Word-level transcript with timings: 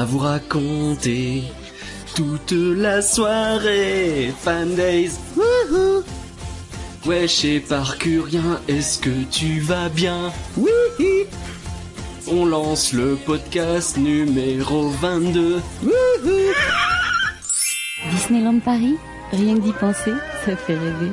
à 0.00 0.04
vous 0.06 0.18
raconter 0.18 1.42
toute 2.16 2.52
la 2.52 3.02
soirée. 3.02 4.32
Fan 4.40 4.74
Days. 4.74 5.10
Wouhou. 5.36 6.02
Wesh 7.04 7.44
et 7.44 7.60
parcurien, 7.60 8.60
est-ce 8.66 8.98
que 8.98 9.10
tu 9.30 9.60
vas 9.60 9.90
bien? 9.90 10.32
Oui. 10.56 11.26
On 12.32 12.46
lance 12.46 12.94
le 12.94 13.16
podcast 13.26 13.98
numéro 13.98 14.88
22. 14.88 15.60
Wouhou. 15.82 16.54
Disneyland 18.10 18.60
Paris, 18.60 18.96
rien 19.32 19.56
que 19.56 19.60
d'y 19.60 19.72
penser, 19.74 20.14
ça 20.46 20.56
fait 20.56 20.78
rêver. 20.78 21.12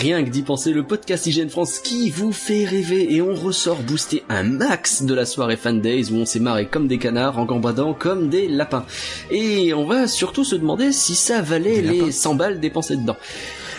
Rien 0.00 0.24
que 0.24 0.30
d'y 0.30 0.40
penser, 0.40 0.72
le 0.72 0.82
podcast 0.82 1.26
Hygiène 1.26 1.50
France 1.50 1.78
qui 1.78 2.08
vous 2.08 2.32
fait 2.32 2.64
rêver 2.64 3.12
et 3.14 3.20
on 3.20 3.34
ressort 3.34 3.80
booster 3.82 4.22
un 4.30 4.44
max 4.44 5.02
de 5.02 5.12
la 5.12 5.26
soirée 5.26 5.58
Fan 5.58 5.82
Days 5.82 6.10
où 6.10 6.14
on 6.16 6.24
s'est 6.24 6.40
marré 6.40 6.66
comme 6.66 6.88
des 6.88 6.96
canards 6.96 7.38
en 7.38 7.44
gambadant 7.44 7.92
comme 7.92 8.30
des 8.30 8.48
lapins. 8.48 8.86
Et 9.30 9.74
on 9.74 9.84
va 9.84 10.08
surtout 10.08 10.42
se 10.44 10.56
demander 10.56 10.92
si 10.92 11.14
ça 11.14 11.42
valait 11.42 11.82
les 11.82 12.12
100 12.12 12.34
balles 12.34 12.60
dépensées 12.60 12.96
dedans. 12.96 13.16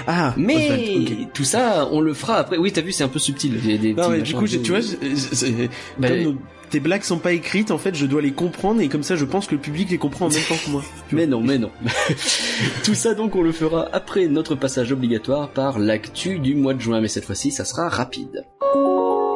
Ah, 0.05 0.35
Mais 0.37 0.65
Oswald, 0.65 1.27
tout 1.33 1.43
ça, 1.43 1.87
on 1.91 2.01
le 2.01 2.13
fera 2.13 2.37
après. 2.37 2.57
Oui, 2.57 2.71
t'as 2.71 2.81
vu, 2.81 2.91
c'est 2.91 3.03
un 3.03 3.07
peu 3.07 3.19
subtil. 3.19 3.59
Des 3.79 3.93
Non, 3.93 4.09
mais 4.09 4.21
du 4.21 4.35
coup, 4.35 4.47
tu 4.47 4.57
vois, 4.71 4.81
c'est- 4.81 5.15
c'est- 5.15 5.69
Bah, 5.97 6.09
comme 6.09 6.21
nos- 6.21 6.35
tes 6.71 6.79
blagues 6.79 7.03
sont 7.03 7.19
pas 7.19 7.33
écrites, 7.33 7.69
en 7.69 7.77
fait, 7.77 7.93
je 7.95 8.05
dois 8.05 8.21
les 8.21 8.31
comprendre 8.31 8.81
et 8.81 8.87
comme 8.87 9.03
ça, 9.03 9.17
je 9.17 9.25
pense 9.25 9.45
que 9.45 9.55
le 9.55 9.61
public 9.61 9.91
les 9.91 9.97
comprend 9.97 10.27
en 10.27 10.29
même 10.29 10.41
temps 10.41 10.55
que 10.65 10.71
moi. 10.71 10.83
Mais 11.11 11.27
non, 11.27 11.41
mais 11.41 11.57
non. 11.57 11.69
Tout 12.83 12.95
ça 12.95 13.13
donc 13.13 13.35
on 13.35 13.41
le 13.41 13.51
fera 13.51 13.89
après 13.91 14.27
notre 14.27 14.55
passage 14.55 14.93
obligatoire 14.93 15.49
par 15.49 15.77
l'actu 15.77 16.39
du 16.39 16.55
mois 16.55 16.73
de 16.73 16.79
juin, 16.79 17.01
mais 17.01 17.09
cette 17.09 17.25
fois-ci 17.25 17.51
ça 17.51 17.65
sera 17.65 17.89
rapide. 17.89 18.45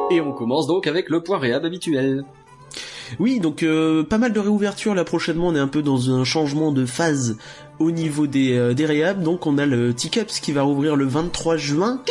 Et 0.10 0.22
on 0.22 0.32
commence 0.32 0.68
donc 0.68 0.88
avec 0.88 1.10
le 1.10 1.22
point 1.22 1.38
réhab 1.38 1.66
habituel. 1.66 2.24
Oui, 3.20 3.40
donc 3.40 3.64
euh, 3.64 4.04
pas 4.04 4.18
mal 4.18 4.32
de 4.32 4.40
réouverture 4.40 4.96
là 4.96 5.04
prochainement. 5.04 5.48
On 5.48 5.56
est 5.56 5.60
un 5.60 5.68
peu 5.68 5.82
dans 5.82 6.12
un 6.12 6.24
changement 6.24 6.72
de 6.72 6.86
phase 6.86 7.38
au 7.80 7.92
niveau 7.92 8.28
des, 8.28 8.54
euh, 8.54 8.74
des 8.74 8.86
réhab. 8.86 9.22
Donc 9.22 9.48
on 9.48 9.58
a 9.58 9.66
le 9.66 9.94
Teacups 9.94 10.40
qui 10.42 10.52
va 10.52 10.64
rouvrir 10.64 10.96
le 10.96 11.06
23 11.06 11.58
juin. 11.58 12.02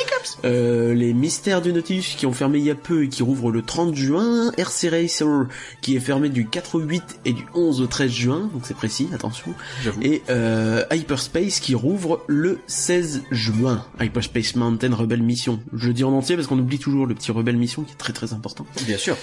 Euh, 0.45 0.95
les 0.95 1.13
Mystères 1.13 1.63
du 1.63 1.73
Nautilus 1.73 2.15
qui 2.17 2.27
ont 2.27 2.33
fermé 2.33 2.59
il 2.59 2.65
y 2.65 2.71
a 2.71 2.75
peu 2.75 3.05
et 3.05 3.09
qui 3.09 3.23
rouvrent 3.23 3.51
le 3.51 3.63
30 3.63 3.95
juin. 3.95 4.53
RC 4.57 4.89
Racer 4.89 5.47
qui 5.81 5.97
est 5.97 6.01
fermé 6.01 6.29
du 6.29 6.47
4 6.47 6.77
au 6.77 6.81
8 6.81 7.21
et 7.25 7.33
du 7.33 7.45
11 7.55 7.81
au 7.81 7.87
13 7.87 8.11
juin. 8.11 8.51
Donc 8.53 8.63
c'est 8.65 8.77
précis, 8.77 9.09
attention. 9.13 9.55
Et 10.03 10.23
euh, 10.31 10.85
Hyperspace 10.93 11.61
qui 11.61 11.75
rouvre 11.75 12.23
le 12.27 12.59
16 12.67 13.23
juin. 13.31 13.85
Hyperspace 14.01 14.57
Mountain 14.57 14.95
Rebel 14.95 15.23
Mission. 15.23 15.61
Je 15.73 15.89
le 15.89 15.95
dis 15.95 16.05
en 16.05 16.13
entier 16.13 16.37
parce 16.37 16.49
qu'on 16.49 16.59
oublie 16.59 16.79
toujours 16.79 17.07
le 17.07 17.15
petit 17.15 17.33
Rebel 17.33 17.57
Mission 17.57 17.83
qui 17.83 17.93
est 17.93 17.97
très 17.97 18.13
très 18.13 18.33
important. 18.33 18.67
Bien 18.87 18.99
sûr. 18.99 19.17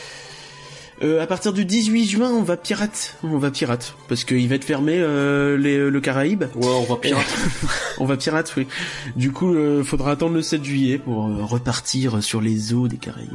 Euh, 1.03 1.19
à 1.21 1.25
partir 1.25 1.51
du 1.51 1.65
18 1.65 2.05
juin, 2.05 2.29
on 2.31 2.43
va 2.43 2.57
pirate. 2.57 3.15
On 3.23 3.39
va 3.39 3.49
pirate. 3.49 3.95
Parce 4.07 4.23
qu'il 4.23 4.47
va 4.47 4.55
être 4.55 4.63
fermé 4.63 4.93
euh, 4.99 5.57
les- 5.57 5.89
le 5.89 5.99
Caraïbe. 6.01 6.43
Ouais, 6.55 6.67
on 6.67 6.83
va 6.83 6.95
pire. 6.97 7.17
On 7.99 8.05
va 8.05 8.17
pirate, 8.17 8.53
oui. 8.57 8.67
Du 9.15 9.31
coup, 9.31 9.53
euh, 9.53 9.83
faudra 9.83 10.11
attendre 10.11 10.33
le 10.35 10.41
7 10.41 10.63
juillet 10.63 10.97
pour 10.99 11.27
euh, 11.27 11.43
repartir 11.43 12.21
sur 12.23 12.39
les 12.41 12.73
eaux 12.73 12.87
des 12.87 12.97
Caraïbes. 12.97 13.29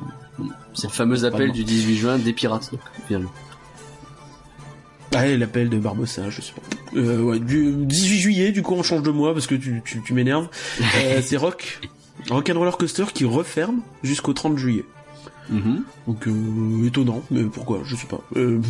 C'est 0.74 0.86
le 0.88 0.92
fameux 0.92 1.24
appel 1.24 1.52
du 1.52 1.62
18 1.64 1.96
juin 1.96 2.18
des 2.18 2.32
pirates. 2.32 2.70
finalement. 3.06 3.30
Ah, 5.14 5.26
l'appel 5.28 5.68
de 5.70 5.78
Barbossa, 5.78 6.28
je 6.30 6.40
sais 6.42 6.52
pas. 6.52 6.98
Euh, 6.98 7.20
ouais, 7.22 7.38
du 7.38 7.72
18 7.86 8.18
juillet, 8.18 8.52
du 8.52 8.62
coup, 8.62 8.74
on 8.74 8.82
change 8.82 9.02
de 9.02 9.10
mois 9.10 9.32
parce 9.34 9.46
que 9.46 9.54
tu, 9.54 9.82
tu, 9.84 10.02
tu 10.02 10.12
m'énerves. 10.14 10.48
Euh, 10.98 11.20
c'est 11.22 11.36
Rock. 11.36 11.80
Rock 12.30 12.50
and 12.50 12.58
Roller 12.58 12.76
Coaster 12.76 13.04
qui 13.14 13.24
referme 13.24 13.80
jusqu'au 14.02 14.32
30 14.32 14.58
juillet. 14.58 14.84
Mhm. 15.50 15.82
Donc 16.06 16.26
euh, 16.26 16.86
étonnant, 16.86 17.22
mais 17.30 17.42
pourquoi 17.44 17.80
Je 17.84 17.96
sais 17.96 18.06
pas. 18.06 18.20
Euh, 18.36 18.60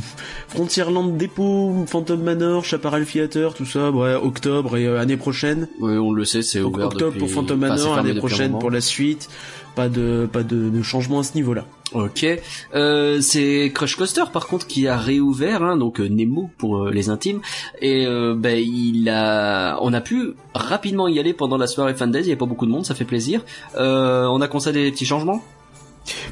Frontierland 0.48 1.16
Depot, 1.16 1.84
Phantom 1.86 2.20
Manor, 2.22 2.64
Chaparral 2.64 3.06
Theater, 3.06 3.54
tout 3.54 3.66
ça, 3.66 3.90
ouais, 3.90 4.14
octobre 4.14 4.76
et 4.76 4.86
euh, 4.86 5.00
année 5.00 5.16
prochaine. 5.16 5.68
Ouais, 5.80 5.96
on 5.96 6.12
le 6.12 6.24
sait, 6.24 6.42
c'est 6.42 6.60
ouvert 6.60 6.86
octobre 6.86 7.12
depuis... 7.12 7.20
pour 7.20 7.30
Phantom 7.30 7.58
Manor, 7.58 7.98
année 7.98 8.14
prochaine 8.14 8.58
pour 8.58 8.70
la 8.70 8.80
suite. 8.80 9.28
Pas 9.74 9.90
de 9.90 10.26
pas 10.32 10.42
de, 10.42 10.70
de 10.70 10.82
changement 10.82 11.18
à 11.18 11.22
ce 11.22 11.34
niveau-là. 11.34 11.66
Ok, 11.92 12.26
euh, 12.74 13.20
c'est 13.20 13.70
Crush 13.74 13.94
Coaster 13.96 14.24
par 14.32 14.46
contre 14.46 14.66
qui 14.66 14.88
a 14.88 14.96
réouvert, 14.96 15.62
hein, 15.62 15.76
donc 15.76 16.00
euh, 16.00 16.08
Nemo 16.08 16.50
pour 16.58 16.78
euh, 16.78 16.90
les 16.90 17.10
intimes, 17.10 17.40
et 17.80 18.06
euh, 18.06 18.34
ben 18.36 18.58
il 18.58 19.08
a, 19.08 19.78
on 19.82 19.92
a 19.92 20.00
pu 20.00 20.32
rapidement 20.54 21.08
y 21.08 21.20
aller 21.20 21.32
pendant 21.32 21.58
la 21.58 21.66
soirée 21.66 21.94
Fan 21.94 22.10
Days, 22.10 22.22
il 22.22 22.26
y 22.26 22.30
avait 22.30 22.38
pas 22.38 22.46
beaucoup 22.46 22.66
de 22.66 22.70
monde, 22.72 22.86
ça 22.86 22.94
fait 22.94 23.04
plaisir. 23.04 23.44
Euh, 23.76 24.24
on 24.26 24.40
a 24.40 24.48
constaté 24.48 24.82
des 24.82 24.90
petits 24.90 25.06
changements? 25.06 25.42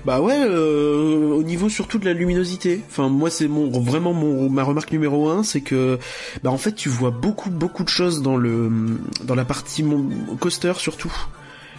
Bah 0.04 0.20
ouais, 0.20 0.36
euh, 0.38 1.30
au 1.30 1.42
niveau 1.42 1.68
surtout 1.68 1.98
de 1.98 2.04
la 2.04 2.12
luminosité. 2.12 2.82
Enfin 2.88 3.08
moi 3.08 3.30
c'est 3.30 3.48
mon 3.48 3.70
vraiment 3.80 4.12
mon 4.12 4.48
ma 4.48 4.62
remarque 4.62 4.92
numéro 4.92 5.28
un, 5.28 5.42
c'est 5.42 5.60
que 5.60 5.98
bah 6.42 6.50
en 6.50 6.58
fait 6.58 6.72
tu 6.72 6.88
vois 6.88 7.10
beaucoup 7.10 7.50
beaucoup 7.50 7.84
de 7.84 7.88
choses 7.88 8.22
dans 8.22 8.36
le 8.36 8.70
dans 9.22 9.34
la 9.34 9.44
partie 9.44 9.82
mon, 9.82 10.08
coaster 10.38 10.74
surtout. 10.78 11.12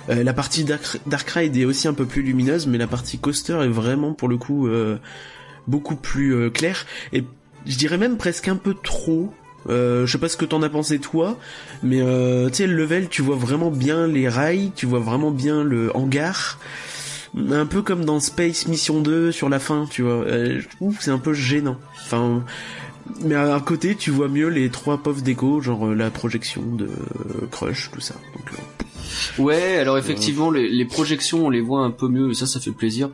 Euh, 0.10 0.24
la 0.24 0.34
partie 0.34 0.64
Dark, 0.64 1.00
Dark 1.08 1.28
Ride 1.32 1.58
est 1.58 1.66
aussi 1.66 1.88
un 1.88 1.94
peu 1.94 2.06
plus 2.06 2.22
lumineuse, 2.22 2.68
mais 2.68 2.78
la 2.78 2.88
partie 2.88 3.18
coaster 3.18 3.58
est 3.64 3.70
vraiment 3.70 4.14
pour 4.14 4.28
le 4.28 4.38
coup 4.38 4.68
euh, 4.68 4.98
beaucoup 5.68 5.96
plus 5.96 6.36
euh, 6.36 6.50
claire 6.50 6.86
et 7.12 7.24
je 7.66 7.78
dirais 7.78 7.98
même 7.98 8.18
presque 8.18 8.48
un 8.48 8.56
peu 8.56 8.74
trop. 8.74 9.34
Euh, 9.68 10.06
je 10.06 10.12
sais 10.12 10.18
pas 10.20 10.30
ce 10.30 10.38
que 10.38 10.46
t'en 10.46 10.62
as 10.62 10.70
pensé 10.70 11.00
toi, 11.00 11.40
mais 11.82 12.00
euh, 12.00 12.50
tu 12.50 12.58
sais 12.58 12.68
le 12.68 12.76
level, 12.76 13.10
tu 13.10 13.24
vois 13.24 13.36
vraiment 13.36 13.72
bien 13.72 14.06
les 14.06 14.30
rails, 14.30 14.72
tu 14.76 14.86
vois 14.86 15.00
vraiment 15.00 15.32
bien 15.32 15.64
le 15.64 15.96
hangar 15.96 16.60
un 17.38 17.66
peu 17.66 17.82
comme 17.82 18.06
dans 18.06 18.20
Space 18.20 18.68
Mission 18.68 19.02
2 19.02 19.32
sur 19.32 19.50
la 19.50 19.60
fin, 19.60 19.88
tu 19.90 20.02
vois. 20.04 20.24
Euh, 20.24 20.60
je 20.62 20.68
trouve 20.76 20.98
que 20.98 21.04
c'est 21.04 21.12
un 21.12 21.20
peu 21.20 21.34
gênant. 21.34 21.78
Enfin, 22.06 22.44
mais 23.22 23.36
à, 23.36 23.56
à 23.56 23.60
côté, 23.60 23.96
tu 23.96 24.12
vois 24.12 24.28
mieux 24.28 24.48
les 24.48 24.70
trois 24.70 24.98
pauvres 24.98 25.22
déco, 25.22 25.62
genre 25.62 25.88
euh, 25.88 25.94
la 25.96 26.10
projection 26.10 26.62
de 26.64 26.86
euh, 26.86 27.48
Crush, 27.52 27.92
tout 27.92 28.02
ça. 28.02 28.16
Donc, 28.36 28.52
Ouais, 29.38 29.78
alors 29.78 29.98
effectivement 29.98 30.50
les, 30.50 30.68
les 30.68 30.86
projections 30.86 31.46
on 31.46 31.50
les 31.50 31.62
voit 31.62 31.82
un 31.82 31.92
peu 31.92 32.08
mieux, 32.08 32.32
et 32.32 32.34
ça 32.34 32.48
ça 32.48 32.60
fait 32.60 32.72
plaisir. 32.72 33.10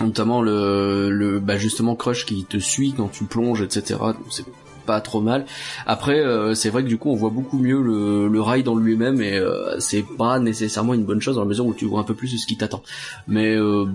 Notamment 0.00 0.40
le, 0.40 1.10
le 1.10 1.38
bah 1.38 1.58
justement 1.58 1.94
Crush 1.94 2.24
qui 2.24 2.44
te 2.44 2.56
suit 2.58 2.94
quand 2.96 3.08
tu 3.08 3.24
plonges, 3.24 3.60
etc. 3.62 4.00
Donc 4.00 4.16
c'est 4.30 4.44
pas 4.84 5.00
trop 5.00 5.20
mal. 5.20 5.44
Après, 5.86 6.20
euh, 6.20 6.54
c'est 6.54 6.70
vrai 6.70 6.82
que 6.82 6.88
du 6.88 6.98
coup, 6.98 7.10
on 7.10 7.16
voit 7.16 7.30
beaucoup 7.30 7.58
mieux 7.58 7.80
le, 7.80 8.28
le 8.28 8.40
rail 8.40 8.62
dans 8.62 8.74
lui-même 8.76 9.20
et 9.20 9.36
euh, 9.36 9.78
c'est 9.80 10.04
pas 10.18 10.38
nécessairement 10.38 10.94
une 10.94 11.04
bonne 11.04 11.20
chose 11.20 11.36
dans 11.36 11.42
la 11.42 11.48
mesure 11.48 11.66
où 11.66 11.74
tu 11.74 11.86
vois 11.86 12.00
un 12.00 12.04
peu 12.04 12.14
plus 12.14 12.28
ce 12.28 12.46
qui 12.46 12.56
t'attend. 12.56 12.82
Mais 13.28 13.54
euh, 13.54 13.86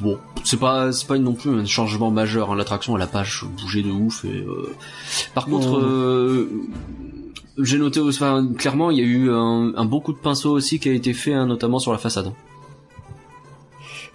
bon, 0.00 0.18
c'est 0.44 0.58
pas 0.58 0.92
c'est 0.92 1.06
pas 1.06 1.18
non 1.18 1.34
plus 1.34 1.50
un 1.50 1.64
changement 1.64 2.10
majeur. 2.10 2.52
Hein. 2.52 2.56
L'attraction, 2.56 2.96
elle 2.96 3.02
a 3.02 3.06
pas 3.06 3.24
bougé 3.60 3.82
de 3.82 3.90
ouf. 3.90 4.24
Et, 4.24 4.28
euh, 4.28 4.74
Par 5.34 5.46
contre, 5.46 6.48
j'ai 7.58 7.78
noté, 7.78 8.00
enfin, 8.00 8.48
clairement, 8.56 8.90
il 8.90 8.98
y 8.98 9.02
a 9.02 9.04
eu 9.04 9.30
un, 9.30 9.72
un 9.76 9.84
bon 9.84 10.00
coup 10.00 10.12
de 10.12 10.18
pinceau 10.18 10.52
aussi 10.52 10.78
qui 10.78 10.88
a 10.88 10.92
été 10.92 11.12
fait, 11.12 11.34
hein, 11.34 11.46
notamment 11.46 11.78
sur 11.78 11.92
la 11.92 11.98
façade. 11.98 12.32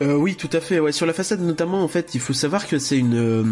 Euh, 0.01 0.15
oui, 0.15 0.35
tout 0.35 0.49
à 0.53 0.59
fait. 0.59 0.79
Ouais, 0.79 0.91
sur 0.91 1.05
la 1.05 1.13
façade 1.13 1.41
notamment, 1.41 1.83
en 1.83 1.87
fait, 1.87 2.13
il 2.15 2.21
faut 2.21 2.33
savoir 2.33 2.67
que 2.67 2.77
c'est 2.79 2.97
une 2.97 3.15
euh, 3.15 3.43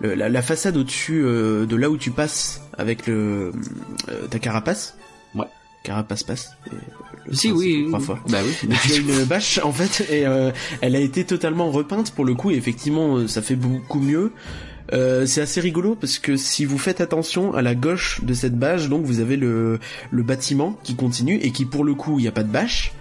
le- 0.00 0.14
la, 0.14 0.28
la 0.28 0.42
façade 0.42 0.76
au-dessus 0.76 1.22
euh, 1.24 1.66
de 1.66 1.76
là 1.76 1.90
où 1.90 1.96
tu 1.96 2.10
passes 2.10 2.62
avec 2.76 3.06
le 3.06 3.52
euh, 4.08 4.26
ta 4.30 4.38
carapace. 4.38 4.96
Ouais. 5.34 5.46
Carapace 5.82 6.22
passe. 6.24 6.50
et 6.66 6.70
le 7.28 7.34
Si, 7.34 7.50
oui, 7.52 7.84
Trois 7.88 8.00
fois. 8.00 8.18
Bah 8.28 8.38
oui. 8.44 8.68
tu 8.82 8.92
as 8.92 8.96
une 8.96 9.24
bâche 9.24 9.58
en 9.62 9.72
fait 9.72 10.04
et 10.10 10.26
euh, 10.26 10.50
elle 10.80 10.96
a 10.96 11.00
été 11.00 11.24
totalement 11.24 11.70
repeinte 11.70 12.10
pour 12.12 12.24
le 12.24 12.34
coup 12.34 12.50
et 12.50 12.54
effectivement 12.56 13.16
euh, 13.16 13.28
ça 13.28 13.42
fait 13.42 13.56
beaucoup 13.56 14.00
mieux. 14.00 14.32
Euh, 14.92 15.26
c'est 15.26 15.40
assez 15.40 15.60
rigolo 15.60 15.96
parce 15.96 16.18
que 16.20 16.36
si 16.36 16.64
vous 16.64 16.78
faites 16.78 17.00
attention 17.00 17.52
à 17.54 17.62
la 17.62 17.74
gauche 17.74 18.20
de 18.22 18.34
cette 18.34 18.56
bâche, 18.56 18.88
donc 18.88 19.04
vous 19.04 19.18
avez 19.18 19.36
le, 19.36 19.80
le 20.12 20.22
bâtiment 20.22 20.78
qui 20.84 20.94
continue 20.94 21.38
et 21.42 21.50
qui 21.50 21.64
pour 21.64 21.82
le 21.84 21.94
coup 21.94 22.18
il 22.20 22.22
n'y 22.22 22.28
a 22.28 22.32
pas 22.32 22.44
de 22.44 22.52
bâche, 22.52 22.92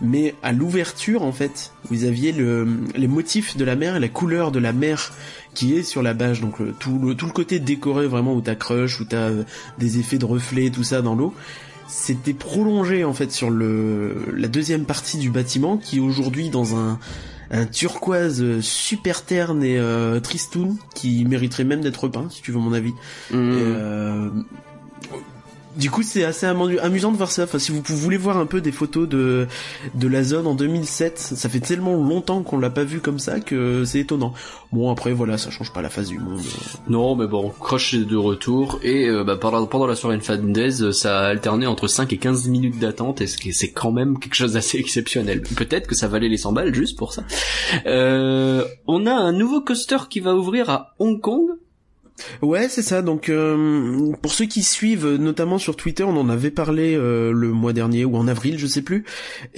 mais 0.00 0.34
à 0.42 0.52
l'ouverture 0.52 1.22
en 1.22 1.32
fait 1.32 1.72
vous 1.90 2.04
aviez 2.04 2.32
le, 2.32 2.66
les 2.94 3.08
motifs 3.08 3.56
de 3.56 3.64
la 3.64 3.76
mer 3.76 3.96
et 3.96 4.00
la 4.00 4.08
couleur 4.08 4.52
de 4.52 4.58
la 4.58 4.72
mer 4.72 5.12
qui 5.54 5.74
est 5.74 5.82
sur 5.82 6.02
la 6.02 6.14
bâche, 6.14 6.40
donc 6.40 6.58
le- 6.60 6.72
tout, 6.72 6.98
le, 6.98 7.14
tout 7.14 7.26
le 7.26 7.32
côté 7.32 7.58
décoré 7.58 8.06
vraiment 8.06 8.34
où 8.34 8.40
t'as 8.40 8.54
crush, 8.54 9.00
où 9.00 9.04
t'as 9.04 9.30
euh, 9.30 9.42
des 9.78 9.98
effets 9.98 10.18
de 10.18 10.24
reflets, 10.24 10.70
tout 10.70 10.84
ça 10.84 11.02
dans 11.02 11.14
l'eau 11.14 11.34
c'était 11.90 12.34
prolongé 12.34 13.02
en 13.04 13.14
fait 13.14 13.32
sur 13.32 13.48
le 13.48 14.26
la 14.36 14.46
deuxième 14.48 14.84
partie 14.84 15.16
du 15.16 15.30
bâtiment 15.30 15.78
qui 15.78 15.96
est 15.96 16.00
aujourd'hui 16.00 16.50
dans 16.50 16.76
un 16.76 16.98
un 17.50 17.64
turquoise 17.64 18.42
euh, 18.42 18.60
super 18.60 19.24
terne 19.24 19.64
et 19.64 19.78
euh, 19.78 20.20
tristoun 20.20 20.76
qui 20.94 21.24
mériterait 21.24 21.64
même 21.64 21.80
d'être 21.80 22.04
repeint 22.04 22.26
si 22.28 22.42
tu 22.42 22.52
veux 22.52 22.58
mon 22.58 22.74
avis. 22.74 22.92
Mmh. 23.30 23.34
Et, 23.34 23.62
euh, 23.64 24.28
du 25.78 25.90
coup, 25.90 26.02
c'est 26.02 26.24
assez 26.24 26.44
amusant 26.44 27.12
de 27.12 27.16
voir 27.16 27.30
ça. 27.30 27.44
Enfin, 27.44 27.58
si 27.58 27.70
vous 27.70 27.96
voulez 27.96 28.16
voir 28.16 28.36
un 28.36 28.46
peu 28.46 28.60
des 28.60 28.72
photos 28.72 29.08
de 29.08 29.46
de 29.94 30.08
la 30.08 30.24
zone 30.24 30.46
en 30.46 30.54
2007, 30.54 31.18
ça 31.18 31.48
fait 31.48 31.60
tellement 31.60 31.94
longtemps 31.94 32.42
qu'on 32.42 32.58
l'a 32.58 32.70
pas 32.70 32.84
vu 32.84 33.00
comme 33.00 33.20
ça 33.20 33.38
que 33.38 33.84
c'est 33.84 34.00
étonnant. 34.00 34.34
Bon, 34.72 34.90
après, 34.90 35.12
voilà, 35.12 35.38
ça 35.38 35.50
change 35.50 35.72
pas 35.72 35.80
la 35.80 35.88
face 35.88 36.08
du 36.08 36.18
monde. 36.18 36.40
Non, 36.88 37.14
mais 37.14 37.26
bon, 37.26 37.50
Crush 37.60 37.94
est 37.94 38.04
de 38.04 38.16
retour 38.16 38.80
et 38.82 39.08
euh, 39.08 39.22
bah, 39.24 39.36
pendant 39.36 39.86
la 39.86 39.94
soirée 39.94 40.18
Fan 40.20 40.52
Days, 40.52 40.92
ça 40.92 41.20
a 41.20 41.26
alterné 41.28 41.66
entre 41.66 41.86
5 41.86 42.12
et 42.12 42.18
15 42.18 42.48
minutes 42.48 42.78
d'attente 42.78 43.20
et 43.20 43.26
c'est 43.26 43.70
quand 43.70 43.92
même 43.92 44.18
quelque 44.18 44.34
chose 44.34 44.54
d'assez 44.54 44.78
exceptionnel. 44.78 45.42
Peut-être 45.42 45.86
que 45.86 45.94
ça 45.94 46.08
valait 46.08 46.28
les 46.28 46.36
100 46.36 46.52
balles 46.52 46.74
juste 46.74 46.98
pour 46.98 47.12
ça. 47.12 47.22
Euh, 47.86 48.64
on 48.86 49.06
a 49.06 49.14
un 49.14 49.32
nouveau 49.32 49.60
coaster 49.60 49.98
qui 50.10 50.20
va 50.20 50.34
ouvrir 50.34 50.70
à 50.70 50.94
Hong 50.98 51.20
Kong 51.20 51.46
Ouais, 52.42 52.68
c'est 52.68 52.82
ça. 52.82 53.02
Donc, 53.02 53.28
euh, 53.28 54.12
pour 54.22 54.32
ceux 54.32 54.46
qui 54.46 54.62
suivent, 54.62 55.06
notamment 55.06 55.58
sur 55.58 55.76
Twitter, 55.76 56.04
on 56.04 56.16
en 56.16 56.28
avait 56.28 56.50
parlé 56.50 56.94
euh, 56.94 57.32
le 57.32 57.48
mois 57.48 57.72
dernier 57.72 58.04
ou 58.04 58.16
en 58.16 58.28
avril, 58.28 58.58
je 58.58 58.66
sais 58.66 58.82
plus. 58.82 59.04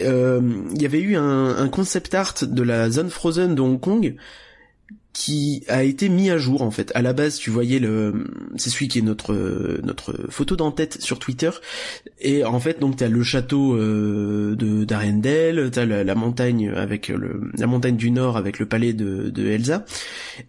Euh, 0.00 0.40
il 0.74 0.82
y 0.82 0.86
avait 0.86 1.00
eu 1.00 1.16
un, 1.16 1.56
un, 1.56 1.68
concept 1.68 2.14
art 2.14 2.34
de 2.42 2.62
la 2.62 2.90
zone 2.90 3.10
Frozen 3.10 3.54
de 3.54 3.60
Hong 3.60 3.80
Kong 3.80 4.14
qui 5.12 5.64
a 5.68 5.82
été 5.82 6.08
mis 6.08 6.30
à 6.30 6.38
jour 6.38 6.62
en 6.62 6.70
fait. 6.70 6.92
À 6.94 7.02
la 7.02 7.12
base, 7.12 7.36
tu 7.36 7.50
voyais 7.50 7.78
le, 7.78 8.26
c'est 8.56 8.70
celui 8.70 8.88
qui 8.88 9.00
est 9.00 9.02
notre 9.02 9.80
notre 9.82 10.30
photo 10.30 10.56
d'en-tête 10.56 11.00
sur 11.00 11.18
Twitter. 11.18 11.50
Et 12.20 12.44
en 12.44 12.60
fait, 12.60 12.80
donc 12.80 12.96
t'as 12.96 13.08
le 13.08 13.22
château 13.22 13.74
euh, 13.74 14.54
de 14.56 14.84
d'Arendelle, 14.84 15.70
t'as 15.72 15.84
la, 15.84 16.04
la, 16.04 16.14
montagne 16.14 16.70
avec 16.70 17.08
le 17.08 17.50
la 17.58 17.66
montagne 17.66 17.96
du 17.96 18.10
Nord 18.10 18.36
avec 18.36 18.58
le 18.58 18.66
palais 18.66 18.92
de, 18.92 19.30
de 19.30 19.46
Elsa. 19.46 19.84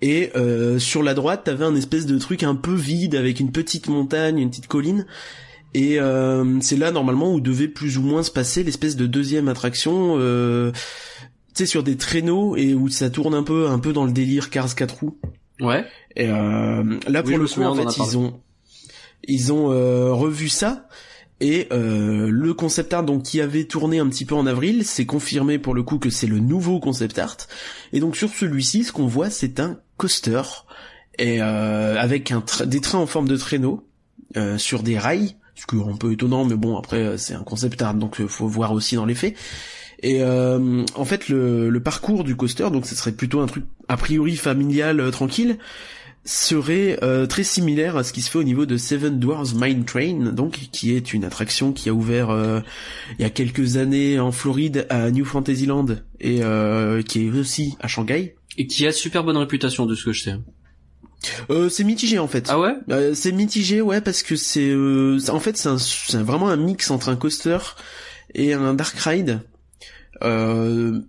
Et 0.02 0.32
euh, 0.36 0.80
sur 0.80 1.02
la 1.02 1.14
droite, 1.14 1.44
t'avais 1.46 1.66
un 1.66 1.76
espèce 1.76 2.06
de 2.06 2.18
truc 2.20 2.44
un 2.44 2.56
peu 2.56 2.74
vide 2.74 3.16
avec 3.16 3.40
une 3.40 3.52
petite 3.52 3.88
montagne, 3.88 4.38
une 4.38 4.50
petite 4.50 4.68
colline. 4.68 5.06
Et 5.74 6.00
euh, 6.00 6.60
c'est 6.62 6.76
là 6.76 6.92
normalement 6.92 7.34
où 7.34 7.40
devait 7.40 7.68
plus 7.68 7.98
ou 7.98 8.02
moins 8.02 8.24
se 8.24 8.32
passer 8.32 8.64
l'espèce 8.64 8.96
de 8.96 9.06
deuxième 9.06 9.48
attraction. 9.48 10.16
Euh, 10.20 10.72
sais 11.62 11.66
sur 11.66 11.84
des 11.84 11.98
traîneaux 11.98 12.56
et 12.56 12.74
où 12.74 12.90
ça 12.90 13.10
tourne 13.10 13.34
un 13.34 13.44
peu 13.44 13.68
un 13.68 13.80
peu 13.80 13.94
dans 13.94 14.06
le 14.06 14.12
délire 14.12 14.50
Cars 14.50 14.76
4 14.76 15.00
roues. 15.00 15.18
Ouais. 15.60 15.86
Et 16.16 16.28
euh, 16.28 17.00
là 17.08 17.24
pour 17.24 17.38
le 17.38 17.48
coup 17.48 17.62
en 17.62 17.76
fait 17.76 17.98
ils 17.98 18.18
ont 18.18 18.40
ils 19.28 19.54
ont 19.54 19.72
euh, 19.72 20.12
revu 20.12 20.50
ça 20.50 20.88
et 21.42 21.68
euh, 21.72 22.30
le 22.30 22.54
concept 22.54 22.94
art 22.94 23.04
donc 23.04 23.24
qui 23.24 23.42
avait 23.42 23.64
tourné 23.64 23.98
un 23.98 24.08
petit 24.08 24.26
peu 24.26 24.36
en 24.36 24.46
avril, 24.46 24.86
c'est 24.86 25.08
confirmé 25.08 25.58
pour 25.58 25.74
le 25.74 25.82
coup 25.82 25.98
que 25.98 26.12
c'est 26.12 26.28
le 26.28 26.40
nouveau 26.40 26.80
concept 26.80 27.18
art. 27.18 27.38
Et 27.94 28.00
donc 28.00 28.16
sur 28.16 28.30
celui-ci, 28.30 28.84
ce 28.84 28.92
qu'on 28.92 29.08
voit, 29.08 29.32
c'est 29.32 29.60
un 29.60 29.80
coaster 29.98 30.44
et 31.18 31.42
euh, 31.42 32.00
avec 32.00 32.32
un 32.32 32.44
des 32.66 32.80
trains 32.80 33.00
en 33.00 33.08
forme 33.08 33.28
de 33.28 33.36
traîneau 33.36 33.88
euh, 34.38 34.60
sur 34.60 34.84
des 34.84 35.00
rails, 35.00 35.36
ce 35.56 35.66
qui 35.66 35.78
est 35.78 35.84
un 35.84 35.98
peu 35.98 36.12
étonnant, 36.12 36.46
mais 36.46 36.56
bon 36.56 36.78
après 36.78 37.18
c'est 37.18 37.34
un 37.34 37.44
concept 37.44 37.82
art 37.82 37.96
donc 37.96 38.24
faut 38.28 38.48
voir 38.48 38.72
aussi 38.72 38.96
dans 38.96 39.06
les 39.06 39.16
faits. 39.16 39.36
Et 40.04 40.22
euh, 40.22 40.84
en 40.96 41.06
fait, 41.06 41.30
le, 41.30 41.70
le, 41.70 41.80
parcours 41.80 42.24
du 42.24 42.36
coaster, 42.36 42.70
donc 42.72 42.86
ce 42.86 42.96
serait 42.96 43.12
plutôt 43.12 43.40
un 43.40 43.46
truc 43.46 43.66
a 43.88 43.98
priori 43.98 44.36
familial, 44.36 45.00
euh, 45.00 45.12
tranquille, 45.12 45.58
serait 46.26 47.00
euh, 47.04 47.26
très 47.26 47.44
similaire 47.44 47.98
à 47.98 48.04
ce 48.04 48.14
qui 48.14 48.22
se 48.22 48.30
fait 48.30 48.40
au 48.40 48.44
niveau 48.44 48.66
de 48.66 48.78
Seven 48.78 49.20
Dwarfs 49.20 49.54
Mine 49.56 49.86
Train, 49.86 50.32
donc 50.32 50.60
qui 50.72 50.96
est 50.96 51.14
une 51.14 51.24
attraction 51.24 51.72
qui 51.72 51.90
a 51.90 51.94
ouvert 51.94 52.30
euh, 52.30 52.62
il 53.18 53.24
y 53.24 53.26
a 53.26 53.30
quelques 53.30 53.78
années 53.78 54.20
en 54.20 54.32
Floride 54.32 54.86
à 54.90 55.12
New 55.12 55.26
Fantasyland 55.26 55.88
et 56.20 56.42
qui 57.08 57.26
est 57.26 57.32
aussi 57.32 57.76
à 57.80 57.88
Shanghai. 57.88 58.36
Et 58.58 58.68
qui 58.68 58.86
a 58.86 58.92
super 58.92 59.24
bonne 59.24 59.38
réputation 59.38 59.86
de 59.86 59.96
ce 59.96 60.06
que 60.06 60.12
je 60.12 60.24
sais. 60.24 60.36
Euh, 61.50 61.70
c'est 61.70 61.84
mitigé 61.84 62.20
en 62.20 62.28
fait. 62.28 62.48
Ah 62.50 62.60
ouais? 62.60 62.76
C'est 63.14 63.32
mitigé 63.32 63.82
ouais 63.82 64.02
parce 64.02 64.24
que 64.24 64.36
c'est 64.36 64.74
en 65.30 65.40
fait 65.40 65.58
c'est 65.58 66.18
vraiment 66.18 66.50
un 66.50 66.58
mix 66.58 66.92
entre 66.92 67.10
un 67.10 67.16
coaster 67.16 67.60
et 68.34 68.54
un 68.54 68.74
dark 68.74 68.98
ride. 68.98 69.42
Euh, 70.24 71.00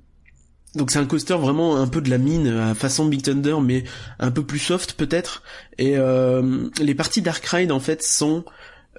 donc 0.74 0.90
c'est 0.90 0.98
un 0.98 1.04
coaster 1.04 1.34
vraiment 1.34 1.76
un 1.76 1.86
peu 1.86 2.00
de 2.00 2.08
la 2.08 2.18
mine 2.18 2.46
à 2.48 2.74
façon 2.74 3.04
Big 3.04 3.22
Thunder 3.22 3.56
mais 3.62 3.84
un 4.18 4.30
peu 4.30 4.42
plus 4.42 4.58
soft 4.58 4.94
peut-être 4.94 5.42
et 5.76 5.98
euh, 5.98 6.68
les 6.80 6.94
parties 6.94 7.20
Dark 7.20 7.44
Ride 7.44 7.72
en 7.72 7.80
fait 7.80 8.02
sont 8.02 8.44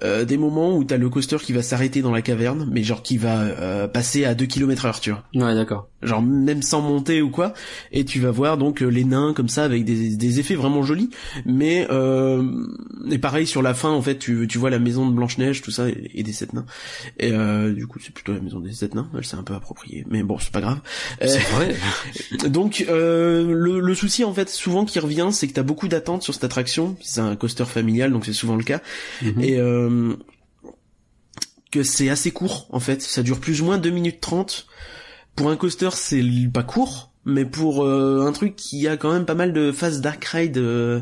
euh, 0.02 0.24
des 0.24 0.36
moments 0.36 0.76
où 0.76 0.82
t'as 0.82 0.96
le 0.96 1.08
coaster 1.08 1.36
qui 1.36 1.52
va 1.52 1.62
s'arrêter 1.62 2.02
dans 2.02 2.10
la 2.10 2.20
caverne, 2.20 2.68
mais 2.70 2.82
genre 2.82 3.02
qui 3.02 3.16
va 3.16 3.42
euh, 3.42 3.86
passer 3.86 4.24
à 4.24 4.34
2 4.34 4.46
km 4.46 4.86
heure, 4.86 4.98
tu 4.98 5.10
vois. 5.10 5.22
Ouais, 5.34 5.54
d'accord. 5.54 5.88
Genre 6.04 6.22
même 6.22 6.62
sans 6.62 6.80
monter 6.80 7.22
ou 7.22 7.30
quoi, 7.30 7.54
et 7.92 8.04
tu 8.04 8.20
vas 8.20 8.30
voir 8.30 8.58
donc 8.58 8.82
euh, 8.82 8.86
les 8.86 9.04
nains 9.04 9.32
comme 9.34 9.48
ça 9.48 9.64
avec 9.64 9.84
des, 9.84 10.16
des 10.16 10.40
effets 10.40 10.54
vraiment 10.54 10.82
jolis, 10.82 11.10
mais 11.44 11.86
euh, 11.90 12.42
et 13.10 13.18
pareil 13.18 13.46
sur 13.46 13.62
la 13.62 13.74
fin 13.74 13.90
en 13.90 14.02
fait 14.02 14.18
tu, 14.18 14.46
tu 14.48 14.58
vois 14.58 14.70
la 14.70 14.78
maison 14.78 15.08
de 15.08 15.14
Blanche 15.14 15.38
Neige 15.38 15.62
tout 15.62 15.70
ça 15.70 15.88
et, 15.88 16.22
des 16.22 16.32
sept 16.32 16.52
nains, 16.52 16.66
et 17.18 17.32
euh, 17.32 17.72
du 17.72 17.86
coup 17.86 17.98
c'est 17.98 18.12
plutôt 18.12 18.32
la 18.32 18.40
maison 18.40 18.60
des 18.60 18.72
sept 18.72 18.94
nains, 18.94 19.08
elle 19.16 19.24
s'est 19.24 19.36
un 19.36 19.42
peu 19.42 19.54
appropriée, 19.54 20.04
mais 20.08 20.22
bon 20.22 20.38
c'est 20.38 20.52
pas 20.52 20.60
grave. 20.60 20.80
C'est 21.20 21.38
vrai. 21.50 21.74
donc 22.48 22.84
le, 22.88 23.80
le 23.80 23.94
souci 23.94 24.24
en 24.24 24.34
fait 24.34 24.48
souvent 24.48 24.84
qui 24.84 24.98
revient 24.98 25.28
c'est 25.32 25.48
que 25.48 25.52
t'as 25.52 25.62
beaucoup 25.62 25.88
d'attentes 25.88 26.22
sur 26.22 26.34
cette 26.34 26.44
attraction, 26.44 26.96
c'est 27.02 27.20
un 27.20 27.36
coaster 27.36 27.64
familial 27.64 28.12
donc 28.12 28.24
c'est 28.24 28.32
souvent 28.32 28.56
le 28.56 28.64
cas, 28.64 28.80
mm-hmm. 29.22 29.42
et 29.42 29.58
euh, 29.58 30.14
que 31.70 31.82
c'est 31.82 32.08
assez 32.08 32.30
court 32.30 32.66
en 32.70 32.80
fait, 32.80 33.02
ça 33.02 33.22
dure 33.22 33.40
plus 33.40 33.62
ou 33.62 33.66
moins 33.66 33.78
2 33.78 33.90
minutes 33.90 34.20
30. 34.20 34.66
Pour 35.36 35.50
un 35.50 35.56
coaster, 35.56 35.90
c'est 35.92 36.22
pas 36.52 36.62
court, 36.62 37.10
mais 37.24 37.44
pour 37.44 37.84
euh, 37.84 38.24
un 38.26 38.32
truc 38.32 38.56
qui 38.56 38.86
a 38.86 38.96
quand 38.96 39.12
même 39.12 39.24
pas 39.24 39.34
mal 39.34 39.52
de 39.52 39.72
phases 39.72 40.00
dark 40.00 40.24
ride 40.24 40.58
euh, 40.58 41.00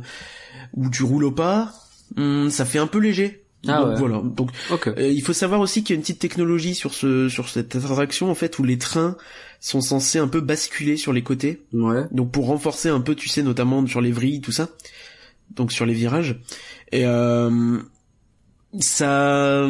où 0.75 0.88
tu 0.90 1.02
roules 1.02 1.25
au 1.25 1.32
pas, 1.32 1.73
hmm, 2.17 2.49
ça 2.49 2.64
fait 2.64 2.79
un 2.79 2.87
peu 2.87 2.99
léger. 2.99 3.43
Ah 3.69 3.84
donc, 3.84 3.99
voilà. 3.99 4.23
Donc 4.25 4.50
il 4.99 5.23
faut 5.23 5.32
savoir 5.32 5.61
aussi 5.61 5.84
qu'il 5.84 5.94
y 5.94 5.96
a 5.96 5.96
une 5.96 6.02
petite 6.02 6.19
technologie 6.19 6.75
sur 6.75 6.94
ce 6.94 7.29
sur 7.29 7.49
cette 7.49 7.76
attraction 7.76 8.29
en 8.29 8.34
fait 8.34 8.58
où 8.58 8.64
les 8.64 8.76
trains 8.76 9.17
sont 9.61 9.81
censés 9.81 10.19
un 10.19 10.26
peu 10.26 10.40
basculer 10.40 10.96
sur 10.96 11.12
les 11.12 11.23
côtés. 11.23 11.62
Ouais. 11.73 12.05
Donc 12.11 12.32
pour 12.32 12.46
renforcer 12.46 12.88
un 12.88 13.00
peu, 13.00 13.14
tu 13.14 13.29
sais, 13.29 13.43
notamment 13.43 13.87
sur 13.87 14.00
les 14.00 14.11
vrilles, 14.11 14.40
tout 14.40 14.50
ça. 14.50 14.69
Donc 15.55 15.70
sur 15.70 15.87
les 15.87 15.94
virages. 15.94 16.40
Et 16.90 17.06
euh, 17.06 17.79
ça, 18.81 19.69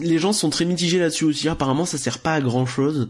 les 0.00 0.18
gens 0.18 0.32
sont 0.32 0.50
très 0.50 0.64
mitigés 0.64 0.98
là-dessus 0.98 1.24
aussi. 1.24 1.48
Apparemment, 1.48 1.84
ça 1.84 1.98
sert 1.98 2.18
pas 2.18 2.34
à 2.34 2.40
grand 2.40 2.66
chose. 2.66 3.08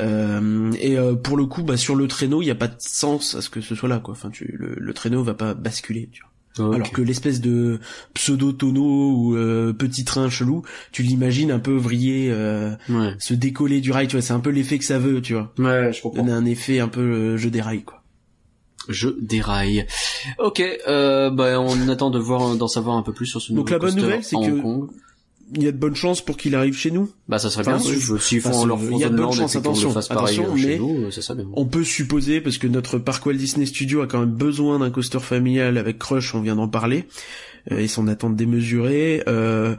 Euh, 0.00 0.72
et 0.80 0.96
euh, 0.98 1.14
pour 1.14 1.36
le 1.36 1.46
coup, 1.46 1.62
bah, 1.62 1.76
sur 1.76 1.94
le 1.94 2.06
traîneau, 2.08 2.42
il 2.42 2.46
n'y 2.46 2.50
a 2.50 2.56
pas 2.56 2.68
de 2.68 2.76
sens 2.78 3.34
à 3.34 3.42
ce 3.42 3.50
que 3.50 3.60
ce 3.60 3.74
soit 3.74 3.88
là, 3.88 3.98
quoi. 3.98 4.12
Enfin, 4.12 4.30
tu, 4.30 4.56
le, 4.58 4.94
traîneau 4.94 5.22
va 5.22 5.34
pas 5.34 5.54
basculer, 5.54 6.08
tu 6.12 6.22
vois. 6.22 6.74
Alors 6.74 6.90
que 6.90 7.02
l'espèce 7.02 7.40
de 7.40 7.78
pseudo 8.14 8.50
tonneau 8.50 9.12
ou 9.12 9.36
euh, 9.36 9.72
petit 9.72 10.04
train 10.04 10.28
chelou, 10.28 10.64
tu 10.90 11.04
l'imagines 11.04 11.52
un 11.52 11.60
peu 11.60 11.76
vriller, 11.76 12.30
se 13.18 13.34
décoller 13.34 13.80
du 13.80 13.92
rail, 13.92 14.08
tu 14.08 14.16
vois. 14.16 14.22
C'est 14.22 14.32
un 14.32 14.40
peu 14.40 14.50
l'effet 14.50 14.78
que 14.78 14.84
ça 14.84 14.98
veut, 14.98 15.22
tu 15.22 15.34
vois. 15.34 15.52
Ouais, 15.58 15.92
je 15.92 16.02
comprends. 16.02 16.22
Donner 16.22 16.32
un 16.32 16.44
effet 16.46 16.80
un 16.80 16.88
peu 16.88 17.36
jeu 17.36 17.50
des 17.50 17.60
rails, 17.60 17.84
quoi 17.84 17.97
je 18.88 19.08
déraille. 19.08 19.86
Ok, 20.38 20.62
euh, 20.88 21.30
bah, 21.30 21.60
on 21.60 21.88
attend 21.88 22.10
de 22.10 22.18
voir, 22.18 22.56
d'en 22.56 22.68
savoir 22.68 22.96
un 22.96 23.02
peu 23.02 23.12
plus 23.12 23.26
sur 23.26 23.40
ce 23.40 23.52
nouveau 23.52 23.62
Donc 23.62 23.70
la 23.70 23.78
bonne 23.78 23.96
nouvelle, 23.96 24.24
c'est 24.24 24.36
que 24.36 24.88
il 25.54 25.62
y 25.62 25.68
a 25.68 25.72
de 25.72 25.76
bonnes 25.76 25.94
chances 25.94 26.20
pour 26.20 26.36
qu'il 26.36 26.54
arrive 26.54 26.76
chez 26.76 26.90
nous. 26.90 27.10
Bah 27.28 27.38
ça 27.38 27.50
serait 27.50 27.64
bien. 27.64 27.78
S'ils 27.78 28.40
font 28.40 28.66
leur 28.66 28.78
il 28.82 28.98
y 28.98 29.04
a 29.04 29.08
de 29.08 29.16
bonnes 29.16 29.32
chances. 29.32 29.56
Attention, 29.56 29.96
attention, 29.96 30.54
mais 30.54 30.78
nous, 30.78 31.10
ça, 31.10 31.34
bien. 31.34 31.46
on 31.54 31.64
peut 31.64 31.84
supposer 31.84 32.40
parce 32.40 32.58
que 32.58 32.66
notre 32.66 32.98
parc 32.98 33.24
Walt 33.26 33.34
Disney 33.34 33.66
Studio 33.66 34.02
a 34.02 34.06
quand 34.06 34.20
même 34.20 34.34
besoin 34.34 34.78
d'un 34.78 34.90
coaster 34.90 35.20
familial 35.20 35.78
avec 35.78 35.98
Crush, 35.98 36.34
on 36.34 36.40
vient 36.40 36.56
d'en 36.56 36.68
parler, 36.68 37.06
euh, 37.72 37.78
et 37.78 37.88
son 37.88 38.08
attente 38.08 38.36
démesurée. 38.36 39.22
Euh, 39.26 39.74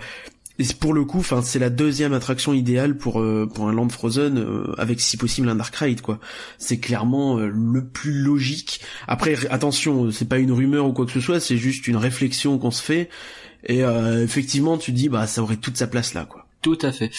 et 0.59 0.65
pour 0.77 0.93
le 0.93 1.05
coup, 1.05 1.19
enfin, 1.19 1.41
c'est 1.41 1.57
la 1.57 1.69
deuxième 1.69 2.11
attraction 2.11 2.53
idéale 2.53 2.97
pour 2.97 3.21
euh, 3.21 3.49
pour 3.51 3.69
un 3.69 3.73
Land 3.73 3.87
Frozen 3.87 4.37
euh, 4.37 4.73
avec 4.77 4.99
si 4.99 5.15
possible 5.15 5.47
un 5.47 5.55
Dark 5.55 5.73
Ride 5.73 6.01
quoi. 6.01 6.19
C'est 6.57 6.79
clairement 6.79 7.37
euh, 7.37 7.47
le 7.47 7.85
plus 7.85 8.11
logique. 8.11 8.81
Après, 9.07 9.37
attention, 9.49 10.11
c'est 10.11 10.27
pas 10.27 10.37
une 10.37 10.51
rumeur 10.51 10.85
ou 10.85 10.91
quoi 10.91 11.05
que 11.05 11.13
ce 11.13 11.21
soit, 11.21 11.39
c'est 11.39 11.57
juste 11.57 11.87
une 11.87 11.95
réflexion 11.95 12.59
qu'on 12.59 12.71
se 12.71 12.83
fait. 12.83 13.09
Et 13.67 13.79
effectivement, 13.79 14.77
tu 14.77 14.93
dis 14.93 15.09
bah 15.09 15.27
ça 15.27 15.41
aurait 15.41 15.57
toute 15.57 15.75
sa 15.75 15.87
place 15.87 16.13
là 16.13 16.23
quoi. 16.23 16.48
Tout 16.61 16.77
à 16.81 16.91
fait. 16.91 17.09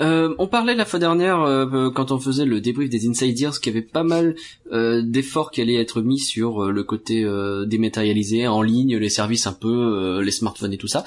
Euh, 0.00 0.34
on 0.38 0.46
parlait 0.46 0.74
la 0.74 0.84
fois 0.84 0.98
dernière 0.98 1.40
euh, 1.40 1.90
quand 1.90 2.12
on 2.12 2.18
faisait 2.18 2.44
le 2.44 2.60
débrief 2.60 2.90
des 2.90 3.08
Insiders 3.08 3.58
qu'il 3.58 3.72
y 3.72 3.76
avait 3.76 3.86
pas 3.86 4.02
mal 4.02 4.34
euh, 4.72 5.00
d'efforts 5.02 5.50
qui 5.50 5.62
allaient 5.62 5.80
être 5.80 6.02
mis 6.02 6.18
sur 6.18 6.70
le 6.70 6.84
côté 6.84 7.26
dématérialisé, 7.66 8.46
en 8.46 8.60
ligne, 8.60 8.96
les 8.96 9.08
services 9.08 9.46
un 9.46 9.54
peu, 9.54 10.20
les 10.20 10.30
smartphones 10.30 10.72
et 10.72 10.78
tout 10.78 10.88
ça. 10.88 11.04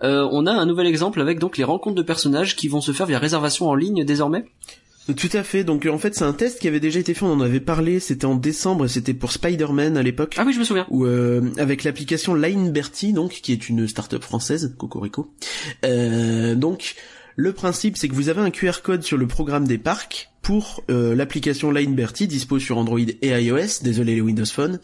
on 0.00 0.46
a 0.46 0.52
un 0.52 0.66
nouvel 0.66 0.86
exemple 0.86 1.20
avec 1.20 1.38
donc 1.38 1.56
les 1.56 1.64
rencontres 1.64 1.96
de 1.96 2.02
personnages 2.02 2.54
qui 2.54 2.68
vont 2.68 2.80
se 2.80 2.92
faire 2.92 3.06
via 3.06 3.18
réservation 3.18 3.68
en 3.68 3.74
ligne 3.74 4.04
désormais. 4.04 4.44
Tout 5.16 5.30
à 5.32 5.42
fait. 5.42 5.64
Donc 5.64 5.86
en 5.86 5.98
fait, 5.98 6.14
c'est 6.14 6.24
un 6.24 6.32
test 6.32 6.60
qui 6.60 6.68
avait 6.68 6.78
déjà 6.78 7.00
été 7.00 7.12
fait. 7.12 7.24
On 7.24 7.32
en 7.32 7.40
avait 7.40 7.58
parlé. 7.58 7.98
C'était 7.98 8.24
en 8.24 8.36
décembre. 8.36 8.86
C'était 8.86 9.14
pour 9.14 9.32
Spider-Man 9.32 9.96
à 9.96 10.02
l'époque. 10.02 10.36
Ah 10.38 10.44
oui, 10.46 10.52
je 10.52 10.60
me 10.60 10.64
souviens. 10.64 10.86
Ou 10.90 11.06
avec 11.58 11.82
l'application 11.82 12.34
Lineberty, 12.34 13.12
donc 13.12 13.32
qui 13.32 13.52
est 13.52 13.68
une 13.68 13.88
start-up 13.88 14.22
française, 14.22 14.74
Cocorico. 14.78 15.28
Euh, 15.84 16.54
donc 16.54 16.94
Le 17.36 17.52
principe, 17.52 17.96
c'est 17.96 18.08
que 18.08 18.14
vous 18.14 18.28
avez 18.28 18.40
un 18.40 18.50
QR 18.50 18.82
code 18.82 19.02
sur 19.02 19.16
le 19.16 19.26
programme 19.26 19.66
des 19.66 19.78
parcs 19.78 20.30
pour 20.42 20.82
euh, 20.90 21.14
l'application 21.14 21.70
Line 21.70 21.94
Bertie, 21.94 22.26
dispo 22.26 22.58
sur 22.58 22.76
Android 22.76 22.98
et 22.98 23.28
iOS. 23.28 23.82
Désolé 23.82 24.16
les 24.16 24.20
Windows 24.20 24.44
Phone. 24.44 24.80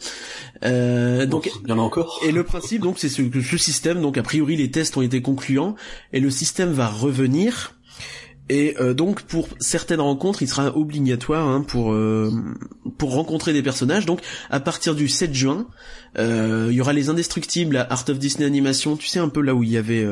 Euh, 0.63 1.25
donc, 1.25 1.49
il 1.63 1.69
y 1.69 1.71
en 1.71 1.79
a 1.79 1.81
encore. 1.81 2.21
Et 2.25 2.31
le 2.31 2.43
principe, 2.43 2.81
donc, 2.81 2.97
c'est 2.97 3.09
ce, 3.09 3.21
ce 3.41 3.57
système. 3.57 4.01
Donc, 4.01 4.17
a 4.17 4.23
priori, 4.23 4.55
les 4.55 4.71
tests 4.71 4.95
ont 4.97 5.01
été 5.01 5.21
concluants 5.21 5.75
et 6.13 6.19
le 6.19 6.29
système 6.29 6.71
va 6.71 6.87
revenir 6.87 7.75
et 8.49 8.75
euh, 8.79 8.95
donc 8.95 9.21
pour 9.21 9.47
certaines 9.59 10.01
rencontres, 10.01 10.41
il 10.41 10.49
sera 10.49 10.75
obligatoire 10.75 11.47
hein, 11.47 11.61
pour 11.61 11.93
euh, 11.93 12.31
pour 12.97 13.13
rencontrer 13.13 13.53
des 13.53 13.61
personnages. 13.61 14.07
Donc 14.07 14.21
à 14.49 14.59
partir 14.59 14.95
du 14.95 15.07
7 15.07 15.33
juin, 15.33 15.67
euh, 16.17 16.67
il 16.71 16.75
y 16.75 16.81
aura 16.81 16.91
les 16.91 17.09
Indestructibles 17.09 17.77
à 17.77 17.87
Art 17.91 18.05
of 18.09 18.17
Disney 18.17 18.45
Animation. 18.45 18.97
Tu 18.97 19.07
sais 19.07 19.19
un 19.19 19.29
peu 19.29 19.41
là 19.41 19.53
où 19.53 19.61
il 19.61 19.69
y 19.69 19.77
avait 19.77 20.05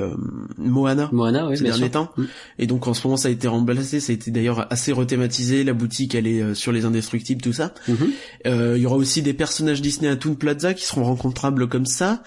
Moana, 0.58 1.10
Moana, 1.12 1.48
oui, 1.48 1.58
ces 1.58 1.63
derniers 1.63 1.89
temps. 1.89 2.12
Et 2.60 2.67
donc 2.67 2.88
en 2.88 2.94
ce 2.94 3.06
moment 3.08 3.17
ça 3.17 3.29
a 3.29 3.32
été 3.32 3.48
remplacé. 3.48 4.00
Ça 4.00 4.12
a 4.12 4.13
été 4.13 4.29
d'ailleurs 4.29 4.67
assez 4.72 4.91
rethématisé. 4.91 5.63
La 5.63 5.74
boutique 5.74 6.13
elle 6.13 6.27
est 6.27 6.53
sur 6.53 6.72
les 6.72 6.86
Indestructibles, 6.86 7.41
tout 7.41 7.53
ça. 7.53 7.74
Mhm. 7.88 8.12
il 8.46 8.82
y 8.82 8.86
aura 8.86 8.98
aussi 8.98 9.24
des 9.24 9.34
personnages 9.34 9.82
Disney 9.82 10.10
à 10.10 10.15
Toon 10.15 10.36
Plaza 10.36 10.75
qui 10.75 10.86
seront 10.86 11.03
rencontrables 11.03 11.67
comme 11.67 11.88
ça. 11.88 12.22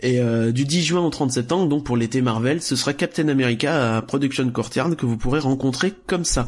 Et 0.00 0.20
euh, 0.20 0.52
du 0.52 0.64
10 0.64 0.82
juin 0.82 1.00
au 1.00 1.10
30 1.10 1.30
septembre, 1.30 1.68
donc 1.68 1.84
pour 1.84 1.96
l'été 1.96 2.20
Marvel, 2.20 2.60
ce 2.60 2.76
sera 2.76 2.92
Captain 2.92 3.28
America 3.28 3.96
à 3.96 4.02
Production 4.02 4.48
Courtyard 4.50 4.96
que 4.96 5.06
vous 5.06 5.16
pourrez 5.16 5.38
rencontrer 5.38 5.92
comme 6.06 6.24
ça. 6.24 6.46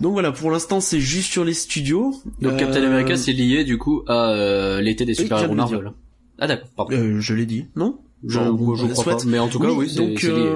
Donc 0.00 0.12
voilà, 0.12 0.32
pour 0.32 0.50
l'instant 0.50 0.80
c'est 0.80 1.00
juste 1.00 1.30
sur 1.30 1.44
les 1.44 1.52
studios. 1.52 2.14
Donc 2.40 2.56
Captain 2.58 2.82
America 2.82 3.16
c'est 3.16 3.32
lié 3.32 3.64
du 3.64 3.78
coup 3.78 4.02
à 4.06 4.30
euh, 4.30 4.80
l'été 4.80 5.04
des 5.04 5.14
super-héros 5.14 5.54
Marvel. 5.54 5.92
Ah 6.38 6.46
d'accord, 6.46 6.68
pardon. 6.74 6.96
Euh, 6.96 7.20
je 7.20 7.34
l'ai 7.34 7.46
dit, 7.46 7.66
non? 7.76 7.98
Je, 8.26 8.38
je, 8.38 8.86
je 8.86 8.92
crois 8.92 9.16
pas, 9.16 9.24
mais 9.26 9.38
en 9.38 9.48
tout 9.48 9.58
cas 9.58 9.70
oui, 9.70 9.90
c'est 9.90 10.00
lié. 10.04 10.50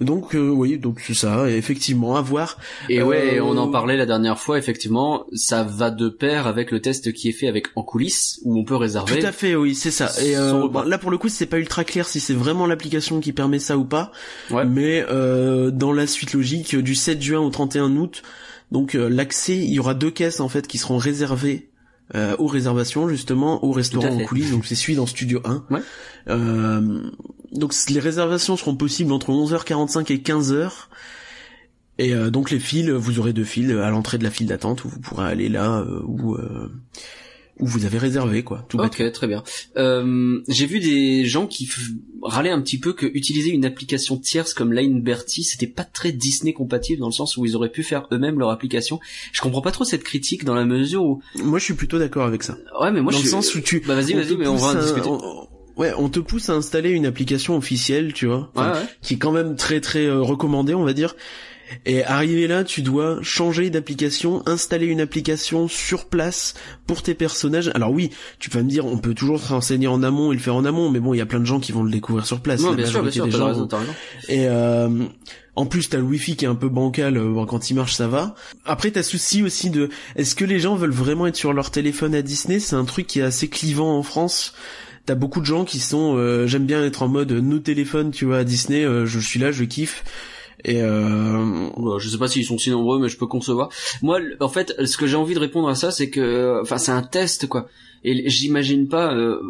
Donc 0.00 0.34
euh, 0.34 0.48
oui, 0.48 0.78
donc 0.78 1.00
c'est 1.00 1.14
ça, 1.14 1.50
effectivement, 1.50 2.16
à 2.16 2.20
voir. 2.20 2.58
Et 2.88 3.02
ouais, 3.02 3.40
on 3.40 3.56
en 3.56 3.68
parlait 3.70 3.96
la 3.96 4.06
dernière 4.06 4.38
fois, 4.38 4.58
effectivement, 4.58 5.26
ça 5.34 5.62
va 5.62 5.90
de 5.90 6.08
pair 6.08 6.46
avec 6.46 6.70
le 6.70 6.80
test 6.80 7.12
qui 7.12 7.28
est 7.28 7.32
fait 7.32 7.48
avec 7.48 7.68
en 7.76 7.82
coulisses 7.82 8.40
où 8.44 8.58
on 8.58 8.64
peut 8.64 8.76
réserver. 8.76 9.20
Tout 9.20 9.26
à 9.26 9.32
fait, 9.32 9.54
oui, 9.54 9.74
c'est 9.74 9.90
ça. 9.90 10.10
Et 10.22 10.36
euh, 10.36 10.68
là 10.84 10.98
pour 10.98 11.10
le 11.10 11.18
coup, 11.18 11.28
c'est 11.28 11.46
pas 11.46 11.58
ultra 11.58 11.84
clair 11.84 12.06
si 12.06 12.20
c'est 12.20 12.34
vraiment 12.34 12.66
l'application 12.66 13.20
qui 13.20 13.32
permet 13.32 13.58
ça 13.58 13.78
ou 13.78 13.84
pas. 13.84 14.12
Ouais. 14.50 14.64
Mais 14.64 15.04
euh, 15.08 15.70
dans 15.70 15.92
la 15.92 16.06
suite 16.06 16.34
logique, 16.34 16.76
du 16.76 16.94
7 16.94 17.22
juin 17.22 17.40
au 17.40 17.50
31 17.50 17.96
août, 17.96 18.22
donc 18.70 18.94
l'accès, 18.94 19.56
il 19.56 19.70
y 19.72 19.78
aura 19.78 19.94
deux 19.94 20.10
caisses 20.10 20.40
en 20.40 20.48
fait 20.48 20.66
qui 20.66 20.78
seront 20.78 20.96
réservées 20.96 21.72
euh, 22.14 22.36
aux 22.38 22.46
réservations 22.46 23.08
justement 23.08 23.64
au 23.64 23.72
restaurant 23.72 24.08
en 24.08 24.18
coulisses 24.26 24.50
donc 24.50 24.66
c'est 24.66 24.74
celui 24.74 24.96
dans 24.96 25.06
Studio 25.06 25.40
1 25.46 25.64
ouais. 25.70 25.80
euh, 26.28 27.10
donc 27.52 27.74
les 27.88 28.00
réservations 28.00 28.56
seront 28.56 28.76
possibles 28.76 29.12
entre 29.12 29.30
11h45 29.30 30.12
et 30.12 30.18
15h 30.18 30.70
et 31.98 32.14
euh, 32.14 32.30
donc 32.30 32.50
les 32.50 32.58
files 32.58 32.92
vous 32.92 33.18
aurez 33.18 33.32
deux 33.32 33.44
files 33.44 33.72
à 33.72 33.90
l'entrée 33.90 34.18
de 34.18 34.24
la 34.24 34.30
file 34.30 34.46
d'attente 34.46 34.84
où 34.84 34.88
vous 34.88 35.00
pourrez 35.00 35.26
aller 35.26 35.48
là 35.48 35.78
euh, 35.80 36.00
où 36.04 36.36
où 37.62 37.66
vous 37.66 37.84
avez 37.84 37.98
réservé 37.98 38.42
quoi. 38.42 38.66
Tout 38.68 38.78
ok, 38.78 39.12
très 39.12 39.26
bien. 39.26 39.42
Euh, 39.76 40.40
J'ai 40.48 40.66
vu 40.66 40.80
des 40.80 41.24
gens 41.24 41.46
qui 41.46 41.68
râlaient 42.22 42.50
un 42.50 42.60
petit 42.60 42.78
peu 42.78 42.92
que 42.92 43.06
utiliser 43.06 43.50
une 43.50 43.64
application 43.64 44.16
tierce 44.16 44.54
comme 44.54 44.72
Line 44.72 45.00
Bertie, 45.00 45.44
c'était 45.44 45.66
pas 45.66 45.84
très 45.84 46.12
Disney 46.12 46.52
compatible 46.52 47.00
dans 47.00 47.06
le 47.06 47.12
sens 47.12 47.36
où 47.36 47.44
ils 47.44 47.54
auraient 47.54 47.70
pu 47.70 47.82
faire 47.82 48.08
eux-mêmes 48.10 48.38
leur 48.38 48.50
application. 48.50 49.00
Je 49.32 49.40
comprends 49.40 49.60
pas 49.60 49.70
trop 49.70 49.84
cette 49.84 50.02
critique 50.02 50.44
dans 50.44 50.54
la 50.54 50.64
mesure 50.64 51.04
où. 51.04 51.22
Moi, 51.36 51.58
je 51.58 51.64
suis 51.64 51.74
plutôt 51.74 51.98
d'accord 51.98 52.26
avec 52.26 52.42
ça. 52.42 52.56
Ouais, 52.80 52.90
mais 52.90 53.00
moi, 53.00 53.12
dans 53.12 53.18
je 53.18 53.24
le 53.24 53.30
sens 53.30 53.54
où 53.54 53.60
tu. 53.60 53.80
Bah 53.80 53.94
vas-y, 53.94 54.14
vas-y, 54.14 54.36
mais 54.36 54.48
on 54.48 54.56
va 54.56 54.68
en 54.68 54.74
discuter. 54.82 55.08
Ouais, 55.76 55.92
on 55.96 56.08
te 56.08 56.20
pousse 56.20 56.48
à 56.50 56.54
installer 56.54 56.90
une 56.90 57.06
application 57.06 57.56
officielle, 57.56 58.12
tu 58.12 58.26
vois, 58.26 58.50
ouais, 58.56 58.62
ouais. 58.62 58.86
qui 59.00 59.14
est 59.14 59.18
quand 59.18 59.32
même 59.32 59.56
très 59.56 59.80
très 59.80 60.04
euh, 60.04 60.20
recommandée, 60.20 60.74
on 60.74 60.84
va 60.84 60.92
dire. 60.92 61.14
Et 61.86 62.04
arrivé 62.04 62.46
là, 62.46 62.64
tu 62.64 62.82
dois 62.82 63.18
changer 63.22 63.70
d'application, 63.70 64.42
installer 64.46 64.86
une 64.86 65.00
application 65.00 65.68
sur 65.68 66.06
place 66.06 66.54
pour 66.86 67.02
tes 67.02 67.14
personnages. 67.14 67.70
Alors 67.74 67.90
oui, 67.90 68.10
tu 68.38 68.50
vas 68.50 68.62
me 68.62 68.68
dire, 68.68 68.86
on 68.86 68.98
peut 68.98 69.14
toujours 69.14 69.40
se 69.40 69.48
renseigner 69.48 69.86
en 69.86 70.02
amont 70.02 70.32
et 70.32 70.34
le 70.34 70.40
faire 70.40 70.54
en 70.54 70.64
amont, 70.64 70.90
mais 70.90 71.00
bon, 71.00 71.14
il 71.14 71.18
y 71.18 71.22
a 71.22 71.26
plein 71.26 71.40
de 71.40 71.46
gens 71.46 71.60
qui 71.60 71.72
vont 71.72 71.82
le 71.82 71.90
découvrir 71.90 72.26
sur 72.26 72.40
place. 72.40 72.60
Non, 72.60 72.74
bien 72.74 72.86
sûr, 72.86 73.02
bien 73.02 73.10
sûr, 73.10 73.30
gens. 73.30 73.46
Raison, 73.46 73.68
raison. 73.70 73.92
Et 74.28 74.46
euh, 74.48 75.06
en 75.56 75.66
plus, 75.66 75.88
t'as 75.88 75.98
le 75.98 76.04
wifi 76.04 76.36
qui 76.36 76.44
est 76.44 76.48
un 76.48 76.54
peu 76.54 76.68
bancal. 76.68 77.18
Bon, 77.18 77.46
quand 77.46 77.70
il 77.70 77.74
marche, 77.74 77.94
ça 77.94 78.08
va. 78.08 78.34
Après, 78.64 78.90
t'as 78.90 79.02
souci 79.02 79.42
aussi 79.42 79.70
de, 79.70 79.88
est-ce 80.16 80.34
que 80.34 80.44
les 80.44 80.60
gens 80.60 80.76
veulent 80.76 80.90
vraiment 80.90 81.26
être 81.26 81.36
sur 81.36 81.52
leur 81.52 81.70
téléphone 81.70 82.14
à 82.14 82.22
Disney? 82.22 82.58
C'est 82.58 82.76
un 82.76 82.84
truc 82.84 83.06
qui 83.06 83.20
est 83.20 83.22
assez 83.22 83.48
clivant 83.48 83.96
en 83.96 84.02
France 84.02 84.54
t'as 85.06 85.14
beaucoup 85.14 85.40
de 85.40 85.46
gens 85.46 85.64
qui 85.64 85.78
sont 85.78 86.16
euh, 86.16 86.46
j'aime 86.46 86.66
bien 86.66 86.84
être 86.84 87.02
en 87.02 87.08
mode 87.08 87.32
nos 87.32 87.58
téléphones 87.58 88.10
tu 88.10 88.24
vois 88.24 88.38
à 88.38 88.44
Disney 88.44 88.84
euh, 88.84 89.06
je 89.06 89.18
suis 89.18 89.40
là 89.40 89.52
je 89.52 89.64
kiffe 89.64 90.04
et 90.64 90.80
euh... 90.82 91.98
je 91.98 92.08
sais 92.08 92.18
pas 92.18 92.28
s'ils 92.28 92.44
sont 92.44 92.58
si 92.58 92.70
nombreux, 92.70 93.00
mais 93.00 93.08
je 93.08 93.16
peux 93.16 93.26
concevoir. 93.26 93.70
Moi, 94.00 94.20
en 94.40 94.48
fait, 94.48 94.74
ce 94.84 94.96
que 94.96 95.06
j'ai 95.06 95.16
envie 95.16 95.34
de 95.34 95.40
répondre 95.40 95.68
à 95.68 95.74
ça, 95.74 95.90
c'est 95.90 96.10
que, 96.10 96.60
enfin, 96.62 96.78
c'est 96.78 96.92
un 96.92 97.02
test, 97.02 97.48
quoi. 97.48 97.68
Et 98.04 98.28
j'imagine 98.28 98.88
pas 98.88 99.14
euh, 99.14 99.40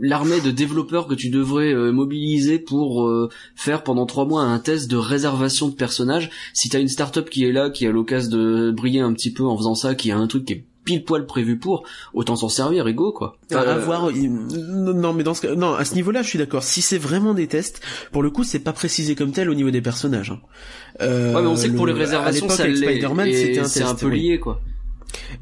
l'armée 0.00 0.40
de 0.40 0.50
développeurs 0.50 1.06
que 1.06 1.14
tu 1.14 1.30
devrais 1.30 1.72
euh, 1.72 1.92
mobiliser 1.92 2.58
pour 2.58 3.06
euh, 3.06 3.28
faire 3.54 3.84
pendant 3.84 4.04
trois 4.04 4.24
mois 4.24 4.42
un 4.42 4.58
test 4.58 4.90
de 4.90 4.96
réservation 4.96 5.68
de 5.68 5.74
personnages. 5.74 6.30
Si 6.52 6.68
t'as 6.68 6.80
une 6.80 6.88
startup 6.88 7.30
qui 7.30 7.44
est 7.44 7.52
là, 7.52 7.70
qui 7.70 7.86
a 7.86 7.92
l'occasion 7.92 8.30
de 8.30 8.72
briller 8.72 9.00
un 9.00 9.12
petit 9.12 9.32
peu 9.32 9.44
en 9.44 9.56
faisant 9.56 9.76
ça, 9.76 9.94
qui 9.94 10.10
a 10.10 10.18
un 10.18 10.26
truc 10.26 10.44
qui 10.44 10.54
est 10.54 10.64
pile 10.90 11.04
poil 11.04 11.24
prévu 11.24 11.56
pour, 11.56 11.84
autant 12.14 12.34
s'en 12.34 12.48
servir, 12.48 12.88
ego 12.88 13.12
quoi. 13.12 13.36
Enfin, 13.52 13.62
à 13.62 13.78
voir, 13.78 14.10
non 14.12 15.12
mais 15.12 15.22
dans 15.22 15.34
ce 15.34 15.42
cas, 15.42 15.54
non 15.54 15.74
à 15.74 15.84
ce 15.84 15.94
niveau-là, 15.94 16.22
je 16.22 16.28
suis 16.28 16.38
d'accord. 16.38 16.64
Si 16.64 16.82
c'est 16.82 16.98
vraiment 16.98 17.32
des 17.32 17.46
tests, 17.46 17.80
pour 18.10 18.22
le 18.24 18.30
coup, 18.30 18.42
c'est 18.42 18.58
pas 18.58 18.72
précisé 18.72 19.14
comme 19.14 19.30
tel 19.30 19.48
au 19.50 19.54
niveau 19.54 19.70
des 19.70 19.80
personnages. 19.80 20.30
Hein. 20.30 20.40
Euh, 21.00 21.34
ouais, 21.34 21.42
mais 21.42 21.48
on 21.48 21.56
sait 21.56 21.68
que 21.68 21.76
pour 21.76 21.86
les 21.86 21.92
réservations, 21.92 22.48
ça 22.48 22.64
Spider-Man, 22.64 23.32
c'était 23.32 23.60
un 23.60 23.64
C'est 23.64 23.82
un 23.82 23.94
peu 23.94 24.08
lié 24.08 24.40
quoi. 24.40 24.60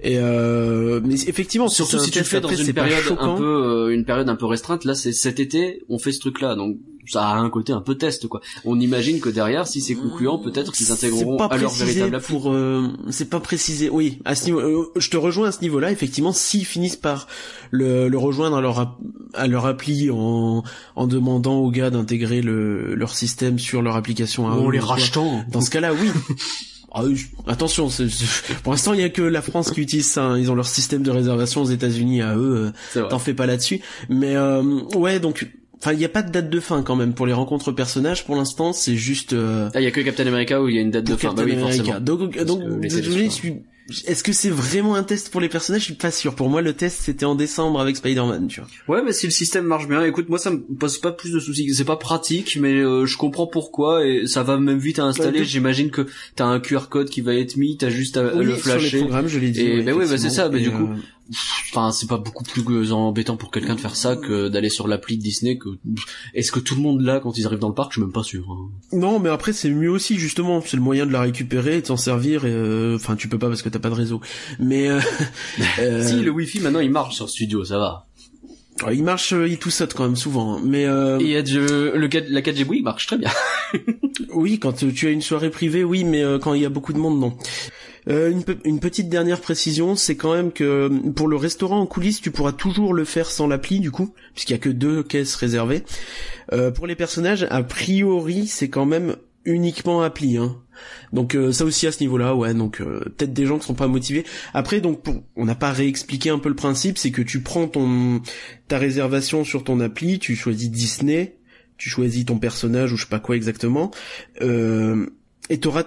Et 0.01 0.19
euh, 0.19 1.01
mais 1.05 1.15
effectivement, 1.15 1.69
surtout 1.69 1.99
si 1.99 2.11
tu 2.11 2.19
le 2.19 2.25
fais 2.25 2.41
dans 2.41 2.49
une 2.49 2.73
période 2.73 3.17
un 3.19 3.37
peu, 3.37 3.89
euh, 3.89 3.95
une 3.95 4.05
période 4.05 4.29
un 4.29 4.37
peu 4.37 4.47
restreinte. 4.47 4.85
Là, 4.85 4.95
c'est 4.95 5.13
cet 5.13 5.41
été, 5.41 5.83
on 5.89 5.99
fait 5.99 6.13
ce 6.13 6.21
truc-là, 6.21 6.55
donc 6.55 6.77
ça 7.09 7.27
a 7.27 7.37
un 7.37 7.51
côté 7.51 7.73
un 7.73 7.81
peu 7.81 7.97
test, 7.97 8.29
quoi. 8.29 8.41
On 8.65 8.79
imagine 8.79 9.21
que 9.21 9.29
derrière, 9.29 9.67
si 9.67 9.81
c'est 9.81 9.95
concluant, 9.95 10.39
peut-être 10.39 10.73
qu'ils 10.73 10.93
intégreront 10.93 11.39
à 11.39 11.57
leur 11.57 11.73
véritable 11.73 12.15
appli. 12.15 12.29
Pour, 12.29 12.53
euh, 12.53 12.89
c'est 13.11 13.31
pas 13.31 13.41
précisé. 13.41 13.89
Oui, 13.89 14.19
à 14.25 14.35
ce 14.35 14.47
niveau, 14.47 14.61
euh, 14.61 14.93
je 14.97 15.09
te 15.09 15.17
rejoins 15.17 15.49
à 15.49 15.53
ce 15.53 15.61
niveau-là. 15.63 15.91
Effectivement, 15.91 16.33
s'ils 16.33 16.67
finissent 16.67 16.97
par 16.97 17.27
le, 17.71 18.09
le 18.09 18.19
rejoindre 18.19 18.57
à 18.59 18.61
leur 18.61 18.99
à 19.35 19.47
leur 19.47 19.67
appli 19.67 20.11
en 20.11 20.63
en 20.97 21.07
demandant 21.07 21.59
aux 21.59 21.71
gars 21.71 21.91
d'intégrer 21.91 22.43
le 22.43 22.95
leur 22.95 23.15
système 23.15 23.59
sur 23.59 23.83
leur 23.83 23.97
application, 23.97 24.47
en 24.47 24.71
les 24.71 24.79
rachetant. 24.79 25.45
Dans 25.51 25.61
ce 25.61 25.71
cas-là, 25.71 25.93
oui. 25.95 26.11
Ah, 26.93 27.03
attention, 27.47 27.89
c'est, 27.91 28.07
pour 28.63 28.73
l'instant 28.73 28.95
il 28.95 29.01
y 29.01 29.05
a 29.05 29.11
que 29.11 29.23
la 29.23 29.43
France 29.43 29.71
qui 29.71 29.81
utilise 29.81 30.07
ça. 30.07 30.25
Hein. 30.25 30.39
Ils 30.39 30.51
ont 30.51 30.55
leur 30.55 30.67
système 30.67 31.03
de 31.03 31.11
réservation 31.11 31.63
aux 31.63 31.71
États-Unis 31.71 32.23
à 32.23 32.37
eux. 32.37 32.73
T'en 32.95 33.19
fais 33.19 33.35
pas 33.35 33.47
là-dessus. 33.47 33.81
Mais 34.09 34.37
euh, 34.37 34.63
ouais, 34.95 35.21
donc 35.21 35.47
Enfin, 35.81 35.93
il 35.93 35.99
n'y 35.99 36.05
a 36.05 36.09
pas 36.09 36.23
de 36.23 36.33
date 36.33 36.51
de 36.51 36.61
fin 36.61 36.83
quand 36.83 36.97
même 36.97 37.15
pour 37.15 37.27
les 37.27 37.33
rencontres 37.33 37.71
personnages. 37.71 38.25
Pour 38.25 38.35
l'instant, 38.35 38.73
c'est 38.73 38.97
juste. 38.97 39.33
Euh... 39.33 39.71
Ah, 39.75 39.81
il 39.81 39.85
y 39.85 39.87
a 39.87 39.93
que 39.93 40.01
Captain 40.01 40.27
America 40.27 40.61
où 40.61 40.69
il 40.69 40.75
y 40.75 40.79
a 40.79 40.81
une 40.81 40.91
date 40.91 41.05
de 41.05 41.15
fin. 41.15 41.29
Captain 41.29 41.37
bah 41.37 41.43
oui, 41.47 41.53
America. 41.53 41.85
forcément. 41.85 42.01
Donc, 42.01 42.37
donc, 42.45 42.81
désolé, 42.81 43.27
je 43.27 43.31
suis 43.31 43.63
est-ce 44.07 44.23
que 44.23 44.33
c'est 44.33 44.51
vraiment 44.51 44.95
un 44.97 45.03
test 45.03 45.31
pour 45.31 45.41
les 45.41 45.49
personnages? 45.49 45.81
Je 45.81 45.87
suis 45.87 45.95
pas 45.95 46.11
sûr. 46.11 46.35
Pour 46.35 46.51
moi, 46.51 46.61
le 46.61 46.75
test 46.75 47.01
c'était 47.03 47.25
en 47.25 47.35
décembre 47.35 47.81
avec 47.81 47.97
Spider-Man, 47.97 48.49
tu 48.49 48.61
vois. 48.61 48.97
Ouais, 48.97 49.03
mais 49.05 49.13
si 49.13 49.27
le 49.27 49.33
système 49.33 49.65
marche 49.65 49.89
bien, 49.89 50.05
écoute, 50.05 50.29
moi 50.29 50.39
ça 50.39 50.51
me 50.51 50.59
pose 50.59 50.99
pas 50.99 51.13
plus 51.13 51.33
de 51.33 51.41
soucis. 51.41 51.73
C'est 51.75 51.85
pas 51.85 51.97
pratique, 51.97 52.59
mais 52.61 52.75
euh, 52.75 53.07
je 53.07 53.17
comprends 53.17 53.47
pourquoi 53.47 54.07
et 54.07 54.27
ça 54.27 54.43
va 54.43 54.59
même 54.59 54.79
vite 54.79 54.99
à 54.99 55.05
installer. 55.05 55.45
J'imagine 55.45 55.91
que 55.91 56.07
t'as 56.37 56.45
un 56.45 56.61
QR 56.61 56.89
code 56.91 57.09
qui 57.09 57.23
va 57.23 57.35
être 57.35 57.57
mis, 57.57 57.77
t'as 57.79 57.89
juste 57.89 58.19
à 58.19 58.35
oui, 58.35 58.45
le 58.45 58.57
flasher. 58.57 58.89
Sur 58.89 58.99
les 58.99 59.05
programmes, 59.05 59.29
je 59.29 59.39
l'ai 59.39 59.51
dit. 59.51 59.61
Et 59.63 59.77
ouais, 59.79 59.93
bah 59.93 60.05
bah 60.07 60.19
c'est 60.19 60.31
ça. 60.31 60.49
Mais 60.51 60.61
du 60.61 60.71
coup, 60.71 60.85
euh, 60.85 60.97
enfin 61.71 61.93
c'est 61.93 62.09
pas 62.09 62.17
beaucoup 62.19 62.45
plus 62.45 62.93
embêtant 62.93 63.37
pour 63.37 63.51
quelqu'un 63.51 63.75
de 63.75 63.81
faire 63.81 63.97
ça 63.97 64.17
que 64.17 64.49
d'aller 64.49 64.69
sur 64.71 64.89
l'appli 64.89 65.19
de 65.19 65.23
Disney. 65.23 65.59
Que 65.59 65.69
est-ce 66.35 66.51
que 66.53 66.61
tout 66.61 66.75
le 66.75 66.81
monde 66.81 67.01
là 67.03 67.21
quand 67.21 67.37
ils 67.39 67.47
arrivent 67.47 67.59
dans 67.59 67.69
le 67.69 67.75
parc, 67.75 67.93
je 67.93 67.95
suis 68.01 68.03
même 68.03 68.13
pas 68.13 68.23
sûr. 68.23 68.47
Hein. 68.51 68.71
Non, 68.97 69.19
mais 69.19 69.29
après 69.29 69.53
c'est 69.53 69.71
mieux 69.71 69.91
aussi 69.91 70.19
justement. 70.19 70.63
C'est 70.65 70.77
le 70.77 70.83
moyen 70.83 71.07
de 71.07 71.13
la 71.13 71.21
récupérer, 71.21 71.79
et 71.79 71.81
de 71.83 71.87
s'en 71.87 71.97
servir. 71.97 72.45
Et 72.45 72.51
euh, 72.53 72.97
enfin, 72.97 73.17
tu 73.17 73.29
peux 73.29 73.39
pas 73.39 73.49
parce 73.49 73.63
que 73.63 73.69
t'as 73.69 73.79
pas 73.79 73.91
de 73.91 73.95
réseau. 73.95 74.21
Mais 74.59 74.89
euh, 74.89 75.01
euh, 75.79 76.07
si 76.07 76.17
le 76.17 76.31
wifi 76.31 76.61
maintenant 76.61 76.81
il 76.81 76.91
marche 76.91 77.17
sur 77.17 77.29
Studio, 77.29 77.65
ça 77.65 77.79
va. 77.79 78.07
il 78.93 79.03
marche, 79.05 79.33
euh, 79.33 79.49
il 79.49 79.59
tout 79.59 79.71
saute 79.71 79.95
quand 79.95 80.05
même 80.05 80.17
souvent. 80.17 80.57
hein. 80.57 80.61
Mais 80.65 80.87
euh, 80.87 81.19
Et 81.19 81.37
euh, 81.37 81.97
le 81.97 82.09
4 82.09 82.29
la 82.31 82.41
4G 82.41 82.65
oui, 82.69 82.79
il 82.79 82.85
marche 82.85 83.07
très 83.07 83.19
bien. 83.19 83.31
oui, 84.35 84.59
quand 84.59 84.73
tu 84.73 85.07
as 85.07 85.11
une 85.11 85.23
soirée 85.23 85.51
privée, 85.51 85.85
oui, 85.85 86.05
mais 86.05 86.23
euh, 86.23 86.39
quand 86.39 86.55
il 86.55 86.63
y 86.63 86.67
a 86.67 86.71
beaucoup 86.71 86.93
de 86.93 86.99
monde, 86.99 87.19
non. 87.21 87.37
Euh, 88.09 88.31
une, 88.31 88.43
pe- 88.43 88.59
une 88.65 88.81
petite 88.81 89.09
dernière 89.09 89.41
précision, 89.41 89.95
c'est 89.97 90.17
quand 90.17 90.35
même 90.35 90.51
que 90.53 90.89
pour 91.11 91.29
le 91.29 91.37
restaurant 91.37 91.81
en 91.81 91.87
coulisses, 91.87 92.21
tu 92.21 92.31
pourras 92.31 92.53
toujours 92.53 92.95
le 92.95 93.05
faire 93.05 93.31
sans 93.31 93.47
l'appli 93.47 93.81
du 93.81 93.91
coup, 93.91 94.15
puisqu'il 94.35 94.53
y 94.53 94.57
a 94.57 94.59
que 94.59 94.71
deux 94.71 95.03
caisses 95.03 95.35
réservées. 95.35 95.83
Euh, 96.53 96.71
pour 96.71 96.87
les 96.87 96.97
personnages, 96.97 97.47
a 97.51 97.63
priori, 97.63 98.47
c'est 98.47 98.69
quand 98.71 98.87
même 98.87 99.17
uniquement 99.45 100.03
appli. 100.03 100.37
Hein. 100.37 100.57
Donc 101.13 101.35
euh, 101.35 101.53
ça 101.53 101.65
aussi 101.65 101.87
à 101.87 101.93
ce 101.93 102.01
niveau-là, 102.01 102.35
ouais. 102.35 102.55
Donc 102.55 102.81
euh, 102.81 103.01
peut-être 103.17 103.33
des 103.33 103.47
gens 103.47 103.59
qui 103.59 103.67
sont 103.67 103.75
pas 103.75 103.89
motivés. 103.89 104.25
Après, 104.55 104.81
donc 104.81 105.03
pour, 105.03 105.23
on 105.37 105.45
n'a 105.45 105.55
pas 105.55 105.73
réexpliqué 105.73 106.31
un 106.31 106.39
peu 106.39 106.49
le 106.49 106.55
principe, 106.55 106.99
c'est 106.99 107.11
que 107.11 107.23
tu 107.23 107.43
prends 107.43 107.67
ton 107.69 108.23
ta 108.69 108.79
réservation 108.79 109.45
sur 109.45 109.65
ton 109.65 109.81
appli, 109.81 110.19
tu 110.19 110.37
choisis 110.37 110.71
Disney, 110.71 111.37
tu 111.77 111.91
choisis 111.91 112.25
ton 112.25 112.39
personnage 112.39 112.93
ou 112.93 112.97
je 112.97 113.05
sais 113.05 113.09
pas 113.09 113.21
quoi 113.21 113.37
exactement. 113.37 113.91
Euh, 114.41 115.07
et 115.51 115.59
t'auras 115.59 115.85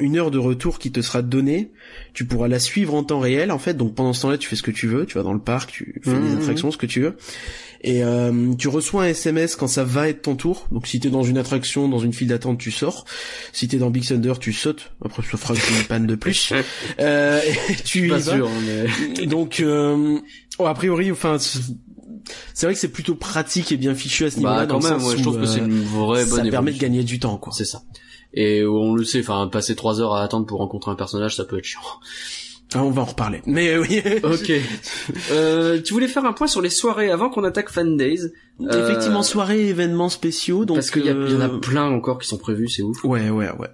une 0.00 0.16
heure 0.18 0.30
de 0.30 0.38
retour 0.38 0.78
qui 0.78 0.90
te 0.90 1.00
sera 1.00 1.22
donnée. 1.22 1.70
Tu 2.14 2.24
pourras 2.24 2.48
la 2.48 2.58
suivre 2.58 2.94
en 2.94 3.04
temps 3.04 3.20
réel 3.20 3.50
en 3.52 3.58
fait. 3.58 3.74
Donc 3.74 3.94
pendant 3.94 4.12
ce 4.12 4.22
temps-là, 4.22 4.38
tu 4.38 4.48
fais 4.48 4.56
ce 4.56 4.62
que 4.62 4.70
tu 4.70 4.86
veux. 4.88 5.06
Tu 5.06 5.16
vas 5.16 5.22
dans 5.24 5.32
le 5.32 5.40
parc, 5.40 5.70
tu 5.72 6.00
fais 6.04 6.10
des 6.12 6.16
Mhm. 6.18 6.38
attractions, 6.38 6.70
ce 6.70 6.76
que 6.78 6.86
tu 6.86 7.00
veux. 7.00 7.16
Et 7.86 8.02
euh, 8.02 8.54
tu 8.58 8.68
reçois 8.68 9.04
un 9.04 9.08
SMS 9.08 9.56
quand 9.56 9.66
ça 9.68 9.84
va 9.84 10.08
être 10.08 10.22
ton 10.22 10.36
tour. 10.36 10.66
Donc 10.72 10.86
si 10.86 11.00
t'es 11.00 11.10
dans 11.10 11.22
une 11.22 11.36
attraction, 11.36 11.88
dans 11.88 11.98
une 11.98 12.14
file 12.14 12.28
d'attente, 12.28 12.58
tu 12.58 12.70
sors. 12.70 13.04
Si 13.52 13.68
t'es 13.68 13.76
dans 13.76 13.90
Big 13.90 14.06
Thunder, 14.08 14.32
tu 14.40 14.52
sautes. 14.54 14.92
Après, 15.04 15.22
ça 15.22 15.36
fera 15.36 15.54
une 15.54 15.84
panne 15.86 16.06
de 16.06 16.14
plus. 16.14 16.52
Euh, 17.00 17.40
et 17.68 17.74
tu 17.84 18.08
Pas 18.08 18.20
sûr, 18.20 18.48
hein, 18.48 18.86
mais... 19.18 19.26
Donc, 19.26 19.60
euh, 19.60 20.18
oh, 20.58 20.66
a 20.66 20.74
priori, 20.74 21.10
enfin, 21.12 21.38
c'est 21.38 21.58
c'est 22.54 22.64
vrai 22.66 22.74
que 22.74 22.80
c'est 22.80 22.88
plutôt 22.88 23.14
pratique 23.16 23.70
et 23.72 23.76
bien 23.76 23.94
fichu 23.94 24.24
à 24.24 24.30
ce 24.30 24.36
niveau-là. 24.38 24.60
Bah 24.60 24.66
quand 24.66 24.82
même, 24.82 25.02
ouais, 25.04 25.16
je 25.16 25.22
trouve 25.22 25.38
que 25.38 25.46
c'est 25.46 25.60
euh, 25.60 25.66
une 25.66 25.82
vraie 25.82 26.24
bonne 26.24 26.44
ça 26.44 26.50
permet 26.50 26.72
de 26.72 26.78
gagner 26.78 27.04
du 27.04 27.18
temps, 27.18 27.36
quoi. 27.36 27.52
C'est 27.54 27.66
ça. 27.66 27.82
Et 28.34 28.64
on 28.64 28.94
le 28.94 29.04
sait, 29.04 29.20
enfin, 29.20 29.48
passer 29.48 29.76
trois 29.76 30.00
heures 30.00 30.14
à 30.14 30.22
attendre 30.22 30.46
pour 30.46 30.58
rencontrer 30.58 30.90
un 30.90 30.96
personnage, 30.96 31.36
ça 31.36 31.44
peut 31.44 31.58
être 31.58 31.64
chiant. 31.64 31.80
Ah, 32.74 32.82
on 32.82 32.90
va 32.90 33.02
en 33.02 33.06
reparler. 33.06 33.40
Mais 33.46 33.68
euh, 33.68 33.82
oui. 33.82 34.02
Ok. 34.24 34.52
euh, 35.30 35.80
tu 35.80 35.92
voulais 35.92 36.08
faire 36.08 36.24
un 36.24 36.32
point 36.32 36.48
sur 36.48 36.60
les 36.60 36.70
soirées 36.70 37.10
avant 37.10 37.30
qu'on 37.30 37.44
attaque 37.44 37.70
Fan 37.70 37.96
Days. 37.96 38.32
Euh, 38.60 38.84
Effectivement, 38.84 39.22
soirée, 39.22 39.68
événements 39.68 40.08
spéciaux. 40.08 40.64
Donc, 40.64 40.78
parce 40.78 40.90
qu'il 40.90 41.06
y, 41.06 41.10
en 41.10 41.40
a 41.40 41.48
euh, 41.48 41.58
plein 41.58 41.84
encore 41.84 42.18
qui 42.18 42.26
sont 42.26 42.38
prévus, 42.38 42.68
c'est 42.68 42.82
ouf. 42.82 43.04
Ouais, 43.04 43.30
ouais, 43.30 43.50
ouais. 43.52 43.68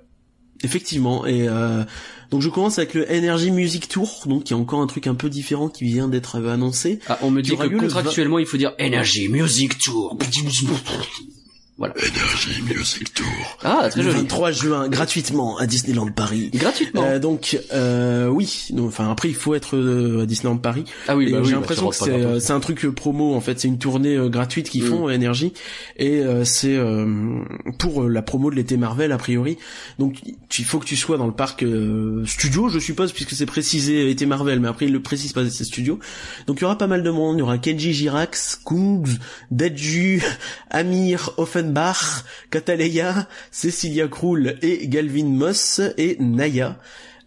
Effectivement. 0.62 1.24
Et 1.24 1.48
euh, 1.48 1.82
donc, 2.30 2.42
je 2.42 2.50
commence 2.50 2.78
avec 2.78 2.92
le 2.92 3.06
Energy 3.10 3.50
Music 3.50 3.88
Tour, 3.88 4.24
donc 4.26 4.50
il 4.50 4.52
y 4.52 4.56
a 4.56 4.58
encore 4.58 4.80
un 4.80 4.86
truc 4.86 5.06
un 5.06 5.14
peu 5.14 5.30
différent 5.30 5.68
qui 5.68 5.84
vient 5.84 6.08
d'être 6.08 6.36
euh, 6.36 6.52
annoncé. 6.52 7.00
Ah, 7.08 7.18
on 7.22 7.30
me 7.30 7.40
Qui 7.40 7.52
dit 7.52 7.56
que 7.56 7.62
le 7.62 7.78
contractuellement, 7.78 8.38
il 8.38 8.46
faut 8.46 8.58
dire 8.58 8.74
Energy 8.78 9.28
Music 9.28 9.78
Tour. 9.78 10.18
Voilà. 11.80 11.94
Energy 11.96 12.62
Music 12.62 13.14
Tour. 13.14 13.26
Ah, 13.64 13.88
très 13.90 14.02
joli. 14.02 14.14
23 14.14 14.50
juin, 14.52 14.88
gratuitement 14.90 15.56
à 15.56 15.66
Disneyland 15.66 16.08
Paris. 16.12 16.50
Gratuitement. 16.54 17.02
Euh, 17.04 17.18
donc 17.18 17.58
euh, 17.72 18.26
oui, 18.28 18.68
enfin 18.80 19.10
après 19.10 19.28
il 19.30 19.34
faut 19.34 19.54
être 19.54 19.76
euh, 19.78 20.22
à 20.22 20.26
Disneyland 20.26 20.58
Paris. 20.58 20.84
ah 21.08 21.16
oui, 21.16 21.32
bah 21.32 21.38
oui, 21.40 21.46
j'ai 21.46 21.52
bah, 21.52 21.56
l'impression 21.60 21.88
que 21.88 21.96
c'est 21.96 22.10
euh, 22.10 22.38
c'est 22.38 22.52
un 22.52 22.60
truc 22.60 22.84
euh, 22.84 22.92
promo 22.92 23.34
en 23.34 23.40
fait, 23.40 23.58
c'est 23.58 23.68
une 23.68 23.78
tournée 23.78 24.14
euh, 24.14 24.28
gratuite 24.28 24.68
qu'ils 24.68 24.84
Mm. 24.84 24.88
font 24.88 25.08
Énergie 25.08 25.54
et 25.96 26.20
euh, 26.20 26.44
c'est 26.44 26.76
euh, 26.76 27.40
pour 27.78 28.02
la 28.04 28.20
promo 28.20 28.50
de 28.50 28.56
l'été 28.56 28.76
Marvel 28.76 29.10
a 29.10 29.16
priori. 29.18 29.56
Donc 29.98 30.16
il 30.58 30.64
faut 30.66 30.78
que 30.80 30.84
tu 30.84 30.96
sois 30.96 31.16
dans 31.16 31.26
le 31.26 31.32
parc 31.32 31.62
euh, 31.62 32.26
studio, 32.26 32.68
je 32.68 32.78
suppose 32.78 33.12
puisque 33.12 33.32
c'est 33.32 33.46
précisé 33.46 34.10
été 34.10 34.26
Marvel, 34.26 34.60
mais 34.60 34.68
après 34.68 34.84
ils 34.84 34.92
le 34.92 35.00
précisent 35.00 35.32
pas 35.32 35.48
c'est 35.48 35.64
studio. 35.64 35.98
Donc 36.46 36.58
il 36.58 36.62
y 36.62 36.64
aura 36.66 36.76
pas 36.76 36.86
mal 36.88 37.02
de 37.02 37.10
monde, 37.10 37.36
il 37.36 37.40
y 37.40 37.42
aura 37.42 37.56
Kenji 37.56 37.94
Girax, 37.94 38.60
Kungs, 38.66 39.16
Deju, 39.50 40.22
Amir 40.70 41.30
Offenbach, 41.70 42.24
Cataleya, 42.50 43.28
Cecilia 43.50 44.08
Krull 44.08 44.56
et 44.62 44.88
Galvin 44.88 45.26
Moss 45.26 45.80
et 45.98 46.16
Naya. 46.20 46.78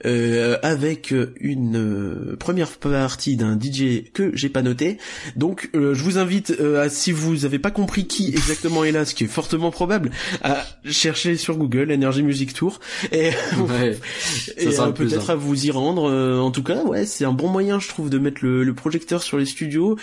euh, 0.06 0.58
avec 0.64 1.14
euh, 1.14 1.34
une 1.40 1.78
euh, 1.78 2.36
première 2.38 2.68
partie 2.72 3.38
d'un 3.38 3.58
DJ 3.58 4.12
que 4.14 4.32
j'ai 4.36 4.50
pas 4.50 4.62
noté. 4.62 4.98
Donc 5.38 5.70
euh, 5.76 5.94
je 5.94 6.04
vous 6.04 6.18
invite 6.18 6.54
euh, 6.60 6.84
à 6.84 6.90
si 6.90 7.14
vous 7.14 7.46
avez 7.46 7.58
pas 7.58 7.72
compris 7.72 8.06
qui 8.06 8.28
exactement 8.28 8.84
est 8.84 8.92
là, 8.92 9.06
ce 9.06 9.16
qui 9.16 9.24
est 9.24 9.28
fortement 9.28 9.72
probable, 9.72 10.12
à 10.42 10.66
chercher 10.84 11.38
sur 11.38 11.56
Google 11.56 11.90
Energy 11.94 12.22
Music 12.22 12.54
Tour 12.54 12.82
et, 13.14 13.30
Ouais. 13.70 13.98
peut-être 14.96 15.30
à 15.30 15.36
vous 15.36 15.66
y 15.68 15.72
rendre. 15.72 16.10
Euh, 16.10 16.38
en 16.38 16.52
tout 16.52 16.64
cas, 16.64 16.84
ouais, 16.84 17.06
c'est 17.06 17.24
un 17.24 17.32
bon 17.32 17.48
moyen, 17.48 17.80
je 17.80 17.88
trouve, 17.88 18.10
de 18.10 18.18
mettre 18.18 18.40
le, 18.44 18.66
le 18.66 18.74
projecteur 18.74 19.24
sur 19.24 19.38
les 19.38 19.46
studios. 19.46 19.98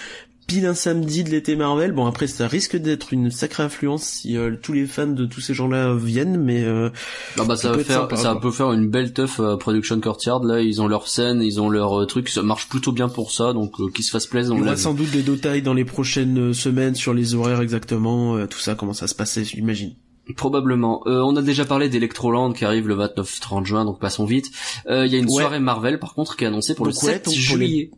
Pile 0.50 0.66
un 0.66 0.74
samedi 0.74 1.22
de 1.22 1.30
l'été 1.30 1.54
Marvel. 1.54 1.92
Bon 1.92 2.06
après 2.06 2.26
ça 2.26 2.48
risque 2.48 2.76
d'être 2.76 3.12
une 3.12 3.30
sacrée 3.30 3.62
influence 3.62 4.02
si 4.02 4.36
euh, 4.36 4.56
tous 4.60 4.72
les 4.72 4.84
fans 4.86 5.06
de 5.06 5.24
tous 5.24 5.40
ces 5.40 5.54
gens-là 5.54 5.94
viennent, 5.94 6.42
mais 6.42 6.64
euh, 6.64 6.90
Ah 7.38 7.44
bah 7.44 7.54
Ça 7.54 7.70
va 7.70 7.78
faire, 7.84 8.00
sympa, 8.00 8.16
ça 8.16 8.34
peut 8.34 8.50
faire 8.50 8.72
une 8.72 8.90
belle 8.90 9.12
teuf 9.12 9.38
euh, 9.38 9.56
production 9.56 10.00
courtyard. 10.00 10.42
Là, 10.42 10.60
ils 10.60 10.82
ont 10.82 10.88
leur 10.88 11.06
scène, 11.06 11.40
ils 11.40 11.60
ont 11.60 11.68
leur 11.70 12.00
euh, 12.00 12.04
truc, 12.06 12.28
ça 12.28 12.42
marche 12.42 12.68
plutôt 12.68 12.90
bien 12.90 13.08
pour 13.08 13.30
ça. 13.30 13.52
Donc 13.52 13.78
euh, 13.78 13.90
qu'ils 13.94 14.04
se 14.04 14.10
fassent 14.10 14.26
plaisir. 14.26 14.52
on 14.56 14.60
aura 14.60 14.76
sans 14.76 14.92
doute 14.92 15.12
des 15.12 15.22
détails 15.22 15.62
dans 15.62 15.72
les 15.74 15.84
prochaines 15.84 16.52
semaines 16.52 16.96
sur 16.96 17.14
les 17.14 17.36
horaires 17.36 17.60
exactement, 17.60 18.34
euh, 18.34 18.46
tout 18.48 18.58
ça, 18.58 18.74
comment 18.74 18.92
ça 18.92 19.06
se 19.06 19.14
passait, 19.14 19.44
j'imagine. 19.44 19.94
Probablement. 20.36 21.02
Euh, 21.06 21.20
on 21.22 21.36
a 21.36 21.42
déjà 21.42 21.64
parlé 21.64 21.88
d'Electroland 21.88 22.52
qui 22.52 22.64
arrive 22.64 22.88
le 22.88 22.96
29-30 22.96 23.64
juin, 23.66 23.84
donc 23.84 24.00
passons 24.00 24.24
vite. 24.24 24.46
Euh, 24.88 25.06
Il 25.06 25.12
y 25.12 25.16
a 25.16 25.18
une 25.18 25.26
Ouais. 25.26 25.42
soirée 25.42 25.60
Marvel 25.60 25.98
par 26.00 26.14
contre 26.14 26.36
qui 26.36 26.42
est 26.44 26.46
annoncée 26.48 26.74
pour 26.74 26.86
Donc 26.86 26.94
le 27.00 27.06
ouais, 27.06 27.12
7 27.14 27.24
donc 27.26 27.34
pour 27.48 27.56
les- 27.56 27.66
juillet. 27.66 27.90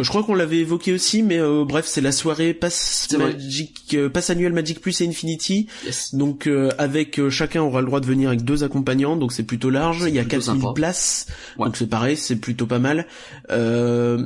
Euh, 0.00 0.02
Je 0.02 0.08
crois 0.08 0.22
qu'on 0.24 0.34
l'avait 0.34 0.58
évoqué 0.58 0.92
aussi, 0.92 1.22
mais 1.22 1.38
euh, 1.38 1.64
bref, 1.64 1.86
c'est 1.86 2.00
la 2.00 2.12
soirée 2.12 2.54
Pass. 2.54 3.08
Magic, 3.18 3.94
euh, 3.94 4.08
Pass 4.08 4.30
annuel 4.30 4.52
Magic 4.52 4.80
Plus 4.80 5.00
et 5.00 5.06
Infinity. 5.06 5.66
Yes. 5.84 6.14
Donc 6.14 6.46
euh, 6.46 6.70
avec 6.78 7.18
euh, 7.18 7.30
chacun 7.30 7.62
aura 7.62 7.80
le 7.80 7.86
droit 7.86 8.00
de 8.00 8.06
venir 8.06 8.28
avec 8.28 8.42
deux 8.42 8.64
accompagnants, 8.64 9.16
donc 9.16 9.32
c'est 9.32 9.42
plutôt 9.42 9.70
large. 9.70 10.04
Il 10.08 10.14
y 10.14 10.18
a 10.18 10.22
plutôt 10.22 10.38
4000 10.42 10.62
sympa. 10.62 10.72
places, 10.74 11.26
Ouais. 11.58 11.66
donc 11.66 11.76
c'est 11.76 11.88
pareil, 11.88 12.16
c'est 12.16 12.36
plutôt 12.36 12.66
pas 12.66 12.78
mal. 12.78 13.06
Euh, 13.50 14.22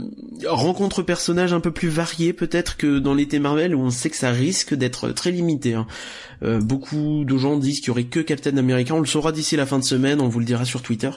rencontre 0.46 1.02
personnages 1.02 1.52
un 1.52 1.60
peu 1.60 1.70
plus 1.70 1.88
variés 1.88 2.32
peut-être 2.32 2.76
que 2.76 2.98
dans 2.98 3.14
l'été 3.14 3.38
Marvel 3.38 3.74
où 3.74 3.80
on 3.80 3.90
sait 3.90 4.10
que 4.10 4.16
ça 4.16 4.30
risque 4.30 4.74
d'être 4.74 5.10
très 5.10 5.30
limité. 5.30 5.74
hein. 5.74 5.86
Euh, 6.42 6.60
beaucoup 6.60 7.24
de 7.24 7.38
gens 7.38 7.56
disent 7.56 7.78
qu'il 7.78 7.88
y 7.88 7.90
aurait 7.90 8.04
que 8.04 8.20
Captain 8.20 8.56
America. 8.56 8.94
On 8.94 9.00
le 9.00 9.06
saura 9.06 9.32
d'ici 9.32 9.56
la 9.56 9.64
fin 9.66 9.78
de 9.78 9.84
semaine, 9.84 10.20
on 10.20 10.28
vous 10.28 10.40
le 10.40 10.44
dira 10.44 10.64
sur 10.64 10.82
Twitter. 10.82 11.10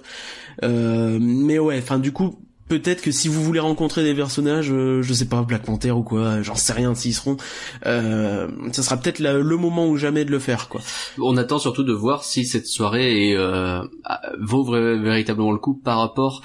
Euh, 0.63 1.17
mais 1.21 1.59
ouais, 1.59 1.79
enfin 1.79 1.99
du 1.99 2.11
coup. 2.11 2.39
Peut-être 2.67 3.01
que 3.01 3.11
si 3.11 3.27
vous 3.27 3.41
voulez 3.43 3.59
rencontrer 3.59 4.03
des 4.03 4.13
personnages, 4.13 4.71
euh, 4.71 5.01
je 5.01 5.13
sais 5.13 5.27
pas, 5.27 5.41
Black 5.41 5.63
Panther 5.63 5.91
ou 5.91 6.03
quoi, 6.03 6.41
j'en 6.41 6.55
sais 6.55 6.73
rien 6.73 6.93
s'ils 6.95 7.13
seront, 7.13 7.37
euh, 7.85 8.47
ça 8.73 8.83
sera 8.83 8.97
peut-être 8.97 9.19
le 9.19 9.57
moment 9.57 9.87
ou 9.87 9.95
jamais 9.95 10.25
de 10.25 10.31
le 10.31 10.39
faire, 10.39 10.67
quoi. 10.67 10.81
On 11.17 11.37
attend 11.37 11.59
surtout 11.59 11.83
de 11.83 11.93
voir 11.93 12.23
si 12.23 12.45
cette 12.45 12.67
soirée 12.67 13.29
est, 13.29 13.35
euh, 13.35 13.81
vaut 14.39 14.65
véritablement 14.65 15.51
le 15.51 15.59
coup 15.59 15.75
par 15.75 15.99
rapport 15.99 16.41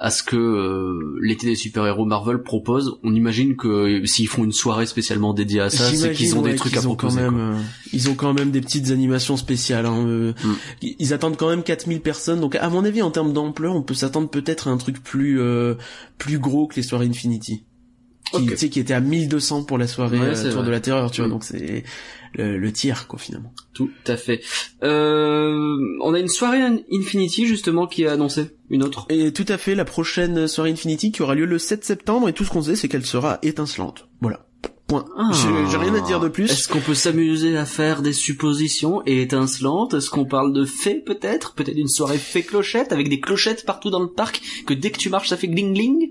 à 0.00 0.10
ce 0.10 0.22
que 0.22 0.36
euh, 0.36 1.18
l'été 1.20 1.46
des 1.48 1.56
super-héros 1.56 2.04
Marvel 2.04 2.42
propose. 2.42 2.98
On 3.02 3.14
imagine 3.14 3.56
que 3.56 3.66
euh, 4.02 4.06
s'ils 4.06 4.28
font 4.28 4.44
une 4.44 4.52
soirée 4.52 4.86
spécialement 4.86 5.34
dédiée 5.34 5.60
à 5.60 5.70
ça, 5.70 5.90
c'est 5.90 6.12
qu'ils 6.12 6.36
ont 6.36 6.42
des 6.42 6.54
trucs 6.54 6.76
à 6.76 6.82
proposer. 6.82 7.16
Quand 7.20 7.30
même, 7.32 7.40
euh, 7.54 7.58
ils 7.92 8.08
ont 8.08 8.14
quand 8.14 8.32
même 8.32 8.50
des 8.52 8.60
petites 8.60 8.90
animations 8.92 9.36
spéciales. 9.36 9.86
Hein, 9.86 10.06
euh, 10.06 10.32
Mm. 10.44 10.52
ils- 10.82 10.96
Ils 11.00 11.12
attendent 11.14 11.36
quand 11.36 11.48
même 11.48 11.62
4000 11.64 12.00
personnes. 12.00 12.40
Donc 12.40 12.54
à 12.54 12.68
mon 12.70 12.84
avis, 12.84 13.02
en 13.02 13.10
termes 13.10 13.32
d'ampleur, 13.32 13.74
on 13.74 13.82
peut 13.82 13.94
s'attendre 13.94 14.28
peut-être 14.30 14.68
à 14.68 14.70
un 14.70 14.76
truc 14.76 15.02
plus 15.02 15.40
euh, 15.40 15.74
plus 16.16 16.38
gros 16.38 16.66
que 16.68 16.76
les 16.76 16.82
soirées 16.82 17.06
Infinity. 17.06 17.64
Qui, 18.32 18.46
tu 18.46 18.56
sais, 18.56 18.68
qui 18.68 18.80
était 18.80 18.94
à 18.94 19.00
1200 19.00 19.64
pour 19.64 19.78
la 19.78 19.86
soirée 19.86 20.18
Ouais, 20.18 20.26
euh, 20.36 20.42
Tour 20.50 20.58
vrai. 20.60 20.66
de 20.66 20.70
la 20.70 20.80
Terreur, 20.80 21.10
tu 21.10 21.20
vois. 21.20 21.28
Mm. 21.28 21.32
Donc 21.32 21.44
c'est 21.44 21.84
le, 22.34 22.58
le 22.58 22.72
tiers, 22.72 23.06
quoi, 23.06 23.18
finalement. 23.18 23.52
Tout 23.74 23.90
à 24.06 24.16
fait. 24.16 24.40
Euh, 24.82 25.76
on 26.02 26.14
a 26.14 26.18
une 26.18 26.28
soirée 26.28 26.60
in- 26.60 26.78
Infinity 26.92 27.46
justement 27.46 27.86
qui 27.86 28.02
est 28.02 28.08
annoncée, 28.08 28.50
une 28.70 28.82
autre. 28.82 29.06
Et 29.08 29.32
tout 29.32 29.46
à 29.48 29.56
fait, 29.58 29.74
la 29.74 29.84
prochaine 29.84 30.46
soirée 30.48 30.70
Infinity 30.70 31.12
qui 31.12 31.22
aura 31.22 31.34
lieu 31.34 31.46
le 31.46 31.58
7 31.58 31.84
septembre, 31.84 32.28
et 32.28 32.32
tout 32.32 32.44
ce 32.44 32.50
qu'on 32.50 32.62
sait, 32.62 32.76
c'est 32.76 32.88
qu'elle 32.88 33.06
sera 33.06 33.38
étincelante. 33.42 34.08
Voilà. 34.20 34.44
Point. 34.88 35.04
J'ai 35.32 35.70
j'ai 35.70 35.76
rien 35.76 35.94
à 35.94 36.00
dire 36.00 36.18
de 36.18 36.28
plus. 36.28 36.46
Ah. 36.48 36.52
Est-ce 36.54 36.66
qu'on 36.66 36.80
peut 36.80 36.94
s'amuser 36.94 37.58
à 37.58 37.66
faire 37.66 38.00
des 38.00 38.14
suppositions 38.14 39.02
et 39.04 39.20
étincelantes? 39.20 39.92
Est-ce 39.92 40.08
qu'on 40.08 40.24
parle 40.24 40.54
de 40.54 40.64
fées 40.64 41.02
peut-être? 41.04 41.52
Peut-être 41.54 41.76
une 41.76 41.88
soirée 41.88 42.16
fée 42.16 42.42
clochette 42.42 42.90
avec 42.90 43.10
des 43.10 43.20
clochettes 43.20 43.66
partout 43.66 43.90
dans 43.90 44.00
le 44.00 44.08
parc 44.10 44.40
que 44.66 44.72
dès 44.72 44.90
que 44.90 44.96
tu 44.96 45.10
marches 45.10 45.28
ça 45.28 45.36
fait 45.36 45.48
gling 45.48 45.74
gling 45.74 46.08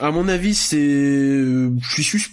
À 0.00 0.10
mon 0.10 0.28
avis, 0.28 0.54
c'est, 0.54 0.76
euh, 0.78 1.70
je 1.80 1.92
suis 1.94 2.02
sus- 2.04 2.30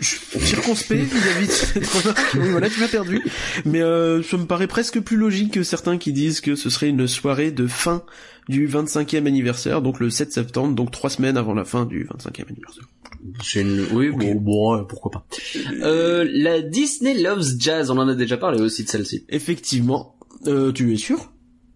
je- 0.00 0.38
circonspect 0.40 1.02
vis-à-vis 1.12 1.46
de 1.46 1.52
cette 1.52 1.86
remarque. 1.86 2.34
Oui, 2.34 2.48
voilà, 2.50 2.68
tu 2.70 2.80
m'as 2.80 2.88
perdu. 2.88 3.22
Mais 3.64 3.80
euh, 3.82 4.22
ça 4.22 4.36
me 4.36 4.44
paraît 4.46 4.66
presque 4.66 5.00
plus 5.00 5.16
logique 5.16 5.52
que 5.54 5.62
certains 5.62 5.96
qui 5.98 6.12
disent 6.12 6.40
que 6.40 6.54
ce 6.56 6.70
serait 6.70 6.88
une 6.88 7.06
soirée 7.06 7.50
de 7.50 7.66
fin 7.66 8.02
du 8.48 8.66
25e 8.68 9.26
anniversaire, 9.26 9.80
donc 9.82 10.00
le 10.00 10.10
7 10.10 10.32
septembre, 10.32 10.74
donc 10.74 10.90
trois 10.90 11.10
semaines 11.10 11.36
avant 11.36 11.54
la 11.54 11.64
fin 11.64 11.84
du 11.86 12.04
25e 12.06 12.48
anniversaire. 12.48 12.84
C'est 13.44 13.60
une... 13.60 13.86
Oui, 13.92 14.10
bon, 14.10 14.34
bon, 14.34 14.84
pourquoi 14.84 15.12
pas. 15.12 15.26
Euh, 15.82 16.28
la 16.32 16.60
Disney 16.60 17.14
Loves 17.22 17.46
Jazz, 17.58 17.90
on 17.90 17.98
en 17.98 18.08
a 18.08 18.14
déjà 18.16 18.36
parlé 18.36 18.60
aussi 18.60 18.82
de 18.84 18.88
celle-ci. 18.88 19.24
Effectivement. 19.28 20.16
Euh, 20.48 20.72
tu 20.72 20.92
es 20.92 20.96
sûr? 20.96 21.30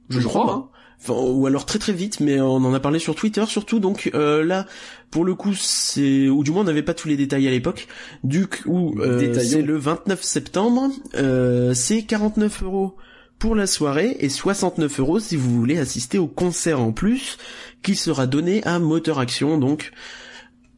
Je 0.08 0.18
crois, 0.18 0.46
pas. 0.46 0.72
Enfin, 1.02 1.14
ou 1.14 1.46
alors 1.46 1.66
très 1.66 1.78
très 1.78 1.92
vite, 1.92 2.20
mais 2.20 2.40
on 2.40 2.56
en 2.56 2.74
a 2.74 2.80
parlé 2.80 2.98
sur 2.98 3.14
Twitter 3.14 3.44
surtout. 3.46 3.78
Donc 3.78 4.10
euh, 4.14 4.44
là, 4.44 4.66
pour 5.10 5.24
le 5.24 5.34
coup, 5.34 5.54
c'est 5.54 6.28
ou 6.28 6.42
du 6.42 6.50
moins 6.50 6.62
on 6.62 6.64
n'avait 6.64 6.82
pas 6.82 6.94
tous 6.94 7.08
les 7.08 7.16
détails 7.16 7.46
à 7.46 7.50
l'époque. 7.50 7.86
Du 8.24 8.46
coup, 8.46 8.94
euh, 9.00 9.34
c'est 9.34 9.62
le 9.62 9.76
29 9.76 10.22
septembre. 10.22 10.90
Euh, 11.14 11.74
c'est 11.74 12.02
49 12.02 12.62
euros 12.62 12.96
pour 13.38 13.54
la 13.54 13.66
soirée 13.66 14.16
et 14.20 14.28
69 14.28 15.00
euros 15.00 15.20
si 15.20 15.36
vous 15.36 15.50
voulez 15.50 15.78
assister 15.78 16.18
au 16.18 16.26
concert 16.26 16.80
en 16.80 16.92
plus, 16.92 17.38
qui 17.82 17.94
sera 17.94 18.26
donné 18.26 18.64
à 18.64 18.78
Moteur 18.78 19.18
Action. 19.18 19.58
Donc, 19.58 19.92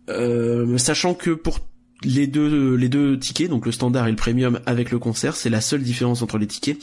euh, 0.08 0.76
sachant 0.78 1.14
que 1.14 1.30
pour 1.30 1.60
les 2.04 2.26
deux 2.26 2.74
les 2.74 2.88
deux 2.88 3.18
tickets, 3.18 3.50
donc 3.50 3.66
le 3.66 3.72
standard 3.72 4.06
et 4.06 4.10
le 4.10 4.16
premium 4.16 4.60
avec 4.66 4.90
le 4.90 4.98
concert, 4.98 5.34
c'est 5.36 5.50
la 5.50 5.60
seule 5.60 5.82
différence 5.82 6.22
entre 6.22 6.38
les 6.38 6.46
tickets. 6.46 6.78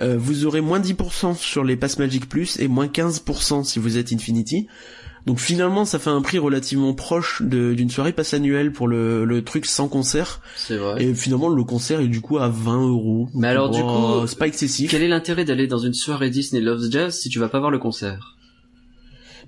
Euh, 0.00 0.16
vous 0.18 0.46
aurez 0.46 0.60
moins 0.60 0.80
10% 0.80 1.36
sur 1.36 1.64
les 1.64 1.76
Pass 1.76 1.98
Magic 1.98 2.28
Plus 2.28 2.58
et 2.58 2.68
moins 2.68 2.86
15% 2.86 3.64
si 3.64 3.78
vous 3.78 3.98
êtes 3.98 4.12
Infinity. 4.12 4.66
Donc 5.26 5.38
finalement, 5.38 5.84
ça 5.84 5.98
fait 5.98 6.10
un 6.10 6.20
prix 6.20 6.38
relativement 6.38 6.94
proche 6.94 7.42
d'une 7.42 7.90
soirée 7.90 8.12
passe 8.12 8.34
annuelle 8.34 8.72
pour 8.72 8.88
le, 8.88 9.24
le 9.24 9.44
truc 9.44 9.66
sans 9.66 9.86
concert. 9.86 10.40
C'est 10.56 10.76
vrai. 10.76 11.02
Et 11.02 11.14
finalement, 11.14 11.48
le 11.48 11.62
concert 11.62 12.00
est 12.00 12.08
du 12.08 12.20
coup 12.20 12.38
à 12.38 12.48
20 12.48 12.88
euros. 12.88 13.28
Mais 13.34 13.46
alors, 13.46 13.70
du 13.70 13.82
coup, 13.82 14.26
c'est 14.26 14.38
pas 14.38 14.48
excessif. 14.48 14.90
Quel 14.90 15.02
est 15.02 15.08
l'intérêt 15.08 15.44
d'aller 15.44 15.68
dans 15.68 15.78
une 15.78 15.94
soirée 15.94 16.30
Disney 16.30 16.60
Loves 16.60 16.90
Jazz 16.90 17.16
si 17.16 17.28
tu 17.28 17.38
vas 17.38 17.48
pas 17.48 17.60
voir 17.60 17.70
le 17.70 17.78
concert? 17.78 18.36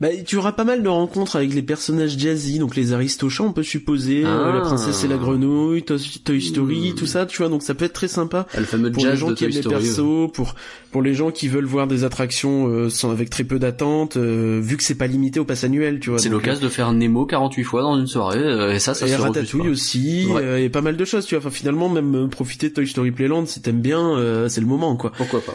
Bah, 0.01 0.09
tu 0.27 0.37
auras 0.37 0.53
pas 0.53 0.65
mal 0.65 0.83
de 0.83 0.89
rencontres 0.89 1.37
avec 1.37 1.55
les 1.55 1.63
personnages 1.63 2.19
jazzy, 2.19 2.59
donc 2.59 2.75
les 2.77 2.93
Aristochats, 2.93 3.45
on 3.45 3.53
peut 3.53 3.63
supposer, 3.63 4.25
euh, 4.25 4.51
Ah. 4.51 4.55
la 4.55 4.61
princesse 4.61 5.05
et 5.05 5.09
la 5.09 5.17
grenouille, 5.17 5.83
Toy, 5.85 5.99
Toy 6.25 6.41
Story, 6.41 6.91
Hmm. 6.91 6.95
tout 6.95 7.07
ça, 7.07 7.27
tu 7.27 7.39
vois, 7.39 7.49
donc 7.49 7.63
ça 7.63 7.75
peut 7.75 7.85
être 7.85 7.93
très 7.93 8.09
sympa. 8.09 8.47
Ah, 8.55 8.61
Le 8.61 8.67
fameux 8.67 8.91
Pour 8.91 9.05
les 9.07 9.17
gens 9.17 9.29
de 9.29 9.35
qui 9.35 9.45
aiment 9.45 9.51
les 9.51 9.59
ouais. 9.67 9.69
persos, 9.69 10.31
pour 10.33 10.55
pour 10.93 11.03
les 11.03 11.15
gens 11.15 11.33
qui 11.33 11.49
veulent 11.49 11.65
voir 11.65 11.89
des 11.89 12.05
attractions 12.05 12.69
euh, 12.69 12.89
sans 12.89 13.11
avec 13.11 13.29
très 13.29 13.43
peu 13.43 13.59
d'attente, 13.59 14.17
euh, 14.17 14.61
vu 14.63 14.77
que 14.77 14.83
c'est 14.85 14.95
pas 14.95 15.09
limité 15.09 15.41
au 15.41 15.45
pass 15.45 15.65
annuel, 15.65 15.99
tu 15.99 16.11
vois. 16.11 16.21
C'est 16.21 16.29
l'occasion 16.29 16.63
de 16.63 16.69
faire 16.69 16.93
Nemo 16.93 17.27
48 17.27 17.65
fois 17.65 17.83
dans 17.83 17.99
une 17.99 18.07
soirée, 18.07 18.39
euh, 18.39 18.73
et 18.73 18.79
ça, 18.79 18.95
ça 18.95 19.07
et 19.07 19.11
se 19.11 19.17
Ratatouille 19.21 19.69
aussi, 19.69 20.27
Ouais. 20.31 20.41
euh, 20.43 20.59
et 20.65 20.69
pas 20.69 20.83
mal 20.83 20.97
de 20.97 21.05
choses, 21.05 21.27
tu 21.27 21.35
vois. 21.35 21.41
Enfin, 21.45 21.51
finalement, 21.55 21.89
même 21.89 22.15
euh, 22.15 22.29
profiter 22.29 22.69
de 22.69 22.75
Toy 22.75 22.87
Story 22.87 23.11
Playland, 23.11 23.45
si 23.47 23.61
t'aimes 23.61 23.81
bien, 23.81 24.17
euh, 24.17 24.49
c'est 24.49 24.61
le 24.61 24.67
moment, 24.69 24.95
quoi. 24.97 25.11
Pourquoi 25.17 25.41
pas 25.41 25.55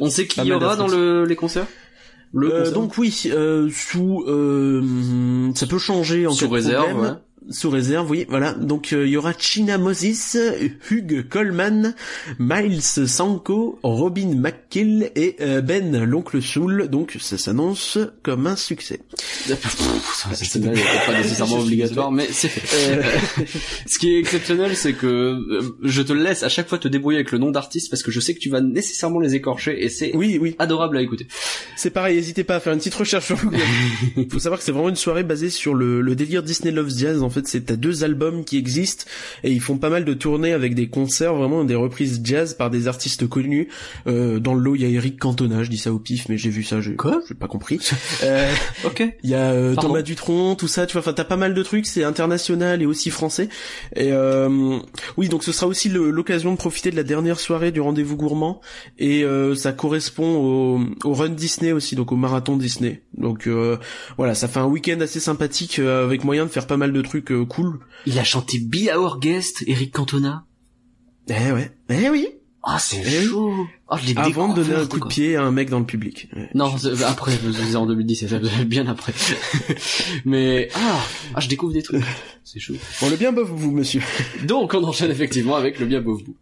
On 0.00 0.10
sait 0.10 0.26
qui 0.26 0.42
y 0.42 0.52
aura 0.52 0.76
dans 0.76 0.88
le, 0.88 1.24
les 1.24 1.36
concerts? 1.36 1.66
Le 2.34 2.52
Euh, 2.52 2.70
donc 2.72 2.98
oui, 2.98 3.22
euh, 3.26 3.68
sous, 3.70 4.24
euh, 4.26 4.82
ça 5.54 5.66
peut 5.66 5.78
changer 5.78 6.26
en 6.26 6.32
Sous 6.32 6.46
cas 6.46 6.48
de 6.48 6.52
réserve, 6.54 6.90
problème. 6.90 7.12
ouais. 7.12 7.18
Sous 7.50 7.68
réserve, 7.68 8.10
oui, 8.10 8.26
voilà. 8.28 8.54
Donc 8.54 8.92
euh, 8.92 9.06
il 9.06 9.12
y 9.12 9.16
aura 9.16 9.32
China 9.36 9.76
Moses, 9.76 10.38
Hugh 10.90 11.28
Coleman, 11.28 11.94
Miles 12.38 12.82
Sanko, 12.82 13.78
Robin 13.82 14.34
McKill 14.34 15.10
et 15.14 15.36
euh, 15.40 15.60
Ben 15.60 16.04
l'oncle 16.04 16.40
Soul. 16.40 16.88
Donc 16.88 17.16
ça 17.20 17.36
s'annonce 17.36 17.98
comme 18.22 18.46
un 18.46 18.56
succès. 18.56 19.00
C'est 19.44 20.60
pas 20.60 21.18
nécessairement 21.18 21.58
obligatoire, 21.58 22.10
mais 22.10 22.26
c'est 22.30 22.48
fait. 22.48 22.98
Euh, 22.98 23.02
Ce 23.86 23.98
qui 23.98 24.14
est 24.14 24.18
exceptionnel, 24.18 24.74
c'est 24.74 24.94
que 24.94 25.06
euh, 25.06 25.76
je 25.82 26.02
te 26.02 26.12
laisse 26.12 26.42
à 26.42 26.48
chaque 26.48 26.68
fois 26.68 26.78
te 26.78 26.88
débrouiller 26.88 27.18
avec 27.18 27.32
le 27.32 27.38
nom 27.38 27.50
d'artiste 27.50 27.90
parce 27.90 28.02
que 28.02 28.10
je 28.10 28.20
sais 28.20 28.34
que 28.34 28.40
tu 28.40 28.48
vas 28.48 28.60
nécessairement 28.60 29.20
les 29.20 29.34
écorcher 29.34 29.84
et 29.84 29.88
c'est 29.88 30.16
oui, 30.16 30.38
oui, 30.40 30.56
adorable 30.58 30.96
à 30.96 31.02
écouter. 31.02 31.26
c'est 31.76 31.90
pareil. 31.90 32.16
N'hésitez 32.16 32.44
pas 32.44 32.56
à 32.56 32.60
faire 32.60 32.72
une 32.72 32.78
petite 32.78 32.94
recherche 32.94 33.26
sur 33.26 33.36
Google. 33.36 33.58
Faut 34.30 34.38
savoir 34.38 34.58
que 34.58 34.64
c'est 34.64 34.72
vraiment 34.72 34.88
une 34.88 34.96
soirée 34.96 35.24
basée 35.24 35.50
sur 35.50 35.74
le, 35.74 36.00
le 36.00 36.16
délire 36.16 36.42
Disney 36.42 36.72
Loves 36.72 36.96
Jazz. 36.96 37.22
En 37.22 37.30
fait, 37.34 37.46
c'est 37.46 37.66
t'as 37.66 37.76
deux 37.76 38.04
albums 38.04 38.44
qui 38.44 38.56
existent 38.56 39.04
et 39.42 39.52
ils 39.52 39.60
font 39.60 39.78
pas 39.78 39.90
mal 39.90 40.04
de 40.04 40.14
tournées 40.14 40.52
avec 40.52 40.74
des 40.74 40.88
concerts, 40.88 41.34
vraiment 41.34 41.64
des 41.64 41.74
reprises 41.74 42.20
jazz 42.24 42.54
par 42.54 42.70
des 42.70 42.88
artistes 42.88 43.26
connus. 43.28 43.68
Euh, 44.06 44.38
dans 44.38 44.54
le 44.54 44.60
lot, 44.60 44.74
il 44.74 44.82
y 44.82 44.84
a 44.84 44.88
Eric 44.88 45.18
Cantona, 45.18 45.62
je 45.62 45.70
dis 45.70 45.78
ça 45.78 45.92
au 45.92 45.98
pif, 45.98 46.28
mais 46.28 46.38
j'ai 46.38 46.50
vu 46.50 46.62
ça, 46.62 46.80
j'ai 46.80 46.94
Quoi? 46.96 47.20
j'ai 47.28 47.34
pas 47.34 47.48
compris. 47.48 47.80
Euh, 48.22 48.50
Ok. 48.84 49.02
Il 49.22 49.30
y 49.30 49.34
a 49.34 49.52
euh. 49.52 49.74
Thomas 49.74 50.02
Dutronc, 50.02 50.54
tout 50.56 50.68
ça, 50.68 50.86
tu 50.86 50.92
vois. 50.92 51.00
Enfin, 51.00 51.12
t'as 51.12 51.24
pas 51.24 51.36
mal 51.36 51.54
de 51.54 51.62
trucs. 51.62 51.86
C'est 51.86 52.04
international 52.04 52.82
et 52.82 52.86
aussi 52.86 53.10
français. 53.10 53.48
Et 53.96 54.12
euh, 54.12 54.78
oui, 55.16 55.28
donc 55.28 55.42
ce 55.44 55.52
sera 55.52 55.66
aussi 55.66 55.88
l'occasion 55.88 56.52
de 56.52 56.56
profiter 56.56 56.90
de 56.90 56.96
la 56.96 57.02
dernière 57.02 57.40
soirée 57.40 57.72
du 57.72 57.80
rendez-vous 57.80 58.16
gourmand. 58.16 58.60
Et 58.98 59.24
euh, 59.24 59.54
ça 59.54 59.72
correspond 59.72 60.36
au, 60.36 60.80
au 61.04 61.14
Run 61.14 61.30
Disney 61.30 61.72
aussi, 61.72 61.96
donc 61.96 62.12
au 62.12 62.16
marathon 62.16 62.56
Disney. 62.56 63.02
Donc 63.16 63.46
euh, 63.46 63.76
voilà, 64.16 64.34
ça 64.34 64.48
fait 64.48 64.60
un 64.60 64.66
week-end 64.66 65.00
assez 65.00 65.20
sympathique 65.20 65.78
euh, 65.78 66.04
avec 66.04 66.24
moyen 66.24 66.44
de 66.44 66.50
faire 66.50 66.66
pas 66.66 66.76
mal 66.76 66.92
de 66.92 67.02
trucs 67.02 67.23
euh, 67.30 67.44
cool. 67.44 67.80
Il 68.06 68.18
a 68.18 68.24
chanté 68.24 68.58
Be 68.58 68.88
Our 68.94 69.18
Guest, 69.20 69.64
Eric 69.66 69.92
Cantona. 69.92 70.44
Eh 71.28 71.52
ouais, 71.52 71.70
eh 71.88 72.10
oui. 72.10 72.28
Ah, 72.66 72.78
c'est 72.78 73.02
Eh 73.04 73.18
oui. 73.20 73.26
chaud. 73.26 73.66
Ah, 73.88 73.98
je 74.02 74.06
l'ai 74.06 74.16
Avant 74.18 74.48
de 74.54 74.62
donner 74.62 74.74
un 74.74 74.86
coup 74.86 74.96
de 74.96 75.02
quoi. 75.02 75.08
pied 75.10 75.36
à 75.36 75.42
un 75.42 75.50
mec 75.50 75.68
dans 75.68 75.78
le 75.80 75.84
public. 75.84 76.28
Ouais. 76.34 76.48
Non, 76.54 76.76
c'est- 76.78 77.02
après, 77.02 77.32
je 77.32 77.48
disais 77.50 77.76
en 77.76 77.84
2010, 77.86 78.26
c'est 78.26 78.64
bien 78.66 78.86
après. 78.86 79.12
Mais 80.24 80.68
ah, 80.74 81.00
ah, 81.34 81.40
je 81.40 81.48
découvre 81.48 81.72
des 81.72 81.82
trucs. 81.82 82.02
C'est 82.44 82.60
chaud. 82.60 82.74
Bon, 83.00 83.08
le 83.10 83.16
bien 83.16 83.32
bof 83.32 83.48
vous, 83.50 83.70
monsieur. 83.70 84.00
Donc 84.46 84.72
on 84.74 84.82
enchaîne 84.84 85.10
effectivement 85.10 85.56
avec 85.56 85.78
le 85.78 85.86
bien 85.86 86.00
beauf 86.00 86.22
bout. 86.24 86.36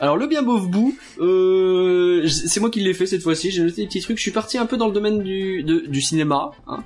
Alors 0.00 0.16
le 0.16 0.26
bien 0.26 0.42
beauf 0.42 0.68
bout, 0.68 0.94
euh, 1.18 2.26
c'est 2.28 2.60
moi 2.60 2.70
qui 2.70 2.80
l'ai 2.80 2.92
fait 2.94 3.06
cette 3.06 3.22
fois-ci. 3.22 3.50
J'ai 3.50 3.62
noté 3.62 3.82
des 3.82 3.86
petits 3.86 4.00
trucs. 4.02 4.18
Je 4.18 4.22
suis 4.22 4.30
parti 4.30 4.58
un 4.58 4.66
peu 4.66 4.76
dans 4.76 4.86
le 4.88 4.92
domaine 4.92 5.22
du, 5.22 5.62
de- 5.62 5.84
du 5.86 6.00
cinéma. 6.02 6.50
hein. 6.66 6.78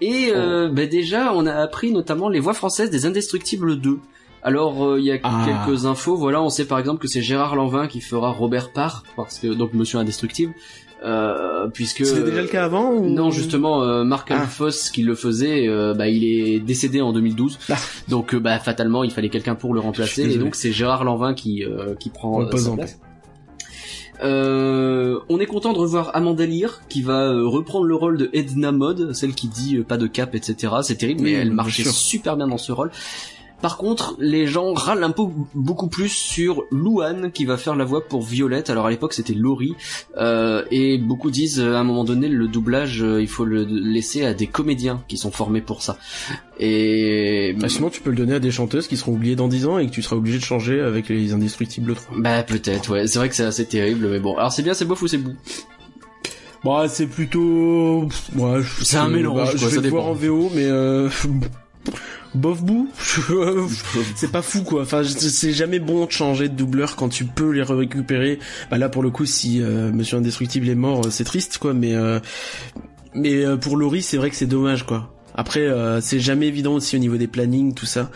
Et 0.00 0.30
euh, 0.34 0.68
bah, 0.68 0.86
déjà, 0.86 1.32
on 1.34 1.46
a 1.46 1.52
appris 1.54 1.92
notamment 1.92 2.28
les 2.28 2.40
voix 2.40 2.54
françaises 2.54 2.90
des 2.90 3.06
Indestructibles 3.06 3.80
2. 3.80 3.98
Alors 4.42 4.84
euh, 4.86 5.00
il 5.00 5.04
y 5.06 5.12
a 5.12 5.18
Ah. 5.22 5.44
quelques 5.66 5.86
infos. 5.86 6.16
Voilà, 6.16 6.40
on 6.42 6.48
sait 6.48 6.64
par 6.64 6.78
exemple 6.78 7.00
que 7.00 7.08
c'est 7.08 7.22
Gérard 7.22 7.56
Lanvin 7.56 7.86
qui 7.88 8.00
fera 8.00 8.30
Robert 8.30 8.72
Parr, 8.72 9.02
parce 9.16 9.38
que 9.38 9.48
donc 9.48 9.74
Monsieur 9.74 9.98
Indestructible, 9.98 10.54
euh, 11.04 11.68
puisque 11.68 12.04
C'était 12.04 12.22
déjà 12.24 12.42
le 12.42 12.48
cas 12.48 12.64
avant 12.64 12.90
ou... 12.92 13.08
non, 13.08 13.30
justement, 13.30 13.82
euh, 13.82 14.04
Marc 14.04 14.30
Ah. 14.30 14.40
Alphos 14.40 14.90
qui 14.92 15.02
le 15.02 15.14
faisait, 15.14 15.68
euh, 15.68 15.94
bah, 15.94 16.08
il 16.08 16.24
est 16.24 16.58
décédé 16.60 17.00
en 17.00 17.12
2012. 17.12 17.58
Ah. 17.70 17.76
Donc, 18.08 18.34
euh, 18.34 18.40
bah, 18.40 18.58
fatalement, 18.58 19.04
il 19.04 19.10
fallait 19.10 19.28
quelqu'un 19.28 19.54
pour 19.54 19.74
le 19.74 19.80
remplacer. 19.80 20.22
Et 20.22 20.38
donc, 20.38 20.54
c'est 20.56 20.72
Gérard 20.72 21.04
Lanvin 21.04 21.34
qui, 21.34 21.64
euh, 21.64 21.94
qui 21.94 22.10
prend 22.10 22.40
On 22.40 22.46
euh, 22.46 22.56
sa 22.56 22.70
en 22.70 22.76
place. 22.76 22.98
Euh, 24.24 25.20
on 25.28 25.38
est 25.38 25.46
content 25.46 25.72
de 25.72 25.78
revoir 25.78 26.10
Amanda 26.14 26.44
Lear 26.44 26.80
qui 26.88 27.02
va 27.02 27.30
reprendre 27.30 27.84
le 27.84 27.94
rôle 27.94 28.18
de 28.18 28.30
Edna 28.32 28.72
Mode, 28.72 29.12
celle 29.12 29.32
qui 29.32 29.46
dit 29.46 29.78
pas 29.86 29.96
de 29.96 30.08
cap, 30.08 30.34
etc. 30.34 30.74
C'est 30.82 30.96
terrible, 30.96 31.20
mais 31.22 31.34
Oui, 31.34 31.36
elle 31.40 31.52
marchait 31.52 31.84
sûr. 31.84 31.92
super 31.92 32.36
bien 32.36 32.48
dans 32.48 32.58
ce 32.58 32.72
rôle. 32.72 32.90
Par 33.60 33.76
contre, 33.76 34.14
les 34.20 34.46
gens 34.46 34.72
râlent 34.72 35.02
un 35.02 35.10
peu 35.10 35.24
beaucoup 35.54 35.88
plus 35.88 36.08
sur 36.08 36.62
Louane 36.70 37.32
qui 37.32 37.44
va 37.44 37.56
faire 37.56 37.74
la 37.74 37.84
voix 37.84 38.06
pour 38.06 38.22
Violette. 38.22 38.70
Alors 38.70 38.86
à 38.86 38.90
l'époque 38.90 39.14
c'était 39.14 39.34
Laurie 39.34 39.74
euh, 40.16 40.64
et 40.70 40.98
beaucoup 40.98 41.30
disent 41.30 41.60
euh, 41.60 41.74
à 41.74 41.80
un 41.80 41.84
moment 41.84 42.04
donné 42.04 42.28
le 42.28 42.46
doublage 42.46 43.02
euh, 43.02 43.20
il 43.20 43.28
faut 43.28 43.44
le 43.44 43.64
laisser 43.64 44.24
à 44.24 44.32
des 44.32 44.46
comédiens 44.46 45.02
qui 45.08 45.16
sont 45.16 45.32
formés 45.32 45.60
pour 45.60 45.82
ça. 45.82 45.98
Et 46.60 47.54
Bah, 47.58 47.68
sinon, 47.68 47.90
tu 47.90 48.00
peux 48.00 48.10
le 48.10 48.16
donner 48.16 48.34
à 48.34 48.40
des 48.40 48.50
chanteuses 48.50 48.86
qui 48.86 48.96
seront 48.96 49.12
oubliées 49.12 49.36
dans 49.36 49.48
10 49.48 49.66
ans 49.66 49.78
et 49.78 49.86
que 49.86 49.92
tu 49.92 50.02
seras 50.02 50.16
obligé 50.16 50.38
de 50.38 50.44
changer 50.44 50.80
avec 50.80 51.08
les 51.08 51.32
Indestructibles 51.32 51.94
3. 51.94 52.16
bah 52.18 52.42
peut-être 52.42 52.90
ouais 52.92 53.06
c'est 53.06 53.18
vrai 53.18 53.28
que 53.28 53.34
c'est 53.34 53.44
assez 53.44 53.64
terrible 53.66 54.08
mais 54.08 54.20
bon 54.20 54.36
alors 54.36 54.52
c'est 54.52 54.62
bien 54.62 54.74
c'est 54.74 54.84
bof 54.84 55.02
ou 55.02 55.08
c'est 55.08 55.18
bout 55.18 55.34
Bah, 56.64 56.86
c'est 56.88 57.06
plutôt... 57.06 58.08
Ouais, 58.36 58.60
C'est 58.82 58.96
un 58.96 59.08
mélange, 59.08 59.36
bah, 59.36 59.42
quoi, 59.44 59.52
Je 59.52 59.66
vais 59.66 59.74
ça 59.76 59.80
le 59.80 59.88
voir 59.88 60.06
en 60.06 60.12
VO, 60.12 60.50
mais 60.54 60.64
euh... 60.64 61.08
Bof 62.34 62.62
bout 62.62 62.90
C'est 64.16 64.30
pas 64.30 64.42
fou, 64.42 64.62
quoi. 64.62 64.82
Enfin, 64.82 65.02
c'est 65.04 65.30
c'est 65.30 65.52
jamais 65.52 65.78
bon 65.78 66.04
de 66.06 66.10
changer 66.10 66.48
de 66.48 66.54
doubleur 66.54 66.96
quand 66.96 67.08
tu 67.08 67.24
peux 67.24 67.50
les 67.50 67.62
récupérer. 67.62 68.38
Bah 68.70 68.78
là, 68.78 68.88
pour 68.88 69.02
le 69.02 69.10
coup, 69.10 69.24
si 69.26 69.62
euh, 69.62 69.90
Monsieur 69.92 70.18
Indestructible 70.18 70.68
est 70.68 70.74
mort, 70.74 71.06
euh, 71.06 71.10
c'est 71.10 71.24
triste, 71.24 71.58
quoi, 71.58 71.72
mais... 71.74 71.94
euh, 71.94 72.20
Mais 73.14 73.44
euh, 73.44 73.56
pour 73.56 73.76
Laurie, 73.76 74.02
c'est 74.02 74.16
vrai 74.18 74.28
que 74.30 74.36
c'est 74.36 74.46
dommage, 74.46 74.84
quoi. 74.84 75.14
Après, 75.34 75.60
euh, 75.60 76.00
c'est 76.00 76.20
jamais 76.20 76.48
évident 76.48 76.74
aussi 76.74 76.96
au 76.96 76.98
niveau 76.98 77.16
des 77.16 77.28
plannings, 77.28 77.72
tout 77.72 77.86
ça. 77.86 78.10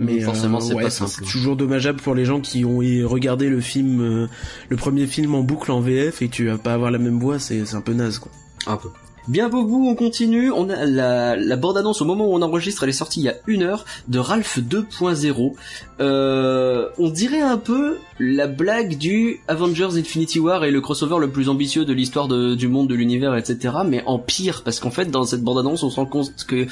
Mais 0.00 0.20
Forcément, 0.20 0.58
euh, 0.58 0.60
c'est 0.60 0.74
ouais, 0.74 0.82
pas 0.82 0.90
c'est 0.90 1.06
simple. 1.06 1.28
toujours 1.30 1.54
dommageable 1.56 2.00
pour 2.00 2.16
les 2.16 2.24
gens 2.24 2.40
qui 2.40 2.64
ont 2.64 2.78
regardé 3.08 3.48
le 3.48 3.60
film, 3.60 4.00
euh, 4.00 4.26
le 4.68 4.76
premier 4.76 5.06
film 5.06 5.36
en 5.36 5.42
boucle 5.42 5.70
en 5.70 5.80
VF 5.80 6.20
et 6.20 6.28
tu 6.28 6.46
vas 6.48 6.58
pas 6.58 6.74
avoir 6.74 6.90
la 6.90 6.98
même 6.98 7.20
voix, 7.20 7.38
c'est 7.38 7.64
c'est 7.64 7.76
un 7.76 7.80
peu 7.80 7.92
naze, 7.92 8.18
quoi. 8.18 8.32
Un 8.66 8.76
peu. 8.76 8.88
Bien 9.26 9.48
beau 9.48 9.64
bout, 9.64 9.88
on 9.88 9.94
continue. 9.94 10.50
On 10.50 10.68
a 10.68 10.84
la, 10.84 11.34
la 11.36 11.56
bande-annonce 11.56 12.02
au 12.02 12.04
moment 12.04 12.26
où 12.26 12.34
on 12.34 12.42
enregistre, 12.42 12.82
elle 12.82 12.90
est 12.90 12.92
sortie 12.92 13.20
il 13.20 13.24
y 13.24 13.28
a 13.30 13.36
une 13.46 13.62
heure, 13.62 13.86
de 14.08 14.18
Ralph 14.18 14.58
2.0. 14.58 15.54
Euh, 16.00 16.88
on 16.98 17.08
dirait 17.08 17.40
un 17.40 17.56
peu 17.56 17.98
la 18.18 18.46
blague 18.46 18.98
du 18.98 19.40
Avengers 19.48 19.96
Infinity 19.96 20.40
War 20.40 20.64
et 20.64 20.70
le 20.70 20.80
crossover 20.80 21.18
le 21.20 21.30
plus 21.30 21.48
ambitieux 21.48 21.86
de 21.86 21.92
l'histoire 21.94 22.28
du 22.28 22.68
monde, 22.68 22.88
de 22.88 22.94
l'univers, 22.94 23.34
etc. 23.34 23.74
Mais 23.86 24.02
en 24.06 24.18
pire, 24.18 24.62
parce 24.62 24.78
qu'en 24.78 24.90
fait, 24.90 25.06
dans 25.06 25.24
cette 25.24 25.42
bande-annonce, 25.42 25.82
on 25.82 25.90
se 25.90 25.96
rend 25.96 26.06
compte 26.06 26.32
que 26.46 26.66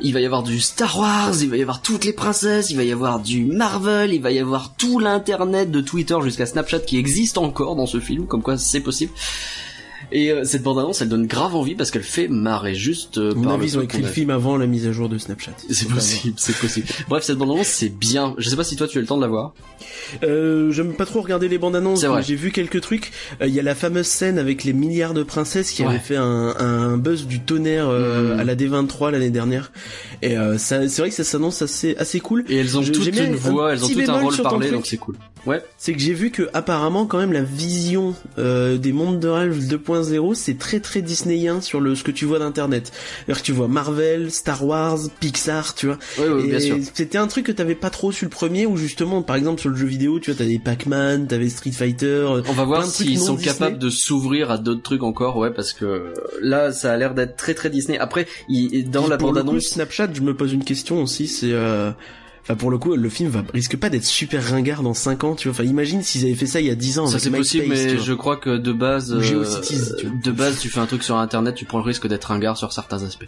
il 0.00 0.12
va 0.12 0.20
y 0.20 0.26
avoir 0.26 0.42
du 0.42 0.58
Star 0.60 0.98
Wars, 0.98 1.34
il 1.40 1.48
va 1.48 1.56
y 1.56 1.62
avoir 1.62 1.80
toutes 1.80 2.04
les 2.04 2.12
princesses, 2.12 2.70
il 2.70 2.76
va 2.76 2.82
y 2.82 2.90
avoir 2.90 3.20
du 3.20 3.44
Marvel, 3.44 4.12
il 4.12 4.20
va 4.20 4.32
y 4.32 4.40
avoir 4.40 4.74
tout 4.76 4.98
l'internet 4.98 5.70
de 5.70 5.80
Twitter 5.80 6.16
jusqu'à 6.22 6.46
Snapchat 6.46 6.80
qui 6.80 6.98
existe 6.98 7.38
encore 7.38 7.76
dans 7.76 7.86
ce 7.86 8.00
film, 8.00 8.26
comme 8.26 8.42
quoi 8.42 8.58
c'est 8.58 8.80
possible. 8.80 9.12
Et 10.14 10.30
euh, 10.30 10.44
cette 10.44 10.62
bande-annonce, 10.62 11.02
elle 11.02 11.08
donne 11.10 11.26
grave 11.26 11.54
envie 11.56 11.74
parce 11.74 11.90
qu'elle 11.90 12.02
fait 12.04 12.28
marrer 12.28 12.74
juste 12.74 13.18
euh, 13.18 13.34
mon 13.34 13.42
par 13.44 13.52
avis, 13.54 13.66
ils 13.66 13.78
ont 13.78 13.82
écrit 13.82 14.00
le 14.00 14.06
film 14.08 14.30
avant 14.30 14.56
la 14.56 14.66
mise 14.66 14.86
à 14.86 14.92
jour 14.92 15.08
de 15.08 15.18
Snapchat. 15.18 15.50
C'est 15.70 15.88
possible, 15.88 16.34
c'est 16.38 16.56
possible. 16.56 16.86
Bref, 17.08 17.24
cette 17.24 17.36
bande-annonce, 17.36 17.66
c'est 17.66 17.88
bien. 17.88 18.34
Je 18.38 18.48
sais 18.48 18.54
pas 18.56 18.62
si 18.64 18.76
toi 18.76 18.86
tu 18.86 18.96
as 18.98 19.00
le 19.00 19.06
temps 19.08 19.16
de 19.16 19.22
la 19.22 19.28
voir. 19.28 19.52
Euh, 20.22 20.70
j'aime 20.70 20.94
pas 20.94 21.04
trop 21.04 21.20
regarder 21.20 21.48
les 21.48 21.58
bandes 21.58 21.74
annonces, 21.76 22.00
C'est 22.02 22.06
vrai. 22.06 22.18
mais 22.20 22.22
j'ai 22.24 22.36
vu 22.36 22.52
quelques 22.52 22.80
trucs. 22.80 23.10
Euh, 23.42 23.46
Il 23.48 23.54
y 23.54 23.58
a 23.58 23.62
la 23.64 23.74
fameuse 23.74 24.06
scène 24.06 24.38
avec 24.38 24.62
les 24.64 24.72
milliards 24.72 25.14
de 25.14 25.24
princesses 25.24 25.70
qui 25.72 25.82
Ouais. 25.82 25.88
avait 25.88 25.98
fait 25.98 26.16
un, 26.16 26.54
un 26.58 26.96
buzz 26.96 27.26
du 27.26 27.40
tonnerre 27.40 27.88
euh, 27.88 28.34
Mhm. 28.34 28.40
à 28.40 28.44
la 28.44 28.54
D23 28.54 29.10
l'année 29.10 29.30
dernière. 29.30 29.72
Et 30.22 30.36
ça, 30.58 30.88
c'est 30.88 31.02
vrai 31.02 31.10
que 31.10 31.14
ça 31.16 31.24
s'annonce 31.24 31.60
assez 31.60 31.96
assez 31.98 32.20
cool. 32.20 32.44
Et 32.48 32.56
elles 32.56 32.78
ont 32.78 32.82
Je- 32.82 32.92
toutes 32.92 33.06
une 33.08 33.18
un 33.18 33.32
voix, 33.32 33.72
elles 33.72 33.84
ont 33.84 33.88
toutes 33.88 34.08
un 34.08 34.20
rôle 34.20 34.36
parlé, 34.38 34.70
donc 34.70 34.86
c'est 34.86 34.96
cool. 34.96 35.16
Ouais. 35.44 35.62
C'est 35.76 35.92
que 35.92 35.98
j'ai 35.98 36.14
vu 36.14 36.30
que 36.30 36.48
apparemment 36.54 37.04
quand 37.04 37.18
même 37.18 37.32
la 37.32 37.42
vision 37.42 38.14
des 38.38 38.92
mondes 38.92 39.18
de 39.20 39.28
Ralph 39.28 39.58
2.0 39.58 40.03
2.0, 40.10 40.34
c'est 40.34 40.58
très 40.58 40.80
très 40.80 41.02
disneyen 41.02 41.60
sur 41.60 41.80
le 41.80 41.94
ce 41.94 42.04
que 42.04 42.10
tu 42.10 42.24
vois 42.24 42.38
d'internet. 42.38 42.92
C'est-à-dire 43.26 43.40
que 43.42 43.46
tu 43.46 43.52
vois 43.52 43.68
Marvel, 43.68 44.30
Star 44.30 44.64
Wars, 44.64 44.98
Pixar, 45.20 45.74
tu 45.74 45.86
vois. 45.86 45.98
Oui, 46.18 46.24
oui, 46.28 46.48
bien 46.48 46.60
sûr. 46.60 46.76
C'était 46.94 47.18
un 47.18 47.26
truc 47.26 47.46
que 47.46 47.52
t'avais 47.52 47.74
pas 47.74 47.90
trop 47.90 48.12
sur 48.12 48.24
le 48.26 48.30
premier, 48.30 48.66
où 48.66 48.76
justement, 48.76 49.22
par 49.22 49.36
exemple 49.36 49.60
sur 49.60 49.70
le 49.70 49.76
jeu 49.76 49.86
vidéo, 49.86 50.20
tu 50.20 50.30
vois, 50.30 50.38
t'avais 50.38 50.58
Pac-Man, 50.58 51.26
t'avais 51.26 51.48
Street 51.48 51.72
Fighter. 51.72 52.06
euh, 52.06 52.42
On 52.48 52.52
va 52.52 52.64
voir 52.64 52.84
s'ils 52.86 53.18
sont 53.18 53.34
Disney. 53.34 53.52
capables 53.52 53.78
de 53.78 53.90
s'ouvrir 53.90 54.50
à 54.50 54.58
d'autres 54.58 54.82
trucs 54.82 55.02
encore, 55.02 55.36
ouais, 55.36 55.52
parce 55.52 55.72
que 55.72 56.12
là, 56.40 56.72
ça 56.72 56.92
a 56.92 56.96
l'air 56.96 57.14
d'être 57.14 57.36
très 57.36 57.54
très 57.54 57.70
Disney. 57.70 57.98
Après, 57.98 58.26
il, 58.48 58.90
dans 58.90 59.06
la 59.06 59.16
coup, 59.16 59.26
bande-annonce, 59.26 59.64
Snapchat, 59.64 60.08
je 60.14 60.20
me 60.20 60.34
pose 60.34 60.52
une 60.52 60.64
question 60.64 61.02
aussi, 61.02 61.26
c'est 61.26 61.52
euh... 61.52 61.90
Enfin, 62.44 62.56
pour 62.56 62.70
le 62.70 62.76
coup, 62.76 62.94
le 62.94 63.08
film 63.08 63.30
va 63.30 63.42
risque 63.54 63.76
pas 63.78 63.88
d'être 63.88 64.04
super 64.04 64.44
ringard 64.44 64.82
dans 64.82 64.92
5 64.92 65.24
ans, 65.24 65.34
tu 65.34 65.48
vois. 65.48 65.54
Enfin, 65.54 65.64
imagine 65.68 66.02
s'ils 66.02 66.24
avaient 66.26 66.34
fait 66.34 66.46
ça 66.46 66.60
il 66.60 66.66
y 66.66 66.70
a 66.70 66.74
10 66.74 66.98
ans. 66.98 67.06
ça 67.06 67.18
c'est 67.18 67.30
possible, 67.30 67.66
mais 67.68 67.98
je 67.98 68.12
crois 68.12 68.36
que 68.36 68.58
de 68.58 68.72
base, 68.72 69.12
euh, 69.12 69.44
tu 69.62 70.10
de 70.22 70.30
base, 70.30 70.60
tu 70.60 70.68
fais 70.68 70.80
un 70.80 70.86
truc 70.86 71.02
sur 71.02 71.16
Internet, 71.16 71.54
tu 71.54 71.64
prends 71.64 71.78
le 71.78 71.84
risque 71.84 72.06
d'être 72.06 72.24
ringard 72.24 72.58
sur 72.58 72.72
certains 72.72 73.02
aspects. 73.02 73.26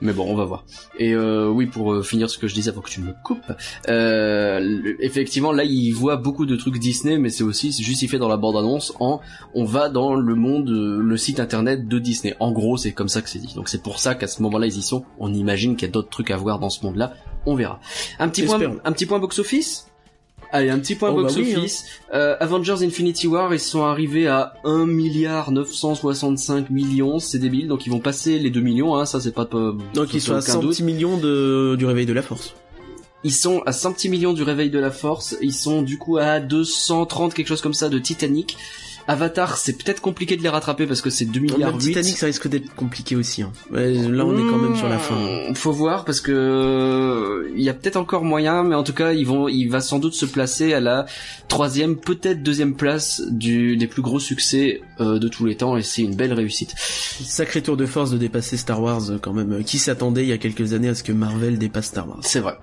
Mais 0.00 0.12
bon, 0.12 0.26
on 0.28 0.34
va 0.34 0.44
voir. 0.44 0.64
Et 0.98 1.12
euh, 1.12 1.48
oui, 1.48 1.66
pour 1.66 1.92
euh, 1.92 2.02
finir 2.02 2.30
ce 2.30 2.38
que 2.38 2.48
je 2.48 2.54
disais 2.54 2.70
avant 2.70 2.80
que 2.80 2.90
tu 2.90 3.00
me 3.00 3.12
coupes, 3.24 3.52
euh, 3.88 4.94
effectivement, 5.00 5.52
là, 5.52 5.64
il 5.64 5.92
voit 5.92 6.16
beaucoup 6.16 6.46
de 6.46 6.56
trucs 6.56 6.78
Disney, 6.78 7.18
mais 7.18 7.28
c'est 7.30 7.44
aussi 7.44 7.72
justifié 7.72 8.18
dans 8.18 8.28
la 8.28 8.36
bande-annonce 8.36 8.92
en 9.00 9.20
on 9.54 9.64
va 9.64 9.88
dans 9.88 10.14
le 10.14 10.34
monde, 10.34 10.68
euh, 10.70 10.98
le 11.00 11.16
site 11.16 11.40
internet 11.40 11.88
de 11.88 11.98
Disney. 11.98 12.34
En 12.40 12.52
gros, 12.52 12.76
c'est 12.76 12.92
comme 12.92 13.08
ça 13.08 13.22
que 13.22 13.28
c'est 13.28 13.38
dit. 13.38 13.54
Donc 13.54 13.68
c'est 13.68 13.82
pour 13.82 13.98
ça 13.98 14.14
qu'à 14.14 14.26
ce 14.26 14.42
moment-là, 14.42 14.66
ils 14.66 14.78
y 14.78 14.82
sont. 14.82 15.04
On 15.18 15.32
imagine 15.32 15.76
qu'il 15.76 15.88
y 15.88 15.90
a 15.90 15.92
d'autres 15.92 16.10
trucs 16.10 16.30
à 16.30 16.36
voir 16.36 16.58
dans 16.58 16.70
ce 16.70 16.84
monde-là. 16.84 17.14
On 17.46 17.54
verra. 17.54 17.80
Un 18.18 18.28
petit 18.28 18.42
point, 18.42 18.60
un 18.84 18.92
petit 18.92 19.06
point 19.06 19.18
box-office. 19.18 19.86
Allez, 20.52 20.70
un 20.70 20.78
petit 20.78 20.94
point 20.94 21.10
Oh, 21.10 21.16
bah 21.16 21.22
box 21.22 21.36
oui, 21.36 21.56
office. 21.56 21.84
Euh, 22.14 22.36
Avengers 22.40 22.82
Infinity 22.84 23.26
War, 23.26 23.52
ils 23.52 23.60
sont 23.60 23.84
arrivés 23.84 24.28
à 24.28 24.54
1 24.64 24.86
milliard 24.86 25.50
965 25.50 26.70
millions, 26.70 27.18
c'est 27.18 27.38
débile, 27.38 27.68
donc 27.68 27.86
ils 27.86 27.90
vont 27.90 27.98
passer 27.98 28.38
les 28.38 28.50
2 28.50 28.60
millions, 28.60 28.94
hein, 28.96 29.06
ça 29.06 29.20
c'est 29.20 29.34
pas 29.34 29.44
de 29.44 29.74
Donc 29.94 30.14
ils 30.14 30.20
sont 30.20 30.34
à 30.34 30.38
aucun 30.38 30.52
100 30.52 30.60
doute. 30.60 30.70
petits 30.70 30.82
millions 30.84 31.18
de... 31.18 31.74
du 31.76 31.84
réveil 31.84 32.06
de 32.06 32.12
la 32.12 32.22
force. 32.22 32.54
Ils 33.24 33.32
sont 33.32 33.62
à 33.66 33.72
100 33.72 33.94
petits 33.94 34.08
millions 34.08 34.32
du 34.32 34.42
réveil 34.44 34.70
de 34.70 34.78
la 34.78 34.90
force, 34.90 35.36
ils 35.40 35.52
sont 35.52 35.82
du 35.82 35.98
coup 35.98 36.16
à 36.16 36.38
230 36.38 37.34
quelque 37.34 37.48
chose 37.48 37.60
comme 37.62 37.74
ça 37.74 37.88
de 37.88 37.98
Titanic. 37.98 38.56
Avatar, 39.08 39.56
c'est 39.56 39.72
peut-être 39.74 40.00
compliqué 40.00 40.36
de 40.36 40.42
les 40.42 40.48
rattraper 40.48 40.86
parce 40.86 41.00
que 41.00 41.10
c'est 41.10 41.26
2 41.26 41.40
milliards 41.40 41.70
Même 41.72 41.80
8. 41.80 41.86
Titanic, 41.88 42.16
ça 42.16 42.26
risque 42.26 42.48
d'être 42.48 42.74
compliqué 42.74 43.14
aussi. 43.16 43.42
Hein. 43.42 43.52
Là, 43.70 44.24
on 44.26 44.36
est 44.36 44.50
quand 44.50 44.58
même 44.58 44.76
sur 44.76 44.88
la 44.88 44.98
fin. 44.98 45.14
Hmm, 45.14 45.54
Faut 45.54 45.72
voir 45.72 46.04
parce 46.04 46.20
que 46.20 46.32
euh, 46.32 47.50
il 47.56 47.62
y 47.62 47.68
a 47.68 47.74
peut-être 47.74 47.96
encore 47.96 48.24
moyen, 48.24 48.64
mais 48.64 48.74
en 48.74 48.82
tout 48.82 48.92
cas, 48.92 49.12
ils 49.12 49.26
vont, 49.26 49.48
il 49.48 49.68
va 49.68 49.80
sans 49.80 49.98
doute 49.98 50.14
se 50.14 50.26
placer 50.26 50.74
à 50.74 50.80
la 50.80 51.06
troisième, 51.48 51.96
peut-être 51.96 52.42
deuxième 52.42 52.74
place 52.74 53.22
du 53.30 53.76
des 53.76 53.86
plus 53.86 54.02
gros 54.02 54.20
succès 54.20 54.80
euh, 55.00 55.18
de 55.18 55.28
tous 55.28 55.44
les 55.46 55.56
temps, 55.56 55.76
et 55.76 55.82
c'est 55.82 56.02
une 56.02 56.16
belle 56.16 56.32
réussite. 56.32 56.74
Sacré 56.76 57.62
tour 57.62 57.76
de 57.76 57.86
force 57.86 58.10
de 58.10 58.18
dépasser 58.18 58.56
Star 58.56 58.82
Wars 58.82 59.10
euh, 59.10 59.18
quand 59.20 59.32
même. 59.32 59.62
Qui 59.64 59.78
s'attendait 59.78 60.22
il 60.22 60.28
y 60.28 60.32
a 60.32 60.38
quelques 60.38 60.72
années 60.72 60.88
à 60.88 60.94
ce 60.94 61.02
que 61.02 61.12
Marvel 61.12 61.58
dépasse 61.58 61.86
Star 61.86 62.08
Wars 62.08 62.18
C'est 62.22 62.40
vrai. 62.40 62.54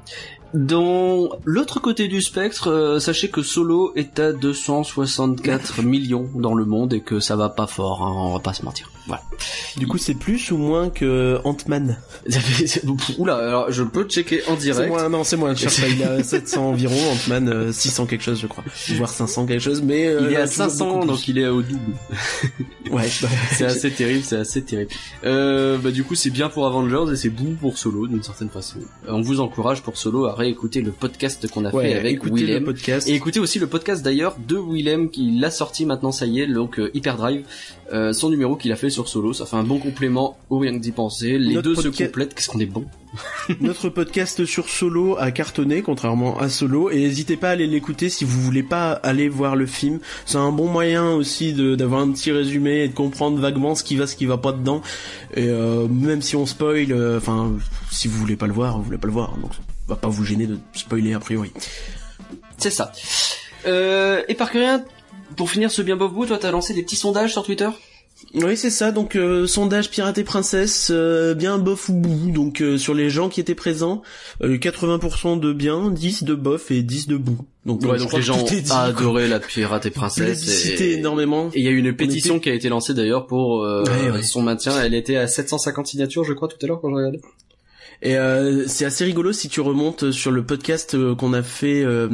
Dans 0.53 1.29
l'autre 1.45 1.79
côté 1.79 2.07
du 2.07 2.21
spectre, 2.21 2.69
euh, 2.69 2.99
sachez 2.99 3.29
que 3.29 3.41
Solo 3.41 3.91
est 3.95 4.19
à 4.19 4.33
264 4.33 5.81
millions 5.81 6.29
dans 6.35 6.53
le 6.53 6.65
monde 6.65 6.93
et 6.93 7.01
que 7.01 7.19
ça 7.19 7.35
va 7.35 7.49
pas 7.49 7.65
fort, 7.65 8.03
hein, 8.03 8.13
on 8.15 8.33
va 8.33 8.39
pas 8.39 8.53
se 8.53 8.63
mentir. 8.63 8.92
Voilà. 9.07 9.21
Du 9.77 9.87
coup, 9.87 9.97
c'est 9.97 10.13
plus 10.13 10.51
ou 10.51 10.57
moins 10.57 10.89
que 10.89 11.39
Ant-Man 11.43 11.97
Oula, 13.17 13.35
alors 13.35 13.71
je 13.71 13.83
peux 13.83 14.03
checker 14.05 14.41
en 14.47 14.55
C'est 14.55 14.61
direct. 14.63 14.89
moins, 14.89 15.09
non, 15.09 15.23
c'est 15.23 15.35
moins. 15.35 15.53
Cherche 15.55 15.81
il 15.89 16.01
a 16.03 16.23
700 16.23 16.69
environ, 16.69 16.95
Ant-Man 17.11 17.49
euh, 17.49 17.71
600 17.71 18.05
quelque 18.05 18.23
chose, 18.23 18.39
je 18.39 18.47
crois. 18.47 18.63
Voire 18.95 19.09
500 19.09 19.45
quelque 19.47 19.59
chose, 19.61 19.81
mais... 19.81 20.07
euh, 20.07 20.27
Il 20.29 20.33
est 20.33 20.37
à 20.37 20.47
toujours 20.47 20.69
500, 20.69 20.89
beaucoup 20.93 21.07
donc 21.07 21.27
il 21.27 21.37
est 21.39 21.47
au 21.47 21.61
double. 21.61 21.79
Ouais, 22.91 23.09
bah, 23.23 23.27
C'est 23.53 23.65
assez 23.65 23.89
terrible, 23.89 24.23
c'est 24.23 24.35
assez 24.37 24.61
terrible. 24.61 24.91
Euh, 25.23 25.79
bah 25.79 25.89
du 25.89 26.03
coup 26.03 26.13
c'est 26.13 26.29
bien 26.29 26.47
pour 26.49 26.67
Avengers 26.67 27.11
et 27.11 27.15
c'est 27.15 27.29
bon 27.31 27.55
pour 27.55 27.79
Solo 27.79 28.05
d'une 28.05 28.21
certaine 28.21 28.49
façon. 28.49 28.77
Euh, 29.07 29.13
On 29.13 29.21
vous 29.21 29.39
encourage 29.39 29.81
pour 29.81 29.97
Solo 29.97 30.25
à 30.25 30.35
réécouter 30.35 30.81
le 30.81 30.91
podcast 30.91 31.47
qu'on 31.49 31.65
a 31.65 31.71
ouais, 31.73 31.85
fait 31.93 31.95
avec 31.97 32.23
Willem. 32.23 32.63
podcast. 32.65 33.07
Et 33.09 33.13
écoutez 33.15 33.39
aussi 33.39 33.57
le 33.57 33.65
podcast 33.65 34.03
d'ailleurs 34.03 34.35
de 34.47 34.57
Willem 34.57 35.09
qui 35.09 35.31
l'a 35.39 35.49
sorti 35.49 35.87
maintenant 35.87 36.11
ça 36.11 36.27
y 36.27 36.41
est 36.41 36.45
donc 36.47 36.77
euh, 36.77 36.91
Hyperdrive 36.93 37.45
euh, 37.91 38.13
son 38.13 38.29
numéro 38.29 38.55
qu'il 38.55 38.71
a 38.71 38.75
fait 38.75 38.89
sur 38.89 39.07
Solo 39.07 39.33
ça 39.33 39.45
fait 39.45 39.57
un 39.57 39.63
bon 39.63 39.79
complément 39.79 40.37
au 40.49 40.59
rien 40.59 40.73
que 40.73 40.81
d'y 40.81 40.91
penser 40.91 41.37
les 41.37 41.55
Notre 41.55 41.73
deux 41.73 41.75
se 41.75 41.87
complètent 41.89 42.33
qu'est-ce 42.33 42.49
qu'on 42.49 42.59
est 42.59 42.65
bon 42.65 42.85
Notre 43.61 43.89
podcast 43.89 44.45
sur 44.45 44.69
Solo 44.69 45.17
a 45.17 45.31
cartonné, 45.31 45.81
contrairement 45.81 46.39
à 46.39 46.49
Solo, 46.49 46.89
et 46.89 46.97
n'hésitez 46.97 47.37
pas 47.37 47.49
à 47.49 47.51
aller 47.51 47.67
l'écouter 47.67 48.09
si 48.09 48.25
vous 48.25 48.41
voulez 48.41 48.63
pas 48.63 48.91
aller 48.91 49.29
voir 49.29 49.55
le 49.55 49.65
film. 49.65 49.99
C'est 50.25 50.37
un 50.37 50.51
bon 50.51 50.67
moyen 50.67 51.11
aussi 51.11 51.53
d'avoir 51.53 52.01
un 52.01 52.11
petit 52.11 52.31
résumé 52.31 52.83
et 52.83 52.87
de 52.87 52.93
comprendre 52.93 53.39
vaguement 53.39 53.75
ce 53.75 53.83
qui 53.83 53.95
va, 53.95 54.07
ce 54.07 54.15
qui 54.15 54.25
va 54.25 54.37
pas 54.37 54.51
dedans. 54.51 54.81
Et 55.35 55.47
euh, 55.47 55.87
même 55.87 56.21
si 56.21 56.35
on 56.35 56.45
spoil, 56.45 56.91
euh, 56.91 57.17
enfin, 57.17 57.51
si 57.91 58.07
vous 58.07 58.17
voulez 58.17 58.35
pas 58.35 58.47
le 58.47 58.53
voir, 58.53 58.77
vous 58.77 58.83
voulez 58.83 58.97
pas 58.97 59.07
le 59.07 59.13
voir, 59.13 59.37
donc 59.37 59.53
ça 59.53 59.61
va 59.87 59.95
pas 59.95 60.07
vous 60.09 60.23
gêner 60.23 60.47
de 60.47 60.57
spoiler 60.73 61.13
a 61.13 61.19
priori. 61.19 61.51
c'est 62.57 62.69
ça 62.69 62.91
euh, 63.65 64.23
et 64.27 64.35
par 64.35 64.49
rien 64.49 64.83
pour 65.35 65.49
finir 65.49 65.71
ce 65.71 65.81
bien 65.81 65.95
bof 65.95 66.13
bout 66.13 66.25
toi 66.25 66.37
t'as 66.37 66.51
lancé 66.51 66.73
des 66.73 66.83
petits 66.83 66.95
sondages 66.95 67.31
sur 67.33 67.43
Twitter? 67.43 67.69
Oui, 68.35 68.55
c'est 68.55 68.69
ça. 68.69 68.91
Donc 68.91 69.15
euh, 69.15 69.47
sondage 69.47 69.89
pirate 69.89 70.17
et 70.17 70.23
princesse, 70.23 70.89
euh, 70.91 71.33
bien 71.33 71.57
bof 71.57 71.89
ou 71.89 71.93
bou. 71.93 72.31
Donc 72.31 72.61
euh, 72.61 72.77
sur 72.77 72.93
les 72.93 73.09
gens 73.09 73.27
qui 73.27 73.41
étaient 73.41 73.55
présents, 73.55 74.01
euh, 74.41 74.57
80% 74.57 75.39
de 75.39 75.51
bien, 75.51 75.89
10 75.91 76.23
de 76.23 76.33
bof 76.33 76.71
et 76.71 76.83
10 76.83 77.07
de 77.07 77.17
bou. 77.17 77.37
Donc, 77.65 77.81
ouais 77.83 77.97
les 77.97 78.21
gens 78.21 78.41
dit, 78.43 78.59
ont 78.61 78.63
quoi. 78.67 78.77
adoré 78.77 79.27
la 79.27 79.39
pirate 79.39 79.85
et 79.87 79.89
princesse 79.89 80.41
Plébiscité 80.41 80.91
et... 80.91 80.99
énormément. 80.99 81.49
Et 81.53 81.59
il 81.59 81.65
y 81.65 81.67
a 81.67 81.71
eu 81.71 81.77
une 81.77 81.93
pétition 81.95 82.35
était- 82.35 82.43
qui 82.43 82.49
a 82.49 82.53
été 82.53 82.69
lancée 82.69 82.93
d'ailleurs 82.93 83.25
pour 83.27 83.63
euh, 83.63 83.83
Ouais, 83.83 84.11
ouais. 84.11 84.21
son 84.23 84.41
maintien. 84.41 84.79
Elle 84.81 84.93
était 84.93 85.17
à 85.17 85.27
750 85.27 85.87
signatures, 85.87 86.23
je 86.23 86.33
crois, 86.33 86.47
tout 86.47 86.57
à 86.61 86.67
l'heure 86.67 86.79
quand 86.81 86.89
je 86.89 86.95
regardais. 86.95 87.21
Et 88.01 88.17
euh, 88.17 88.67
c'est 88.67 88.85
assez 88.85 89.05
rigolo 89.05 89.31
si 89.33 89.47
tu 89.49 89.61
remontes 89.61 90.11
sur 90.11 90.31
le 90.31 90.45
podcast 90.45 90.95
qu'on 91.15 91.33
a 91.33 91.41
fait 91.43 91.83
euh, 91.83 92.09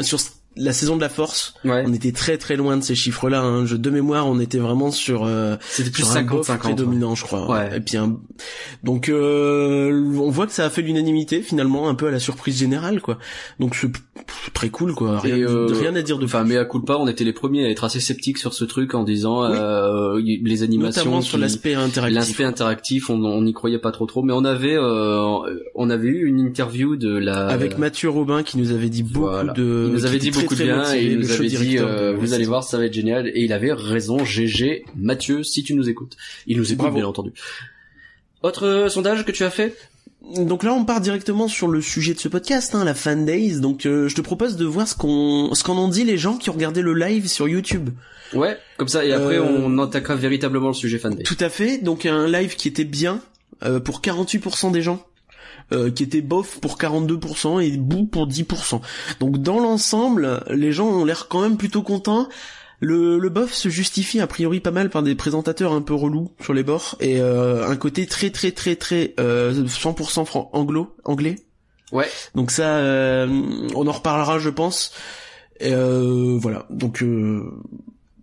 sur 0.00 0.18
la 0.56 0.72
saison 0.72 0.96
de 0.96 1.00
la 1.00 1.08
force. 1.08 1.54
Ouais. 1.64 1.84
On 1.86 1.92
était 1.92 2.12
très 2.12 2.38
très 2.38 2.56
loin 2.56 2.76
de 2.76 2.82
ces 2.82 2.94
chiffres-là. 2.94 3.42
Hein. 3.42 3.66
Je, 3.66 3.76
de 3.76 3.90
mémoire, 3.90 4.26
on 4.26 4.40
était 4.40 4.58
vraiment 4.58 4.90
sur 4.90 5.24
euh, 5.24 5.56
C'était 5.68 5.90
plus 5.90 6.04
sur 6.04 6.16
un 6.16 6.22
bof 6.22 6.48
50-50. 6.48 6.58
prédominant, 6.58 7.14
je 7.14 7.24
crois. 7.24 7.50
Ouais. 7.50 7.76
Et 7.76 7.80
puis 7.80 7.96
un... 7.96 8.18
donc 8.82 9.08
euh, 9.08 9.92
on 10.18 10.30
voit 10.30 10.46
que 10.46 10.52
ça 10.52 10.64
a 10.64 10.70
fait 10.70 10.82
l'unanimité 10.82 11.42
finalement, 11.42 11.88
un 11.88 11.94
peu 11.94 12.06
à 12.08 12.10
la 12.10 12.18
surprise 12.18 12.58
générale, 12.58 13.00
quoi. 13.00 13.18
Donc 13.60 13.74
c'est 13.74 13.90
très 14.54 14.68
cool, 14.70 14.94
quoi. 14.94 15.18
Rien, 15.20 15.36
euh, 15.36 15.66
rien 15.72 15.94
à 15.94 16.02
dire 16.02 16.18
de 16.18 16.24
Enfin, 16.26 16.44
mais 16.44 16.56
à 16.56 16.64
coup 16.64 16.78
de 16.80 16.84
pas, 16.84 16.98
on 16.98 17.06
était 17.06 17.24
les 17.24 17.32
premiers 17.32 17.64
à 17.66 17.70
être 17.70 17.84
assez 17.84 18.00
sceptiques 18.00 18.38
sur 18.38 18.52
ce 18.52 18.64
truc 18.64 18.94
en 18.94 19.04
disant 19.04 19.42
Oui. 19.48 19.56
euh, 19.58 20.20
les 20.42 20.62
animations, 20.62 21.02
notamment 21.04 21.20
sur 21.20 21.38
l'aspect 21.38 21.74
interactif. 21.74 22.16
l'aspect 22.16 22.44
interactif, 22.44 23.10
on 23.10 23.42
n'y 23.42 23.52
croyait 23.52 23.78
pas 23.78 23.92
trop 23.92 24.06
trop. 24.06 24.22
Mais 24.22 24.32
on 24.32 24.44
avait 24.44 24.74
euh, 24.76 25.40
on 25.74 25.90
avait 25.90 26.08
eu 26.08 26.26
une 26.26 26.40
interview 26.40 26.96
de 26.96 27.16
la 27.16 27.46
Avec 27.46 27.78
Mathieu 27.78 28.08
Robin 28.10 28.42
qui 28.42 28.58
nous 28.58 28.72
avait 28.72 28.88
dit 28.88 29.02
beaucoup 29.02 29.26
Voilà. 29.28 29.52
de. 29.52 29.84
il 29.88 29.92
nous 29.92 30.00
qui 30.00 30.06
avait 30.06 30.16
était 30.16 30.24
dit 30.26 30.30
très, 30.32 30.45
beaucoup 30.46 30.54
de 30.54 30.60
très 30.60 30.72
bien 30.72 30.78
motivé, 30.78 31.02
et 31.04 31.12
il 31.12 31.18
nous 31.18 31.30
avait 31.32 31.48
dit 31.48 31.78
euh, 31.78 32.14
vous 32.16 32.32
allez 32.32 32.44
voir 32.44 32.64
ça 32.64 32.78
va 32.78 32.86
être 32.86 32.94
génial 32.94 33.28
et 33.28 33.42
il 33.44 33.52
avait 33.52 33.72
raison 33.72 34.24
GG 34.24 34.84
Mathieu 34.96 35.42
si 35.42 35.62
tu 35.62 35.74
nous 35.74 35.88
écoutes 35.88 36.16
il 36.46 36.56
nous 36.56 36.66
écoute 36.72 36.78
Bravo. 36.78 36.96
bien 36.96 37.06
entendu 37.06 37.32
autre 38.42 38.66
euh, 38.66 38.88
sondage 38.88 39.24
que 39.24 39.32
tu 39.32 39.44
as 39.44 39.50
fait? 39.50 39.74
Donc 40.34 40.64
là, 40.64 40.72
on 40.74 40.84
part 40.84 41.00
directement 41.00 41.46
sur 41.46 41.68
le 41.68 41.80
sujet 41.80 42.12
de 42.12 42.18
ce 42.18 42.28
podcast, 42.28 42.74
hein, 42.74 42.84
la 42.84 42.94
fan 42.94 43.24
days. 43.24 43.60
Donc, 43.60 43.86
euh, 43.86 44.08
je 44.08 44.14
te 44.16 44.20
propose 44.20 44.56
de 44.56 44.64
voir 44.64 44.88
ce 44.88 44.96
qu'on, 44.96 45.54
ce 45.54 45.62
qu'en 45.62 45.76
ont 45.76 45.88
dit 45.88 46.02
les 46.04 46.18
gens 46.18 46.36
qui 46.36 46.50
ont 46.50 46.52
regardé 46.52 46.82
le 46.82 46.94
live 46.94 47.28
sur 47.28 47.46
YouTube. 47.48 47.90
ouais 48.34 48.58
comme 48.76 48.88
ça 48.88 49.04
et 49.04 49.12
après 49.12 49.36
Euh, 49.36 49.44
on 49.44 49.78
attaquera 49.78 50.16
véritablement 50.16 50.68
le 50.68 50.74
sujet 50.74 50.98
fanbase 50.98 51.22
Tout 51.22 51.36
à 51.38 51.48
fait. 51.48 51.78
Donc, 51.78 52.06
un 52.06 52.26
live 52.26 52.56
qui 52.56 52.66
était 52.66 52.84
bien 52.84 53.20
euh, 53.64 53.78
pour 53.78 54.00
48% 54.00 54.72
des 54.72 54.82
gens. 54.82 55.06
Euh, 55.72 55.90
qui 55.90 56.02
était 56.02 56.20
bof 56.20 56.58
pour 56.60 56.76
42% 56.78 57.60
et 57.62 57.76
bou 57.76 58.06
pour 58.06 58.26
10%. 58.28 58.80
Donc 59.20 59.38
dans 59.38 59.58
l'ensemble, 59.58 60.40
les 60.50 60.72
gens 60.72 60.86
ont 60.88 61.04
l'air 61.04 61.26
quand 61.28 61.40
même 61.42 61.56
plutôt 61.56 61.82
contents. 61.82 62.28
Le, 62.80 63.18
le 63.18 63.28
bof 63.30 63.52
se 63.54 63.68
justifie 63.70 64.20
a 64.20 64.26
priori 64.26 64.60
pas 64.60 64.70
mal 64.70 64.90
par 64.90 65.02
des 65.02 65.14
présentateurs 65.14 65.72
un 65.72 65.80
peu 65.80 65.94
relous 65.94 66.30
sur 66.40 66.52
les 66.52 66.62
bords 66.62 66.96
et 67.00 67.20
euh, 67.20 67.66
un 67.66 67.76
côté 67.76 68.06
très 68.06 68.28
très 68.30 68.52
très 68.52 68.76
très 68.76 69.14
euh, 69.18 69.64
100% 69.64 70.24
fran- 70.26 70.50
anglo 70.52 70.94
anglais. 71.04 71.36
ouais 71.92 72.06
Donc 72.34 72.50
ça, 72.50 72.76
euh, 72.76 73.26
on 73.74 73.86
en 73.86 73.92
reparlera, 73.92 74.38
je 74.38 74.50
pense. 74.50 74.92
Et, 75.58 75.72
euh, 75.72 76.36
voilà. 76.38 76.66
Donc 76.68 77.02
euh, 77.02 77.50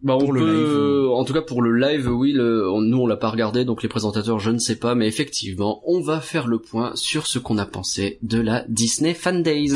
Bah, 0.04 0.16
on 0.16 0.20
Pour 0.20 0.34
le 0.34 0.42
live, 0.42 0.76
euh. 0.76 1.10
en 1.12 1.24
tout 1.24 1.32
cas 1.32 1.42
pour 1.42 1.62
le 1.62 1.78
live, 1.78 2.10
oui, 2.10 2.34
le, 2.34 2.68
nous 2.82 2.98
on 2.98 3.08
l'a 3.08 3.16
pas 3.16 3.30
regardé, 3.30 3.64
donc 3.64 3.84
les 3.84 3.90
présentateurs, 3.90 4.38
je 4.38 4.52
ne 4.52 4.60
sais 4.60 4.76
pas, 4.76 4.96
mais 4.96 5.08
effectivement, 5.08 5.82
on 5.86 6.02
va 6.02 6.20
faire 6.20 6.46
le 6.46 6.60
point 6.60 6.92
sur 6.96 7.26
ce 7.26 7.40
qu'on 7.40 7.58
a 7.58 7.66
pensé 7.66 8.20
de 8.22 8.42
la 8.42 8.66
Disney 8.68 9.14
Fan 9.14 9.42
Days. 9.44 9.72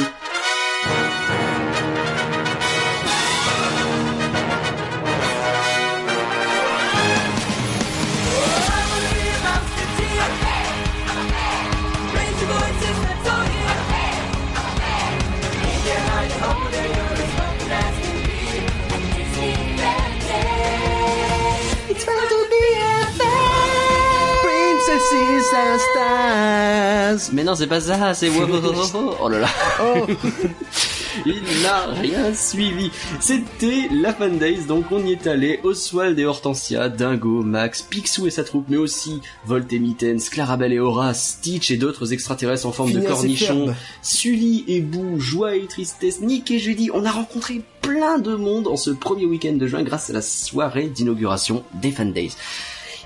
Mais 27.34 27.44
non, 27.44 27.56
c'est 27.56 27.68
pas 27.68 27.82
ça, 27.82 28.13
c'est 28.13 28.30
Oh 29.22 29.30
là 29.30 29.40
là. 29.40 29.48
Oh. 29.82 30.06
Il 31.26 31.42
n'a 31.63 31.88
rien 31.88 32.34
suivi. 32.34 32.92
C'était 33.20 33.90
la 33.92 34.13
Fan 34.13 34.38
Days, 34.38 34.66
donc 34.68 34.86
on 34.92 35.04
y 35.06 35.13
est 35.13 35.28
allé. 35.28 35.60
Oswald 35.63 36.18
et 36.20 36.26
Hortensia, 36.26 36.90
Dingo, 36.90 37.42
Max, 37.42 37.82
Picsou 37.82 38.28
et 38.28 38.30
sa 38.30 38.44
troupe, 38.44 38.66
mais 38.70 38.78
aussi 38.78 39.22
Volt 39.46 39.72
et 39.74 39.80
Mittens, 39.80 40.30
Clarabelle 40.30 40.74
et 40.74 40.80
Horace, 40.80 41.38
Stitch 41.40 41.72
et 41.72 41.78
d'autres 41.78 42.13
extraterrestres 42.13 42.68
en 42.68 42.72
forme 42.72 42.94
de 42.94 43.02
cornichons, 43.02 43.74
Sully 44.02 44.63
et 44.68 44.82
Boo, 44.82 45.20
Joie 45.20 45.56
et 45.56 45.66
Tristesse, 45.66 46.22
Nick 46.22 46.52
et 46.52 46.60
Judy. 46.60 46.90
On 46.94 47.06
a 47.06 47.12
rencontré 47.12 47.62
plein 47.82 48.20
de 48.20 48.36
monde 48.36 48.68
en 48.68 48.78
ce 48.78 48.92
premier 48.92 49.26
week-end 49.26 49.54
de 49.54 49.66
juin 49.66 49.84
grâce 49.84 50.10
à 50.10 50.13
la 50.13 50.22
soirée 50.22 50.88
d'inauguration 50.88 51.63
des 51.74 51.92
Fan 51.92 52.13
Days. 52.13 52.34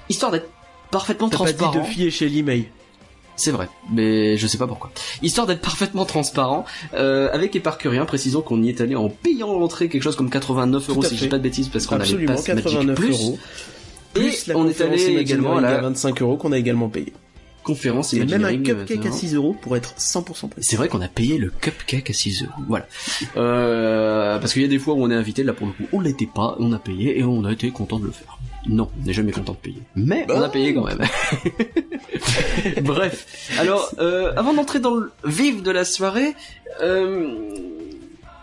Histoire 0.10 0.32
d'être 0.32 0.50
parfaitement 0.92 1.30
transparent. 1.30 1.72
Pas 1.72 1.80
dit 1.80 1.88
de 1.88 1.92
fier 1.92 2.12
chez. 2.12 2.28
C'est 3.36 3.52
vrai, 3.52 3.70
mais 3.92 4.38
je 4.38 4.48
sais 4.48 4.58
pas 4.58 4.68
pourquoi. 4.68 4.92
Histoire 5.22 5.48
d'être 5.48 5.62
parfaitement 5.62 6.06
transparent, 6.06 6.66
euh, 6.94 7.30
avec 7.32 7.56
Éparcurien, 7.56 8.06
précisons 8.06 8.42
qu'on 8.42 8.62
y 8.62 8.70
est 8.70 8.82
allé 8.82 8.96
en 8.96 9.10
payant 9.10 9.58
l'entrée 9.58 9.90
quelque 9.90 10.04
chose 10.04 10.16
comme 10.16 10.30
89 10.30 10.90
euros 10.90 11.04
si 11.04 11.18
je 11.18 11.24
dis 11.24 11.30
pas 11.30 11.38
de 11.38 11.44
bêtises 11.44 11.70
parce 11.70 11.88
qu'on 11.88 12.00
avait 12.00 12.26
pas 12.26 12.42
89 12.42 12.96
plus. 12.96 13.12
euros. 13.12 13.40
Plus 14.14 14.50
et 14.50 14.56
on 14.56 14.68
est 14.68 14.82
allé 14.82 15.18
également 15.18 15.58
à 15.58 15.62
la 15.62 15.82
25 15.82 16.22
euros 16.22 16.38
qu'on 16.38 16.52
a 16.52 16.58
également 16.58 16.90
payé. 16.90 17.14
Conférence 17.64 18.14
et 18.14 18.26
même 18.26 18.44
un 18.44 18.58
cupcake 18.58 19.06
à 19.06 19.12
6 19.12 19.36
euros 19.36 19.56
pour 19.62 19.78
être 19.78 19.94
100% 19.96 20.50
précis. 20.50 20.70
C'est 20.70 20.78
vrai 20.78 20.88
qu'on 20.88 21.02
a 21.02 21.08
payé 21.08 21.38
le 21.38 21.52
cupcake 21.52 22.10
à 22.10 22.14
6 22.14 22.44
euros. 22.44 22.62
Voilà. 22.68 22.88
Euh, 23.38 24.40
parce 24.40 24.54
qu'il 24.54 24.64
y 24.64 24.66
a 24.66 24.68
des 24.68 24.80
fois 24.80 24.96
où 24.96 25.04
on 25.04 25.12
est 25.12 25.16
invité, 25.16 25.44
là 25.44 25.54
pour 25.54 25.68
le 25.68 25.74
coup 25.74 25.84
on 25.94 26.02
l'était 26.02 26.26
pas, 26.26 26.56
on 26.60 26.72
a 26.74 26.80
payé 26.80 27.20
et 27.20 27.24
on 27.24 27.46
a 27.46 27.52
été 27.52 27.70
content 27.70 28.00
de 28.00 28.06
le 28.06 28.12
faire. 28.12 28.40
Non, 28.68 28.90
on 29.00 29.06
n'est 29.06 29.14
jamais 29.14 29.32
content 29.32 29.54
de 29.54 29.58
payer. 29.58 29.82
Mais 29.96 30.26
on 30.30 30.42
a 30.42 30.50
payé 30.50 30.74
quand 30.74 30.84
même. 30.84 31.00
Bref. 32.84 33.50
Alors, 33.60 33.92
euh, 34.00 34.34
avant 34.36 34.54
d'entrer 34.54 34.80
dans 34.80 34.96
le 34.96 35.12
vif 35.26 35.64
de 35.64 35.72
la 35.72 35.84
soirée, 35.84 36.36
euh, 36.82 37.36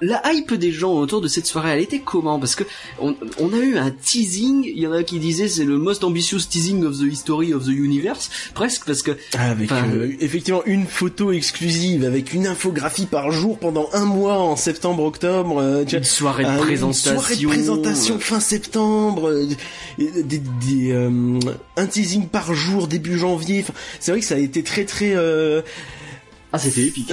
la 0.01 0.23
hype 0.33 0.55
des 0.55 0.73
gens 0.73 0.93
autour 0.93 1.21
de 1.21 1.29
cette 1.29 1.47
soirée, 1.47 1.73
elle 1.73 1.81
était 1.81 2.01
comment? 2.01 2.39
Parce 2.39 2.55
que 2.55 2.65
on, 3.01 3.13
a 3.13 3.59
eu 3.59 3.77
un 3.77 3.91
teasing. 3.91 4.65
Il 4.65 4.79
y 4.79 4.87
en 4.87 4.93
a 4.93 5.03
qui 5.03 5.19
disaient 5.19 5.49
c'est 5.49 5.65
le 5.65 5.79
most 5.79 6.05
ambitious 6.05 6.41
teasing 6.49 6.85
of 6.85 6.99
the 6.99 7.11
history 7.11 7.53
of 7.53 7.65
the 7.65 7.71
universe, 7.71 8.31
presque 8.55 8.85
parce 8.85 9.03
que 9.03 9.17
ah, 9.37 9.51
avec 9.51 9.71
euh, 9.73 10.13
effectivement 10.21 10.63
une 10.67 10.87
photo 10.87 11.33
exclusive 11.33 12.05
avec 12.05 12.33
une 12.33 12.47
infographie 12.47 13.07
par 13.07 13.31
jour 13.31 13.59
pendant 13.59 13.89
un 13.93 14.05
mois 14.05 14.39
en 14.39 14.57
septembre-octobre. 14.57 15.59
Euh, 15.61 15.85
une 15.85 16.05
soirée 16.05 16.45
de 16.45 16.59
présentation. 16.59 17.13
Une 17.13 17.19
soirée 17.19 17.37
de 17.37 17.47
présentation 17.47 18.19
fin 18.19 18.41
septembre. 18.41 19.29
Euh, 19.29 19.47
des, 19.99 20.39
des 20.39 20.93
un 21.77 21.87
teasing 21.87 22.29
par 22.29 22.55
jour 22.55 22.89
début 22.89 23.19
janvier. 23.19 23.65
c'est 24.01 24.13
vrai 24.13 24.21
que 24.21 24.27
ça 24.27 24.37
a 24.37 24.39
été 24.39 24.63
très 24.63 24.85
très 24.85 25.15
ah, 26.53 26.59
c'était 26.59 26.87
épique. 26.87 27.13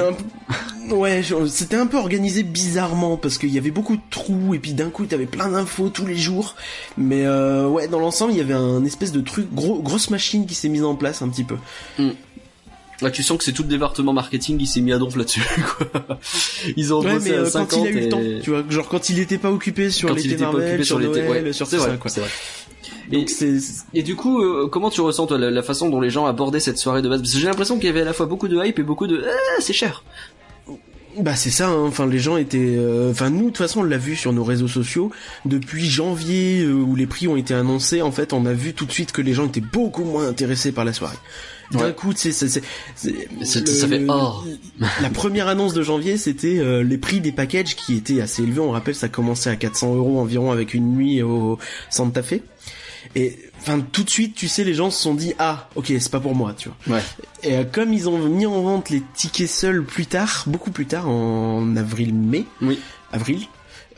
ouais, 0.91 1.21
c'était 1.49 1.75
un 1.75 1.87
peu 1.87 1.97
organisé 1.97 2.43
bizarrement 2.43 3.17
parce 3.17 3.37
qu'il 3.37 3.49
y 3.49 3.57
avait 3.57 3.71
beaucoup 3.71 3.97
de 3.97 4.01
trous 4.09 4.53
et 4.53 4.59
puis 4.59 4.73
d'un 4.73 4.89
coup, 4.89 5.05
t'avais 5.05 5.25
plein 5.25 5.49
d'infos 5.49 5.89
tous 5.89 6.05
les 6.05 6.15
jours. 6.15 6.55
Mais 6.97 7.25
euh, 7.25 7.67
ouais, 7.67 7.87
dans 7.87 7.99
l'ensemble, 7.99 8.31
il 8.31 8.37
y 8.37 8.41
avait 8.41 8.53
un 8.53 8.85
espèce 8.85 9.11
de 9.11 9.21
truc, 9.21 9.53
gros, 9.53 9.81
grosse 9.81 10.09
machine 10.09 10.45
qui 10.45 10.55
s'est 10.55 10.69
mise 10.69 10.83
en 10.83 10.95
place 10.95 11.21
un 11.21 11.27
petit 11.27 11.43
peu. 11.43 11.57
Là, 13.01 13.11
tu 13.11 13.23
sens 13.23 13.37
que 13.37 13.43
c'est 13.43 13.51
tout 13.51 13.63
le 13.63 13.69
département 13.69 14.13
marketing 14.13 14.57
qui 14.57 14.67
s'est 14.67 14.79
mis 14.79 14.93
à 14.93 14.97
donf 14.97 15.17
là-dessus. 15.17 15.41
Quoi. 15.77 16.19
Ils 16.77 16.93
ont 16.93 17.01
ouais, 17.01 17.19
mais 17.19 17.31
euh, 17.31 17.49
quand 17.51 17.73
il 17.73 17.87
a 17.87 17.89
eu 17.89 17.99
le 17.99 18.09
temps, 18.09 18.21
tu 18.41 18.51
vois, 18.51 18.63
genre 18.69 18.87
quand 18.87 19.09
il 19.09 19.19
était 19.19 19.37
pas 19.37 19.51
occupé 19.51 19.89
sur 19.89 20.13
l'été 20.13 20.37
Marvel, 20.37 20.85
sur, 20.85 20.99
Noël, 20.99 21.53
sur 21.53 21.67
ça, 21.67 21.77
quoi. 21.97 22.09
Vrai. 22.09 22.29
Et, 23.11 23.25
et, 23.93 24.03
du 24.03 24.15
coup, 24.15 24.41
euh, 24.41 24.67
comment 24.67 24.89
tu 24.89 25.01
ressens 25.01 25.27
toi, 25.27 25.37
la, 25.37 25.63
façon 25.63 25.89
dont 25.89 26.01
les 26.01 26.09
gens 26.09 26.25
abordaient 26.25 26.59
cette 26.59 26.77
soirée 26.77 27.01
de 27.01 27.09
base? 27.09 27.21
Parce 27.21 27.33
que 27.33 27.39
j'ai 27.39 27.47
l'impression 27.47 27.75
qu'il 27.75 27.85
y 27.85 27.89
avait 27.89 28.01
à 28.01 28.05
la 28.05 28.13
fois 28.13 28.25
beaucoup 28.25 28.47
de 28.47 28.63
hype 28.63 28.79
et 28.79 28.83
beaucoup 28.83 29.07
de 29.07 29.23
ah, 29.25 29.61
c'est 29.61 29.73
cher. 29.73 30.03
Bah 31.17 31.35
c'est 31.35 31.49
ça, 31.49 31.69
hein. 31.69 31.85
enfin 31.85 32.07
les 32.07 32.19
gens 32.19 32.35
étaient, 32.35 32.75
euh, 32.77 33.11
enfin 33.11 33.29
nous 33.29 33.43
de 33.43 33.45
toute 33.45 33.59
façon 33.59 33.79
on 33.79 33.83
l'a 33.83 33.97
vu 33.97 34.17
sur 34.17 34.33
nos 34.33 34.43
réseaux 34.43 34.67
sociaux 34.67 35.11
depuis 35.45 35.89
janvier 35.89 36.63
euh, 36.63 36.73
où 36.73 36.93
les 36.97 37.07
prix 37.07 37.29
ont 37.29 37.37
été 37.37 37.53
annoncés. 37.53 38.01
En 38.01 38.11
fait, 38.11 38.33
on 38.33 38.45
a 38.45 38.51
vu 38.51 38.73
tout 38.73 38.85
de 38.85 38.91
suite 38.91 39.13
que 39.13 39.21
les 39.21 39.33
gens 39.33 39.45
étaient 39.45 39.61
beaucoup 39.61 40.03
moins 40.03 40.27
intéressés 40.27 40.73
par 40.73 40.83
la 40.83 40.91
soirée. 40.91 41.15
D'un 41.71 41.93
coup, 41.93 42.11
c'est 42.15 42.33
c'est 42.33 42.49
ça 42.49 43.87
fait 43.87 44.05
oh. 44.09 44.43
la 45.01 45.09
première 45.09 45.47
annonce 45.47 45.73
de 45.73 45.81
janvier, 45.81 46.17
c'était 46.17 46.61
les 46.83 46.97
prix 46.97 47.21
des 47.21 47.31
packages 47.31 47.75
qui 47.75 47.95
étaient 47.95 48.21
assez 48.21 48.43
élevés. 48.43 48.59
On 48.59 48.71
rappelle, 48.71 48.93
ça 48.93 49.07
commençait 49.07 49.49
à 49.49 49.55
400 49.55 49.95
euros 49.95 50.19
environ 50.19 50.51
avec 50.51 50.73
une 50.73 50.95
nuit 50.95 51.23
au 51.23 51.57
Santa 51.89 52.21
Fe. 52.21 52.41
Et 53.15 53.37
enfin 53.59 53.79
tout 53.79 54.03
de 54.03 54.09
suite, 54.09 54.35
tu 54.35 54.47
sais, 54.47 54.63
les 54.63 54.73
gens 54.73 54.89
se 54.89 55.01
sont 55.01 55.13
dit 55.13 55.33
ah 55.39 55.69
ok 55.75 55.87
c'est 55.87 56.11
pas 56.11 56.19
pour 56.19 56.35
moi, 56.35 56.53
tu 56.57 56.69
vois. 56.69 56.97
Ouais. 56.97 57.03
Et 57.43 57.55
euh, 57.55 57.63
comme 57.63 57.93
ils 57.93 58.09
ont 58.09 58.17
mis 58.17 58.45
en 58.45 58.61
vente 58.61 58.89
les 58.89 59.03
tickets 59.13 59.49
seuls 59.49 59.83
plus 59.83 60.05
tard, 60.05 60.43
beaucoup 60.47 60.71
plus 60.71 60.85
tard 60.85 61.09
en 61.09 61.75
avril-mai. 61.75 62.45
Oui. 62.61 62.79
Avril. 63.11 63.41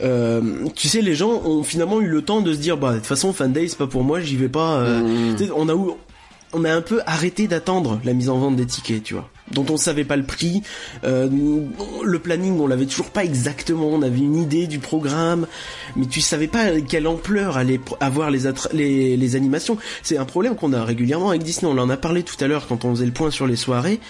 Euh, 0.00 0.68
tu 0.76 0.86
sais, 0.86 1.02
les 1.02 1.14
gens 1.14 1.30
ont 1.30 1.64
finalement 1.64 2.00
eu 2.00 2.06
le 2.06 2.22
temps 2.22 2.40
de 2.40 2.52
se 2.52 2.58
dire 2.58 2.76
bah 2.76 2.92
de 2.92 2.98
toute 2.98 3.06
façon 3.06 3.32
Fan 3.32 3.52
Day 3.52 3.66
c'est 3.68 3.78
pas 3.78 3.86
pour 3.86 4.04
moi, 4.04 4.20
j'y 4.20 4.36
vais 4.36 4.48
pas. 4.48 4.78
Euh, 4.78 5.00
mmh. 5.00 5.52
On 5.56 5.68
a 5.68 5.74
on 6.52 6.64
a 6.64 6.72
un 6.72 6.80
peu 6.80 7.00
arrêté 7.06 7.46
d'attendre 7.46 8.00
la 8.04 8.12
mise 8.12 8.28
en 8.28 8.38
vente 8.38 8.56
des 8.56 8.66
tickets, 8.66 9.02
tu 9.02 9.14
vois 9.14 9.28
dont 9.52 9.66
on 9.70 9.76
savait 9.76 10.04
pas 10.04 10.16
le 10.16 10.24
prix. 10.24 10.62
Euh, 11.04 11.28
le 12.04 12.18
planning, 12.18 12.58
on 12.60 12.66
l'avait 12.66 12.86
toujours 12.86 13.10
pas 13.10 13.24
exactement. 13.24 13.88
On 13.88 14.02
avait 14.02 14.18
une 14.18 14.36
idée 14.36 14.66
du 14.66 14.78
programme, 14.78 15.46
mais 15.96 16.06
tu 16.06 16.20
savais 16.20 16.48
pas 16.48 16.80
quelle 16.80 17.06
ampleur 17.06 17.56
allait 17.56 17.80
avoir 18.00 18.30
les, 18.30 18.40
les, 18.72 19.16
les 19.16 19.36
animations. 19.36 19.78
C'est 20.02 20.18
un 20.18 20.24
problème 20.24 20.54
qu'on 20.54 20.72
a 20.72 20.84
régulièrement 20.84 21.30
avec 21.30 21.42
Disney. 21.42 21.70
On 21.70 21.78
en 21.78 21.90
a 21.90 21.96
parlé 21.96 22.22
tout 22.22 22.36
à 22.42 22.46
l'heure 22.46 22.66
quand 22.66 22.84
on 22.84 22.94
faisait 22.94 23.06
le 23.06 23.12
point 23.12 23.30
sur 23.30 23.46
les 23.46 23.56
soirées 23.56 24.00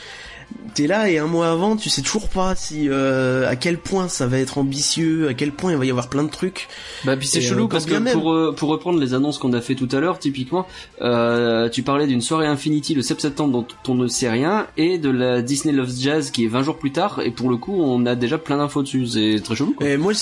t'es 0.75 0.87
là 0.87 1.11
et 1.11 1.19
un 1.19 1.27
mois 1.27 1.51
avant, 1.51 1.77
tu 1.77 1.91
sais 1.91 2.03
toujours 2.03 2.29
pas 2.29 2.55
si 2.55 2.89
euh, 2.89 3.49
à 3.49 3.57
quel 3.57 3.79
point 3.79 4.09
ça 4.09 4.27
va 4.27 4.39
être 4.39 4.59
ambitieux, 4.59 5.29
à 5.29 5.35
quel 5.35 5.53
point 5.53 5.73
il 5.73 5.79
va 5.79 5.85
y 5.85 5.91
avoir 5.91 6.09
plein 6.09 6.23
de 6.23 6.31
trucs. 6.31 6.69
Bah 7.05 7.17
puis 7.17 7.27
c'est 7.27 7.41
chelou 7.41 7.65
euh, 7.65 7.69
parce 7.69 7.87
que 7.87 8.13
pour 8.13 8.33
euh, 8.33 8.55
pour 8.57 8.69
reprendre 8.69 9.01
les 9.01 9.15
annonces 9.15 9.39
qu'on 9.39 9.53
a 9.53 9.61
fait 9.61 9.75
tout 9.75 9.89
à 9.93 10.01
l'heure, 10.01 10.19
typiquement, 10.19 10.67
tu 11.01 11.83
parlais 11.83 12.07
d'une 12.07 12.21
soirée 12.21 12.47
Infinity 12.47 12.95
le 12.95 13.03
7 13.03 13.21
septembre 13.21 13.53
dont 13.53 13.93
on 13.93 13.95
ne 13.95 14.07
sait 14.07 14.31
rien 14.31 14.67
et 14.77 14.99
de 14.99 15.11
la 15.11 15.43
Disney 15.43 15.75
Loves 15.75 15.99
Jazz 15.99 16.31
qui 16.31 16.45
est 16.45 16.49
20 16.49 16.63
jours 16.63 16.79
plus 16.79 16.93
tard 16.93 17.21
et 17.25 17.31
pour 17.31 17.51
le 17.51 17.57
coup 17.57 17.75
on 17.75 18.07
a 18.07 18.15
déjà 18.15 18.39
plein 18.39 18.59
d'infos 18.59 18.83
dessus, 18.83 19.07
c'est 19.07 19.41
très 19.43 19.57
chelou. 19.57 19.75
Et 19.81 19.97
moi 19.97 20.13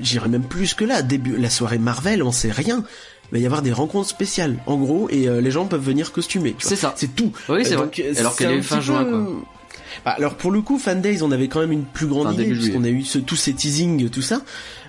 j'irais 0.00 0.28
même 0.28 0.44
plus 0.44 0.74
que 0.74 0.84
là, 0.84 1.02
début 1.02 1.36
la 1.36 1.50
soirée 1.50 1.78
Marvel, 1.78 2.22
on 2.22 2.32
sait 2.32 2.50
rien 2.50 2.84
va 3.32 3.38
y 3.38 3.46
avoir 3.46 3.62
des 3.62 3.72
rencontres 3.72 4.08
spéciales 4.08 4.56
en 4.66 4.76
gros 4.76 5.08
et 5.10 5.28
les 5.40 5.50
gens 5.50 5.66
peuvent 5.66 5.84
venir 5.84 6.12
costumés 6.12 6.54
c'est 6.58 6.76
ça. 6.76 6.94
C'est 6.96 7.14
tout. 7.14 7.32
Oui 7.48 7.64
c'est 7.64 7.76
vrai. 7.76 7.90
alors 8.18 8.36
qu'elle 8.36 8.52
est 8.52 8.62
fin 8.62 8.80
juin 8.80 9.04
quoi. 9.04 9.26
Bah, 10.04 10.12
alors 10.12 10.34
pour 10.34 10.50
le 10.50 10.60
coup, 10.60 10.78
Fan 10.78 11.00
Days, 11.00 11.22
on 11.22 11.32
avait 11.32 11.48
quand 11.48 11.60
même 11.60 11.72
une 11.72 11.84
plus 11.84 12.06
grande 12.06 12.34
idée 12.34 12.44
puisqu'on 12.46 12.84
a 12.84 12.88
eu 12.88 13.04
tous 13.26 13.36
ces 13.36 13.52
teasings, 13.52 14.08
tout 14.10 14.22
ça. 14.22 14.42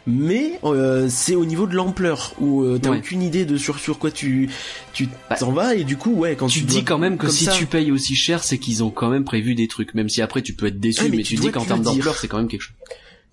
Mais 0.09 0.59
euh, 0.63 1.07
c'est 1.09 1.35
au 1.35 1.43
niveau 1.43 1.67
de 1.67 1.75
l'ampleur 1.75 2.33
où 2.39 2.61
euh, 2.63 2.79
t'as 2.81 2.91
aucune 2.91 3.21
idée 3.21 3.45
de 3.45 3.57
sur 3.57 3.77
sur 3.77 3.99
quoi 3.99 4.09
tu 4.09 4.49
tu 4.93 5.09
bah, 5.29 5.35
t'en 5.37 5.51
vas 5.51 5.75
et 5.75 5.83
du 5.83 5.97
coup 5.97 6.11
ouais 6.11 6.37
quand 6.37 6.47
tu, 6.47 6.61
tu 6.61 6.65
dis 6.65 6.85
quand 6.85 6.97
même 6.97 7.17
que 7.17 7.27
si 7.27 7.49
tu 7.49 7.65
payes 7.65 7.91
aussi 7.91 8.15
cher, 8.15 8.41
c'est 8.41 8.57
qu'ils 8.57 8.85
ont 8.85 8.89
quand 8.89 9.09
même 9.09 9.25
prévu 9.25 9.53
des 9.53 9.67
trucs. 9.67 9.93
Même 9.95 10.07
si 10.07 10.21
après 10.21 10.41
tu 10.41 10.53
peux 10.53 10.67
être 10.67 10.79
déçu, 10.79 11.09
mais, 11.09 11.23
tu, 11.23 11.35
dis 11.35 11.51
qu'en 11.51 11.65
termes 11.65 11.81
d'ampleur, 11.81 12.15
c'est 12.15 12.29
quand 12.29 12.37
même 12.37 12.47
quelque 12.47 12.61
chose 12.61 12.75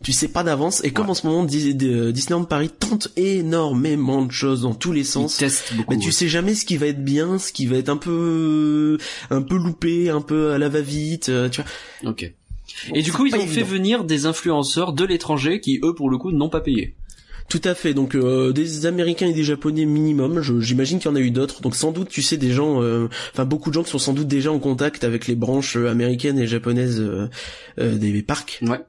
tu 0.02 0.12
sais 0.12 0.28
pas 0.28 0.42
d'avance 0.42 0.82
et 0.84 0.90
comme 0.90 1.08
en 1.08 1.14
ce 1.14 1.26
moment 1.26 1.44
Disneyland 1.44 2.44
Paris 2.44 2.68
tente 2.68 3.08
énormément 3.16 4.24
de 4.24 4.32
choses 4.32 4.62
dans 4.62 4.74
tous 4.74 4.92
les 4.92 5.04
sens 5.04 5.42
mais 5.88 5.98
tu 5.98 6.12
sais 6.12 6.28
jamais 6.28 6.54
ce 6.54 6.64
qui 6.64 6.76
va 6.76 6.86
être 6.86 7.04
bien 7.04 7.38
ce 7.38 7.52
qui 7.52 7.66
va 7.66 7.76
être 7.76 7.88
un 7.88 7.96
peu 7.96 8.98
un 9.30 9.42
peu 9.42 9.56
loupé 9.56 10.10
un 10.10 10.20
peu 10.20 10.52
à 10.52 10.58
la 10.58 10.68
va-vite 10.68 11.28
euh, 11.28 11.48
tu 11.48 11.62
vois 11.62 12.10
ok 12.10 12.32
et 12.92 13.02
du 13.02 13.12
coup 13.12 13.26
ils 13.26 13.36
ont 13.36 13.46
fait 13.46 13.62
venir 13.62 14.04
des 14.04 14.26
influenceurs 14.26 14.92
de 14.92 15.04
l'étranger 15.04 15.60
qui 15.60 15.80
eux 15.82 15.94
pour 15.94 16.10
le 16.10 16.18
coup 16.18 16.32
n'ont 16.32 16.50
pas 16.50 16.60
payé 16.60 16.94
tout 17.46 17.60
à 17.64 17.74
fait. 17.74 17.92
Donc 17.92 18.14
euh, 18.14 18.54
des 18.54 18.86
Américains 18.86 19.26
et 19.26 19.34
des 19.34 19.44
Japonais 19.44 19.84
minimum. 19.84 20.40
J'imagine 20.62 20.98
qu'il 20.98 21.10
y 21.10 21.12
en 21.12 21.14
a 21.14 21.20
eu 21.20 21.30
d'autres. 21.30 21.60
Donc 21.60 21.76
sans 21.76 21.92
doute, 21.92 22.08
tu 22.08 22.22
sais, 22.22 22.38
des 22.38 22.52
gens, 22.52 22.82
euh, 22.82 23.10
enfin 23.34 23.44
beaucoup 23.44 23.68
de 23.68 23.74
gens 23.74 23.82
qui 23.82 23.90
sont 23.90 23.98
sans 23.98 24.14
doute 24.14 24.28
déjà 24.28 24.50
en 24.50 24.58
contact 24.58 25.04
avec 25.04 25.26
les 25.26 25.34
branches 25.34 25.76
américaines 25.76 26.38
et 26.38 26.46
japonaises 26.46 27.06
des 27.76 28.22
parcs. 28.22 28.60
Ouais. 28.62 28.80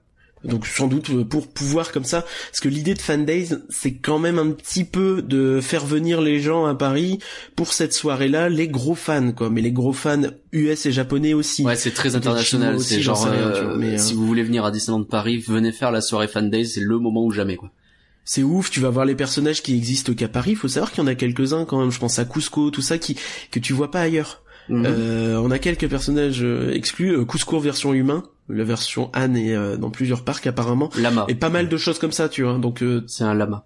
Donc 0.46 0.68
sans 0.68 0.88
doute 0.88 1.10
euh, 1.10 1.24
pour 1.24 1.48
pouvoir 1.48 1.92
comme 1.92 2.04
ça, 2.04 2.22
parce 2.22 2.60
que 2.60 2.70
l'idée 2.70 2.94
de 2.94 3.02
Fan 3.02 3.26
Days, 3.26 3.50
c'est 3.70 3.96
quand 3.96 4.20
même 4.20 4.38
un 4.38 4.52
petit 4.52 4.84
peu 4.84 5.22
de 5.22 5.60
faire 5.62 5.86
venir 5.86 6.22
les 6.22 6.40
gens 6.40 6.66
à 6.66 6.76
Paris 6.76 7.20
pour 7.56 7.74
cette 7.74 7.94
soirée-là, 7.94 8.50
les 8.50 8.68
gros 8.68 8.96
fans 8.96 9.32
quoi, 9.32 9.50
mais 9.50 9.62
les 9.62 9.72
gros 9.72 9.94
fans 9.94 10.22
US 10.52 10.86
et 10.86 10.92
japonais 10.92 11.34
aussi. 11.34 11.64
Ouais, 11.64 11.76
c'est 11.76 11.92
très 11.92 12.16
international, 12.16 12.80
c'est 12.80 13.02
genre 13.02 13.28
euh, 13.28 13.76
mais, 13.78 13.98
si 13.98 14.14
euh, 14.14 14.18
vous 14.18 14.28
voulez 14.28 14.44
venir 14.44 14.66
à 14.66 14.72
Disneyland 14.72 15.04
Paris, 15.04 15.38
venez 15.38 15.72
faire 15.72 15.92
la 15.92 16.02
soirée 16.02 16.28
Fan 16.28 16.50
Days, 16.50 16.68
c'est 16.68 16.82
le 16.82 17.00
moment 17.00 17.26
ou 17.26 17.32
jamais 17.32 17.56
quoi. 17.56 17.72
C'est 18.24 18.44
ouf, 18.44 18.72
tu 18.72 18.80
vas 18.80 18.90
voir 18.90 19.06
les 19.06 19.16
personnages 19.16 19.62
qui 19.62 19.76
existent 19.76 20.14
qu'à 20.14 20.28
Paris, 20.28 20.52
il 20.52 20.58
faut 20.58 20.68
savoir 20.68 20.92
qu'il 20.92 21.04
y 21.04 21.06
en 21.06 21.08
a 21.08 21.16
quelques-uns 21.16 21.66
quand 21.66 21.80
même, 21.80 21.92
je 21.92 22.00
pense 22.00 22.18
à 22.20 22.26
Cusco, 22.26 22.72
tout 22.72 22.82
ça 22.82 22.98
qui 22.98 23.18
que 23.52 23.60
tu 23.60 23.74
vois 23.74 23.92
pas 23.92 24.02
ailleurs. 24.02 24.44
Mhm. 24.68 24.84
Euh, 24.88 25.38
on 25.38 25.52
a 25.52 25.60
quelques 25.60 25.88
personnages 25.88 26.46
exclus, 26.72 27.26
Cusco 27.26 27.60
version 27.60 27.94
humain, 27.94 28.24
la 28.50 28.64
version 28.64 29.10
Anne 29.14 29.36
est 29.38 29.56
euh, 29.56 29.78
dans 29.78 29.90
plusieurs 29.90 30.24
parcs 30.24 30.46
apparemment. 30.48 30.90
Lama. 30.98 31.26
Et 31.28 31.36
pas 31.36 31.50
mal 31.50 31.68
de 31.70 31.78
choses 31.78 32.00
comme 32.00 32.12
ça, 32.12 32.30
tu 32.30 32.44
vois. 32.44 32.58
Donc 32.58 32.84
euh, 32.84 33.04
c'est 33.08 33.24
un 33.24 33.34
lama. 33.34 33.66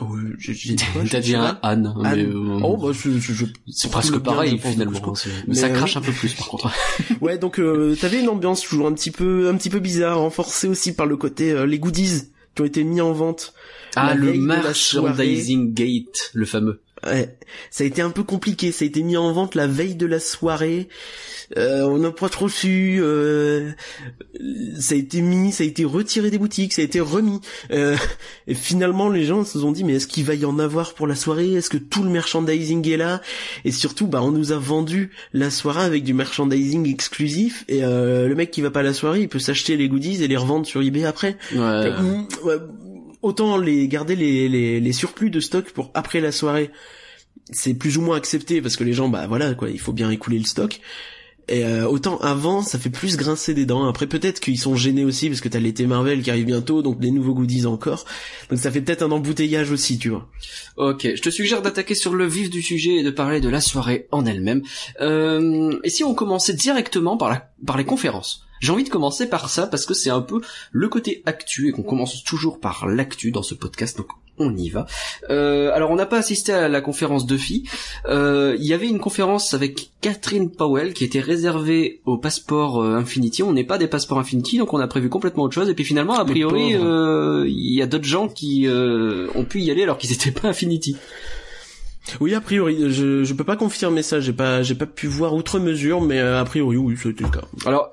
Oh, 0.00 0.16
j'ai 0.38 0.54
j'ai 0.54 0.74
dit 0.74 0.84
quoi 0.92 1.02
T'as 1.10 1.20
dit 1.20 1.34
un 1.34 1.54
mais, 1.54 1.58
Anne. 1.68 1.94
euh, 2.04 2.60
Oh 2.62 2.76
bah 2.76 2.92
je, 2.92 3.18
je, 3.18 3.32
je- 3.32 3.46
c'est 3.72 3.90
presque 3.90 4.12
bien, 4.12 4.20
pareil 4.20 4.58
finalement. 4.58 5.14
c'est- 5.16 5.28
Mais, 5.48 5.54
ça 5.56 5.66
euh, 5.66 5.74
crache 5.74 5.96
un 5.96 6.00
peu 6.00 6.12
plus 6.12 6.34
par 6.34 6.48
contre. 6.48 6.70
Ouais, 7.20 7.36
donc 7.36 7.58
euh, 7.58 7.96
t'avais 8.00 8.20
une 8.20 8.28
ambiance 8.28 8.60
toujours 8.62 8.86
un 8.86 8.92
petit 8.92 9.10
peu, 9.10 9.48
un 9.48 9.56
petit 9.56 9.70
peu 9.70 9.80
bizarre, 9.80 10.18
renforcée 10.20 10.68
aussi 10.68 10.92
par 10.94 11.06
le 11.06 11.16
côté 11.16 11.50
euh, 11.50 11.66
les 11.66 11.80
goodies 11.80 12.30
qui 12.54 12.62
ont 12.62 12.64
été 12.64 12.84
mis 12.84 13.00
en 13.00 13.12
vente. 13.12 13.54
Ah, 13.96 14.14
le 14.14 14.34
merchandising 14.34 15.74
gate, 15.74 16.30
le 16.32 16.46
fameux. 16.46 16.80
Ouais, 17.04 17.36
ça 17.70 17.82
a 17.82 17.86
été 17.86 18.02
un 18.02 18.10
peu 18.10 18.22
compliqué. 18.22 18.70
Ça 18.70 18.84
a 18.84 18.88
été 18.88 19.02
mis 19.02 19.16
en 19.16 19.32
vente 19.32 19.54
la 19.56 19.66
veille 19.66 19.94
de 19.96 20.06
la 20.06 20.20
soirée. 20.20 20.88
Euh, 21.56 21.82
on 21.82 21.98
n'a 21.98 22.10
pas 22.10 22.28
trop 22.28 22.48
su. 22.48 22.98
euh, 23.00 23.70
ça 24.78 24.94
a 24.94 24.98
été 24.98 25.20
mis, 25.22 25.52
ça 25.52 25.64
a 25.64 25.66
été 25.66 25.84
retiré 25.84 26.30
des 26.30 26.38
boutiques, 26.38 26.74
ça 26.74 26.82
a 26.82 26.84
été 26.84 27.00
remis. 27.00 27.40
Euh, 27.70 27.96
et 28.46 28.54
finalement, 28.54 29.08
les 29.08 29.24
gens 29.24 29.44
se 29.44 29.58
sont 29.60 29.72
dit 29.72 29.84
mais 29.84 29.94
est-ce 29.94 30.06
qu'il 30.06 30.24
va 30.24 30.34
y 30.34 30.44
en 30.44 30.58
avoir 30.58 30.94
pour 30.94 31.06
la 31.06 31.14
soirée? 31.14 31.54
Est-ce 31.54 31.70
que 31.70 31.78
tout 31.78 32.02
le 32.02 32.10
merchandising 32.10 32.86
est 32.88 32.96
là? 32.96 33.22
Et 33.64 33.72
surtout, 33.72 34.06
bah 34.06 34.22
on 34.22 34.30
nous 34.30 34.52
a 34.52 34.58
vendu 34.58 35.10
la 35.32 35.50
soirée 35.50 35.84
avec 35.84 36.04
du 36.04 36.14
merchandising 36.14 36.88
exclusif. 36.92 37.64
Et 37.68 37.82
euh, 37.82 38.28
le 38.28 38.34
mec 38.34 38.50
qui 38.50 38.60
va 38.60 38.70
pas 38.70 38.80
à 38.80 38.84
la 38.84 38.94
soirée, 38.94 39.22
il 39.22 39.28
peut 39.28 39.38
s'acheter 39.38 39.76
les 39.76 39.88
goodies 39.88 40.22
et 40.22 40.28
les 40.28 40.36
revendre 40.36 40.66
sur 40.66 40.82
eBay 40.82 41.04
après. 41.04 41.36
Ouais. 41.54 41.92
Ouais, 42.44 42.56
autant 43.22 43.56
les 43.56 43.88
garder 43.88 44.16
les, 44.16 44.48
les, 44.48 44.80
les 44.80 44.92
surplus 44.92 45.30
de 45.30 45.40
stock 45.40 45.70
pour 45.72 45.90
après 45.94 46.20
la 46.20 46.30
soirée 46.30 46.70
c'est 47.50 47.74
plus 47.74 47.96
ou 47.96 48.02
moins 48.02 48.16
accepté 48.16 48.60
parce 48.60 48.76
que 48.76 48.84
les 48.84 48.92
gens 48.92 49.08
bah 49.08 49.26
voilà 49.26 49.54
quoi 49.54 49.70
il 49.70 49.80
faut 49.80 49.92
bien 49.92 50.10
écouler 50.10 50.38
le 50.38 50.44
stock 50.44 50.80
et 51.48 51.64
euh, 51.64 51.86
autant 51.88 52.18
avant 52.18 52.62
ça 52.62 52.78
fait 52.78 52.90
plus 52.90 53.16
grincer 53.16 53.54
des 53.54 53.66
dents. 53.66 53.86
Après 53.86 54.06
peut-être 54.06 54.40
qu'ils 54.40 54.58
sont 54.58 54.76
gênés 54.76 55.04
aussi 55.04 55.28
parce 55.28 55.40
que 55.40 55.48
t'as 55.48 55.58
l'été 55.58 55.86
Marvel 55.86 56.22
qui 56.22 56.30
arrive 56.30 56.46
bientôt 56.46 56.82
donc 56.82 56.98
des 56.98 57.10
nouveaux 57.10 57.34
goodies 57.34 57.66
encore. 57.66 58.04
Donc 58.50 58.58
ça 58.58 58.70
fait 58.70 58.80
peut-être 58.80 59.02
un 59.02 59.10
embouteillage 59.10 59.70
aussi 59.70 59.98
tu 59.98 60.10
vois. 60.10 60.28
Ok, 60.76 61.08
je 61.14 61.22
te 61.22 61.30
suggère 61.30 61.62
d'attaquer 61.62 61.94
sur 61.94 62.14
le 62.14 62.26
vif 62.26 62.50
du 62.50 62.62
sujet 62.62 62.96
et 62.96 63.02
de 63.02 63.10
parler 63.10 63.40
de 63.40 63.48
la 63.48 63.60
soirée 63.60 64.06
en 64.10 64.26
elle-même. 64.26 64.62
Euh, 65.00 65.78
et 65.84 65.90
si 65.90 66.04
on 66.04 66.14
commençait 66.14 66.54
directement 66.54 67.16
par, 67.16 67.30
la, 67.30 67.50
par 67.66 67.76
les 67.76 67.84
conférences? 67.84 68.44
J'ai 68.60 68.72
envie 68.72 68.84
de 68.84 68.88
commencer 68.88 69.28
par 69.28 69.50
ça 69.50 69.66
parce 69.66 69.86
que 69.86 69.94
c'est 69.94 70.10
un 70.10 70.20
peu 70.20 70.40
le 70.72 70.88
côté 70.88 71.22
actu 71.26 71.68
et 71.68 71.72
qu'on 71.72 71.82
commence 71.82 72.24
toujours 72.24 72.58
par 72.58 72.86
l'actu 72.86 73.30
dans 73.30 73.42
ce 73.42 73.54
podcast, 73.54 73.96
donc 73.96 74.08
on 74.38 74.56
y 74.56 74.68
va. 74.68 74.86
Euh, 75.30 75.70
alors 75.74 75.90
on 75.90 75.96
n'a 75.96 76.06
pas 76.06 76.18
assisté 76.18 76.52
à 76.52 76.68
la 76.68 76.80
conférence 76.80 77.26
de 77.26 77.36
filles. 77.36 77.64
Euh, 78.08 78.56
Il 78.58 78.66
y 78.66 78.72
avait 78.72 78.88
une 78.88 78.98
conférence 78.98 79.54
avec 79.54 79.90
Catherine 80.00 80.50
Powell 80.50 80.92
qui 80.94 81.04
était 81.04 81.20
réservée 81.20 82.00
au 82.06 82.18
passeport 82.18 82.82
euh, 82.82 82.96
Infinity. 82.96 83.42
On 83.42 83.52
n'est 83.52 83.64
pas 83.64 83.78
des 83.78 83.88
passeports 83.88 84.18
Infinity, 84.18 84.58
donc 84.58 84.72
on 84.74 84.78
a 84.80 84.86
prévu 84.86 85.08
complètement 85.08 85.44
autre 85.44 85.54
chose. 85.54 85.68
Et 85.68 85.74
puis 85.74 85.84
finalement, 85.84 86.14
a 86.18 86.24
priori, 86.24 86.74
euh, 86.74 87.44
il 87.48 87.74
y 87.74 87.82
a 87.82 87.86
d'autres 87.86 88.04
gens 88.04 88.28
qui 88.28 88.66
euh, 88.66 89.28
ont 89.34 89.44
pu 89.44 89.60
y 89.60 89.70
aller 89.70 89.82
alors 89.82 89.98
qu'ils 89.98 90.10
n'étaient 90.10 90.30
pas 90.30 90.48
Infinity. 90.48 90.96
oui 92.20 92.34
a 92.34 92.40
priori 92.40 92.90
je, 92.90 93.22
je 93.22 93.34
peux 93.34 93.44
pas 93.44 93.56
confirmer 93.56 94.02
ça 94.02 94.18
j'ai 94.18 94.32
pas 94.32 94.62
j'ai 94.62 94.74
pas 94.74 94.86
pu 94.86 95.06
voir 95.06 95.34
outre 95.34 95.58
mesure 95.58 96.00
mais 96.00 96.18
a 96.18 96.42
priori 96.44 96.78
oui 96.78 96.94
c'était 96.96 97.24
le 97.24 97.28
cas 97.30 97.42
Alors, 97.66 97.90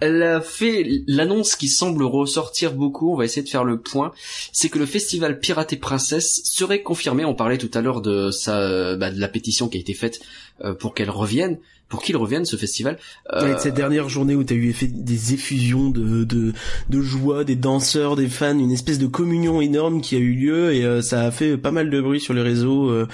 elle 0.00 0.40
fait 0.44 1.02
l'annonce 1.06 1.56
qui 1.56 1.68
semble 1.68 2.04
ressortir 2.04 2.74
beaucoup. 2.74 3.12
On 3.12 3.16
va 3.16 3.24
essayer 3.24 3.42
de 3.42 3.48
faire 3.48 3.64
le 3.64 3.80
point. 3.80 4.12
C'est 4.52 4.68
que 4.68 4.78
le 4.78 4.86
festival 4.86 5.40
Pirate 5.40 5.72
et 5.72 5.76
Princesse 5.76 6.42
serait 6.44 6.82
confirmé. 6.82 7.24
On 7.24 7.34
parlait 7.34 7.58
tout 7.58 7.70
à 7.74 7.80
l'heure 7.80 8.00
de 8.00 8.30
sa, 8.30 8.96
bah, 8.96 9.10
de 9.10 9.20
la 9.20 9.28
pétition 9.28 9.68
qui 9.68 9.78
a 9.78 9.80
été 9.80 9.94
faite 9.94 10.20
euh, 10.64 10.74
pour 10.74 10.94
qu'elle 10.94 11.10
revienne, 11.10 11.58
pour 11.88 12.02
qu'il 12.02 12.16
revienne 12.16 12.44
ce 12.44 12.56
festival. 12.56 12.98
Euh, 13.32 13.56
cette 13.58 13.74
dernière 13.74 14.08
journée 14.08 14.34
où 14.34 14.44
t'as 14.44 14.54
eu 14.54 14.68
effet 14.68 14.86
des 14.88 15.32
effusions 15.34 15.88
de, 15.90 16.24
de, 16.24 16.52
de 16.90 17.00
joie, 17.00 17.44
des 17.44 17.56
danseurs, 17.56 18.14
des 18.16 18.28
fans, 18.28 18.58
une 18.58 18.70
espèce 18.72 18.98
de 18.98 19.06
communion 19.06 19.60
énorme 19.60 20.00
qui 20.02 20.14
a 20.14 20.18
eu 20.18 20.32
lieu 20.32 20.74
et 20.74 20.84
euh, 20.84 21.00
ça 21.00 21.22
a 21.22 21.30
fait 21.30 21.56
pas 21.56 21.70
mal 21.70 21.88
de 21.88 22.00
bruit 22.00 22.20
sur 22.20 22.34
les 22.34 22.42
réseaux, 22.42 22.90
euh, 22.90 23.06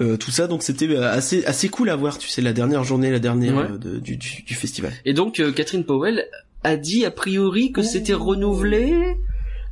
euh, 0.00 0.16
tout 0.16 0.30
ça. 0.32 0.46
Donc 0.48 0.62
c'était 0.62 0.88
euh, 0.88 1.08
assez 1.10 1.44
assez 1.44 1.68
cool 1.68 1.88
à 1.88 1.96
voir, 1.96 2.18
tu 2.18 2.28
sais, 2.28 2.42
la 2.42 2.52
dernière 2.52 2.82
journée, 2.84 3.10
la 3.10 3.20
dernière 3.20 3.56
Ouais. 3.56 3.78
de- 3.78 3.98
du, 4.00 4.16
du, 4.16 4.42
du 4.42 4.54
festival. 4.54 4.92
Et 5.04 5.12
donc, 5.14 5.40
Catherine 5.54 5.84
Powell 5.84 6.24
a 6.64 6.76
dit 6.76 7.04
a 7.04 7.10
priori 7.12 7.70
que 7.72 7.82
c'était 7.82 8.12
renouvelé? 8.14 8.92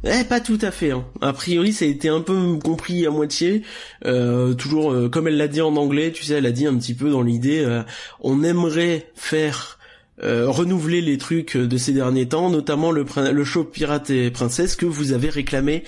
Eh, 0.05 0.23
pas 0.25 0.41
tout 0.41 0.59
à 0.63 0.71
fait. 0.71 0.93
Hein. 0.93 1.05
A 1.21 1.33
priori, 1.33 1.73
ça 1.73 1.85
a 1.85 1.89
été 1.89 2.09
un 2.09 2.21
peu 2.21 2.57
compris 2.63 3.05
à 3.05 3.11
moitié. 3.11 3.63
Euh, 4.05 4.55
toujours, 4.55 4.93
euh, 4.93 5.09
comme 5.09 5.27
elle 5.27 5.37
l'a 5.37 5.49
dit 5.49 5.61
en 5.61 5.75
anglais, 5.77 6.13
tu 6.13 6.25
sais, 6.25 6.35
elle 6.35 6.47
a 6.47 6.53
dit 6.53 6.67
un 6.67 6.77
petit 6.77 6.95
peu 6.95 7.11
dans 7.11 7.23
l'idée, 7.23 7.65
euh, 7.65 7.83
on 8.21 8.43
aimerait 8.43 9.11
faire 9.15 9.75
renouveler 10.21 11.01
les 11.01 11.17
trucs 11.17 11.57
de 11.57 11.77
ces 11.77 11.93
derniers 11.93 12.27
temps, 12.27 12.51
notamment 12.51 12.91
le, 12.91 13.07
le 13.31 13.45
show 13.45 13.63
Pirate 13.63 14.11
et 14.11 14.33
Princesse 14.33 14.75
que 14.75 14.85
vous 14.85 15.13
avez 15.13 15.31
réclamé. 15.31 15.85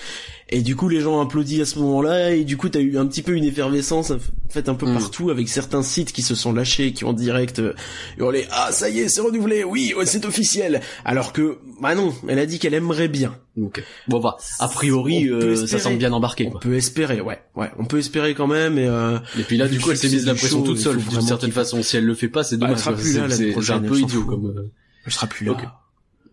Et 0.53 0.61
du 0.61 0.75
coup, 0.75 0.89
les 0.89 0.99
gens 0.99 1.15
ont 1.17 1.21
applaudi 1.21 1.61
à 1.61 1.65
ce 1.65 1.79
moment-là, 1.79 2.31
et 2.35 2.43
du 2.43 2.57
coup, 2.57 2.67
t'as 2.67 2.81
eu 2.81 2.97
un 2.97 3.05
petit 3.05 3.21
peu 3.21 3.31
une 3.37 3.45
effervescence, 3.45 4.11
en 4.11 4.17
fait, 4.49 4.67
un 4.67 4.75
peu 4.75 4.85
Mm. 4.85 4.97
partout, 4.97 5.29
avec 5.29 5.47
certains 5.47 5.81
sites 5.81 6.11
qui 6.11 6.21
se 6.21 6.35
sont 6.35 6.51
lâchés, 6.51 6.91
qui 6.91 7.05
ont 7.05 7.13
direct 7.13 7.59
euh, 7.59 7.73
hurlé 8.17 8.45
«Ah, 8.51 8.69
ça 8.73 8.89
y 8.89 8.99
est, 8.99 9.07
c'est 9.07 9.21
renouvelé, 9.21 9.63
oui, 9.63 9.93
c'est 10.03 10.25
officiel!» 10.25 10.81
Alors 11.05 11.31
que, 11.31 11.57
bah 11.81 11.95
non, 11.95 12.13
elle 12.27 12.37
a 12.37 12.45
dit 12.45 12.59
qu'elle 12.59 12.73
aimerait 12.73 13.07
bien. 13.07 13.33
Ok. 13.61 13.81
Bon 14.09 14.19
bah, 14.19 14.35
a 14.59 14.67
priori, 14.67 15.29
euh, 15.29 15.65
ça 15.67 15.79
semble 15.79 15.97
bien 15.97 16.11
embarqué. 16.11 16.47
On 16.47 16.51
Quoi. 16.51 16.59
peut 16.59 16.75
espérer, 16.75 17.21
ouais, 17.21 17.39
ouais, 17.55 17.71
on 17.79 17.85
peut 17.85 17.99
espérer 17.99 18.33
quand 18.35 18.47
même. 18.47 18.77
Et 18.77 18.87
euh, 18.87 19.19
Et 19.39 19.43
puis 19.43 19.55
là, 19.55 19.69
du 19.69 19.79
coup, 19.79 19.91
elle 19.91 19.97
s'est 19.97 20.09
mise 20.09 20.25
la 20.25 20.35
pression 20.35 20.63
toute 20.63 20.79
seule. 20.79 20.97
D'une 20.97 21.21
certaine 21.21 21.51
façon, 21.53 21.81
si 21.81 21.95
elle 21.95 22.05
le 22.05 22.13
fait 22.13 22.27
pas, 22.27 22.43
c'est 22.43 22.57
Bah, 22.57 22.65
elle 22.67 22.71
dommage. 22.75 22.83
sera 22.83 22.93
quoi. 22.93 23.01
plus 23.01 23.17
là 23.17 23.29
C'est- 23.29 23.71
un 23.73 23.79
peu 23.79 23.97
idiot 23.99 24.23
comme. 24.25 24.47
euh, 24.47 24.69
elle 25.05 25.13
sera 25.13 25.27
plus 25.27 25.45
là. 25.45 25.53
Ok. 25.53 25.59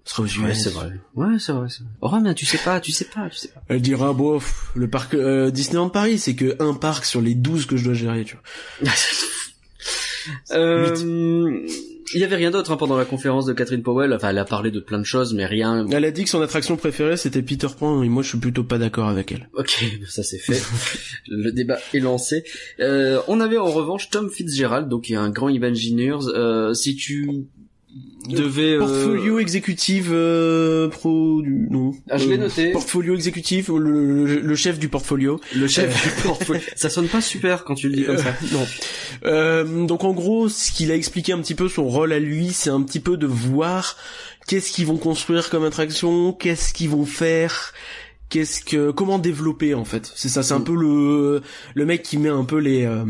Elle 0.09 0.11
sera 0.11 0.23
aux 0.23 0.27
US. 0.27 0.39
Ouais, 0.39 0.55
c'est 0.55 0.71
vrai. 0.71 0.93
Ouais, 1.15 1.39
c'est 1.39 1.53
vrai. 1.53 1.69
c'est 1.69 1.83
vrai. 1.83 1.93
Oh, 2.01 2.19
mais 2.23 2.35
tu 2.35 2.47
sais 2.47 2.59
pas, 2.59 2.81
tu 2.81 2.93
sais 2.93 3.05
pas, 3.05 3.29
tu 3.29 3.37
sais 3.37 3.49
pas. 3.49 3.63
Elle 3.69 3.83
dira 3.83 4.13
bof, 4.13 4.73
le 4.75 4.89
parc 4.89 5.15
euh, 5.15 5.51
Disneyland 5.51 5.91
Paris, 5.91 6.19
c'est 6.19 6.35
que 6.35 6.57
un 6.61 6.75
parc 6.75 7.05
sur 7.05 7.21
les 7.21 7.35
12 7.35 7.67
que 7.67 7.77
je 7.77 7.85
dois 7.85 7.95
gérer, 7.95 8.25
tu 8.25 8.37
vois. 8.37 8.93
Euh, 10.51 11.67
il 12.15 12.21
y 12.21 12.25
avait 12.25 12.37
rien 12.37 12.51
d'autre 12.51 12.71
hein, 12.71 12.77
pendant 12.77 12.97
la 12.97 13.05
conférence 13.05 13.47
de 13.47 13.53
Catherine 13.53 13.83
Powell. 13.83 14.13
Enfin, 14.13 14.31
elle 14.31 14.39
a 14.39 14.45
parlé 14.45 14.71
de 14.71 14.81
plein 14.81 14.99
de 14.99 15.05
choses, 15.05 15.35
mais 15.35 15.47
rien. 15.47 15.87
Elle 15.91 16.05
a 16.05 16.11
dit 16.11 16.25
que 16.25 16.31
son 16.31 16.41
attraction 16.41 16.77
préférée 16.77 17.17
c'était 17.17 17.43
Peter 17.43 17.69
Pan 17.79 18.03
et 18.03 18.09
moi 18.09 18.23
je 18.23 18.31
suis 18.31 18.39
plutôt 18.39 18.65
pas 18.65 18.79
d'accord 18.79 19.09
avec 19.09 19.33
elle. 19.33 19.49
Ok, 19.55 19.85
ça 20.09 20.23
c'est 20.23 20.39
fait. 20.39 20.61
Le 21.29 21.51
débat 21.53 21.79
est 21.95 22.01
lancé. 22.01 22.45
Euh, 22.81 23.21
on 23.29 23.41
avait 23.41 23.59
en 23.59 23.71
revanche 23.71 24.11
Tom 24.11 24.31
Fitzgerald, 24.31 24.89
donc 24.89 25.05
qui 25.05 25.15
est 25.15 25.17
un 25.17 25.31
grand 25.31 25.49
Imagineers. 25.49 26.29
Euh, 26.35 26.75
si 26.75 26.97
tu 26.97 27.47
euh, 28.31 28.79
Portfolio 28.79 29.39
exécutif 29.39 30.07
euh, 30.11 30.89
pro 30.89 31.41
du 31.43 31.67
non. 31.71 31.95
Ah, 32.11 32.19
je 32.19 32.29
l'ai 32.29 32.35
Euh, 32.35 32.39
noté. 32.39 32.71
Portfolio 32.73 33.15
exécutif, 33.15 33.69
le, 33.69 34.25
le, 34.27 34.41
le 34.41 34.55
chef 34.57 34.79
du 34.79 34.89
portfolio. 34.89 35.41
le 35.55 35.67
chef 35.67 35.89
du 36.03 36.23
portfolio, 36.23 36.61
ça 36.77 36.91
sonne 36.91 37.09
pas 37.09 37.21
super 37.23 37.65
quand 37.65 37.75
tu 37.75 37.89
le 37.89 37.97
dis 37.97 38.05
comme 38.05 38.19
ça. 38.19 38.35
non. 38.53 38.67
Euh, 39.25 39.87
donc 39.87 40.05
en 40.05 40.13
gros, 40.13 40.49
ce 40.49 40.71
qu'il 40.73 40.91
a 40.91 40.95
expliqué 40.95 41.33
un 41.33 41.41
petit 41.41 41.55
peu 41.55 41.69
son 41.69 41.87
rôle 41.89 42.13
à 42.13 42.19
lui, 42.19 42.53
c'est 42.53 42.71
un 42.71 42.83
petit 42.83 43.01
peu 43.01 43.17
de 43.17 43.27
voir 43.27 43.97
qu'est-ce 44.47 44.71
qu'ils 44.73 44.87
vont 44.87 44.99
construire 44.99 45.49
comme 45.49 45.65
attraction, 45.65 46.33
qu'est-ce 46.33 46.75
qu'ils 46.75 46.91
vont 46.91 47.07
faire, 47.07 47.73
qu'est-ce 48.29 48.61
que 48.63 48.91
comment 48.91 49.19
développer 49.19 49.75
en 49.75 49.85
fait? 49.85 50.11
C'est 50.15 50.29
ça, 50.29 50.43
c'est 50.43 50.55
un 50.55 50.59
Mm. 50.59 50.65
peu 50.65 50.75
le 50.75 51.43
le 51.75 51.85
mec 51.87 52.03
qui 52.03 52.19
met 52.19 52.29
un 52.29 52.45
peu 52.45 52.59
les 52.59 52.85
euh, 52.85 53.05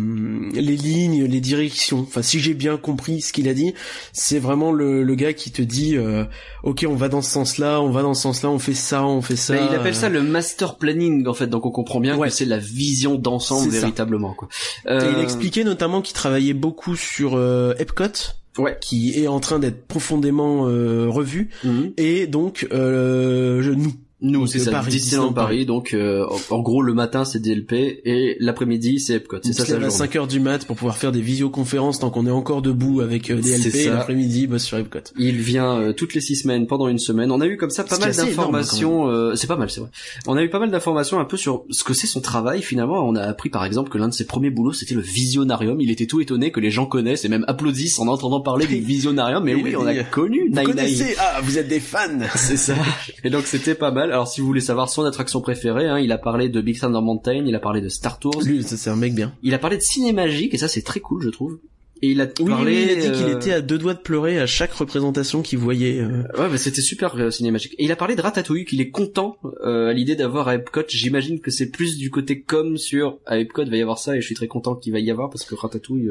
les 0.53 0.77
lignes, 0.77 1.25
les 1.25 1.41
directions. 1.41 2.01
Enfin, 2.01 2.23
si 2.23 2.39
j'ai 2.41 2.55
bien 2.55 2.77
compris 2.77 3.21
ce 3.21 3.33
qu'il 3.33 3.49
a 3.49 3.55
dit, 3.55 3.75
c'est 4.12 4.39
vraiment 4.39 4.73
le 4.73 5.03
le 5.03 5.14
gars 5.14 5.33
qui 5.33 5.51
te 5.51 5.62
dit 5.62 5.97
euh, 5.97 6.25
OK, 6.62 6.85
on 6.89 6.95
va 6.95 7.09
dans 7.09 7.23
ce 7.23 7.31
sens-là, 7.31 7.81
on 7.81 7.91
va 7.91 8.03
dans 8.03 8.14
ce 8.14 8.23
sensens-là, 8.23 8.51
on 8.51 8.59
fait 8.59 8.75
ça, 8.75 9.05
on 9.05 9.23
fait 9.23 9.37
ça. 9.37 9.55
Mais 9.55 9.61
il 9.71 9.75
appelle 9.75 9.93
euh, 9.93 9.97
ça 9.97 10.09
le 10.09 10.23
master 10.23 10.77
planning 10.77 11.27
en 11.27 11.35
fait, 11.35 11.47
donc 11.49 11.66
on 11.66 11.71
comprend 11.71 12.01
bien 12.01 12.16
Ouais. 12.16 12.29
que 12.29 12.35
c'est 12.35 12.45
la 12.45 12.59
vision 12.59 13.16
d'ensemble 13.16 13.71
véritablement 13.71 14.35
quoi. 14.35 14.49
Et 14.87 14.93
il 14.93 14.93
Euh, 14.93 15.23
expliquait 15.23 15.64
notamment 15.64 16.03
qu'il 16.03 16.14
travaillait 16.14 16.55
beaucoup 16.55 16.97
sur 16.97 17.35
euh, 17.37 17.75
Epcot. 17.79 18.35
Ouais. 18.59 18.77
qui 18.81 19.12
est 19.23 19.29
en 19.29 19.39
train 19.39 19.61
d'être 19.61 19.87
profondément 19.87 20.66
euh, 20.66 21.07
revu 21.09 21.51
mhm. 21.62 21.93
et 21.97 22.27
donc 22.27 22.66
euh, 22.73 23.62
je, 23.62 23.71
nous 23.71 23.93
Nous, 24.21 24.49
c'est 24.49 24.59
ça, 24.59 24.73
Paris, 24.73 24.91
Disneyland 24.91 25.27
Disneyland 25.29 25.33
Paris, 25.33 25.64
donc 25.64 25.95
euh, 25.95 26.27
en- 26.51 26.57
en 26.57 26.61
gros 26.61 26.83
le 26.83 26.93
matin 26.93 27.25
c'est 27.25 27.39
DLP 27.41 28.01
et 28.05 28.37
l'après-midi 28.41 28.99
c'est 28.99 29.14
Epcot, 29.14 29.37
c'est 29.45 29.53
ça 29.53 29.62
lève 29.62 29.77
à 29.77 29.79
journée. 29.83 29.91
5 29.91 30.16
heures 30.16 30.27
du 30.27 30.41
mat 30.41 30.64
pour 30.66 30.75
pouvoir 30.75 30.97
faire 30.97 31.12
des 31.12 31.21
visioconférences 31.21 32.01
tant 32.01 32.11
qu'on 32.11 32.27
est 32.27 32.31
encore 32.33 32.61
debout 32.61 33.01
avec 33.01 33.31
euh, 33.31 33.37
des 33.37 33.57
C'est 33.59 33.69
LP 33.69 33.75
et 33.77 33.85
ça. 33.85 33.95
l'après-midi 33.95 34.49
bosse 34.49 34.64
sur 34.64 34.77
Epcot. 34.77 34.99
Il 35.19 35.37
vient 35.37 35.79
euh, 35.79 35.93
toutes 35.93 36.14
les 36.14 36.21
six 36.21 36.35
semaines 36.35 36.66
pendant 36.66 36.89
une 36.89 36.99
semaine. 36.99 37.31
On 37.31 37.41
a 37.41 37.47
eu 37.47 37.57
comme 37.57 37.71
ça 37.71 37.85
pas 37.85 37.97
mal 37.99 38.12
énorme, 38.12 38.29
d'informations. 38.29 39.09
euh, 39.09 39.35
c'est 39.37 39.47
pas 39.47 39.57
mal, 39.57 39.71
c'est 39.71 39.81
vrai. 39.81 39.91
On 40.27 40.37
a 40.37 40.43
eu 40.43 40.51
pas 40.51 40.59
mal 40.59 40.73
d'informations 40.73 41.21
un 41.21 41.25
peu 41.25 41.37
sur 41.37 41.64
ce 41.71 41.85
que 41.85 41.95
c'est 41.95 42.09
son 42.09 42.21
travail. 42.21 42.61
Finalement, 42.62 43.09
on 43.09 43.14
a 43.14 43.23
appris 43.23 43.51
par 43.51 43.64
exemple 43.64 43.89
que 43.89 43.99
l'un 43.99 44.09
de 44.09 44.14
ses 44.14 44.27
premiers 44.27 44.51
boulots 44.51 44.73
c'était 44.73 44.97
le 44.97 45.01
visionarium. 45.01 45.81
Il 45.81 45.93
était 45.93 46.07
tout 46.07 46.21
étonné 46.21 46.51
que 46.51 46.59
les 46.59 46.73
gens 46.73 46.87
connaissent 46.87 47.25
et 47.25 47.29
même 47.29 47.45
applaudissent 47.47 48.01
en 48.01 48.09
entendant 48.09 48.41
parler 48.41 48.66
du 48.66 48.81
visionarium. 48.81 49.45
Mais 49.45 49.55
oui, 49.55 49.77
on 49.77 49.87
a 49.87 49.95
connu 50.03 50.49
Vous 50.53 50.62
connaissez 50.62 51.14
Ah, 51.21 51.41
vous 51.43 51.57
êtes 51.57 51.69
des 51.69 51.79
fans 51.81 52.01
C'est 52.35 52.57
ça. 52.57 52.75
Et 53.23 53.31
donc 53.31 53.45
c'était 53.47 53.77
pas 53.77 53.93
mal. 53.93 54.08
Alors 54.11 54.29
si 54.29 54.41
vous 54.41 54.47
voulez 54.47 54.61
savoir 54.61 54.89
son 54.89 55.05
attraction 55.05 55.41
préférée, 55.41 55.87
hein, 55.87 55.99
il 55.99 56.13
a 56.13 56.19
parlé 56.19 56.49
de 56.49 56.61
Big 56.61 56.79
Thunder 56.79 57.01
Mountain, 57.01 57.45
il 57.47 57.55
a 57.55 57.61
parlé 57.61 57.81
de 57.81 57.89
Star 57.89 58.19
Tours, 58.19 58.43
Lui, 58.45 58.63
c'est 58.63 58.91
un 58.91 58.97
mec 58.97 59.15
bien. 59.15 59.33
il 59.43 59.55
a 59.55 59.59
parlé 59.59 59.77
de 59.77 59.83
Cinémagique 59.83 60.55
et 60.55 60.59
ça 60.59 60.69
c'est 60.69 60.83
très 60.83 61.01
cool 61.01 61.23
je 61.23 61.29
trouve. 61.31 61.59
Et 62.01 62.13
il 62.13 62.21
a 62.21 62.29
Oui, 62.39 62.49
parlé. 62.51 62.77
oui, 62.77 62.83
il 62.85 62.91
a 62.93 62.95
dit 63.11 63.11
qu'il 63.19 63.27
euh, 63.27 63.37
était 63.37 63.53
à 63.53 63.61
deux 63.61 63.77
doigts 63.77 63.95
de 63.95 63.99
pleurer 63.99 64.39
à 64.39 64.47
chaque 64.47 64.73
représentation 64.73 65.43
qu'il 65.43 65.59
voyait. 65.59 65.99
euh. 65.99 66.23
Ouais, 66.39 66.49
bah, 66.49 66.57
c'était 66.57 66.81
super 66.81 67.17
euh, 67.17 67.33
cinématique. 67.33 67.75
Et 67.77 67.85
il 67.87 67.91
a 67.91 67.97
parlé 67.97 68.15
de 68.15 68.21
Ratatouille, 68.23 68.65
qu'il 68.65 68.81
est 68.81 68.91
content 68.91 69.37
euh, 69.65 69.89
à 69.89 69.93
l'idée 69.93 70.15
d'avoir 70.15 70.47
à 70.47 70.55
Epcot. 70.55 70.83
J'imagine 70.89 71.41
que 71.41 71.51
c'est 71.51 71.71
plus 71.73 71.97
du 71.99 72.11
côté 72.13 72.41
com 72.41 72.77
sur 72.79 73.19
à 73.27 73.41
Epcot 73.41 73.65
va 73.65 73.77
y 73.77 73.83
avoir 73.83 73.99
ça, 73.99 74.17
et 74.17 74.21
je 74.21 74.27
suis 74.27 74.37
très 74.37 74.47
content 74.47 74.77
qu'il 74.77 74.93
va 74.93 75.01
y 75.01 75.11
avoir 75.11 75.29
parce 75.29 75.45
que 75.45 75.57
Ratatouille. 75.57 76.09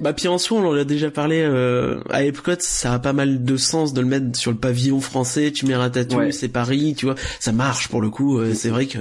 Bah 0.00 0.12
puis 0.12 0.26
en 0.26 0.38
soi, 0.38 0.58
on 0.58 0.66
en 0.68 0.74
a 0.74 0.82
déjà 0.82 1.08
parlé 1.12 1.40
euh, 1.40 2.00
à 2.10 2.24
Epcot, 2.24 2.56
ça 2.58 2.94
a 2.94 2.98
pas 2.98 3.12
mal 3.12 3.44
de 3.44 3.56
sens 3.56 3.92
de 3.92 4.00
le 4.00 4.06
mettre 4.08 4.36
sur 4.36 4.50
le 4.50 4.56
pavillon 4.56 5.00
français. 5.00 5.52
Tu 5.52 5.66
mets 5.66 5.76
Ratatouille, 5.76 6.16
Ouais. 6.18 6.32
c'est 6.32 6.48
Paris, 6.48 6.94
tu 6.98 7.06
vois, 7.06 7.14
ça 7.38 7.52
marche 7.52 7.86
pour 7.88 8.00
le 8.02 8.10
coup. 8.10 8.38
euh, 8.40 8.54
c'est 8.54 8.70
vrai 8.70 8.86
que 8.86 8.98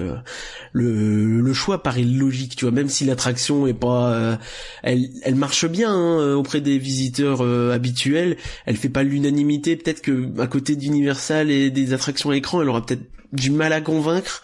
le 0.71 1.39
le 1.41 1.53
choix 1.53 1.81
paraît 1.81 2.03
logique, 2.03 2.55
tu 2.55 2.65
vois, 2.65 2.71
même 2.71 2.89
si 2.89 3.05
l'attraction 3.05 3.65
est 3.65 3.73
pas, 3.73 4.13
euh, 4.13 4.35
elle 4.83 5.09
elle 5.23 5.35
marche 5.35 5.65
bien 5.65 5.91
hein, 5.91 6.33
auprès 6.35 6.61
des 6.61 6.77
visiteurs 6.77 7.39
euh, 7.41 7.73
habituels. 7.73 8.37
Elle 8.67 8.75
fait 8.77 8.89
pas 8.89 9.01
l'unanimité. 9.03 9.75
Peut-être 9.75 10.01
que 10.01 10.29
à 10.39 10.45
côté 10.47 10.75
d'Universal 10.75 11.49
et 11.49 11.71
des 11.71 11.93
attractions 11.93 12.29
à 12.29 12.35
écran, 12.37 12.61
elle 12.61 12.69
aura 12.69 12.85
peut-être 12.85 13.03
du 13.31 13.49
mal 13.49 13.73
à 13.73 13.81
convaincre 13.81 14.43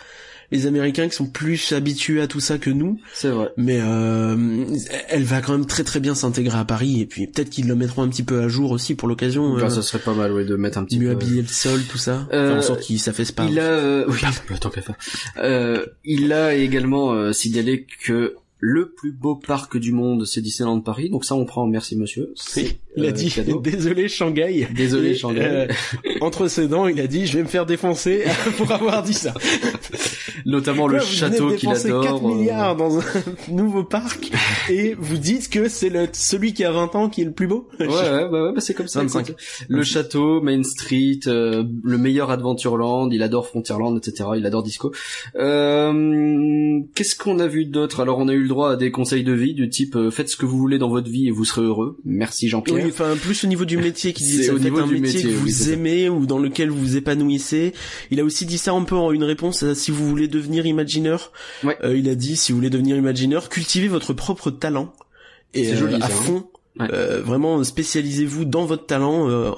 les 0.51 0.65
Américains 0.65 1.07
qui 1.07 1.15
sont 1.15 1.27
plus 1.27 1.71
habitués 1.73 2.21
à 2.21 2.27
tout 2.27 2.39
ça 2.39 2.57
que 2.57 2.69
nous. 2.69 2.99
C'est 3.13 3.29
vrai. 3.29 3.49
Mais 3.57 3.79
euh, 3.81 4.65
elle 5.09 5.23
va 5.23 5.41
quand 5.41 5.51
même 5.53 5.65
très 5.65 5.83
très 5.83 5.99
bien 5.99 6.15
s'intégrer 6.15 6.57
à 6.57 6.65
Paris 6.65 7.01
et 7.01 7.05
puis 7.05 7.27
peut-être 7.27 7.49
qu'ils 7.49 7.67
le 7.67 7.75
mettront 7.75 8.01
un 8.03 8.09
petit 8.09 8.23
peu 8.23 8.41
à 8.41 8.47
jour 8.47 8.71
aussi 8.71 8.95
pour 8.95 9.07
l'occasion. 9.07 9.53
Enfin, 9.53 9.65
euh, 9.65 9.69
ça 9.69 9.81
serait 9.81 9.99
pas 10.03 10.13
mal, 10.13 10.31
ouais, 10.31 10.45
de 10.45 10.55
mettre 10.55 10.77
un 10.77 10.85
petit 10.85 10.99
mieux 10.99 11.07
peu. 11.07 11.11
habiller 11.23 11.41
le 11.41 11.47
sol, 11.47 11.81
tout 11.89 11.97
ça. 11.97 12.27
Euh, 12.33 12.49
Faire 12.49 12.57
en 12.57 12.61
sorte 12.61 12.81
qu'il 12.81 12.99
s'affaisse 12.99 13.31
pas. 13.31 13.45
Il 13.45 13.59
a, 13.59 13.63
euh, 13.63 14.05
oui, 14.09 14.19
bah, 14.49 14.55
tant 14.59 14.69
qu'à 14.69 14.81
faire. 14.81 14.95
Euh, 15.37 15.85
il 16.03 16.33
a 16.33 16.53
également 16.55 17.11
euh, 17.11 17.31
signalé 17.31 17.85
que 18.03 18.35
le 18.59 18.91
plus 18.91 19.11
beau 19.11 19.35
parc 19.35 19.77
du 19.77 19.91
monde, 19.93 20.25
c'est 20.25 20.41
Disneyland 20.41 20.81
Paris. 20.81 21.09
Donc 21.09 21.23
ça, 21.23 21.35
on 21.35 21.45
prend. 21.45 21.65
Merci, 21.65 21.95
monsieur. 21.95 22.33
C'est, 22.35 22.79
Il 22.97 23.05
a 23.05 23.09
euh, 23.09 23.11
dit 23.11 23.31
cadeau. 23.31 23.59
désolé 23.63 24.09
Shanghai. 24.09 24.67
Désolé, 24.75 25.11
Et, 25.11 25.15
Shanghai. 25.15 25.41
euh, 25.41 25.67
entre 26.21 26.47
ses 26.47 26.67
dents, 26.67 26.87
il 26.87 26.99
a 26.99 27.07
dit 27.07 27.25
je 27.25 27.37
vais 27.37 27.43
me 27.43 27.47
faire 27.47 27.65
défoncer 27.65 28.23
pour 28.57 28.71
avoir 28.71 29.01
dit 29.03 29.13
ça. 29.13 29.33
Notamment 30.45 30.87
le 30.87 30.99
château 30.99 31.51
qu'il 31.55 31.69
adore. 31.69 32.03
4 32.03 32.15
euh, 32.15 32.27
milliards 32.27 32.75
dans 32.75 32.99
un 32.99 33.03
nouveau 33.49 33.83
parc 33.83 34.31
et 34.69 34.93
vous 34.97 35.17
dites 35.17 35.49
que 35.49 35.69
c'est 35.69 35.89
le 35.89 36.07
celui 36.11 36.53
qui 36.53 36.63
a 36.63 36.71
20 36.71 36.95
ans 36.95 37.09
qui 37.09 37.21
est 37.21 37.25
le 37.25 37.31
plus 37.31 37.47
beau. 37.47 37.67
Ouais, 37.79 37.87
ouais, 37.87 38.29
bah, 38.29 38.43
ouais, 38.43 38.53
bah, 38.53 38.61
c'est 38.61 38.73
comme 38.73 38.87
ça. 38.87 38.99
25. 38.99 39.29
écoute. 39.29 39.41
Le 39.67 39.83
château, 39.83 40.41
Main 40.41 40.63
Street, 40.63 41.19
euh, 41.27 41.63
le 41.83 41.97
meilleur 41.97 42.29
Adventureland, 42.31 43.09
il 43.09 43.23
adore 43.23 43.47
Frontierland, 43.47 43.97
etc. 43.97 44.29
Il 44.35 44.45
adore 44.45 44.63
Disco. 44.63 44.91
Euh, 45.35 46.79
Qu'est-ce 46.95 47.15
qu'on 47.15 47.39
a 47.39 47.47
vu 47.47 47.65
d'autre? 47.65 47.99
Alors, 48.01 48.19
on 48.19 48.27
a 48.27 48.33
eu 48.33 48.48
droit 48.49 48.71
à 48.73 48.75
des 48.75 48.91
conseils 48.91 49.23
de 49.23 49.31
vie 49.31 49.53
du 49.53 49.69
type 49.69 49.95
euh, 49.95 50.11
faites 50.11 50.27
ce 50.29 50.35
que 50.35 50.45
vous 50.45 50.57
voulez 50.57 50.77
dans 50.77 50.89
votre 50.89 51.09
vie 51.09 51.27
et 51.27 51.31
vous 51.31 51.45
serez 51.45 51.61
heureux. 51.61 51.97
Merci 52.03 52.49
Jean-Pierre. 52.49 52.83
Oui, 52.83 52.89
enfin 52.91 53.15
plus 53.15 53.45
au 53.45 53.47
niveau 53.47 53.63
du 53.63 53.77
métier 53.77 54.11
qui 54.11 54.23
dit 54.23 54.37
C'est 54.37 54.43
ça, 54.43 54.53
au 54.53 54.59
niveau 54.59 54.79
un 54.79 54.87
du 54.87 54.97
métier, 54.97 55.21
que 55.21 55.27
oui, 55.27 55.33
vous 55.35 55.49
ça. 55.49 55.71
aimez 55.71 56.09
ou 56.09 56.25
dans 56.25 56.39
lequel 56.39 56.69
vous 56.69 56.79
vous 56.79 56.97
épanouissez. 56.97 57.73
Il 58.11 58.19
a 58.19 58.25
aussi 58.25 58.45
dit 58.45 58.57
ça 58.57 58.73
un 58.73 58.83
peu 58.83 58.95
en 58.95 59.11
une 59.13 59.23
réponse 59.23 59.63
à 59.63 59.73
si 59.73 59.91
vous 59.91 60.05
voulez 60.05 60.27
devenir 60.27 60.65
imagineur. 60.65 61.31
Ouais. 61.63 61.77
Euh, 61.83 61.97
il 61.97 62.09
a 62.09 62.15
dit 62.15 62.35
si 62.35 62.51
vous 62.51 62.57
voulez 62.57 62.69
devenir 62.69 62.97
imagineur, 62.97 63.47
cultivez 63.47 63.87
votre 63.87 64.13
propre 64.13 64.51
talent 64.51 64.93
et 65.53 65.75
joli, 65.75 65.95
à 65.95 66.09
ça, 66.09 66.31
hein. 66.31 66.45
Ouais. 66.79 66.87
Euh, 66.93 67.21
vraiment 67.21 67.63
spécialisez-vous 67.63 68.45
dans 68.45 68.65
votre 68.65 68.85
talent 68.85 69.29
euh, 69.29 69.51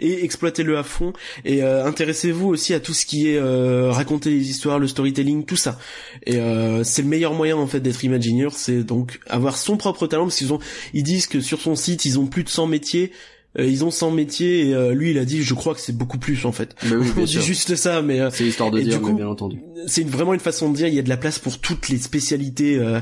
et 0.00 0.22
exploitez-le 0.24 0.76
à 0.76 0.82
fond 0.82 1.12
et 1.44 1.62
euh, 1.62 1.84
intéressez-vous 1.86 2.48
aussi 2.48 2.74
à 2.74 2.80
tout 2.80 2.92
ce 2.92 3.06
qui 3.06 3.28
est 3.28 3.38
euh, 3.38 3.90
raconter 3.90 4.30
les 4.30 4.50
histoires, 4.50 4.78
le 4.78 4.86
storytelling, 4.86 5.44
tout 5.46 5.56
ça. 5.56 5.78
Et 6.26 6.36
euh, 6.36 6.84
c'est 6.84 7.02
le 7.02 7.08
meilleur 7.08 7.32
moyen 7.34 7.56
en 7.56 7.66
fait 7.66 7.80
d'être 7.80 8.04
imagineur, 8.04 8.52
c'est 8.52 8.82
donc 8.84 9.20
avoir 9.28 9.56
son 9.56 9.76
propre 9.76 10.06
talent 10.06 10.24
parce 10.24 10.36
qu'ils 10.36 10.52
ont 10.52 10.58
ils 10.92 11.02
disent 11.02 11.26
que 11.26 11.40
sur 11.40 11.60
son 11.60 11.74
site 11.74 12.04
ils 12.04 12.18
ont 12.18 12.26
plus 12.26 12.44
de 12.44 12.48
100 12.50 12.66
métiers. 12.66 13.12
Euh, 13.58 13.66
ils 13.66 13.84
ont 13.84 13.90
100 13.90 14.12
métiers 14.12 14.68
et 14.68 14.74
euh, 14.74 14.94
lui 14.94 15.10
il 15.10 15.18
a 15.18 15.26
dit 15.26 15.42
je 15.42 15.52
crois 15.52 15.74
que 15.74 15.80
c'est 15.80 15.94
beaucoup 15.96 16.16
plus 16.18 16.46
en 16.46 16.52
fait. 16.52 16.74
Bah 16.84 16.96
oui, 16.98 17.06
bien 17.14 17.26
sûr. 17.26 17.42
juste 17.42 17.76
ça 17.76 18.00
mais 18.00 18.18
euh, 18.20 18.30
C'est 18.32 18.44
histoire 18.46 18.70
de 18.70 18.78
Et 18.80 18.82
dire, 18.84 18.98
du 18.98 19.04
mais 19.04 19.10
coup- 19.10 19.16
bien 19.16 19.28
entendu. 19.28 19.58
c'est 19.86 20.08
vraiment 20.08 20.32
une 20.32 20.40
façon 20.40 20.70
de 20.70 20.76
dire 20.76 20.86
il 20.88 20.94
y 20.94 20.98
a 20.98 21.02
de 21.02 21.08
la 21.10 21.18
place 21.18 21.38
pour 21.38 21.58
toutes 21.58 21.90
les 21.90 21.98
spécialités 21.98 22.76
euh, 22.78 23.00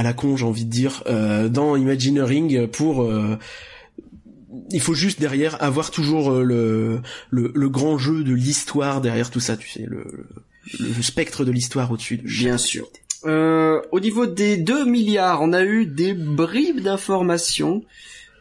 à 0.00 0.02
la 0.02 0.14
con 0.14 0.34
j'ai 0.34 0.46
envie 0.46 0.64
de 0.64 0.70
dire 0.70 1.02
euh, 1.06 1.50
dans 1.50 1.76
Imagineering 1.76 2.66
pour 2.68 3.02
euh, 3.02 3.38
il 4.70 4.80
faut 4.80 4.94
juste 4.94 5.20
derrière 5.20 5.62
avoir 5.62 5.90
toujours 5.90 6.32
euh, 6.32 6.42
le, 6.42 7.02
le 7.28 7.52
le 7.54 7.68
grand 7.68 7.98
jeu 7.98 8.24
de 8.24 8.32
l'histoire 8.32 9.02
derrière 9.02 9.30
tout 9.30 9.40
ça 9.40 9.58
tu 9.58 9.68
sais 9.68 9.84
le 9.86 10.26
le, 10.78 10.88
le 10.96 11.02
spectre 11.02 11.44
de 11.44 11.52
l'histoire 11.52 11.90
au-dessus 11.92 12.16
de 12.16 12.22
Bien 12.22 12.56
sûr. 12.56 12.88
Euh, 13.26 13.82
au 13.92 14.00
niveau 14.00 14.26
des 14.26 14.56
2 14.56 14.86
milliards, 14.86 15.42
on 15.42 15.52
a 15.52 15.64
eu 15.64 15.84
des 15.84 16.14
bribes 16.14 16.80
d'informations. 16.80 17.82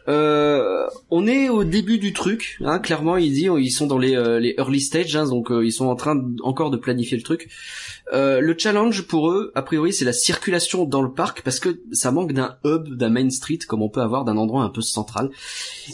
Euh, 0.07 0.87
on 1.11 1.27
est 1.27 1.49
au 1.49 1.63
début 1.63 1.99
du 1.99 2.13
truc, 2.13 2.57
hein, 2.63 2.79
clairement. 2.79 3.17
Il 3.17 3.31
dit, 3.31 3.47
ils 3.59 3.71
sont 3.71 3.85
dans 3.85 3.97
les, 3.97 4.15
euh, 4.15 4.39
les 4.39 4.55
early 4.57 4.81
stages, 4.81 5.15
hein, 5.15 5.27
donc 5.27 5.51
euh, 5.51 5.65
ils 5.65 5.71
sont 5.71 5.85
en 5.85 5.95
train 5.95 6.19
encore 6.41 6.71
de 6.71 6.77
planifier 6.77 7.17
le 7.17 7.23
truc. 7.23 7.49
Euh, 8.11 8.41
le 8.41 8.55
challenge 8.57 9.03
pour 9.03 9.29
eux, 9.31 9.51
a 9.53 9.61
priori, 9.61 9.93
c'est 9.93 10.05
la 10.05 10.13
circulation 10.13 10.85
dans 10.85 11.01
le 11.01 11.11
parc 11.11 11.41
parce 11.43 11.59
que 11.59 11.79
ça 11.91 12.11
manque 12.11 12.33
d'un 12.33 12.57
hub, 12.65 12.95
d'un 12.95 13.09
main 13.09 13.29
street 13.29 13.59
comme 13.67 13.81
on 13.83 13.89
peut 13.89 14.01
avoir 14.01 14.25
d'un 14.25 14.35
endroit 14.37 14.63
un 14.63 14.69
peu 14.69 14.81
central. 14.81 15.29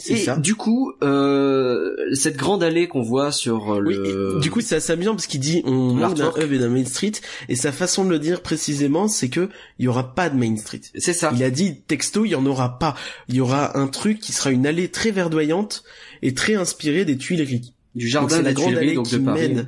C'est 0.00 0.14
Et 0.14 0.16
ça. 0.16 0.36
du 0.36 0.54
coup, 0.54 0.92
euh, 1.02 1.94
cette 2.14 2.36
grande 2.36 2.62
allée 2.62 2.88
qu'on 2.88 3.02
voit 3.02 3.32
sur 3.32 3.74
euh, 3.74 3.82
Oui, 3.84 3.94
le, 3.96 4.36
et 4.36 4.40
du 4.40 4.50
coup 4.50 4.60
c'est 4.62 4.76
assez 4.76 4.92
amusant 4.92 5.14
parce 5.14 5.26
qu'il 5.26 5.40
dit 5.40 5.62
on 5.66 5.92
manque 5.92 6.14
d'un 6.14 6.32
hub 6.38 6.52
et 6.52 6.58
d'un 6.58 6.68
main 6.70 6.84
street 6.84 7.12
et 7.48 7.56
sa 7.56 7.70
façon 7.72 8.04
de 8.04 8.10
le 8.10 8.18
dire 8.18 8.40
précisément 8.40 9.08
c'est 9.08 9.28
que 9.28 9.50
il 9.78 9.84
y 9.84 9.88
aura 9.88 10.14
pas 10.14 10.30
de 10.30 10.36
main 10.38 10.56
street. 10.56 10.80
c'est 10.94 11.12
ça. 11.12 11.32
Il 11.34 11.42
a 11.44 11.50
dit 11.50 11.82
texto, 11.82 12.24
il 12.24 12.30
y 12.30 12.34
en 12.34 12.46
aura 12.46 12.78
pas. 12.78 12.94
Il 13.28 13.34
y 13.34 13.40
aura 13.40 13.76
un 13.78 13.88
truc 13.88 14.20
qui 14.20 14.32
sera 14.32 14.50
une 14.50 14.66
allée 14.66 14.88
très 14.88 15.10
verdoyante 15.10 15.84
et 16.22 16.32
très 16.32 16.54
inspirée 16.54 17.04
des 17.04 17.18
Tuileries. 17.18 17.74
Du 17.94 18.06
Donc 18.06 18.12
jardin 18.12 18.36
c'est 18.36 18.42
la 18.42 18.52
grande 18.52 18.76
allée 18.76 18.94
donc 18.94 19.06
qui 19.06 19.18
de 19.18 19.24
Paris. 19.24 19.48
mène 19.48 19.66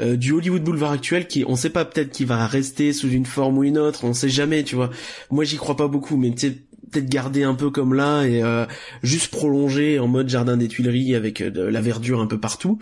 euh, 0.00 0.16
du 0.16 0.32
Hollywood 0.32 0.62
Boulevard 0.62 0.92
actuel 0.92 1.26
qui 1.26 1.44
on 1.46 1.56
sait 1.56 1.70
pas 1.70 1.84
peut-être 1.84 2.10
qu'il 2.10 2.26
va 2.26 2.46
rester 2.46 2.92
sous 2.92 3.08
une 3.08 3.26
forme 3.26 3.58
ou 3.58 3.64
une 3.64 3.78
autre, 3.78 4.04
on 4.04 4.14
sait 4.14 4.28
jamais, 4.28 4.64
tu 4.64 4.74
vois. 4.74 4.90
Moi 5.30 5.44
j'y 5.44 5.56
crois 5.56 5.76
pas 5.76 5.88
beaucoup 5.88 6.16
mais 6.16 6.32
sais 6.36 6.58
peut-être 6.90 7.08
garder 7.08 7.42
un 7.42 7.54
peu 7.54 7.70
comme 7.70 7.94
là 7.94 8.24
et 8.24 8.42
euh, 8.42 8.64
juste 9.02 9.30
prolonger 9.30 9.98
en 9.98 10.08
mode 10.08 10.28
jardin 10.28 10.56
des 10.56 10.68
Tuileries 10.68 11.14
avec 11.14 11.40
euh, 11.40 11.50
de 11.50 11.62
la 11.62 11.80
verdure 11.80 12.20
un 12.20 12.26
peu 12.26 12.38
partout. 12.38 12.78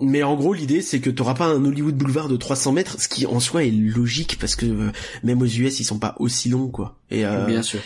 Mais 0.00 0.22
en 0.22 0.34
gros, 0.34 0.52
l'idée, 0.52 0.82
c'est 0.82 1.00
que 1.00 1.10
t'auras 1.10 1.34
pas 1.34 1.46
un 1.46 1.64
Hollywood 1.64 1.94
Boulevard 1.96 2.28
de 2.28 2.36
300 2.36 2.72
mètres, 2.72 3.00
ce 3.00 3.08
qui 3.08 3.26
en 3.26 3.40
soi 3.40 3.64
est 3.64 3.70
logique 3.70 4.38
parce 4.40 4.56
que 4.56 4.66
euh, 4.66 4.90
même 5.22 5.40
aux 5.40 5.46
US, 5.46 5.80
ils 5.80 5.84
sont 5.84 5.98
pas 5.98 6.14
aussi 6.18 6.48
longs, 6.48 6.68
quoi. 6.68 6.98
Et 7.10 7.24
euh, 7.24 7.46
Bien 7.46 7.62
sûr. 7.62 7.80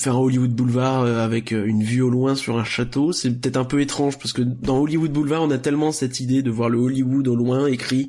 Faire 0.00 0.16
un 0.16 0.20
Hollywood 0.20 0.50
Boulevard 0.50 1.02
euh, 1.02 1.24
avec 1.24 1.52
euh, 1.52 1.64
une 1.64 1.82
vue 1.82 2.02
au 2.02 2.10
loin 2.10 2.34
sur 2.34 2.58
un 2.58 2.64
château, 2.64 3.12
c'est 3.12 3.30
peut-être 3.30 3.56
un 3.56 3.64
peu 3.64 3.80
étrange 3.80 4.18
parce 4.18 4.32
que 4.32 4.42
dans 4.42 4.78
Hollywood 4.78 5.12
Boulevard, 5.12 5.42
on 5.42 5.50
a 5.50 5.58
tellement 5.58 5.92
cette 5.92 6.20
idée 6.20 6.42
de 6.42 6.50
voir 6.50 6.68
le 6.68 6.78
Hollywood 6.78 7.28
au 7.28 7.36
loin 7.36 7.66
écrit. 7.66 8.08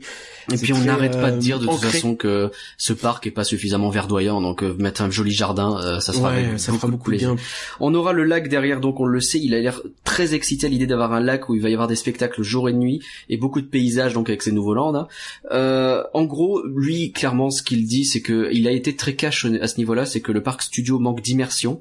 Et 0.51 0.57
puis 0.57 0.71
on 0.73 0.83
n'arrête 0.83 1.19
pas 1.19 1.31
de 1.31 1.35
euh, 1.35 1.39
dire 1.39 1.59
de 1.59 1.65
toute 1.65 1.79
façon 1.79 2.15
que 2.15 2.51
ce 2.77 2.93
parc 2.93 3.27
est 3.27 3.31
pas 3.31 3.43
suffisamment 3.43 3.89
verdoyant, 3.89 4.41
donc 4.41 4.61
mettre 4.61 5.01
un 5.01 5.09
joli 5.09 5.31
jardin, 5.31 5.99
ça 5.99 6.13
sera 6.13 6.31
ouais, 6.31 6.57
ça 6.57 6.71
beaucoup, 6.71 6.79
fera 6.79 6.91
beaucoup 6.91 7.11
bien. 7.11 7.35
On 7.81 7.93
aura 7.93 8.13
le 8.13 8.23
lac 8.23 8.47
derrière, 8.47 8.79
donc 8.79 8.99
on 8.99 9.05
le 9.05 9.19
sait, 9.19 9.39
il 9.39 9.53
a 9.53 9.59
l'air 9.59 9.81
très 10.05 10.33
excité 10.33 10.67
à 10.67 10.69
l'idée 10.69 10.87
d'avoir 10.87 11.11
un 11.13 11.19
lac 11.19 11.49
où 11.49 11.55
il 11.55 11.61
va 11.61 11.69
y 11.69 11.73
avoir 11.73 11.89
des 11.89 11.95
spectacles 11.95 12.43
jour 12.43 12.69
et 12.69 12.73
nuit 12.73 13.01
et 13.29 13.37
beaucoup 13.37 13.59
de 13.59 13.67
paysages 13.67 14.13
donc 14.13 14.29
avec 14.29 14.41
ces 14.41 14.51
nouveaux 14.51 14.73
landes. 14.73 14.95
hein. 14.95 15.07
Euh, 15.51 16.03
en 16.13 16.23
gros, 16.23 16.63
lui 16.65 17.11
clairement 17.11 17.49
ce 17.49 17.61
qu'il 17.61 17.85
dit 17.85 18.05
c'est 18.05 18.21
que 18.21 18.49
il 18.51 18.67
a 18.67 18.71
été 18.71 18.95
très 18.95 19.15
cash 19.15 19.45
à 19.61 19.67
ce 19.67 19.77
niveau-là, 19.77 20.05
c'est 20.05 20.21
que 20.21 20.31
le 20.31 20.41
parc 20.41 20.61
studio 20.61 20.99
manque 20.99 21.21
d'immersion 21.21 21.76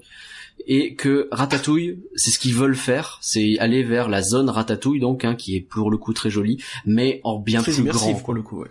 et 0.66 0.94
que 0.94 1.28
Ratatouille, 1.30 1.98
c'est 2.14 2.30
ce 2.30 2.38
qu'ils 2.38 2.54
veulent 2.54 2.76
faire, 2.76 3.18
c'est 3.20 3.58
aller 3.58 3.82
vers 3.82 4.08
la 4.08 4.22
zone 4.22 4.48
Ratatouille 4.48 5.00
donc 5.00 5.24
hein, 5.24 5.34
qui 5.34 5.56
est 5.56 5.60
pour 5.60 5.90
le 5.90 5.98
coup 5.98 6.12
très 6.12 6.30
jolie, 6.30 6.62
mais 6.84 7.20
en 7.24 7.38
bien 7.38 7.62
plus 7.62 7.82
grand. 7.82 8.14
pour 8.14 8.34
le 8.34 8.42
coup. 8.42 8.64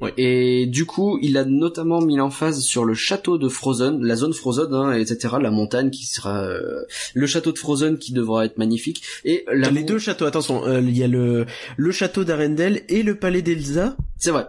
Ouais. 0.00 0.12
Et 0.16 0.66
du 0.66 0.86
coup, 0.86 1.18
il 1.22 1.38
a 1.38 1.44
notamment 1.44 2.00
mis 2.00 2.16
l'emphase 2.16 2.60
sur 2.60 2.84
le 2.84 2.94
château 2.94 3.38
de 3.38 3.48
Frozen, 3.48 4.02
la 4.02 4.16
zone 4.16 4.34
Frozen, 4.34 4.74
hein, 4.74 4.92
etc., 4.92 5.36
la 5.40 5.50
montagne 5.50 5.90
qui 5.90 6.04
sera 6.06 6.42
euh, 6.42 6.82
le 7.14 7.26
château 7.26 7.52
de 7.52 7.58
Frozen 7.58 7.98
qui 7.98 8.12
devra 8.12 8.44
être 8.44 8.58
magnifique. 8.58 9.02
Et 9.24 9.44
la 9.52 9.70
Les 9.70 9.84
deux 9.84 9.98
châteaux, 9.98 10.26
attention, 10.26 10.66
euh, 10.66 10.80
il 10.80 10.96
y 10.98 11.04
a 11.04 11.08
le 11.08 11.46
le 11.76 11.92
château 11.92 12.24
d'Arendelle 12.24 12.82
et 12.88 13.02
le 13.02 13.14
palais 13.14 13.40
d'Elsa. 13.40 13.96
c'est 14.18 14.30
vrai, 14.30 14.46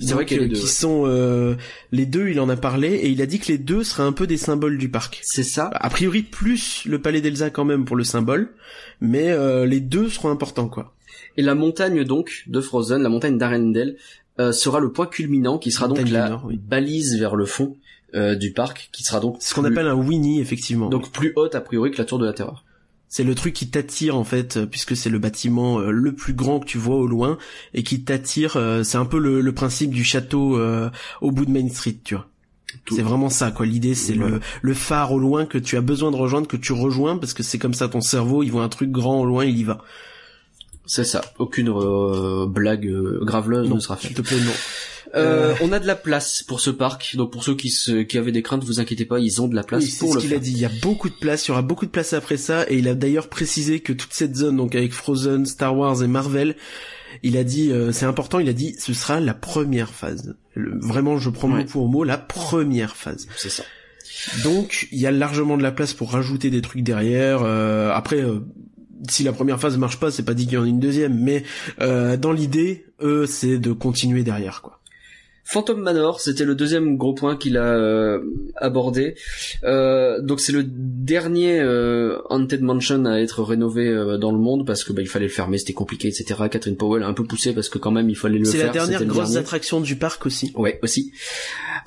c'est 0.00 0.14
vrai 0.14 0.26
qu'il 0.26 0.36
y 0.36 0.40
a 0.40 0.42
euh, 0.42 0.46
les 0.46 0.54
deux. 0.54 0.60
qui 0.60 0.66
sont 0.66 1.04
euh, 1.06 1.54
les 1.92 2.06
deux, 2.06 2.28
il 2.28 2.40
en 2.40 2.48
a 2.48 2.56
parlé 2.56 2.88
et 2.88 3.08
il 3.08 3.22
a 3.22 3.26
dit 3.26 3.38
que 3.38 3.48
les 3.48 3.58
deux 3.58 3.84
seraient 3.84 4.02
un 4.02 4.12
peu 4.12 4.26
des 4.26 4.36
symboles 4.36 4.78
du 4.78 4.88
parc. 4.88 5.20
C'est 5.22 5.42
ça. 5.42 5.70
A 5.74 5.90
priori 5.90 6.22
plus 6.22 6.84
le 6.86 7.00
palais 7.00 7.20
d'Elsa 7.20 7.50
quand 7.50 7.64
même 7.64 7.84
pour 7.84 7.96
le 7.96 8.04
symbole, 8.04 8.50
mais 9.00 9.30
euh, 9.30 9.66
les 9.66 9.80
deux 9.80 10.08
seront 10.08 10.30
importants 10.30 10.68
quoi. 10.68 10.94
Et 11.36 11.42
la 11.42 11.54
montagne 11.54 12.04
donc 12.04 12.44
de 12.46 12.60
Frozen, 12.60 13.02
la 13.02 13.08
montagne 13.08 13.38
d'Arendelle, 13.38 13.96
euh, 14.40 14.52
sera 14.52 14.78
le 14.78 14.92
point 14.92 15.06
culminant 15.06 15.58
qui 15.58 15.72
sera 15.72 15.88
donc 15.88 15.98
Montagne 15.98 16.12
la 16.12 16.28
Nord, 16.28 16.44
oui. 16.46 16.60
balise 16.62 17.18
vers 17.18 17.34
le 17.34 17.44
fond 17.44 17.76
euh, 18.14 18.36
du 18.36 18.52
parc, 18.52 18.88
qui 18.92 19.02
sera 19.02 19.18
donc 19.18 19.36
ce 19.40 19.52
qu'on 19.52 19.64
appelle 19.64 19.88
un 19.88 19.94
Winnie 19.94 20.40
effectivement. 20.40 20.88
donc 20.88 21.10
plus 21.10 21.32
haute 21.34 21.56
a 21.56 21.60
priori 21.60 21.90
que 21.90 21.98
la 21.98 22.04
tour 22.04 22.18
de 22.18 22.26
la 22.26 22.32
Terreur. 22.32 22.64
C'est 23.08 23.24
le 23.24 23.34
truc 23.34 23.54
qui 23.54 23.70
t'attire 23.70 24.16
en 24.16 24.24
fait, 24.24 24.56
euh, 24.58 24.66
puisque 24.66 24.96
c'est 24.96 25.10
le 25.10 25.18
bâtiment 25.18 25.80
euh, 25.80 25.90
le 25.90 26.14
plus 26.14 26.34
grand 26.34 26.60
que 26.60 26.66
tu 26.66 26.78
vois 26.78 26.96
au 26.96 27.06
loin 27.06 27.38
et 27.74 27.82
qui 27.82 28.02
t'attire. 28.02 28.56
euh, 28.56 28.82
c'est 28.82 28.98
un 28.98 29.06
peu 29.06 29.18
le, 29.18 29.40
le 29.40 29.52
principe 29.52 29.90
du 29.90 30.04
château 30.04 30.58
euh, 30.58 30.90
au 31.20 31.30
bout 31.30 31.46
de 31.46 31.50
Main 31.50 31.68
Street, 31.68 31.96
tu 32.04 32.14
vois. 32.14 32.26
C'est 32.90 33.02
vraiment 33.02 33.30
ça, 33.30 33.50
quoi. 33.50 33.64
L'idée, 33.64 33.94
c'est 33.94 34.14
le, 34.14 34.40
le 34.60 34.74
phare 34.74 35.12
au 35.12 35.18
loin 35.18 35.46
que 35.46 35.56
tu 35.56 35.76
as 35.76 35.80
besoin 35.80 36.10
de 36.10 36.16
rejoindre, 36.16 36.46
que 36.46 36.56
tu 36.56 36.72
rejoins, 36.72 37.16
parce 37.16 37.32
que 37.32 37.42
c'est 37.42 37.58
comme 37.58 37.72
ça 37.74 37.88
ton 37.88 38.02
cerveau, 38.02 38.42
il 38.42 38.50
voit 38.50 38.62
un 38.62 38.68
truc 38.68 38.90
grand 38.90 39.20
au 39.20 39.24
loin, 39.24 39.46
il 39.46 39.58
y 39.58 39.64
va. 39.64 39.78
C'est 40.84 41.04
ça. 41.04 41.22
Aucune 41.38 41.68
euh, 41.70 42.46
blague 42.46 42.86
euh, 42.86 43.20
graveleuse 43.22 43.70
ne 43.70 43.78
sera 43.78 43.96
faite. 43.96 44.08
S'il 44.08 44.16
te 44.16 44.22
plaît, 44.22 44.40
non. 44.40 44.52
Euh, 45.14 45.54
on 45.62 45.72
a 45.72 45.78
de 45.78 45.86
la 45.86 45.94
place 45.96 46.42
pour 46.42 46.60
ce 46.60 46.70
parc, 46.70 47.16
donc 47.16 47.32
pour 47.32 47.42
ceux 47.44 47.54
qui, 47.54 47.70
se, 47.70 48.02
qui 48.02 48.18
avaient 48.18 48.32
des 48.32 48.42
craintes, 48.42 48.64
vous 48.64 48.78
inquiétez 48.80 49.04
pas, 49.04 49.18
ils 49.18 49.40
ont 49.40 49.48
de 49.48 49.54
la 49.54 49.62
place 49.62 49.82
Oui, 49.84 49.90
c'est 49.90 50.06
ce 50.06 50.18
qu'il 50.18 50.34
a 50.34 50.38
dit. 50.38 50.52
Il 50.52 50.58
y 50.58 50.64
a 50.64 50.70
beaucoup 50.82 51.08
de 51.08 51.14
place. 51.14 51.46
Il 51.46 51.48
y 51.48 51.52
aura 51.52 51.62
beaucoup 51.62 51.86
de 51.86 51.90
place 51.90 52.12
après 52.12 52.36
ça. 52.36 52.64
Et 52.70 52.76
il 52.78 52.88
a 52.88 52.94
d'ailleurs 52.94 53.28
précisé 53.28 53.80
que 53.80 53.92
toute 53.92 54.12
cette 54.12 54.36
zone, 54.36 54.56
donc 54.56 54.74
avec 54.74 54.92
Frozen, 54.92 55.46
Star 55.46 55.76
Wars 55.76 56.02
et 56.02 56.06
Marvel, 56.08 56.56
il 57.22 57.36
a 57.36 57.44
dit, 57.44 57.70
euh, 57.72 57.90
c'est 57.92 58.06
important. 58.06 58.38
Il 58.38 58.48
a 58.48 58.52
dit, 58.52 58.74
ce 58.78 58.92
sera 58.92 59.18
la 59.20 59.34
première 59.34 59.90
phase. 59.94 60.36
Le- 60.54 60.78
vraiment, 60.80 61.16
je 61.18 61.30
prends 61.30 61.50
Ouais. 61.50 61.60
mot 61.62 61.68
pour 61.68 61.88
mot, 61.88 62.04
la 62.04 62.18
première 62.18 62.96
phase. 62.96 63.26
C'est 63.36 63.50
ça. 63.50 63.62
Donc, 64.42 64.88
il 64.92 64.98
y 64.98 65.06
a 65.06 65.10
largement 65.10 65.56
de 65.56 65.62
la 65.62 65.72
place 65.72 65.94
pour 65.94 66.10
rajouter 66.12 66.50
des 66.50 66.60
trucs 66.62 66.82
derrière. 66.82 67.40
Euh, 67.42 67.90
après. 67.92 68.20
euh, 68.20 68.40
si 69.08 69.22
la 69.22 69.32
première 69.32 69.60
phase 69.60 69.76
marche 69.78 70.00
pas, 70.00 70.10
c'est 70.10 70.24
pas 70.24 70.34
dit 70.34 70.46
qu'il 70.46 70.54
y 70.54 70.56
en 70.58 70.64
a 70.64 70.66
une 70.66 70.80
deuxième, 70.80 71.16
mais 71.22 71.44
euh, 71.80 72.16
dans 72.16 72.32
l'idée, 72.32 72.84
eux, 73.00 73.26
c'est 73.26 73.58
de 73.58 73.70
continuer 73.70 74.24
derrière, 74.24 74.60
quoi. 74.60 74.80
Phantom 75.50 75.80
Manor, 75.80 76.20
c'était 76.20 76.44
le 76.44 76.54
deuxième 76.54 76.98
gros 76.98 77.14
point 77.14 77.34
qu'il 77.34 77.56
a 77.56 77.64
euh, 77.74 78.20
abordé. 78.56 79.14
Euh, 79.64 80.20
donc 80.20 80.40
c'est 80.40 80.52
le 80.52 80.62
dernier 80.62 81.58
euh, 81.60 82.18
Haunted 82.28 82.60
Mansion 82.60 83.06
à 83.06 83.18
être 83.18 83.42
rénové 83.42 83.88
euh, 83.88 84.18
dans 84.18 84.30
le 84.30 84.36
monde 84.38 84.66
parce 84.66 84.84
que 84.84 84.92
bah, 84.92 85.00
il 85.00 85.08
fallait 85.08 85.24
le 85.24 85.32
fermer, 85.32 85.56
c'était 85.56 85.72
compliqué, 85.72 86.08
etc. 86.08 86.34
Catherine 86.50 86.76
Powell 86.76 87.02
a 87.02 87.06
un 87.06 87.14
peu 87.14 87.24
poussé 87.24 87.54
parce 87.54 87.70
que 87.70 87.78
quand 87.78 87.90
même 87.90 88.10
il 88.10 88.14
fallait 88.16 88.38
le 88.38 88.44
C'est 88.44 88.58
faire. 88.58 88.66
la 88.66 88.72
dernière 88.74 89.02
grosse 89.06 89.36
attraction 89.36 89.80
du 89.80 89.96
parc 89.96 90.26
aussi. 90.26 90.52
Ouais, 90.54 90.78
aussi. 90.82 91.12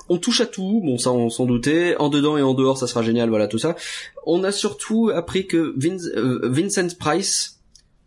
On 0.08 0.18
touche 0.18 0.40
à 0.40 0.46
tout, 0.46 0.80
bon 0.84 0.98
ça 0.98 1.12
on 1.12 1.30
s'en 1.30 1.46
doutait. 1.46 1.94
En 1.98 2.08
dedans 2.08 2.36
et 2.36 2.42
en 2.42 2.54
dehors, 2.54 2.78
ça 2.78 2.88
sera 2.88 3.02
génial, 3.02 3.28
voilà 3.28 3.46
tout 3.46 3.58
ça. 3.58 3.76
On 4.26 4.42
a 4.42 4.50
surtout 4.50 5.10
appris 5.14 5.46
que 5.46 5.72
Vince- 5.78 6.10
euh, 6.16 6.40
Vincent 6.42 6.88
Price, 6.98 7.60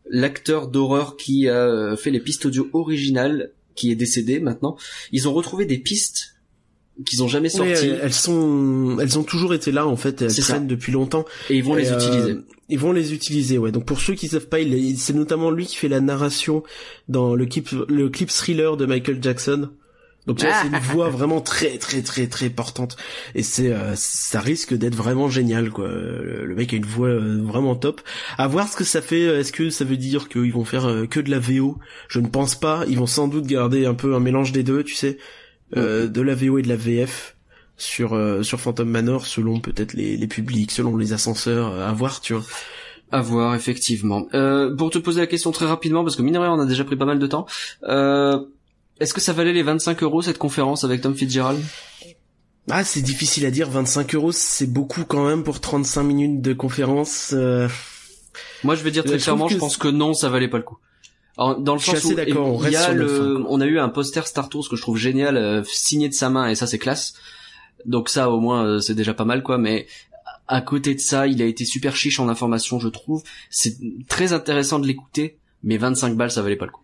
l'acteur 0.10 0.68
d'horreur 0.68 1.16
qui 1.16 1.47
a 1.47 1.95
fait 1.95 2.12
les 2.12 2.20
pistes 2.20 2.45
audio 2.45 2.68
originales, 2.74 3.51
qui 3.76 3.91
est 3.91 3.95
décédé 3.95 4.39
maintenant, 4.39 4.78
ils 5.11 5.28
ont 5.28 5.34
retrouvé 5.34 5.65
des 5.65 5.78
pistes 5.78 6.36
qu'ils 7.05 7.21
ont 7.23 7.28
jamais 7.28 7.49
Oui, 7.53 7.57
sorties 7.76 7.88
elles 7.88 7.99
elles 8.03 8.13
sont, 8.13 8.97
elles 9.01 9.19
ont 9.19 9.23
toujours 9.23 9.53
été 9.53 9.71
là 9.71 9.86
en 9.86 9.97
fait, 9.97 10.21
elles 10.21 10.32
ça. 10.32 10.41
traînent 10.53 10.67
depuis 10.67 10.91
longtemps. 10.93 11.26
et 11.49 11.57
ils 11.57 11.63
vont 11.63 11.76
les 11.76 11.91
euh, 11.91 11.97
utiliser. 11.97 12.36
Ils 12.69 12.80
vont 12.80 12.93
les 12.93 13.13
utiliser, 13.13 13.57
ouais. 13.57 13.71
Donc 13.71 13.86
pour 13.86 13.99
ceux 13.99 14.15
qui 14.15 14.28
savent 14.28 14.47
pas, 14.47 14.57
c'est 14.97 15.13
notamment 15.13 15.51
lui 15.51 15.65
qui 15.65 15.76
fait 15.76 15.89
la 15.89 15.99
narration 15.99 16.63
dans 17.09 17.36
le 17.36 17.45
clip, 17.45 17.69
le 17.89 18.09
clip 18.09 18.30
thriller 18.32 18.78
de 18.78 18.86
Michael 18.86 19.21
Jackson. 19.21 19.69
Donc 20.28 20.38
tu 20.38 20.45
vois, 20.45 20.55
c'est 20.61 20.67
une 20.67 20.80
voix 20.80 21.09
vraiment 21.09 21.39
très 21.39 21.78
très 21.78 22.01
très 22.01 22.28
très 22.28 22.49
portante 22.49 22.97
et 23.36 23.43
c'est 23.43 23.71
euh, 23.71 23.93
ça 23.95 24.39
risque 24.39 24.73
d'être 24.73 24.95
vraiment 24.95 25.30
génial 25.30 25.69
quoi. 25.69 25.88
Le, 25.88 26.53
mec 26.55 26.73
a 26.73 26.78
une 26.78 26.86
voix 26.86 27.09
euh, 27.09 27.41
vraiment 27.43 27.76
top. 27.76 28.01
À 28.38 28.47
voir 28.47 28.67
ce 28.67 28.76
que 28.76 28.84
ça 28.84 29.01
fait. 29.01 29.21
Est-ce 29.21 29.51
que 29.51 29.69
ça 29.69 29.86
veut 29.86 29.97
dire 29.97 30.28
qu'ils 30.28 30.53
vont 30.53 30.65
faire 30.65 30.86
euh, 30.86 31.05
que 31.05 31.19
de 31.19 31.30
la 31.30 31.39
VO 31.39 31.78
Je 32.07 32.19
ne 32.19 32.28
pense 32.28 32.55
pas. 32.55 32.86
Ils 32.88 32.97
vont 32.97 33.05
sans 33.05 33.28
doute 33.28 33.45
garder 33.45 33.86
un 33.86 33.93
peu 33.93 34.15
un 34.15 34.19
mélange 34.19 34.51
des 34.51 34.63
deux, 34.63 34.84
tu 34.84 34.95
sais, 34.95 35.17
euh, 35.78 36.07
de 36.07 36.21
la 36.21 36.34
VO 36.34 36.57
et 36.57 36.63
de 36.63 36.69
la 36.69 36.76
VF 36.76 37.36
sur 37.78 38.13
euh, 38.13 38.41
sur 38.41 38.59
Phantom 38.59 38.89
Manor 38.89 39.28
selon 39.28 39.59
peut-être 39.59 39.93
les, 39.93 40.17
les 40.17 40.28
publics, 40.28 40.71
selon 40.71 40.97
les 40.97 41.13
ascenseurs. 41.13 41.73
À 41.73 41.93
voir, 41.93 42.21
tu 42.21 42.34
vois. 42.34 42.43
À 43.11 43.21
voir, 43.21 43.55
effectivement. 43.55 44.28
Euh, 44.34 44.76
pour 44.76 44.89
te 44.89 44.97
poser 44.97 45.21
la 45.21 45.28
question 45.28 45.51
très 45.51 45.65
rapidement, 45.65 46.03
parce 46.03 46.15
que 46.15 46.21
mine 46.21 46.34
de 46.34 46.39
rien, 46.39 46.51
on 46.51 46.59
a 46.59 46.65
déjà 46.65 46.84
pris 46.84 46.95
pas 46.95 47.05
mal 47.05 47.19
de 47.19 47.28
temps. 47.28 47.45
Euh, 47.84 48.39
Est-ce 49.00 49.14
que 49.14 49.22
ça 49.22 49.34
valait 49.34 49.54
les 49.54 49.64
25 49.64 50.04
euros 50.04 50.22
cette 50.22 50.38
conférence 50.38 50.84
avec 50.84 51.02
Tom 51.02 51.16
Fitzgerald? 51.16 51.62
Ah, 52.70 52.84
c'est 52.84 53.02
difficile 53.02 53.46
à 53.46 53.52
dire. 53.52 53.70
25 53.70 54.16
euros, 54.16 54.32
c'est 54.32 54.66
beaucoup 54.72 55.04
quand 55.06 55.26
même 55.26 55.43
pour 55.43 55.60
35 55.60 56.04
minutes 56.04 56.41
de 56.41 56.54
conférence. 56.54 57.32
euh, 57.34 57.68
Moi, 58.64 58.76
je 58.76 58.84
vais 58.84 58.91
dire 58.91 59.04
très 59.04 59.18
clairement, 59.18 59.48
je 59.48 59.58
pense 59.58 59.78
que 59.78 59.88
non, 59.88 60.14
ça 60.14 60.30
valait 60.30 60.48
pas 60.48 60.58
le 60.58 60.64
coup. 60.64 60.78
Alors, 61.38 61.60
dans 61.60 61.74
le 61.74 61.80
Je 61.80 61.86
sens 61.88 61.96
assez 61.96 62.14
où 62.14 62.16
d'accord, 62.16 62.48
on 62.56 62.64
il 62.66 62.72
y 62.72 62.76
a 62.78 62.93
le, 62.93 63.43
on 63.50 63.60
a 63.60 63.66
eu 63.66 63.78
un 63.78 63.89
poster 63.89 64.26
Star 64.26 64.48
Tours 64.48 64.70
que 64.70 64.78
je 64.78 64.82
trouve 64.82 64.98
génial, 64.98 65.36
euh, 65.36 65.64
signé 65.66 66.08
de 66.08 66.14
sa 66.14 66.30
main 66.30 66.48
et 66.48 66.56
ça 66.56 66.66
c'est 66.66 66.80
classe. 66.80 67.14
Donc 67.86 68.08
ça 68.08 68.30
au 68.32 68.39
moins 68.39 68.66
euh, 68.66 68.80
c'est 68.80 68.96
déjà 68.96 69.14
pas 69.14 69.26
mal 69.26 69.43
quoi. 69.43 69.58
Mais 69.58 69.86
à 70.48 70.62
côté 70.62 70.96
de 70.96 71.00
ça, 71.02 71.28
il 71.28 71.41
a 71.41 71.46
été 71.46 71.66
super 71.66 71.96
chiche 71.98 72.22
en 72.22 72.30
information, 72.30 72.80
je 72.80 72.88
trouve. 72.88 73.22
C'est 73.50 73.76
très 74.08 74.32
intéressant 74.32 74.80
de 74.80 74.88
l'écouter, 74.88 75.38
mais 75.62 75.78
25 75.78 76.16
balles 76.16 76.32
ça 76.32 76.41
valait 76.41 76.56
pas 76.56 76.66
le 76.68 76.72
coup. 76.72 76.82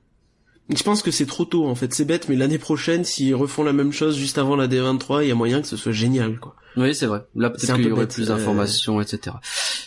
Je 0.69 0.83
pense 0.83 1.01
que 1.03 1.11
c'est 1.11 1.25
trop 1.25 1.45
tôt 1.45 1.67
en 1.67 1.75
fait. 1.75 1.93
C'est 1.93 2.05
bête, 2.05 2.29
mais 2.29 2.35
l'année 2.35 2.57
prochaine, 2.57 3.03
s'ils 3.03 3.35
refont 3.35 3.63
la 3.63 3.73
même 3.73 3.91
chose 3.91 4.17
juste 4.17 4.37
avant 4.37 4.55
la 4.55 4.67
D23, 4.67 5.23
il 5.23 5.27
y 5.27 5.31
a 5.31 5.35
moyen 5.35 5.61
que 5.61 5.67
ce 5.67 5.75
soit 5.75 5.91
génial, 5.91 6.39
quoi. 6.39 6.55
Oui, 6.77 6.95
c'est 6.95 7.05
vrai. 7.05 7.25
Là, 7.35 7.49
peut-être 7.49 7.75
qu'il 7.75 7.87
y 7.87 7.91
aurait 7.91 8.01
bête, 8.03 8.13
plus 8.13 8.29
euh, 8.29 8.33
d'informations, 8.33 9.01
etc. 9.01 9.35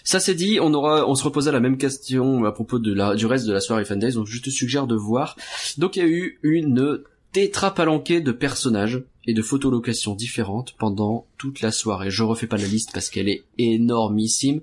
Ça 0.03 0.21
c'est 0.21 0.35
dit, 0.35 0.59
on 0.61 0.75
aura, 0.75 1.09
on 1.09 1.15
se 1.15 1.25
reposait 1.25 1.53
la 1.53 1.61
même 1.61 1.79
question 1.79 2.45
à 2.45 2.53
propos 2.53 2.79
de 2.79 2.93
la, 2.93 3.15
du 3.15 3.25
reste 3.25 3.47
de 3.47 3.53
la 3.53 3.61
soirée 3.61 3.87
Fan 3.87 3.99
Days, 3.99 4.13
donc 4.13 4.27
je 4.27 4.43
te 4.43 4.51
suggère 4.51 4.87
de 4.87 4.95
voir. 4.95 5.37
Donc 5.79 5.97
il 5.97 6.03
y 6.03 6.07
a 6.07 6.09
eu 6.09 6.39
une 6.43 7.03
tétrapalanquée 7.35 8.21
de 8.23 8.33
personnages 8.33 9.03
et 9.27 9.35
de 9.35 9.43
photolocations 9.43 10.15
différentes 10.15 10.75
pendant 10.79 11.27
toute 11.37 11.61
la 11.61 11.73
soirée. 11.73 12.11
Je 12.11 12.23
refais 12.23 12.47
pas 12.47 12.57
la 12.57 12.67
liste 12.67 12.91
parce 12.95 13.11
qu'elle 13.11 13.29
est 13.29 13.43
énormissime. 13.59 14.61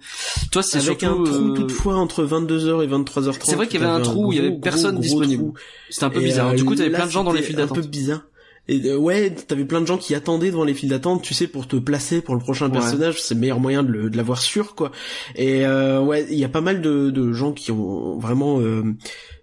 Toi, 0.51 0.63
c'est 0.63 0.77
Avec 0.77 1.01
surtout, 1.01 1.21
un 1.21 1.23
trou 1.23 1.51
euh, 1.51 1.53
toutefois 1.53 1.95
entre 1.97 2.23
22h 2.25 2.83
et 2.83 2.87
23h30. 2.87 3.39
C'est 3.43 3.55
vrai 3.55 3.67
qu'il 3.67 3.79
y 3.79 3.83
avait 3.83 3.91
un 3.91 3.99
trou 4.01 4.27
où 4.27 4.33
il 4.33 4.37
y 4.37 4.39
avait 4.39 4.51
personne 4.57 4.93
gros, 4.95 5.01
disponible. 5.03 5.51
c'était 5.89 6.05
un 6.05 6.09
peu 6.09 6.21
Et, 6.21 6.25
bizarre. 6.25 6.49
euh, 6.49 6.55
du 6.55 6.63
coup, 6.63 6.75
t'avais 6.75 6.89
plein 6.89 7.05
de 7.05 7.11
gens 7.11 7.23
dans 7.23 7.33
les 7.33 7.41
files 7.43 7.55
d'attente. 7.57 7.77
Un 7.77 7.81
peu 7.81 7.87
bizarre. 7.87 8.21
Et 8.67 8.79
euh, 8.85 8.95
ouais, 8.95 9.31
t'avais 9.33 9.65
plein 9.65 9.81
de 9.81 9.87
gens 9.87 9.97
qui 9.97 10.13
attendaient 10.15 10.51
devant 10.51 10.63
les 10.63 10.75
files 10.75 10.89
d'attente, 10.89 11.23
tu 11.23 11.33
sais, 11.33 11.47
pour 11.47 11.67
te 11.67 11.75
placer 11.75 12.21
pour 12.21 12.35
le 12.35 12.39
prochain 12.41 12.67
Ouais. 12.67 12.73
personnage. 12.73 13.21
C'est 13.21 13.33
le 13.33 13.39
meilleur 13.41 13.59
moyen 13.59 13.81
de, 13.83 13.91
le- 13.91 14.09
de 14.09 14.15
l'avoir 14.15 14.39
sûr, 14.41 14.75
quoi. 14.75 14.91
Et 15.35 15.65
euh, 15.65 15.99
ouais, 15.99 16.25
il 16.29 16.37
y 16.37 16.45
a 16.45 16.49
pas 16.49 16.61
mal 16.61 16.81
de, 16.81 17.09
de 17.09 17.33
gens 17.33 17.51
qui 17.51 17.71
ont 17.71 18.17
vraiment, 18.19 18.59
euh, 18.61 18.83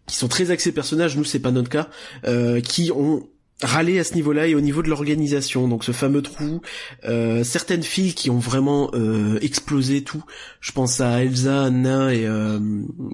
qui 0.09 0.17
sont 0.17 0.29
très 0.29 0.51
axés 0.51 0.73
personnages. 0.73 1.17
Nous, 1.17 1.25
c'est 1.25 1.39
pas 1.41 1.51
notre 1.53 1.69
cas, 1.69 1.89
euh, 2.27 2.61
qui 2.61 2.91
ont 2.93 3.29
râlé 3.61 3.99
à 3.99 4.05
ce 4.05 4.15
niveau-là 4.15 4.47
et 4.47 4.55
au 4.55 4.61
niveau 4.61 4.85
de 4.85 4.89
l'organisation. 4.89 5.67
Donc 5.67 5.83
ce 5.83 5.91
fameux 5.91 6.23
trou, 6.23 6.61
euh, 7.09 7.43
certaines 7.43 7.83
filles 7.83 8.15
qui 8.15 8.31
ont 8.31 8.39
vraiment 8.39 8.89
euh, 8.95 9.41
explosé 9.43 10.03
tout. 10.05 10.23
Je 10.61 10.71
pense 10.71 11.01
à 11.01 11.25
Elsa, 11.25 11.65
Anna 11.65 12.15
et 12.15 12.25
euh, 12.25 12.61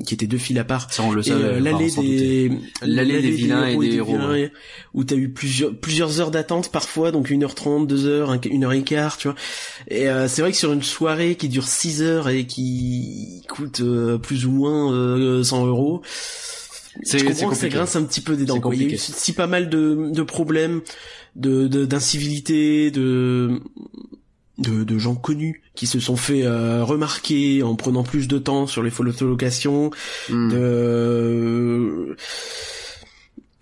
qui 0.07 0.13
étaient 0.13 0.27
deux 0.27 0.37
filles 0.37 0.59
à 0.59 0.65
part. 0.65 0.93
Ça, 0.93 1.03
on 1.03 1.13
le 1.13 1.23
Et 1.23 1.31
savait. 1.31 1.45
euh, 1.45 1.61
l'allée 1.61 1.91
des 1.91 2.51
L'allée 2.83 3.23
des 3.23 3.31
vilains 3.31 3.69
et 3.69 3.79
des 3.79 3.95
héros, 3.97 4.19
ouais. 4.19 4.53
où 4.93 5.03
t'as 5.03 5.17
eu 5.17 5.31
plusieurs 5.31 5.75
plusieurs 5.75 6.21
heures 6.21 6.31
d'attente 6.31 6.71
parfois 6.71 7.11
donc 7.11 7.31
1h30 7.31 7.87
2h 7.89 8.39
1h15 8.39 9.17
tu 9.17 9.29
vois 9.29 9.37
et 9.89 10.11
euh, 10.11 10.29
c'est 10.29 10.43
vrai 10.43 10.53
que 10.53 10.59
sur 10.59 10.75
une 10.75 10.83
soirée 10.83 11.37
qui 11.37 11.49
dure 11.49 11.67
6 11.67 12.03
heures 12.03 12.29
et 12.29 12.47
qui 12.47 13.43
coûte 13.49 13.81
euh, 13.81 14.19
plus 14.19 14.45
ou 14.45 14.51
moins 14.51 14.93
euh, 14.93 15.43
100 15.43 15.65
euros 15.69 16.03
C'est- 17.03 17.19
je 17.19 17.25
c'est 17.27 17.33
comprends 17.33 17.51
que 17.51 17.57
ça 17.57 17.69
grince 17.69 17.97
un 17.97 18.05
petit 18.05 18.21
peu 18.21 18.37
des 18.37 18.45
dents 18.45 18.61
quoi. 18.61 18.75
il 18.75 18.83
y 18.83 18.85
a 18.87 18.89
eu 18.95 18.97
si 18.99 19.33
pas 19.33 19.47
mal 19.47 19.69
de, 19.69 20.11
de 20.11 20.23
problèmes 20.23 20.81
de 21.37 21.67
de- 21.67 21.85
d'incivilité 21.85 22.91
de, 22.93 23.61
de 24.59 24.85
de 24.85 24.99
gens 24.99 25.17
connus 25.17 25.63
qui 25.75 25.87
se 25.89 25.99
sont 25.99 26.17
fait 26.17 26.45
euh, 26.45 26.85
remarquer 26.85 27.63
en 27.65 27.75
prenant 27.75 28.05
plus 28.05 28.29
de 28.29 28.39
temps 28.39 28.67
sur 28.69 28.83
les 28.83 28.91
photolocations 28.91 29.91
Hmm. 30.31 30.49
de 30.51 32.17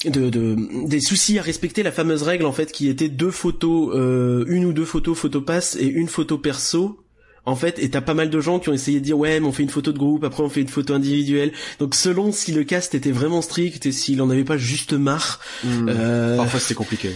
de, 0.05 0.31
de 0.31 0.57
des 0.89 1.01
soucis 1.01 1.39
à 1.39 1.43
respecter 1.43 1.83
la 1.85 1.93
fameuse 1.93 2.23
règle 2.25 2.45
en 2.45 2.53
fait 2.53 2.73
qui 2.73 2.89
était 2.89 3.09
deux 3.09 3.31
photos 3.31 3.93
euh, 3.95 4.45
une 4.49 4.65
ou 4.65 4.73
deux 4.73 4.85
photos 4.85 5.17
photopass 5.17 5.77
et 5.77 5.87
une 5.87 6.09
photo 6.09 6.39
perso 6.39 6.99
en 7.45 7.57
fait 7.57 7.79
et 7.79 7.91
t'as 7.91 8.01
pas 8.01 8.15
mal 8.15 8.31
de 8.31 8.41
gens 8.41 8.59
qui 8.61 8.69
ont 8.69 8.73
essayé 8.73 9.01
de 9.01 9.05
dire 9.05 9.19
ouais 9.19 9.41
mais 9.41 9.47
on 9.47 9.53
fait 9.53 9.65
une 9.65 9.69
photo 9.71 9.93
de 9.93 9.99
groupe 9.99 10.23
après 10.25 10.43
on 10.43 10.49
fait 10.49 10.61
une 10.61 10.69
photo 10.69 10.95
individuelle 10.95 11.53
donc 11.81 11.95
selon 11.95 12.31
si 12.33 12.53
le 12.53 12.63
cast 12.65 12.95
était 12.95 13.11
vraiment 13.11 13.43
strict 13.43 13.85
et 13.87 13.93
s'il 13.93 14.23
en 14.23 14.31
avait 14.31 14.45
pas 14.45 14.57
juste 14.59 14.93
marre 14.93 15.41
Hmm. 15.65 15.89
euh, 15.89 16.37
Parfois, 16.37 16.61
c'était 16.61 16.75
compliqué. 16.75 17.11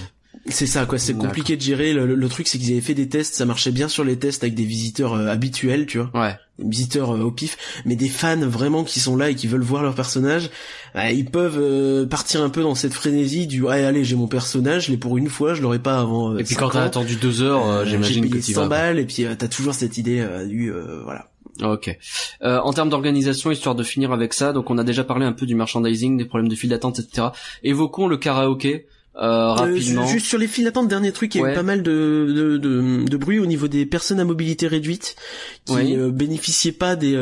C'est 0.48 0.66
ça 0.66 0.86
quoi, 0.86 0.98
c'est 0.98 1.14
compliqué 1.14 1.56
de 1.56 1.60
gérer. 1.62 1.92
Le, 1.92 2.14
le 2.14 2.28
truc 2.28 2.46
c'est 2.48 2.58
qu'ils 2.58 2.72
avaient 2.72 2.80
fait 2.80 2.94
des 2.94 3.08
tests, 3.08 3.34
ça 3.34 3.44
marchait 3.44 3.72
bien 3.72 3.88
sur 3.88 4.04
les 4.04 4.16
tests 4.18 4.42
avec 4.44 4.54
des 4.54 4.64
visiteurs 4.64 5.14
euh, 5.14 5.28
habituels, 5.28 5.86
tu 5.86 5.98
vois, 5.98 6.10
Ouais. 6.14 6.34
des 6.58 6.68
visiteurs 6.68 7.14
euh, 7.14 7.20
au 7.20 7.30
pif, 7.30 7.56
mais 7.84 7.96
des 7.96 8.08
fans 8.08 8.36
vraiment 8.46 8.84
qui 8.84 9.00
sont 9.00 9.16
là 9.16 9.30
et 9.30 9.34
qui 9.34 9.46
veulent 9.46 9.62
voir 9.62 9.82
leur 9.82 9.94
personnage, 9.94 10.50
euh, 10.94 11.10
ils 11.10 11.24
peuvent 11.26 11.58
euh, 11.60 12.06
partir 12.06 12.42
un 12.42 12.48
peu 12.50 12.62
dans 12.62 12.74
cette 12.74 12.94
frénésie 12.94 13.46
du 13.46 13.62
ouais 13.62 13.84
allez 13.84 14.04
j'ai 14.04 14.16
mon 14.16 14.28
personnage, 14.28 14.86
je 14.86 14.90
l'ai 14.92 14.96
pour 14.98 15.16
une 15.18 15.28
fois, 15.28 15.54
je 15.54 15.62
l'aurais 15.62 15.78
pas 15.80 15.98
avant. 16.00 16.32
euh, 16.32 16.38
Et 16.38 16.44
puis 16.44 16.54
quand 16.54 16.70
t'as 16.70 16.82
attendu 16.84 17.16
deux 17.16 17.42
heures, 17.42 17.84
j'imagine 17.86 18.28
que 18.30 18.38
tu 18.38 18.52
100 18.52 18.62
vas. 18.62 18.68
balles 18.68 18.98
et 18.98 19.04
puis 19.06 19.26
t'as 19.38 19.48
toujours 19.48 19.74
cette 19.74 19.98
idée 19.98 20.20
euh, 20.20 20.46
du 20.46 20.70
euh, 20.72 21.02
voilà. 21.04 21.28
Ok. 21.62 21.96
Euh, 22.42 22.58
en 22.60 22.72
termes 22.74 22.90
d'organisation, 22.90 23.50
histoire 23.50 23.74
de 23.74 23.82
finir 23.82 24.12
avec 24.12 24.34
ça, 24.34 24.52
donc 24.52 24.68
on 24.68 24.76
a 24.76 24.84
déjà 24.84 25.04
parlé 25.04 25.24
un 25.24 25.32
peu 25.32 25.46
du 25.46 25.54
merchandising, 25.54 26.18
des 26.18 26.26
problèmes 26.26 26.50
de 26.50 26.54
file 26.54 26.68
d'attente, 26.68 26.98
etc. 26.98 27.28
Évoquons 27.62 28.08
le 28.08 28.18
karaoké. 28.18 28.86
Euh, 29.18 29.52
rapidement. 29.52 30.06
juste 30.06 30.26
sur 30.26 30.38
les 30.38 30.46
files 30.46 30.64
d'attente, 30.64 30.88
dernier 30.88 31.12
truc, 31.12 31.34
il 31.34 31.40
y 31.40 31.44
a 31.44 31.52
eu 31.52 31.54
pas 31.54 31.62
mal 31.62 31.82
de, 31.82 32.32
de, 32.34 32.56
de, 32.58 33.04
de, 33.04 33.16
bruit 33.16 33.38
au 33.38 33.46
niveau 33.46 33.66
des 33.66 33.86
personnes 33.86 34.20
à 34.20 34.24
mobilité 34.24 34.66
réduite 34.66 35.16
qui 35.64 35.96
bénéficiaient 36.12 36.72
pas 36.72 36.96
des 36.96 37.16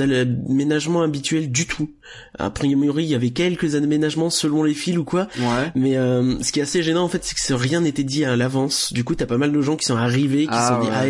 aménagements 0.00 1.02
habituels 1.02 1.50
du 1.50 1.66
tout. 1.66 1.90
A 2.38 2.50
priori, 2.50 3.04
il 3.04 3.10
y 3.10 3.14
avait 3.14 3.30
quelques 3.30 3.74
aménagements 3.74 4.30
selon 4.30 4.64
les 4.64 4.74
files 4.74 4.98
ou 4.98 5.04
quoi. 5.04 5.28
Ouais. 5.38 5.72
Mais 5.74 5.94
ce 5.94 6.52
qui 6.52 6.60
est 6.60 6.62
assez 6.62 6.82
gênant 6.82 7.04
en 7.04 7.08
fait, 7.08 7.24
c'est 7.24 7.34
que 7.34 7.54
rien 7.54 7.80
n'était 7.80 8.04
dit 8.04 8.24
à 8.24 8.36
l'avance. 8.36 8.92
Du 8.92 9.04
coup, 9.04 9.14
t'as 9.14 9.26
pas 9.26 9.38
mal 9.38 9.52
de 9.52 9.60
gens 9.60 9.76
qui 9.76 9.86
sont 9.86 9.96
arrivés, 9.96 10.46
qui 10.46 10.54
se 10.54 10.68
sont 10.68 10.80
dit 10.80 10.88
ah 10.92 11.04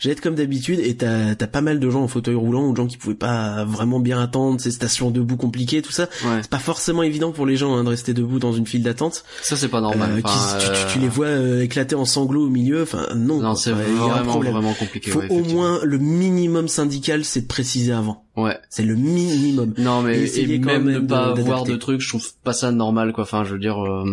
j'ai 0.00 0.10
être 0.10 0.20
comme 0.20 0.34
d'habitude, 0.34 0.80
et 0.80 0.96
t'as 0.96 1.30
as 1.30 1.46
pas 1.46 1.60
mal 1.60 1.80
de 1.80 1.90
gens 1.90 2.02
en 2.02 2.08
fauteuil 2.08 2.34
roulant 2.34 2.66
ou 2.66 2.72
de 2.72 2.76
gens 2.76 2.86
qui 2.86 2.96
pouvaient 2.96 3.14
pas 3.14 3.64
vraiment 3.64 4.00
bien 4.00 4.20
attendre, 4.20 4.60
ces 4.60 4.70
stations 4.70 5.10
debout 5.10 5.36
compliquées, 5.36 5.82
tout 5.82 5.92
ça. 5.92 6.08
C'est 6.20 6.50
pas 6.50 6.58
forcément 6.58 7.02
évident 7.02 7.32
pour 7.32 7.46
les 7.46 7.56
gens 7.56 7.74
hein, 7.74 7.84
de 7.84 7.88
rester 7.88 8.14
debout 8.14 8.38
dans 8.38 8.52
une 8.52 8.66
file 8.66 8.82
d'attente. 8.82 9.24
Ça 9.42 9.56
c'est 9.56 9.71
pas 9.72 9.80
normal. 9.80 10.22
Euh, 10.24 10.86
tu, 10.92 10.98
les 10.98 11.08
vois 11.08 11.26
euh, 11.26 11.62
éclater 11.62 11.96
en 11.96 12.04
sanglots 12.04 12.46
au 12.46 12.48
milieu. 12.48 12.82
Enfin 12.82 13.06
non. 13.16 13.40
Non 13.40 13.54
c'est 13.54 13.72
vraiment 13.72 14.38
vraiment 14.38 14.74
compliqué. 14.74 15.10
Faut 15.10 15.22
au 15.28 15.40
moins 15.40 15.80
le 15.82 15.98
minimum 15.98 16.68
syndical, 16.68 17.24
c'est 17.24 17.42
de 17.42 17.46
préciser 17.46 17.92
avant. 17.92 18.24
Ouais. 18.36 18.58
C'est 18.70 18.84
le 18.84 18.94
minimum. 18.94 19.74
Non 19.78 20.02
mais 20.02 20.22
et 20.38 20.58
même, 20.58 20.88
ne 20.88 21.00
pas 21.00 21.32
avoir 21.32 21.64
de 21.64 21.76
trucs, 21.76 22.00
je 22.00 22.08
trouve 22.08 22.26
pas 22.44 22.52
ça 22.52 22.70
normal 22.70 23.12
quoi. 23.12 23.24
Enfin 23.24 23.44
je 23.44 23.54
veux 23.54 23.58
dire. 23.58 23.82
Euh, 23.82 24.04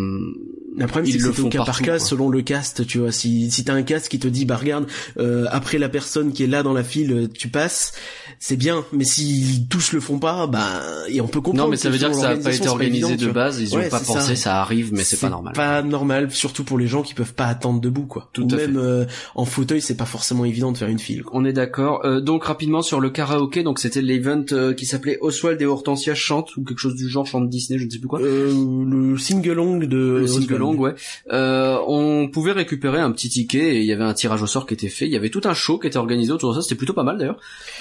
Après 0.80 1.04
c'est 1.04 1.40
au 1.40 1.48
cas 1.48 1.64
par 1.64 1.80
cas 1.80 1.98
selon 1.98 2.28
le 2.30 2.42
cast, 2.42 2.86
tu 2.86 2.98
vois. 2.98 3.12
Si 3.12 3.50
si 3.50 3.64
t'as 3.64 3.74
un 3.74 3.82
cast 3.82 4.08
qui 4.08 4.18
te 4.18 4.28
dit 4.28 4.46
bah 4.46 4.56
regarde 4.56 4.86
euh, 5.18 5.46
après 5.50 5.78
la 5.78 5.88
personne 5.88 6.32
qui 6.32 6.42
est 6.42 6.48
là 6.48 6.62
dans 6.62 6.72
la 6.72 6.82
file, 6.82 7.28
tu 7.34 7.48
passes, 7.48 7.92
c'est 8.40 8.56
bien. 8.56 8.84
Mais 8.92 9.04
s'ils 9.04 9.68
tous 9.68 9.92
le 9.92 10.00
font 10.00 10.18
pas, 10.18 10.48
bah 10.48 10.82
et 11.08 11.20
on 11.20 11.28
peut 11.28 11.40
comprendre. 11.40 11.66
Non 11.66 11.70
mais 11.70 11.76
ça 11.76 11.90
veut 11.90 11.98
dire 11.98 12.10
que 12.10 12.16
ça 12.16 12.30
a 12.30 12.36
pas 12.36 12.52
été 12.52 12.68
organisé 12.68 13.16
de 13.16 13.30
base. 13.30 13.60
Ils 13.60 13.76
ont 13.76 13.88
pas 13.88 14.00
pensé, 14.00 14.34
ça. 14.34 14.60
arrive, 14.60 14.92
mais 14.92 15.04
c'est 15.04 15.20
pas 15.20 15.30
normal. 15.30 15.52
Pas 15.54 15.82
normal, 15.82 16.30
surtout 16.32 16.64
pour 16.64 16.78
les 16.78 16.88
gens 16.88 17.02
qui 17.02 17.14
peuvent 17.14 17.34
pas 17.34 17.46
attendre 17.46 17.80
debout 17.80 18.06
quoi. 18.06 18.30
Tout 18.32 18.52
Ou 18.52 18.56
même 18.56 18.76
euh, 18.76 19.04
en 19.36 19.44
fauteuil, 19.44 19.80
c'est 19.80 19.96
pas 19.96 20.06
forcément 20.06 20.44
évident 20.44 20.72
de 20.72 20.78
faire 20.78 20.88
une 20.88 20.98
file. 20.98 21.22
On 21.32 21.44
est 21.44 21.52
d'accord. 21.52 22.04
donc 22.20 22.44
rapidement 22.44 22.82
sur 22.82 22.98
le 23.00 23.10
karaoké, 23.10 23.62
donc 23.62 23.78
c'était 23.78 24.02
l'event 24.02 24.44
euh, 24.52 24.74
qui 24.74 24.86
s'appelait 24.86 25.18
Oswald 25.20 25.60
et 25.60 25.66
Hortensia 25.66 26.14
chantent 26.14 26.56
ou 26.56 26.64
quelque 26.64 26.78
chose 26.78 26.94
du 26.94 27.08
genre 27.08 27.26
chante 27.26 27.48
Disney, 27.48 27.78
je 27.78 27.84
ne 27.84 27.90
sais 27.90 27.98
plus 27.98 28.08
quoi. 28.08 28.20
Euh, 28.20 28.52
le 28.88 29.18
single-long 29.18 29.78
de 29.78 30.20
le 30.20 30.26
single-long, 30.26 30.74
ouais. 30.76 30.94
Euh, 31.32 31.78
on 31.86 32.28
pouvait 32.28 32.52
récupérer 32.52 33.00
un 33.00 33.10
petit 33.12 33.28
ticket 33.28 33.76
et 33.76 33.80
il 33.80 33.86
y 33.86 33.92
avait 33.92 34.04
un 34.04 34.14
tirage 34.14 34.42
au 34.42 34.46
sort 34.46 34.66
qui 34.66 34.74
était 34.74 34.88
fait. 34.88 35.06
Il 35.06 35.12
y 35.12 35.16
avait 35.16 35.30
tout 35.30 35.42
un 35.44 35.54
show 35.54 35.78
qui 35.78 35.86
était 35.86 35.98
organisé 35.98 36.32
autour 36.32 36.50
de 36.50 36.56
ça. 36.56 36.62
C'était 36.62 36.76
plutôt 36.76 36.94
pas 36.94 37.02
mal 37.02 37.18
d'ailleurs, 37.18 37.38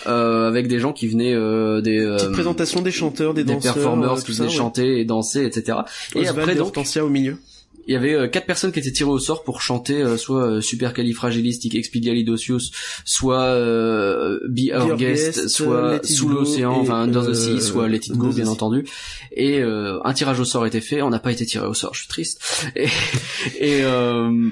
euh, 0.07 0.48
avec 0.49 0.67
des 0.67 0.79
gens 0.79 0.91
qui 0.91 1.07
venaient 1.07 1.33
euh, 1.33 1.81
des 1.81 1.99
Petite 1.99 2.31
présentation 2.31 2.81
des 2.81 2.91
chanteurs, 2.91 3.33
des, 3.33 3.43
danseurs, 3.43 3.75
performers 3.75 4.23
qui 4.23 4.31
venaient 4.33 4.49
chanter 4.49 4.99
et 4.99 5.05
danser, 5.05 5.45
etc. 5.45 5.79
et 6.15 6.27
après 6.27 6.55
donc 6.55 6.67
Hortensia 6.67 7.05
au 7.05 7.09
milieu 7.09 7.37
il 7.89 7.93
y 7.93 7.95
avait 7.95 8.13
euh, 8.13 8.27
quatre 8.27 8.45
personnes 8.45 8.71
qui 8.71 8.77
étaient 8.77 8.91
tirées 8.91 9.09
au 9.09 9.17
sort 9.17 9.43
pour 9.43 9.63
chanter 9.63 9.95
euh, 9.95 10.15
soit 10.15 10.43
euh, 10.43 10.61
Supercalifragilisticexpialidocious, 10.61 12.69
soit 13.03 13.41
euh, 13.41 14.39
Be 14.47 14.71
Our 14.71 14.95
Guest, 14.95 15.47
soit 15.47 15.99
Sous 16.05 16.29
l'océan, 16.29 16.73
enfin 16.73 17.01
Under 17.01 17.25
the 17.25 17.33
Sea, 17.33 17.59
soit 17.59 17.87
Let 17.87 17.97
It 17.97 18.11
Go 18.11 18.31
bien 18.31 18.47
entendu. 18.47 18.85
Et 19.35 19.59
un 19.61 20.13
tirage 20.13 20.39
au 20.39 20.45
sort 20.45 20.67
était 20.67 20.81
fait, 20.81 21.01
on 21.01 21.09
n'a 21.09 21.19
pas 21.19 21.31
été 21.31 21.47
tiré 21.47 21.65
au 21.65 21.73
sort, 21.73 21.95
je 21.95 22.01
suis 22.01 22.07
triste. 22.07 22.39
Et, 22.75 22.85
et 23.59 23.81
je 23.81 24.51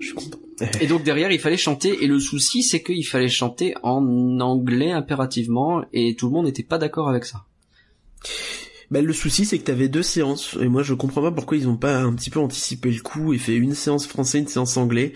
suis 0.00 0.14
content. 0.14 0.38
Et 0.80 0.86
donc 0.86 1.02
derrière, 1.02 1.30
il 1.30 1.38
fallait 1.38 1.56
chanter. 1.56 2.02
Et 2.02 2.06
le 2.06 2.18
souci, 2.18 2.62
c'est 2.62 2.82
qu'il 2.82 3.06
fallait 3.06 3.28
chanter 3.28 3.74
en 3.82 4.40
anglais 4.40 4.92
impérativement, 4.92 5.84
et 5.92 6.14
tout 6.16 6.26
le 6.26 6.32
monde 6.32 6.46
n'était 6.46 6.62
pas 6.62 6.78
d'accord 6.78 7.08
avec 7.08 7.24
ça. 7.24 7.44
Bah, 8.90 9.00
le 9.00 9.12
souci, 9.12 9.44
c'est 9.44 9.58
que 9.58 9.64
t'avais 9.64 9.88
deux 9.88 10.02
séances, 10.02 10.56
et 10.60 10.68
moi 10.68 10.82
je 10.82 10.94
comprends 10.94 11.22
pas 11.22 11.32
pourquoi 11.32 11.56
ils 11.56 11.68
ont 11.68 11.76
pas 11.76 11.98
un 11.98 12.14
petit 12.14 12.30
peu 12.30 12.38
anticipé 12.38 12.90
le 12.90 13.00
coup 13.00 13.34
et 13.34 13.38
fait 13.38 13.56
une 13.56 13.74
séance 13.74 14.06
français, 14.06 14.38
une 14.38 14.46
séance 14.46 14.76
anglais. 14.76 15.12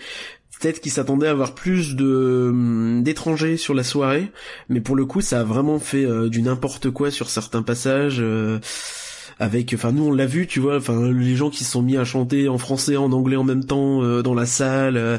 Peut-être 0.59 0.81
qu'ils 0.81 0.91
s'attendaient 0.91 1.27
à 1.27 1.31
avoir 1.31 1.55
plus 1.55 1.95
de 1.95 2.49
hum, 2.49 3.01
d'étrangers 3.01 3.57
sur 3.57 3.73
la 3.73 3.83
soirée, 3.83 4.31
mais 4.69 4.81
pour 4.81 4.95
le 4.95 5.05
coup, 5.05 5.21
ça 5.21 5.39
a 5.39 5.43
vraiment 5.43 5.79
fait 5.79 6.05
euh, 6.05 6.29
du 6.29 6.41
n'importe 6.41 6.91
quoi 6.91 7.11
sur 7.11 7.29
certains 7.29 7.63
passages. 7.63 8.19
Euh, 8.19 8.59
avec 9.39 9.73
enfin 9.73 9.91
nous 9.91 10.07
on 10.07 10.11
l'a 10.11 10.25
vu 10.25 10.47
tu 10.47 10.59
vois 10.59 10.77
enfin 10.77 11.11
les 11.11 11.35
gens 11.35 11.49
qui 11.49 11.63
se 11.63 11.71
sont 11.71 11.81
mis 11.81 11.97
à 11.97 12.05
chanter 12.05 12.49
en 12.49 12.57
français 12.57 12.97
en 12.97 13.11
anglais 13.11 13.35
en 13.35 13.43
même 13.43 13.65
temps 13.65 14.03
euh, 14.03 14.21
dans 14.21 14.33
la 14.33 14.45
salle 14.45 14.97
euh, 14.97 15.17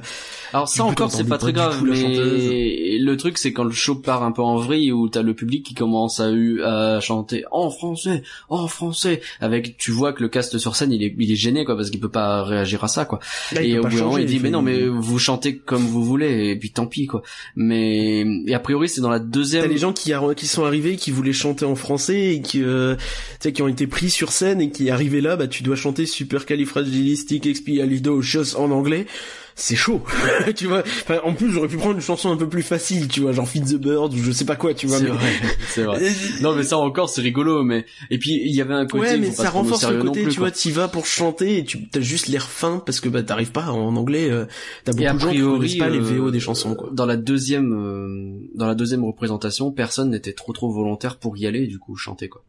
alors 0.52 0.68
ça 0.68 0.84
encore 0.84 1.10
c'est 1.10 1.24
pas 1.24 1.38
très 1.38 1.52
grave 1.52 1.82
mais 1.84 2.98
le 2.98 3.14
truc 3.16 3.38
c'est 3.38 3.52
quand 3.52 3.64
le 3.64 3.72
show 3.72 3.96
part 3.96 4.22
un 4.22 4.32
peu 4.32 4.42
en 4.42 4.56
vrille 4.56 4.92
où 4.92 5.08
t'as 5.08 5.22
le 5.22 5.34
public 5.34 5.64
qui 5.64 5.74
commence 5.74 6.20
à, 6.20 6.30
à 6.64 7.00
chanter 7.00 7.44
en 7.50 7.70
français 7.70 8.22
en 8.48 8.68
français 8.68 9.20
avec 9.40 9.76
tu 9.76 9.90
vois 9.90 10.12
que 10.12 10.22
le 10.22 10.28
cast 10.28 10.58
sur 10.58 10.76
scène 10.76 10.92
il 10.92 11.02
est 11.02 11.14
il 11.18 11.30
est 11.30 11.36
gêné 11.36 11.64
quoi 11.64 11.76
parce 11.76 11.90
qu'il 11.90 12.00
peut 12.00 12.08
pas 12.08 12.42
réagir 12.42 12.82
à 12.84 12.88
ça 12.88 13.04
quoi. 13.04 13.20
Et 13.60 13.78
au 13.78 13.82
bout 13.82 13.96
d'un 13.96 14.04
moment 14.04 14.18
il 14.18 14.26
dit 14.26 14.40
mais 14.40 14.50
non 14.50 14.62
mais 14.62 14.86
vous 14.86 15.18
chantez 15.18 15.56
comme 15.56 15.82
vous 15.82 16.04
voulez 16.04 16.50
et 16.50 16.56
puis 16.56 16.70
tant 16.70 16.86
pis 16.86 17.06
quoi. 17.06 17.22
Mais 17.56 18.24
et 18.46 18.54
a 18.54 18.60
priori 18.60 18.88
c'est 18.88 19.00
dans 19.00 19.10
la 19.10 19.18
deuxième 19.18 19.62
t'as 19.62 19.68
les 19.68 19.78
gens 19.78 19.92
qui 19.92 20.12
qui 20.36 20.46
sont 20.46 20.64
arrivés 20.64 20.96
qui 20.96 21.10
voulaient 21.10 21.32
chanter 21.32 21.64
en 21.64 21.74
français 21.74 22.34
et 22.34 22.42
qui 22.42 22.62
euh, 22.62 22.96
tu 22.96 23.02
sais 23.40 23.52
qui 23.52 23.62
ont 23.62 23.68
été 23.68 23.86
pris 23.86 24.10
sur 24.12 24.32
scène 24.32 24.60
et 24.60 24.70
qui 24.70 24.88
est 24.88 24.90
arrivé 24.90 25.20
là, 25.20 25.36
bah 25.36 25.46
tu 25.48 25.62
dois 25.62 25.76
chanter 25.76 26.06
Supercalifragilisticexpialidocious 26.06 28.56
en 28.56 28.70
anglais. 28.70 29.06
C'est 29.54 29.76
chaud, 29.76 30.02
tu 30.56 30.66
vois. 30.66 30.82
en 31.24 31.34
plus, 31.34 31.50
j'aurais 31.50 31.68
pu 31.68 31.76
prendre 31.76 31.96
une 31.96 32.00
chanson 32.00 32.30
un 32.30 32.36
peu 32.36 32.48
plus 32.48 32.62
facile, 32.62 33.08
tu 33.08 33.20
vois, 33.20 33.32
genre 33.32 33.46
Feed 33.46 33.66
the 33.66 33.74
Bird 33.74 34.14
ou 34.14 34.16
je 34.16 34.32
sais 34.32 34.46
pas 34.46 34.56
quoi, 34.56 34.72
tu 34.72 34.86
vois. 34.86 34.98
C'est 34.98 35.06
vrai, 35.06 35.30
c'est 35.68 35.82
vrai. 35.82 36.12
non, 36.40 36.54
mais 36.54 36.62
ça 36.62 36.78
encore, 36.78 37.10
c'est 37.10 37.20
rigolo, 37.20 37.62
mais 37.62 37.84
et 38.10 38.18
puis 38.18 38.40
il 38.44 38.54
y 38.54 38.62
avait 38.62 38.74
un 38.74 38.86
côté. 38.86 39.04
Ouais, 39.04 39.18
mais 39.18 39.30
ça 39.30 39.50
renforce 39.50 39.88
le 39.90 40.02
côté, 40.02 40.26
tu 40.28 40.38
vois, 40.38 40.50
t'y 40.50 40.70
vas 40.70 40.88
pour 40.88 41.04
chanter 41.04 41.58
et 41.58 41.64
tu 41.64 41.78
as 41.94 42.00
juste 42.00 42.28
l'air 42.28 42.48
fin 42.48 42.82
parce 42.84 43.00
que 43.00 43.08
bah 43.08 43.22
t'arrives 43.22 43.52
pas 43.52 43.70
en 43.70 43.94
anglais. 43.96 44.30
Euh, 44.30 44.46
t'as 44.84 44.92
beaucoup 44.92 45.12
de 45.12 45.18
gens 45.18 45.30
qui 45.30 45.40
connaissent 45.40 45.76
pas 45.76 45.90
les 45.90 46.00
VO 46.00 46.30
des 46.30 46.40
chansons. 46.40 46.74
Quoi. 46.74 46.88
Dans 46.92 47.06
la 47.06 47.16
deuxième, 47.16 47.72
euh, 47.74 48.48
dans 48.54 48.66
la 48.66 48.74
deuxième 48.74 49.04
représentation, 49.04 49.70
personne 49.70 50.10
n'était 50.10 50.32
trop 50.32 50.52
trop 50.52 50.72
volontaire 50.72 51.18
pour 51.18 51.36
y 51.36 51.46
aller, 51.46 51.66
du 51.66 51.78
coup 51.78 51.96
chanter 51.96 52.28
quoi 52.28 52.42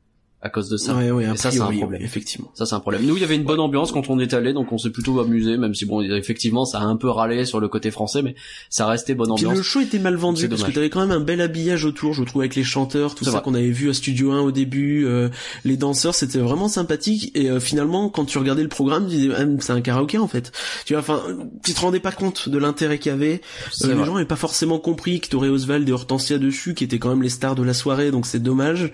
à 0.43 0.49
cause 0.49 0.67
de 0.67 0.75
ça. 0.75 0.93
Ouais, 0.93 1.09
ouais, 1.09 1.23
et 1.23 1.37
ça 1.37 1.51
c'est 1.51 1.61
un 1.61 1.71
problème. 1.71 2.01
effectivement. 2.01 2.51
Ça 2.53 2.65
c'est 2.65 2.75
un 2.75 2.81
problème. 2.81 3.05
Nous 3.05 3.15
il 3.15 3.21
y 3.21 3.23
avait 3.23 3.37
une 3.37 3.45
bonne 3.45 3.61
ambiance 3.61 3.93
quand 3.93 4.09
on 4.09 4.19
est 4.19 4.33
allé, 4.33 4.51
donc 4.51 4.73
on 4.73 4.77
s'est 4.77 4.89
plutôt 4.89 5.21
amusé, 5.21 5.55
même 5.55 5.73
si 5.73 5.85
bon 5.85 6.01
effectivement 6.01 6.65
ça 6.65 6.79
a 6.79 6.83
un 6.83 6.97
peu 6.97 7.09
râlé 7.09 7.45
sur 7.45 7.61
le 7.61 7.69
côté 7.69 7.91
français, 7.91 8.21
mais 8.21 8.35
ça 8.69 8.85
restait 8.85 9.15
bonne 9.15 9.31
ambiance. 9.31 9.51
Puis 9.51 9.57
le 9.57 9.63
show 9.63 9.79
était 9.79 9.99
mal 9.99 10.15
vendu 10.15 10.49
parce 10.49 10.63
que 10.63 10.71
t'avais 10.71 10.89
quand 10.89 10.99
même 10.99 11.11
un 11.11 11.21
bel 11.21 11.39
habillage 11.39 11.85
autour, 11.85 12.13
je 12.13 12.23
trouve 12.23 12.41
avec 12.41 12.55
les 12.55 12.65
chanteurs, 12.65 13.15
tout 13.15 13.23
ça 13.23 13.39
qu'on 13.39 13.53
avait 13.53 13.71
vu 13.71 13.89
à 13.89 13.93
Studio 13.93 14.33
1 14.33 14.41
au 14.41 14.51
début, 14.51 15.05
euh, 15.05 15.29
les 15.63 15.77
danseurs, 15.77 16.13
c'était 16.13 16.39
vraiment 16.39 16.67
sympathique 16.67 17.31
et 17.35 17.49
euh, 17.49 17.61
finalement 17.61 18.09
quand 18.09 18.25
tu 18.25 18.37
regardais 18.37 18.63
le 18.63 18.69
programme, 18.69 19.05
tu 19.07 19.15
disais 19.15 19.33
ah, 19.37 19.45
c'est 19.59 19.71
un 19.71 19.81
karaoké 19.81 20.17
en 20.17 20.27
fait. 20.27 20.51
Tu 20.85 20.93
vois, 20.93 20.99
enfin 20.99 21.21
tu 21.63 21.73
te 21.73 21.79
rendais 21.79 22.01
pas 22.01 22.11
compte 22.11 22.49
de 22.49 22.57
l'intérêt 22.57 22.99
qu'il 22.99 23.13
y 23.13 23.15
avait. 23.15 23.39
Euh, 23.83 23.95
les 23.95 24.05
gens 24.05 24.13
n'avaient 24.13 24.25
pas 24.25 24.35
forcément 24.35 24.77
compris 24.77 25.21
que 25.21 25.29
t'aurais 25.29 25.47
Oswald 25.47 25.87
et 25.87 25.91
Hortensia 25.93 26.37
dessus, 26.37 26.73
qui 26.73 26.83
étaient 26.83 26.99
quand 26.99 27.09
même 27.09 27.23
les 27.23 27.29
stars 27.29 27.55
de 27.55 27.63
la 27.63 27.73
soirée, 27.73 28.11
donc 28.11 28.25
c'est 28.25 28.43
dommage 28.43 28.91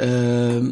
euh, 0.00 0.62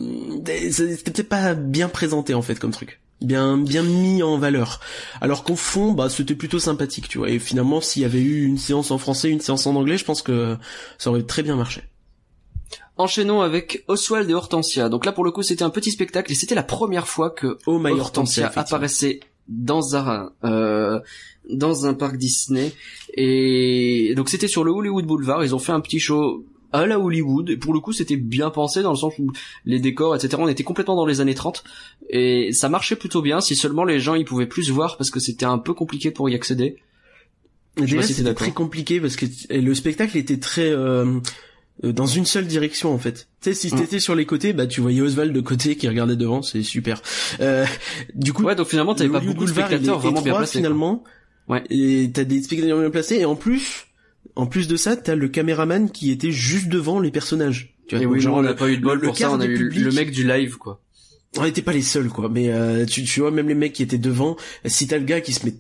c'était 0.71 1.11
peut-être 1.11 1.29
pas 1.29 1.55
bien 1.55 1.89
présenté 1.89 2.35
en 2.35 2.43
fait 2.43 2.59
comme 2.59 2.71
truc 2.71 3.01
bien 3.21 3.59
bien 3.59 3.83
mis 3.83 4.23
en 4.23 4.39
valeur 4.39 4.81
alors 5.21 5.45
qu'au 5.45 5.57
fond 5.57 5.93
bah 5.93 6.09
c'était 6.09 6.35
plutôt 6.35 6.59
sympathique 6.59 7.09
tu 7.09 7.19
vois 7.19 7.29
et 7.29 7.39
finalement 7.39 7.83
s'il 7.83 8.01
y 8.03 8.07
avait 8.07 8.23
eu 8.23 8.47
une 8.47 8.57
séance 8.57 8.91
en 8.91 8.99
français 8.99 9.29
une 9.29 9.41
séance 9.41 9.67
en 9.67 9.77
anglais 9.77 9.99
je 9.99 10.07
pense 10.07 10.23
que 10.23 10.57
ça 10.97 11.11
aurait 11.11 11.23
très 11.23 11.43
bien 11.43 11.57
marché 11.57 11.83
Enchaînons 13.01 13.41
avec 13.41 13.83
Oswald 13.89 14.29
et 14.29 14.35
Hortensia. 14.35 14.91
Donc 14.91 15.07
là, 15.07 15.13
pour 15.13 15.25
le 15.25 15.31
coup, 15.31 15.43
c'était 15.43 15.63
un 15.63 15.71
petit 15.71 15.91
spectacle 15.91 16.31
et 16.31 16.35
c'était 16.35 16.55
la 16.55 16.63
première 16.63 17.09
fois 17.09 17.31
que 17.31 17.57
oh 17.65 17.79
my 17.79 17.99
Hortensia 17.99 18.53
apparaissait 18.55 19.21
dans 19.49 19.97
un 19.97 20.33
euh, 20.45 21.01
dans 21.49 21.87
un 21.87 21.95
parc 21.95 22.19
Disney. 22.19 22.73
Et 23.15 24.13
donc 24.17 24.29
c'était 24.29 24.49
sur 24.49 24.65
le 24.65 24.71
Hollywood 24.71 25.07
Boulevard. 25.07 25.43
Ils 25.43 25.55
ont 25.55 25.59
fait 25.59 25.73
un 25.73 25.81
petit 25.81 25.99
show 25.99 26.45
à 26.73 26.87
la 26.87 26.99
Hollywood. 26.99 27.51
Et 27.51 27.57
pour 27.57 27.73
le 27.73 27.81
coup, 27.81 27.93
c'était 27.93 28.17
bien 28.17 28.51
pensé 28.51 28.83
dans 28.83 28.91
le 28.91 28.97
sens 28.97 29.15
où 29.19 29.33
les 29.65 29.81
décors, 29.81 30.15
etc. 30.15 30.37
On 30.39 30.49
était 30.49 30.65
complètement 30.65 30.97
dans 30.97 31.07
les 31.07 31.21
années 31.21 31.35
30 31.35 31.65
et 32.09 32.53
ça 32.53 32.69
marchait 32.69 32.97
plutôt 32.97 33.23
bien. 33.23 33.41
Si 33.41 33.57
seulement 33.57 33.85
les 33.85 34.01
gens 34.01 34.15
ils 34.15 34.25
pouvaient 34.25 34.47
plus 34.47 34.71
voir 34.71 34.97
parce 34.97 35.11
que 35.11 35.21
c'était 35.21 35.47
un 35.47 35.59
peu 35.59 35.75
compliqué 35.75 36.11
pour 36.11 36.29
y 36.29 36.35
accéder. 36.35 36.77
Déjà, 37.77 38.03
c'était 38.03 38.35
très 38.35 38.53
compliqué 38.53 39.01
parce 39.01 39.17
que 39.17 39.27
le 39.51 39.75
spectacle 39.75 40.17
était 40.19 40.39
très 40.39 40.71
euh, 40.71 41.21
euh, 41.85 41.93
dans 41.93 42.07
une 42.07 42.27
seule 42.27 42.47
direction 42.47 42.93
en 42.93 42.99
fait. 42.99 43.29
Tu 43.41 43.51
sais, 43.51 43.55
si 43.55 43.71
t'étais 43.71 43.97
mm. 43.97 44.01
sur 44.01 44.15
les 44.15 44.27
côtés, 44.27 44.53
bah 44.53 44.67
tu 44.67 44.81
voyais 44.81 45.01
Oswald 45.01 45.33
de 45.33 45.41
côté 45.41 45.77
qui 45.77 45.89
regardait 45.89 46.17
devant, 46.17 46.43
c'est 46.43 46.63
super. 46.63 47.01
Euh, 47.41 47.65
du 48.15 48.33
coup, 48.33 48.43
ouais, 48.43 48.55
donc 48.55 48.69
finalement 48.69 48.95
t'avais 48.95 49.11
pas 49.11 49.21
beaucoup 49.21 49.45
de 49.45 49.51
spectateurs 49.51 49.99
vraiment 49.99 50.21
bien 50.21 50.35
placés. 50.35 50.59
Finalement, 50.59 51.05
ouais. 51.49 51.63
Et 51.71 52.11
t'as 52.13 52.25
des 52.25 52.43
spectateurs 52.43 52.81
bien 52.81 52.91
placés 52.91 53.17
et 53.17 53.25
en 53.25 53.37
plus 53.37 53.87
en 54.37 54.47
plus 54.47 54.69
de 54.69 54.77
ça, 54.77 54.97
t'as 54.97 55.15
le 55.15 55.29
caméraman 55.29 55.91
qui 55.91 56.11
était 56.11 56.33
juste 56.33 56.69
devant 56.69 57.01
les 57.01 57.11
personnages. 57.11 57.75
Tu 57.89 57.97
vois, 57.97 58.05
et 58.05 58.07
oui, 58.07 58.21
genre, 58.21 58.37
on 58.37 58.43
n'a 58.43 58.55
pas 58.55 58.69
eu 58.69 58.77
de 58.77 58.83
bol 58.83 59.01
pour 59.01 59.17
ça, 59.17 59.33
on 59.33 59.41
a 59.41 59.47
eu 59.47 59.69
le 59.69 59.93
mec 59.93 60.11
du 60.11 60.27
live, 60.27 60.57
quoi. 60.57 60.81
On 61.37 61.45
n'était 61.45 61.63
pas 61.63 61.73
les 61.73 61.83
seuls, 61.83 62.09
quoi. 62.09 62.29
Mais 62.29 62.51
euh, 62.51 62.85
tu, 62.87 63.05
tu 63.05 63.21
vois, 63.21 63.31
même 63.31 63.49
les 63.49 63.55
mecs 63.55 63.73
qui 63.73 63.83
étaient 63.83 63.99
devant, 63.99 64.37
si 64.65 64.87
t'as 64.87 64.99
le 64.99 65.05
gars 65.05 65.21
qui 65.21 65.33
se 65.33 65.47
met 65.47 65.55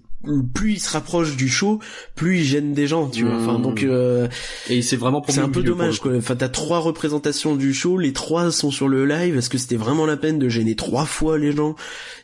plus 0.54 0.72
il 0.72 0.80
se 0.80 0.90
rapproche 0.90 1.36
du 1.36 1.48
show, 1.48 1.78
plus 2.14 2.38
il 2.38 2.44
gêne 2.44 2.74
des 2.74 2.86
gens, 2.86 3.08
tu 3.08 3.24
vois. 3.24 3.34
Enfin, 3.34 3.50
Mmh. 3.58 3.62
donc 3.62 3.82
euh, 3.82 4.28
Et 4.68 4.82
c'est 4.82 4.96
vraiment 4.96 5.22
c'est 5.28 5.40
un 5.40 5.48
peu 5.48 5.62
dommage, 5.62 6.00
quoi. 6.00 6.12
Enfin, 6.16 6.36
t'as 6.36 6.48
trois 6.48 6.78
représentations 6.78 7.56
du 7.56 7.72
show, 7.72 7.98
les 7.98 8.12
trois 8.12 8.50
sont 8.50 8.70
sur 8.70 8.88
le 8.88 9.06
live. 9.06 9.36
Est-ce 9.36 9.50
que 9.50 9.58
c'était 9.58 9.76
vraiment 9.76 10.06
la 10.06 10.16
peine 10.16 10.38
de 10.38 10.48
gêner 10.48 10.74
trois 10.74 11.04
fois 11.04 11.38
les 11.38 11.52
gens 11.52 11.74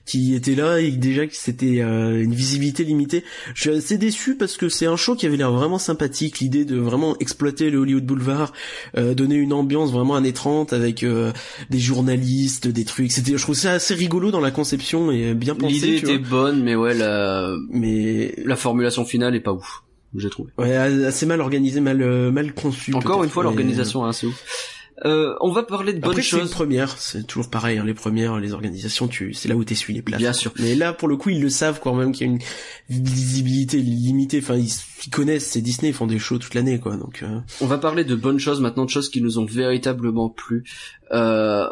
qui 0.05 0.35
étaient 0.35 0.55
là 0.55 0.81
et 0.81 0.93
déjà 0.93 1.27
que 1.27 1.35
c'était 1.35 1.81
euh, 1.81 2.23
une 2.23 2.35
visibilité 2.35 2.85
limitée? 2.85 3.25
Je 3.55 3.63
suis 3.63 3.71
assez 3.71 3.99
déçu 3.99 4.37
parce 4.37 4.57
que 4.57 4.69
c'est 4.69 4.87
un 4.87 4.97
show 4.97 5.15
qui 5.15 5.27
avait 5.27 5.37
l'air 5.37 5.53
vraiment 5.53 5.79
sympathique, 5.79 6.41
l'idée 6.41 6.65
de 6.65 6.77
vraiment 6.77 7.17
exploiter 7.19 7.71
le 7.71 7.79
Hollywood 7.79 8.05
Boulevard, 8.05 8.53
euh, 8.97 9.15
donner 9.15 9.37
une 9.37 9.53
ambiance 9.53 9.93
vraiment 9.93 10.17
années 10.17 10.33
30 10.33 10.73
avec 10.73 11.03
euh, 11.03 11.33
des 11.71 11.79
journalistes, 11.79 12.69
des 12.69 12.85
trucs. 12.85 13.13
C'était, 13.13 13.37
je 13.37 13.43
trouve 13.43 13.55
ça 13.55 13.73
assez 13.73 13.95
rigolo 13.95 14.31
dans 14.31 14.41
la 14.41 14.51
conception 14.51 15.11
et 15.11 15.35
bien 15.35 15.55
pensé. 15.55 15.75
L'idée 15.75 15.97
était 15.97 16.19
vois. 16.19 16.29
bonne, 16.29 16.63
mais 16.63 16.77
ouais, 16.77 16.95
la, 16.95 17.51
Mais 17.71 17.86
la 18.45 18.57
formulation 18.57 19.05
finale 19.05 19.35
est 19.35 19.41
pas 19.41 19.53
ouf, 19.53 19.83
j'ai 20.17 20.31
trouvé. 20.31 20.51
ouais, 20.59 20.75
assez 20.77 21.27
mal 21.27 21.41
organisé, 21.41 21.81
mal 21.81 22.01
euh, 22.03 22.31
mal 22.31 22.53
conçu. 22.55 22.95
Encore 22.95 23.25
une 23.25 23.31
fois, 23.31 23.43
mais- 23.43 23.51
l'organisation, 23.51 24.05
hein, 24.05 24.13
c'est 24.13 24.27
ouf. 24.27 24.73
Euh, 25.05 25.35
on 25.43 25.53
va 25.53 25.63
parler 25.63 25.93
de 25.93 25.99
bonnes 26.01 26.13
Après, 26.13 26.23
c'est 26.23 26.37
une 26.37 26.43
choses. 26.45 26.53
première, 26.53 26.97
c'est 26.97 27.27
toujours 27.27 27.51
pareil, 27.51 27.77
hein, 27.77 27.85
les 27.85 27.93
premières, 27.93 28.39
les 28.41 28.55
organisations, 28.55 29.09
tu, 29.09 29.35
c'est 29.35 29.47
là 29.47 29.55
où 29.55 29.63
t'essuies 29.63 29.93
les 29.93 30.01
places. 30.01 30.19
Bien 30.19 30.33
sûr. 30.33 30.55
Mais 30.59 30.75
là, 30.75 30.95
pour 30.95 31.07
le 31.07 31.19
coup, 31.19 31.29
ils 31.29 31.43
le 31.43 31.51
savent 31.51 31.81
quand 31.83 31.93
même 31.93 32.13
qu'il 32.13 32.27
y 32.27 32.31
a 32.31 32.33
une 32.33 32.41
visibilité 32.89 33.77
limitée, 33.77 34.39
enfin, 34.43 34.57
ils, 34.57 34.71
ils 35.07 35.11
connaissent, 35.11 35.45
c'est 35.51 35.61
Disney, 35.61 35.91
ils 35.91 35.95
font 35.95 36.07
des 36.07 36.19
shows 36.19 36.39
toute 36.39 36.55
l'année, 36.55 36.81
quoi, 36.81 36.97
donc, 36.97 37.23
euh, 37.23 37.41
On 37.61 37.67
va 37.67 37.77
parler 37.77 38.05
de 38.05 38.15
bonnes 38.15 38.39
choses 38.39 38.63
maintenant, 38.63 38.87
de 38.87 38.91
choses 38.91 39.11
qui 39.11 39.21
nous 39.21 39.39
ont 39.39 39.45
véritablement 39.45 40.31
plu. 40.31 40.65
Euh, 41.13 41.67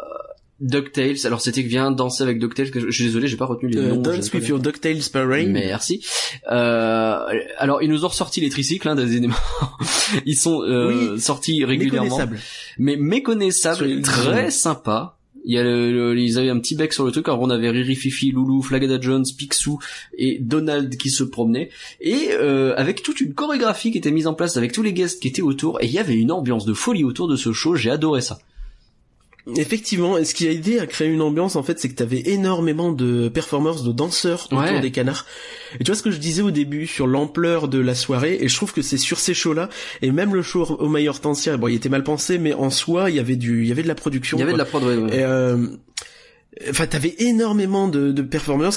DuckTales, 0.61 1.17
alors 1.25 1.41
c'était 1.41 1.63
que 1.63 1.67
vient 1.67 1.91
danser 1.91 2.23
avec 2.23 2.39
DuckTales, 2.39 2.71
que 2.71 2.79
je, 2.79 2.85
je 2.87 2.91
suis 2.95 3.03
désolé, 3.05 3.27
j'ai 3.27 3.35
pas 3.37 3.45
retenu 3.45 3.69
les 3.69 3.77
euh, 3.77 3.89
noms. 3.95 4.01
Dance 4.01 4.31
with 4.33 4.47
your 4.47 4.59
DuckTales 4.59 5.01
Parade. 5.11 5.47
Merci. 5.49 6.03
Euh, 6.51 7.19
alors 7.57 7.81
ils 7.83 7.89
nous 7.89 8.05
ont 8.05 8.07
ressorti 8.09 8.39
les 8.41 8.49
tricycles, 8.49 8.87
hein, 8.87 8.95
des 8.95 9.15
éléments. 9.17 9.35
Ils 10.25 10.37
sont 10.37 10.61
euh, 10.61 11.17
sortis 11.17 11.63
régulièrement, 11.65 12.03
méconnaissable. 12.17 12.39
mais 12.77 12.95
méconnaissables, 12.95 13.85
les- 13.85 14.01
très 14.01 14.51
sympa. 14.51 15.17
Il 15.47 15.53
y 15.53 15.59
a 15.59 15.63
le, 15.63 15.91
le- 16.13 16.19
ils 16.19 16.39
avaient 16.39 16.49
un 16.49 16.57
petit 16.59 16.73
bec 16.75 16.91
sur 16.93 17.03
le 17.05 17.11
truc. 17.11 17.27
Alors 17.27 17.41
on 17.41 17.49
avait 17.51 17.69
Riri, 17.69 17.95
Fifi, 17.95 18.31
Loulou, 18.31 18.61
Flagada 18.63 18.99
Jones, 18.99 19.25
Picsou 19.37 19.77
et 20.17 20.39
Donald 20.39 20.95
qui 20.97 21.09
se 21.11 21.23
promenaient 21.23 21.69
et 22.01 22.29
euh, 22.31 22.73
avec 22.77 23.03
toute 23.03 23.21
une 23.21 23.33
chorégraphie 23.35 23.91
qui 23.91 23.97
était 23.99 24.09
mise 24.11 24.25
en 24.25 24.33
place 24.33 24.57
avec 24.57 24.71
tous 24.71 24.81
les 24.81 24.93
guests 24.93 25.21
qui 25.21 25.27
étaient 25.27 25.43
autour 25.43 25.81
et 25.83 25.85
il 25.85 25.91
y 25.91 25.99
avait 25.99 26.15
une 26.15 26.31
ambiance 26.31 26.65
de 26.65 26.73
folie 26.73 27.03
autour 27.03 27.27
de 27.27 27.35
ce 27.35 27.51
show. 27.51 27.75
J'ai 27.75 27.91
adoré 27.91 28.21
ça. 28.21 28.39
Effectivement, 29.57 30.17
et 30.17 30.25
ce 30.25 30.33
qui 30.33 30.47
a 30.47 30.51
aidé 30.51 30.79
à 30.79 30.87
créer 30.87 31.07
une 31.07 31.21
ambiance, 31.21 31.55
en 31.55 31.61
fait, 31.63 31.79
c'est 31.79 31.87
que 31.87 31.93
t'avais 31.93 32.21
énormément 32.25 32.91
de 32.91 33.29
performers, 33.29 33.83
de 33.83 33.91
danseurs 33.91 34.45
autour 34.47 34.59
Ouais. 34.59 34.79
des 34.81 34.91
canards. 34.91 35.25
Et 35.79 35.83
tu 35.83 35.91
vois 35.91 35.95
ce 35.95 36.01
que 36.01 36.09
je 36.11 36.17
disais 36.17 36.41
au 36.41 36.49
début 36.51 36.87
sur 36.87 37.05
l'ampleur 37.05 37.67
de 37.67 37.77
la 37.79 37.93
soirée, 37.93 38.37
et 38.41 38.47
je 38.47 38.55
trouve 38.55 38.73
que 38.73 38.81
c'est 38.81 38.97
sur 38.97 39.19
ces 39.19 39.33
shows-là, 39.35 39.69
et 40.01 40.11
même 40.11 40.33
le 40.33 40.41
show 40.41 40.63
au 40.79 40.87
Maille 40.89 41.09
Hortensia, 41.09 41.57
bon, 41.57 41.67
il 41.67 41.75
était 41.75 41.89
mal 41.89 42.03
pensé, 42.03 42.37
mais 42.39 42.53
en 42.53 42.69
soi, 42.71 43.09
il 43.11 43.15
y 43.17 43.19
avait 43.19 43.35
du, 43.35 43.61
il 43.63 43.67
y 43.67 43.71
avait 43.71 43.83
de 43.83 43.87
la 43.87 43.95
production. 43.95 44.37
Il 44.37 44.41
y 44.41 44.43
avait 44.43 44.53
de 44.53 44.57
la 44.57 44.65
prod. 44.65 44.83
ouais, 44.83 44.97
ouais. 44.97 45.15
Et 45.17 45.23
euh, 45.23 45.67
Enfin, 46.69 46.87
t'avais 46.87 47.15
énormément 47.19 47.87
de, 47.87 48.11
de 48.11 48.21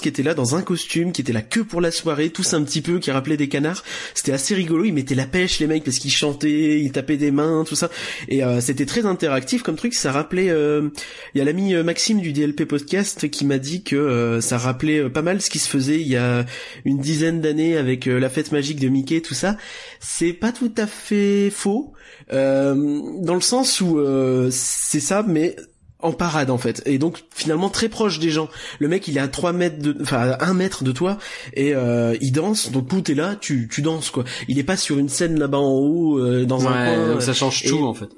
qui 0.00 0.08
étaient 0.08 0.22
là 0.22 0.34
dans 0.34 0.56
un 0.56 0.62
costume, 0.62 1.12
qui 1.12 1.20
étaient 1.20 1.32
là 1.32 1.42
que 1.42 1.60
pour 1.60 1.80
la 1.80 1.90
soirée, 1.90 2.30
tous 2.30 2.54
un 2.54 2.62
petit 2.62 2.80
peu, 2.82 2.98
qui 2.98 3.10
rappelaient 3.10 3.36
des 3.36 3.48
canards. 3.48 3.84
C'était 4.14 4.32
assez 4.32 4.54
rigolo. 4.54 4.84
Ils 4.84 4.92
mettaient 4.92 5.14
la 5.14 5.26
pêche, 5.26 5.60
les 5.60 5.66
mecs, 5.66 5.84
parce 5.84 5.98
qu'ils 5.98 6.10
chantaient, 6.10 6.80
ils 6.80 6.90
tapaient 6.92 7.16
des 7.16 7.30
mains, 7.30 7.64
tout 7.66 7.76
ça. 7.76 7.90
Et 8.28 8.42
euh, 8.44 8.60
c'était 8.60 8.86
très 8.86 9.06
interactif 9.06 9.62
comme 9.62 9.76
truc. 9.76 9.94
Ça 9.94 10.10
rappelait. 10.12 10.50
euh, 10.50 10.88
Il 11.34 11.38
y 11.38 11.40
a 11.40 11.44
l'ami 11.44 11.74
euh, 11.74 11.82
Maxime 11.84 12.20
du 12.20 12.32
DLP 12.32 12.64
podcast 12.64 13.30
qui 13.30 13.44
m'a 13.44 13.58
dit 13.58 13.82
que 13.82 13.96
euh, 13.96 14.40
ça 14.40 14.58
rappelait 14.58 14.98
euh, 14.98 15.08
pas 15.08 15.22
mal 15.22 15.40
ce 15.40 15.50
qui 15.50 15.58
se 15.58 15.68
faisait 15.68 16.00
il 16.00 16.08
y 16.08 16.16
a 16.16 16.44
une 16.84 16.98
dizaine 16.98 17.40
d'années 17.40 17.76
avec 17.76 18.06
euh, 18.06 18.18
la 18.18 18.28
fête 18.30 18.52
magique 18.52 18.80
de 18.80 18.88
Mickey, 18.88 19.20
tout 19.20 19.34
ça. 19.34 19.56
C'est 20.00 20.32
pas 20.32 20.52
tout 20.52 20.72
à 20.76 20.86
fait 20.86 21.50
faux, 21.50 21.92
euh, 22.32 22.74
dans 23.22 23.34
le 23.34 23.40
sens 23.40 23.80
où 23.80 23.98
euh, 23.98 24.48
c'est 24.50 25.00
ça, 25.00 25.24
mais 25.26 25.56
en 26.00 26.12
parade 26.12 26.50
en 26.50 26.58
fait. 26.58 26.82
Et 26.86 26.98
donc 26.98 27.24
finalement 27.34 27.68
très 27.70 27.88
proche 27.88 28.18
des 28.18 28.30
gens. 28.30 28.48
Le 28.78 28.88
mec 28.88 29.08
il 29.08 29.16
est 29.16 29.20
à 29.20 29.28
3 29.28 29.52
mètres 29.52 29.78
de 29.78 29.96
enfin 30.00 30.18
à 30.38 30.44
1 30.46 30.54
mètre 30.54 30.84
de 30.84 30.92
toi 30.92 31.18
et 31.54 31.74
euh, 31.74 32.16
il 32.20 32.32
danse. 32.32 32.70
Donc 32.70 32.88
tout 32.88 33.10
est 33.10 33.14
là 33.14 33.34
tu 33.40 33.68
tu 33.70 33.82
danses 33.82 34.10
quoi. 34.10 34.24
Il 34.46 34.58
est 34.58 34.64
pas 34.64 34.76
sur 34.76 34.98
une 34.98 35.08
scène 35.08 35.38
là-bas 35.38 35.58
en 35.58 35.70
haut 35.72 36.18
euh, 36.18 36.44
dans 36.44 36.68
un 36.68 36.72
Ouais, 36.72 36.94
coin 36.94 37.08
donc 37.14 37.22
ça 37.22 37.32
change 37.34 37.64
et- 37.64 37.68
tout 37.68 37.84
en 37.84 37.94
fait. 37.94 38.08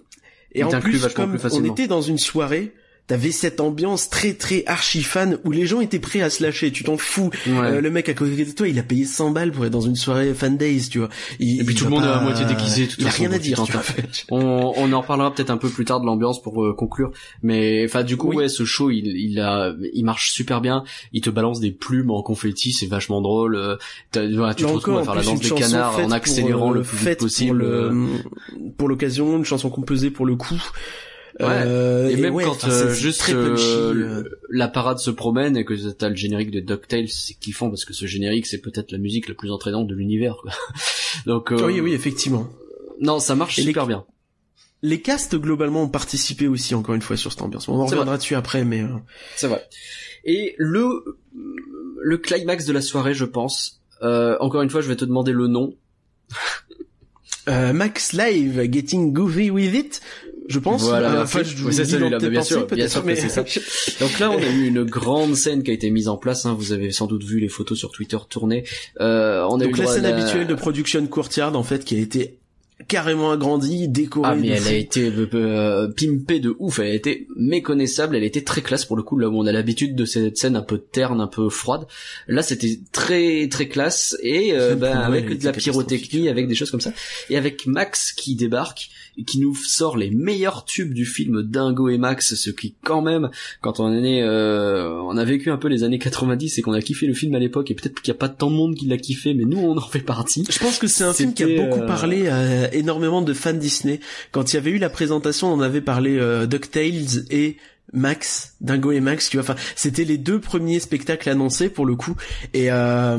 et 0.53 0.61
il 0.61 0.65
en 0.65 0.81
plus 0.81 1.07
comme 1.15 1.39
plus 1.39 1.53
on 1.55 1.65
était 1.65 1.87
dans 1.87 2.03
une 2.03 2.19
soirée 2.19 2.75
T'avais 3.11 3.33
cette 3.33 3.59
ambiance 3.59 4.09
très 4.09 4.35
très 4.35 4.63
archi 4.67 5.03
fan 5.03 5.39
où 5.45 5.51
les 5.51 5.67
gens 5.67 5.81
étaient 5.81 5.99
prêts 5.99 6.21
à 6.21 6.31
se 6.31 6.45
lâcher, 6.45 6.71
tu 6.71 6.85
t'en 6.85 6.97
fous. 6.97 7.31
Ouais. 7.49 7.53
Euh, 7.59 7.81
le 7.81 7.91
mec 7.91 8.09
à 8.09 8.15
côté 8.15 8.45
de 8.45 8.53
toi, 8.53 8.69
il 8.69 8.79
a 8.79 8.85
payé 8.85 9.05
100 9.05 9.33
balles 9.33 9.51
pour 9.51 9.67
être 9.67 9.73
dans 9.73 9.81
une 9.81 9.97
soirée 9.97 10.33
fan 10.33 10.57
days, 10.57 10.89
tu 10.89 10.99
vois. 11.01 11.09
Il- 11.41 11.61
Et 11.61 11.65
puis 11.65 11.75
tout 11.75 11.87
le 11.87 11.91
monde 11.91 12.05
est 12.05 12.09
à 12.09 12.21
moitié 12.21 12.45
déguisé, 12.47 12.87
de 12.87 12.91
toute 12.93 13.01
Il 13.01 13.09
a 13.09 13.11
rien 13.11 13.33
à 13.33 13.39
dire, 13.39 13.59
il 13.59 13.65
tu 13.67 13.73
vois. 13.73 13.83
On, 14.31 14.73
on 14.77 14.93
en 14.93 15.01
reparlera 15.01 15.35
peut-être 15.35 15.51
un 15.51 15.57
peu 15.57 15.69
plus 15.69 15.85
tard 15.85 16.01
de 16.01 16.07
l'ambiance 16.07 16.41
pour 16.41 16.65
euh, 16.65 16.73
conclure, 16.73 17.11
mais 17.43 17.85
enfin 17.85 18.05
du 18.05 18.17
coup 18.17 18.29
Oui. 18.29 18.37
ouais 18.37 18.49
ce 18.49 18.65
show 18.65 18.91
il, 18.91 19.07
il 19.09 19.41
a 19.41 19.75
il 19.93 20.05
marche 20.05 20.31
super 20.31 20.61
bien, 20.61 20.85
il 21.13 21.21
te 21.21 21.31
balance 21.31 21.59
des 21.59 21.73
plumes 21.73 22.13
en 22.13 22.23
confetti, 22.23 22.71
c'est 22.73 22.87
vachement 22.87 23.21
drôle. 23.23 23.57
euh, 23.57 23.75
voilà, 24.15 24.55
tu 24.55 24.63
te 24.65 24.69
retrouves 24.69 24.99
à 24.99 25.03
faire 25.03 25.17
la 25.17 25.23
danse 25.25 25.41
des 25.41 25.51
canards 25.51 25.99
en 25.99 26.03
pour, 26.05 26.13
accélérant 26.13 26.71
euh, 26.71 26.75
le 26.75 26.83
plus 26.83 26.97
vite 26.99 27.19
possible. 27.19 27.59
Pour 27.59 27.69
le- 27.69 28.71
pour 28.79 28.89
l'occasion, 28.89 29.37
une 29.37 29.45
chanson 29.45 29.69
composée 29.69 30.11
pour 30.11 30.27
le 30.27 30.37
coup. 30.37 30.63
Ouais. 31.41 31.63
Euh, 31.67 32.09
et, 32.09 32.17
même 32.17 32.35
ouais, 32.35 32.45
quand 32.45 32.51
enfin, 32.53 32.71
euh, 32.71 32.93
juste 32.95 33.21
très 33.21 33.33
punchy, 33.33 33.63
euh, 33.65 34.25
la 34.51 34.69
parade 34.69 34.99
se 34.99 35.11
promène 35.11 35.57
et 35.57 35.65
que 35.65 35.75
t'as 35.93 36.09
le 36.11 36.15
générique 36.17 36.51
de 36.51 36.61
DuckTales, 36.61 37.09
c'est 37.09 37.35
kiffant 37.35 37.69
parce 37.71 37.85
que 37.85 37.93
ce 37.95 38.07
générique 38.07 38.47
c'est 38.47 38.59
peut-être 38.61 38.93
la 38.93 38.99
musique 38.99 39.29
la 39.29 39.35
plus 39.35 39.51
entraînante 39.51 39.87
de 39.87 39.95
l'univers. 39.95 40.37
quoi. 40.43 40.53
Donc 41.27 41.51
euh, 41.53 41.67
Oui, 41.67 41.81
oui, 41.81 41.93
effectivement. 41.95 42.49
non, 43.01 43.19
ça 43.21 43.35
marche 43.35 43.59
Et 43.59 43.63
les- 43.63 43.69
super 43.69 43.87
bien. 43.87 44.05
Les 44.83 45.01
castes 45.03 45.37
globalement 45.37 45.83
ont 45.83 45.89
participé 45.89 46.49
aussi 46.49 46.75
encore 46.75 46.95
une 46.95 47.03
fois 47.03 47.17
sur 47.17 47.31
cette 47.33 47.43
ambiance. 47.43 47.69
On 47.69 47.75
en 47.75 47.87
C'est 47.87 47.95
reviendra 47.97 48.17
dessus 48.17 48.35
après, 48.35 48.65
mais 48.65 48.81
euh, 48.83 48.89
C'est 49.37 49.47
vrai. 49.47 49.67
Et 50.25 50.55
le 50.59 51.05
le 52.03 52.17
climax 52.19 52.65
de 52.67 52.73
la 52.73 52.81
soirée, 52.81 53.13
je 53.15 53.25
pense. 53.27 53.81
euh, 54.03 54.37
encore 54.41 54.63
une 54.63 54.71
fois, 54.71 54.81
je 54.81 54.89
vais 54.89 54.97
te 54.97 55.05
demander 55.05 55.33
le 55.33 55.49
nom. 55.49 55.75
euh, 57.49 57.73
Max 57.73 58.13
Live, 58.13 58.61
Getting 58.73 59.13
Goofy 59.13 59.51
with 59.51 59.75
It, 59.75 60.01
je 60.51 60.59
pense. 60.59 60.83
Voilà, 60.83 61.13
Euh, 61.21 61.23
enfin, 61.23 61.43
je 61.43 61.55
dis 61.55 61.73
celui-là, 61.73 62.19
bien 62.19 62.43
sûr, 62.43 62.67
bien 62.67 62.89
sûr 62.89 63.01
que 63.03 63.07
mais- 63.07 63.17
c'est 63.17 63.29
ça. 63.31 63.43
Donc 64.01 64.19
là, 64.19 64.31
on 64.31 64.39
a 64.39 64.47
eu 64.47 64.67
une 64.67 64.85
grande 64.85 65.35
scène 65.37 65.63
qui 65.63 65.71
a 65.71 65.75
été 65.75 65.89
mise 65.91 66.09
en 66.09 66.17
place. 66.17 66.45
hein, 66.45 66.55
vous 66.59 66.73
avez 66.73 66.91
sans 66.93 67.07
doute 67.07 67.25
vu 67.25 67.41
les 67.41 67.49
photos 67.49 67.79
sur 67.79 67.91
Twitter 67.91 68.19
tourner. 68.29 68.65
Euh, 69.01 69.47
on 69.49 69.61
a 69.61 69.65
eu 69.65 69.69
Donc 69.69 69.79
le 69.79 69.85
la 69.85 69.91
scène 69.91 70.03
la- 70.03 70.17
habituelle 70.17 70.47
de 70.47 70.55
production 70.55 71.07
courtyard 71.07 71.57
en 71.57 71.63
fait 71.63 71.85
qui 71.85 71.97
a 71.97 71.99
été 71.99 72.37
carrément 72.89 73.31
agrandie, 73.31 73.89
décorée. 73.89 74.31
Ah 74.33 74.35
mais 74.35 74.49
elle 74.49 74.61
fou. 74.63 74.69
a 74.71 74.73
été 74.73 75.13
euh, 75.15 75.29
euh, 75.35 75.89
pimpée 75.89 76.41
de 76.41 76.57
ouf, 76.59 76.79
elle 76.79 76.87
a 76.87 76.95
été 76.95 77.27
méconnaissable, 77.37 78.17
elle 78.17 78.25
était 78.25 78.41
très 78.43 78.63
classe 78.63 78.87
pour 78.87 78.97
le 78.97 79.03
coup, 79.03 79.19
là 79.19 79.29
où 79.29 79.39
on 79.39 79.47
a 79.47 79.53
l'habitude 79.53 79.95
de 79.95 80.07
cette 80.07 80.39
scène 80.39 80.57
un 80.57 80.63
peu 80.63 80.79
terne, 80.79 81.21
un 81.21 81.27
peu 81.27 81.51
froide. 81.51 81.87
Là 82.27 82.43
c'était 82.43 82.81
très 82.91 83.49
très 83.49 83.69
classe 83.69 84.17
et 84.23 84.55
euh, 84.55 84.77
bah, 84.77 84.99
avec 85.01 85.39
de 85.39 85.45
la 85.45 85.53
pyrotechnie, 85.53 86.31
avec 86.31 86.49
des 86.49 86.55
choses 86.55 86.71
comme 86.71 86.81
ça. 86.81 86.93
Et 87.29 87.37
avec 87.37 87.67
Max 87.67 88.13
qui 88.13 88.35
débarque 88.35 88.89
qui 89.27 89.41
nous 89.41 89.55
sort 89.55 89.97
les 89.97 90.11
meilleurs 90.11 90.65
tubes 90.65 90.93
du 90.93 91.05
film 91.05 91.43
Dingo 91.43 91.89
et 91.89 91.99
Max, 91.99 92.35
ce 92.35 92.51
qui 92.51 92.75
quand 92.85 93.03
même, 93.03 93.31
quand 93.61 93.81
on 93.81 93.93
est 93.93 94.01
né, 94.01 94.23
euh, 94.23 95.01
on 95.03 95.17
a 95.17 95.25
vécu 95.25 95.51
un 95.51 95.57
peu 95.57 95.69
les 95.69 95.83
années 95.83 95.99
90 95.99 96.59
et 96.59 96.63
qu'on 96.63 96.73
a 96.73 96.81
kiffé 96.81 97.07
le 97.07 97.15
film 97.15 97.35
à 97.35 97.39
l'époque 97.39 97.71
et 97.71 97.75
peut-être 97.75 98.01
qu'il 98.01 98.13
n'y 98.13 98.17
a 98.17 98.19
pas 98.19 98.29
tant 98.29 98.51
de 98.51 98.57
monde 98.57 98.75
qui 98.75 98.87
l'a 98.87 98.99
kiffé, 98.99 99.35
mais 99.35 99.45
nous 99.45 99.59
on 99.59 99.77
en 99.77 99.89
fait 99.89 100.01
partie. 100.01 100.45
Je 100.49 100.59
pense 100.59 100.79
que 100.79 100.87
c'est 100.87 101.05
un 101.05 101.13
film 101.13 101.35
qui 101.35 101.43
a 101.43 101.47
beaucoup 101.47 101.81
euh, 101.81 101.87
parlé 101.87 102.29
à 102.29 102.73
énormément 102.75 103.23
de 103.23 103.33
fans 103.33 103.53
Disney. 103.53 104.01
Quand 104.33 104.53
il 104.53 104.57
y 104.57 104.59
avait 104.59 104.71
eu 104.71 104.79
la 104.79 104.91
présentation, 104.91 105.53
on 105.53 105.61
avait 105.61 105.81
parlé 105.81 106.19
euh, 106.19 106.47
DuckTales 106.47 107.27
et 107.31 107.57
Max, 107.93 108.55
Dingo 108.61 108.93
et 108.93 109.01
Max, 109.01 109.31
tu 109.31 109.37
vois. 109.37 109.43
Enfin, 109.43 109.61
c'était 109.75 110.05
les 110.05 110.19
deux 110.19 110.41
premiers 110.41 110.81
spectacles 110.81 111.29
annoncés 111.29 111.69
pour 111.69 111.87
le 111.87 111.97
coup. 111.97 112.17
Et 112.55 112.71
euh, 112.71 113.19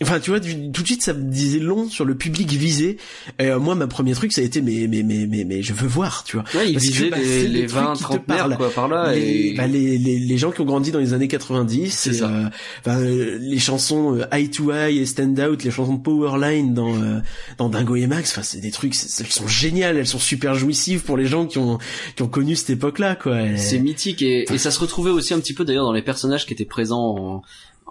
Enfin, 0.00 0.20
tu 0.20 0.30
vois, 0.30 0.38
tout 0.38 0.46
de 0.82 0.86
suite, 0.86 1.02
ça 1.02 1.12
me 1.12 1.24
disait 1.30 1.58
long 1.58 1.88
sur 1.88 2.04
le 2.04 2.14
public 2.14 2.48
visé. 2.52 2.98
Et 3.40 3.46
euh, 3.46 3.58
moi, 3.58 3.74
ma 3.74 3.88
premier 3.88 4.12
truc, 4.12 4.32
ça 4.32 4.40
a 4.40 4.44
été, 4.44 4.62
mais, 4.62 4.86
mais, 4.88 5.02
mais, 5.02 5.26
mais, 5.28 5.42
mais, 5.44 5.60
je 5.62 5.72
veux 5.72 5.88
voir, 5.88 6.22
tu 6.24 6.36
vois. 6.36 6.44
Ouais, 6.54 6.70
il 6.70 6.78
visait 6.78 7.10
bah, 7.10 7.18
les, 7.18 7.48
les 7.48 7.62
les 7.62 7.66
trucs 7.66 7.82
20, 7.82 7.92
qui 7.94 7.98
te 7.98 8.04
30 8.04 8.24
parlent. 8.24 8.56
quoi, 8.56 8.70
par 8.70 8.86
là. 8.86 9.12
les, 9.12 9.20
et... 9.48 9.54
bah, 9.56 9.66
les, 9.66 9.98
les, 9.98 10.18
les 10.20 10.38
gens 10.38 10.52
qui 10.52 10.60
ont 10.60 10.64
grandi 10.66 10.92
dans 10.92 11.00
les 11.00 11.14
années 11.14 11.26
90, 11.26 11.90
C'est 11.92 12.12
ça. 12.12 12.28
euh, 12.30 12.44
euh, 12.86 13.38
les 13.40 13.58
chansons 13.58 14.14
euh, 14.16 14.24
Eye 14.30 14.48
to 14.50 14.70
Eye 14.72 14.98
et 14.98 15.06
Stand 15.06 15.38
Out, 15.40 15.64
les 15.64 15.70
chansons 15.72 15.94
de 15.94 16.00
Powerline 16.02 16.74
dans 16.74 16.94
euh, 16.94 17.18
dans 17.56 17.68
Dingo 17.68 17.96
et 17.96 18.06
Max, 18.06 18.30
enfin 18.30 18.42
c'est 18.42 18.60
des 18.60 18.70
trucs, 18.70 18.94
elles 19.18 19.26
sont 19.26 19.48
géniales, 19.48 19.96
elles 19.96 20.06
sont 20.06 20.18
super 20.20 20.54
jouissives 20.54 21.02
pour 21.02 21.16
les 21.16 21.26
gens 21.26 21.46
qui 21.46 21.58
ont 21.58 21.78
qui 22.14 22.22
ont 22.22 22.28
connu 22.28 22.54
cette 22.54 22.70
époque-là, 22.70 23.16
quoi. 23.16 23.42
Et- 23.42 23.56
C'est 23.56 23.80
mythique 23.80 24.22
et, 24.22 24.44
et 24.52 24.58
ça 24.58 24.70
se 24.70 24.78
retrouvait 24.78 25.10
aussi 25.10 25.34
un 25.34 25.40
petit 25.40 25.54
peu 25.54 25.64
d'ailleurs 25.64 25.84
dans 25.86 25.92
les 25.92 26.02
personnages 26.02 26.46
qui 26.46 26.52
étaient 26.52 26.64
présents 26.64 27.16
en, 27.18 27.42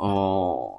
en, 0.07 0.69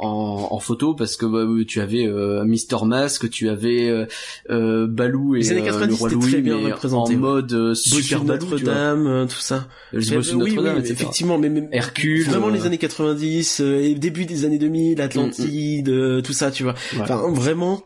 en, 0.00 0.48
en 0.50 0.58
photo 0.58 0.94
parce 0.94 1.16
que 1.16 1.26
bah, 1.26 1.44
tu 1.66 1.80
avais 1.80 2.06
euh, 2.06 2.44
Mister 2.44 2.76
Mask, 2.84 3.28
tu 3.30 3.48
avais 3.48 3.88
euh, 3.88 4.06
euh 4.48 4.86
Balou 4.86 5.36
et 5.36 5.50
euh, 5.50 5.86
le 5.86 5.94
roi 5.94 6.08
Louis 6.08 6.40
bien 6.40 6.56
en 6.92 7.10
mode 7.12 7.52
euh, 7.52 7.74
super 7.74 8.24
Notre-Dame, 8.24 9.26
tout 9.28 9.40
ça. 9.40 9.66
oui, 9.92 10.10
Notre-Dame, 10.10 10.78
effectivement, 10.78 11.38
mais, 11.38 11.48
mais, 11.48 11.68
Hercule. 11.72 12.24
Vraiment 12.24 12.48
les 12.48 12.66
années 12.66 12.78
90 12.78 13.60
et 13.60 13.94
début 13.94 14.24
des 14.24 14.44
années 14.44 14.58
2000, 14.58 15.00
Atlantide, 15.00 15.90
mm, 15.90 16.18
mm. 16.18 16.22
tout 16.22 16.32
ça, 16.32 16.50
tu 16.50 16.62
vois. 16.62 16.74
Enfin, 16.98 17.30
vraiment. 17.30 17.82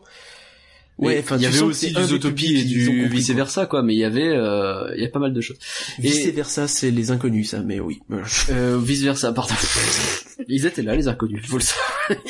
Ouais, 0.97 1.19
enfin, 1.19 1.35
il 1.35 1.43
y 1.43 1.45
avait 1.45 1.61
aussi 1.61 1.91
du 1.91 2.03
Zootopie 2.03 2.55
et 2.55 2.63
du 2.63 3.07
vice 3.07 3.29
versa, 3.31 3.65
quoi. 3.65 3.83
Mais 3.83 3.93
il 3.93 3.99
y 3.99 4.05
avait, 4.05 4.29
euh, 4.29 4.93
il 4.95 5.03
y 5.03 5.05
a 5.05 5.09
pas 5.09 5.19
mal 5.19 5.33
de 5.33 5.41
choses. 5.41 5.57
Vice 5.99 6.27
versa, 6.27 6.67
c'est 6.67 6.91
les 6.91 7.11
inconnus, 7.11 7.49
ça. 7.49 7.61
Mais 7.61 7.79
oui. 7.79 7.99
Euh, 8.49 8.79
vice 8.81 9.01
versa, 9.01 9.33
pardon. 9.33 9.53
Ils 10.47 10.65
étaient 10.65 10.81
là, 10.81 10.95
les 10.95 11.07
inconnus. 11.07 11.41
Faut 11.45 11.57
le 11.57 11.63
savoir. 11.63 12.21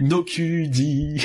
donc 0.00 0.26
tu 0.26 0.68
dis. 0.68 1.20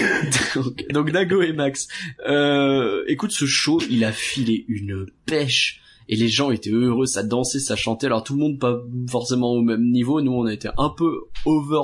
donc, 0.56 0.86
donc 0.90 1.12
Dago 1.12 1.42
et 1.42 1.54
Max. 1.54 1.88
Euh, 2.28 3.04
écoute, 3.08 3.32
ce 3.32 3.46
show, 3.46 3.80
il 3.90 4.04
a 4.04 4.12
filé 4.12 4.66
une 4.68 5.06
pêche 5.26 5.82
et 6.10 6.16
les 6.16 6.28
gens 6.28 6.52
étaient 6.52 6.72
heureux, 6.72 7.06
ça 7.06 7.24
dansait, 7.24 7.60
ça 7.60 7.76
chantait. 7.76 8.08
Alors 8.08 8.24
tout 8.24 8.34
le 8.34 8.40
monde 8.40 8.60
pas 8.60 8.82
forcément 9.10 9.52
au 9.52 9.62
même 9.62 9.90
niveau. 9.92 10.22
Nous, 10.22 10.32
on 10.32 10.46
a 10.46 10.54
été 10.54 10.70
un 10.78 10.90
peu 10.90 11.22
over. 11.46 11.82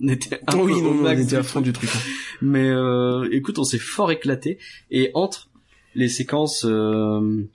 On 0.00 0.08
était 0.08 0.40
un 0.46 0.58
oui, 0.58 0.74
peu 0.74 0.80
non, 0.80 0.96
on 1.04 1.10
était 1.10 1.36
à 1.36 1.42
fond 1.42 1.60
du 1.60 1.72
truc. 1.72 1.90
Hein. 1.94 1.98
Mais 2.42 2.68
euh, 2.68 3.28
écoute, 3.32 3.58
on 3.58 3.64
s'est 3.64 3.78
fort 3.78 4.10
éclaté 4.10 4.58
et 4.90 5.10
entre 5.14 5.48
les 5.94 6.08
séquences 6.08 6.64
euh, 6.68 7.46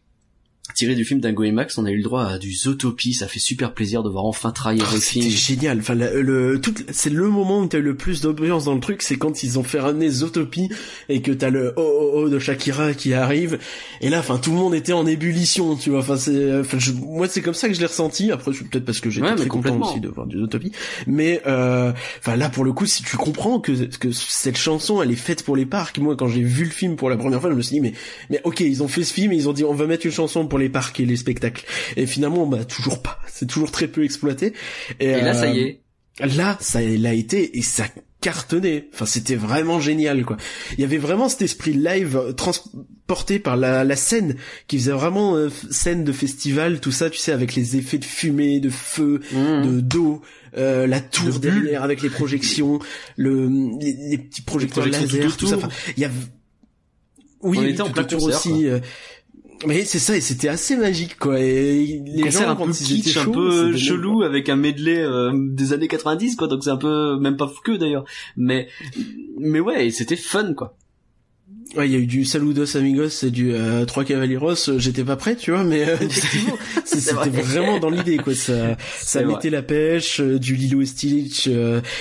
tiré 0.74 0.96
du 0.96 1.06
film 1.06 1.20
Dingo 1.20 1.44
et 1.44 1.52
Max, 1.52 1.78
on 1.78 1.86
a 1.86 1.92
eu 1.92 1.98
le 1.98 2.04
droit 2.04 2.26
à 2.26 2.38
du 2.38 2.54
Zootopie, 2.54 3.14
ça 3.14 3.28
fait 3.28 3.40
super 3.40 3.74
plaisir 3.74 4.04
de 4.04 4.10
voir 4.10 4.26
enfin 4.26 4.52
travailler 4.52 4.84
oh, 4.86 4.94
le 4.94 5.00
film. 5.00 5.26
C'était 5.26 5.36
génial, 5.36 5.80
enfin 5.80 5.96
le, 5.96 6.60
tout, 6.60 6.74
c'est 6.92 7.10
le 7.10 7.28
moment 7.28 7.62
où 7.62 7.68
t'as 7.68 7.80
eu 7.80 7.82
le 7.82 7.96
plus 7.96 8.22
d'ambiance 8.22 8.66
dans 8.66 8.74
le 8.74 8.80
truc, 8.80 9.02
c'est 9.02 9.18
quand 9.18 9.44
ils 9.44 9.60
ont 9.60 9.64
fait 9.64 9.80
ramener 9.80 10.10
Zootopie 10.10 10.70
et 11.10 11.22
que 11.22 11.32
t'as 11.32 11.50
le 11.50 11.74
oh 11.78 11.82
oh 11.82 12.12
oh 12.16 12.30
de 12.30 12.40
Shakira 12.40 12.94
qui 12.94 13.14
arrive 13.14 13.60
et 14.02 14.10
là, 14.10 14.20
enfin 14.20 14.38
tout 14.38 14.52
le 14.52 14.58
monde 14.58 14.74
était 14.74 14.94
en 14.94 15.06
ébullition, 15.06 15.76
tu 15.76 15.90
vois. 15.92 16.00
Enfin 16.00 16.18
c'est, 16.18 16.60
enfin 16.60 16.78
moi 17.02 17.28
c'est 17.28 17.42
comme 17.42 17.54
ça 17.54 17.68
que 17.68 17.74
je 17.74 17.80
l'ai 17.80 17.86
ressenti. 17.86 18.32
Après 18.32 18.52
c'est 18.54 18.68
peut-être 18.68 18.86
parce 18.86 19.00
que 19.00 19.10
j'étais 19.10 19.36
très 19.36 19.48
content 19.48 19.80
aussi 19.82 20.00
de 20.00 20.08
voir 20.08 20.28
du 20.28 20.40
Zootopie, 20.40 20.72
mais 21.08 21.42
euh, 21.48 21.92
enfin 22.20 22.36
là 22.36 22.50
pour 22.50 22.64
le 22.64 22.74
coup, 22.74 22.86
si 22.86 23.04
tu 23.04 23.18
comprends 23.18 23.60
que 23.60 23.72
que 23.98 24.12
cette 24.12 24.58
chanson 24.58 25.02
elle 25.02 25.12
est 25.12 25.16
faite 25.16 25.44
pour 25.44 25.56
les 25.56 25.66
parcs, 25.66 26.00
moi 26.00 26.16
quand 26.16 26.28
j'ai 26.28 26.42
vu 26.42 26.64
le 26.64 26.70
film 26.70 26.96
pour 26.96 27.10
la 27.10 27.18
première 27.18 27.42
fois, 27.42 27.50
je 27.50 27.56
me 27.56 27.62
suis 27.62 27.76
dit 27.76 27.82
mais 27.82 27.94
mais 28.30 28.42
ok 28.44 28.62
ils 28.62 28.84
ont 28.84 28.88
fait 28.88 29.04
ce 29.04 29.14
film 29.14 29.32
et 29.32 29.36
ils 29.36 29.50
ont 29.50 29.54
dit 29.54 29.64
on 29.64 29.74
va 29.74 29.86
mettre 29.86 30.06
une 30.06 30.12
chanson 30.12 30.48
pour 30.48 30.60
les 30.62 30.70
parcs 30.70 31.00
et 31.00 31.06
les 31.06 31.18
spectacles. 31.18 31.66
Et 31.98 32.06
finalement, 32.06 32.46
bah 32.46 32.64
toujours 32.66 33.02
pas. 33.02 33.20
C'est 33.28 33.48
toujours 33.48 33.72
très 33.72 33.88
peu 33.88 34.04
exploité. 34.04 34.54
Et, 35.00 35.12
là, 35.12 35.34
ça 35.34 35.48
y 35.48 35.60
euh, 35.60 35.68
est. 35.68 35.82
Là, 36.20 36.58
ça 36.60 36.82
l'a 36.82 37.14
été 37.14 37.58
et 37.58 37.62
ça 37.62 37.86
cartonnait. 38.22 38.88
Enfin, 38.94 39.06
c'était 39.06 39.36
vraiment 39.36 39.80
génial, 39.80 40.24
quoi. 40.24 40.38
Il 40.78 40.82
y 40.82 40.84
avait 40.84 40.98
vraiment 40.98 41.28
cet 41.28 41.42
esprit 41.42 41.74
live 41.74 42.34
transporté 42.38 43.40
par 43.40 43.58
la, 43.58 43.84
la 43.84 43.96
scène 43.96 44.36
qui 44.68 44.78
faisait 44.78 44.92
vraiment 44.92 45.36
euh, 45.36 45.50
scène 45.72 46.04
de 46.04 46.12
festival, 46.12 46.80
tout 46.80 46.92
ça, 46.92 47.10
tu 47.10 47.18
sais, 47.18 47.32
avec 47.32 47.56
les 47.56 47.78
effets 47.78 47.98
de 47.98 48.06
fumée, 48.06 48.60
de 48.60 48.70
feu, 48.70 49.22
mmh. 49.32 49.66
de 49.66 49.82
d'eau. 49.82 50.22
Euh, 50.58 50.86
la 50.86 51.00
tour 51.00 51.40
derrière 51.40 51.82
avec 51.82 52.02
les 52.02 52.10
projections, 52.10 52.80
le 53.16 53.50
les, 53.80 54.18
petits 54.18 54.42
projecteurs 54.42 54.86
laser, 54.86 55.38
tout, 55.38 55.48
ça. 55.48 55.56
Enfin, 55.56 55.70
il 55.96 56.04
y 56.04 56.06
a 56.06 56.12
oui, 57.42 57.58
on 57.60 57.66
était 57.66 57.82
en 57.82 57.90
plein 57.90 58.06
aussi. 58.18 58.68
Mais 59.68 59.86
c'est 59.86 60.00
ça, 60.00 60.16
et 60.16 60.22
c'était 60.22 60.48
assez 60.48 60.76
magique, 60.76 61.18
quoi. 61.18 61.40
Et 61.40 62.02
les 62.06 62.32
gens, 62.32 62.50
un 62.50 62.56
peu 62.56 62.72
kitsch, 62.72 63.18
un 63.18 63.30
peu 63.30 63.76
chelou, 63.76 64.24
avec 64.24 64.50
un 64.50 64.56
medley 64.56 64.98
euh, 64.98 65.32
des 65.34 65.74
années 65.74 65.88
90, 65.88 66.36
quoi. 66.36 66.48
Donc 66.48 66.64
c'est 66.64 66.70
un 66.70 66.78
peu, 66.78 67.18
même 67.20 67.38
pas 67.38 67.52
que 67.64 67.74
d'ailleurs. 67.74 68.06
Mais, 68.38 68.68
mais 69.38 69.60
ouais, 69.60 69.90
c'était 69.92 70.16
fun, 70.16 70.54
quoi. 70.54 70.78
Ouais, 71.76 71.88
il 71.88 71.94
y 71.94 71.96
a 71.96 72.00
eu 72.00 72.06
du 72.06 72.26
Saludos 72.26 72.76
Amigos 72.76 73.24
et 73.24 73.32
du 73.32 73.54
euh, 73.54 73.86
Trois 73.86 74.04
Cavalieros, 74.04 74.70
euh, 74.70 74.78
j'étais 74.78 75.06
pas 75.06 75.16
prêt, 75.16 75.38
tu 75.38 75.52
vois, 75.52 75.64
mais 75.64 75.88
euh, 75.88 75.96
c'était 76.86 77.30
vraiment 77.30 77.80
dans 77.80 77.90
l'idée, 77.90 78.18
quoi. 78.18 78.36
Ça, 78.36 78.76
ça 79.00 79.24
mettait 79.24 79.50
la 79.50 79.62
pêche, 79.62 80.20
du 80.20 80.56
Lilo 80.56 80.82
et 80.82 80.86
Stitch, 80.86 81.50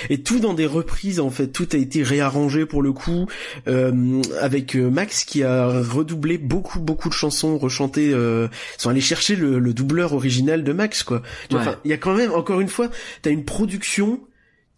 et 0.09 0.21
tout 0.23 0.39
dans 0.39 0.53
des 0.53 0.65
reprises, 0.65 1.21
en 1.21 1.29
fait. 1.29 1.47
Tout 1.47 1.69
a 1.71 1.77
été 1.77 2.03
réarrangé 2.03 2.65
pour 2.65 2.81
le 2.81 2.91
coup, 2.91 3.27
avec 3.65 4.75
Max 4.75 5.23
qui 5.23 5.43
a 5.43 5.67
redoublé 5.67 6.37
beaucoup, 6.37 6.81
beaucoup 6.81 7.07
de 7.07 7.13
chansons 7.13 7.57
rechantées. 7.57 8.09
Ils 8.09 8.49
sont 8.77 8.89
allés 8.89 8.99
chercher 8.99 9.37
le, 9.37 9.59
le 9.59 9.73
doubleur 9.73 10.13
original 10.13 10.65
de 10.65 10.73
Max, 10.73 11.03
quoi. 11.03 11.21
Il 11.49 11.89
y 11.89 11.93
a 11.93 11.97
quand 11.97 12.15
même, 12.15 12.33
encore 12.33 12.59
une 12.59 12.69
fois, 12.69 12.89
t'as 13.21 13.31
une 13.31 13.45
production 13.45 14.19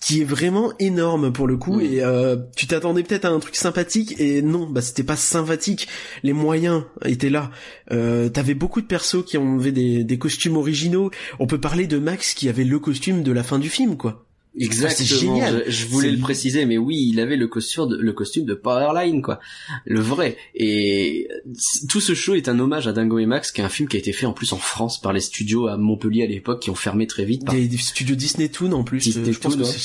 qui 0.04 0.22
est 0.22 0.26
vraiment 0.26 0.74
énorme 0.80 1.32
pour 1.32 1.48
le 1.48 1.56
coup 1.56 1.80
et 1.80 2.04
euh, 2.04 2.36
tu 2.58 2.68
t'attendais 2.68 3.04
peut-être 3.04 3.24
à 3.24 3.30
un 3.30 3.40
truc 3.40 3.56
sympathique 3.56 4.16
et 4.20 4.42
non 4.42 4.70
bah 4.70 4.82
c'était 4.82 5.04
pas 5.04 5.16
sympathique. 5.16 5.88
Les 6.24 6.34
moyens 6.34 6.84
étaient 7.06 7.30
là. 7.30 7.52
Euh, 7.92 8.28
t'avais 8.28 8.54
beaucoup 8.54 8.82
de 8.82 8.86
persos 8.86 9.24
qui 9.26 9.38
avaient 9.38 9.72
des, 9.72 10.04
des 10.04 10.18
costumes 10.18 10.58
originaux. 10.58 11.10
On 11.40 11.48
peut 11.48 11.60
parler 11.60 11.88
de 11.88 12.00
Max 12.00 12.34
qui 12.34 12.50
avait 12.50 12.66
le 12.66 12.80
costume 12.80 13.24
de 13.24 13.32
la 13.32 13.44
fin 13.44 13.60
du 13.60 13.70
film 13.70 13.96
quoi 13.96 14.26
Exactement. 14.58 15.08
C'est 15.08 15.16
génial. 15.20 15.64
Je, 15.68 15.86
voulais 15.88 16.12
le 16.12 16.20
préciser, 16.20 16.66
mais 16.66 16.78
oui, 16.78 17.10
il 17.12 17.20
avait 17.20 17.38
le 17.38 17.48
costume 17.48 17.88
de, 17.88 17.98
le 17.98 18.14
costume 18.14 18.46
de 18.46 18.54
Powerline, 18.54 19.22
quoi. 19.22 19.40
Le 19.86 20.00
vrai. 20.00 20.38
Et 20.54 21.28
tout 21.90 22.02
ce 22.02 22.14
show 22.14 22.36
est 22.36 22.48
un 22.48 22.60
hommage 22.60 22.88
à 22.88 22.94
Dingo 22.94 23.18
et 23.20 23.26
Max, 23.26 23.52
qui 23.52 23.62
est 23.62 23.64
un 23.64 23.70
film 23.70 23.90
qui 23.90 23.98
a 23.98 24.00
été 24.00 24.14
fait 24.14 24.26
en 24.26 24.34
plus 24.34 24.54
en 24.54 24.58
France 24.58 25.02
par 25.02 25.14
les 25.14 25.22
studios 25.22 25.68
à 25.68 25.78
Montpellier 25.78 26.24
à 26.24 26.28
l'époque, 26.28 26.62
qui 26.62 26.70
ont 26.70 26.76
fermé 26.76 27.08
très 27.08 27.26
vite. 27.26 27.44
Des, 27.46 27.78
studios 27.78 28.16
Disney 28.16 28.50
Toon 28.50 28.72
en 28.74 28.84
plus. 28.84 29.00
Disney 29.00 29.30
euh, 29.30 29.34
je 29.34 29.40
pense 29.40 29.56
que 29.56 29.64
c'est 29.64 29.80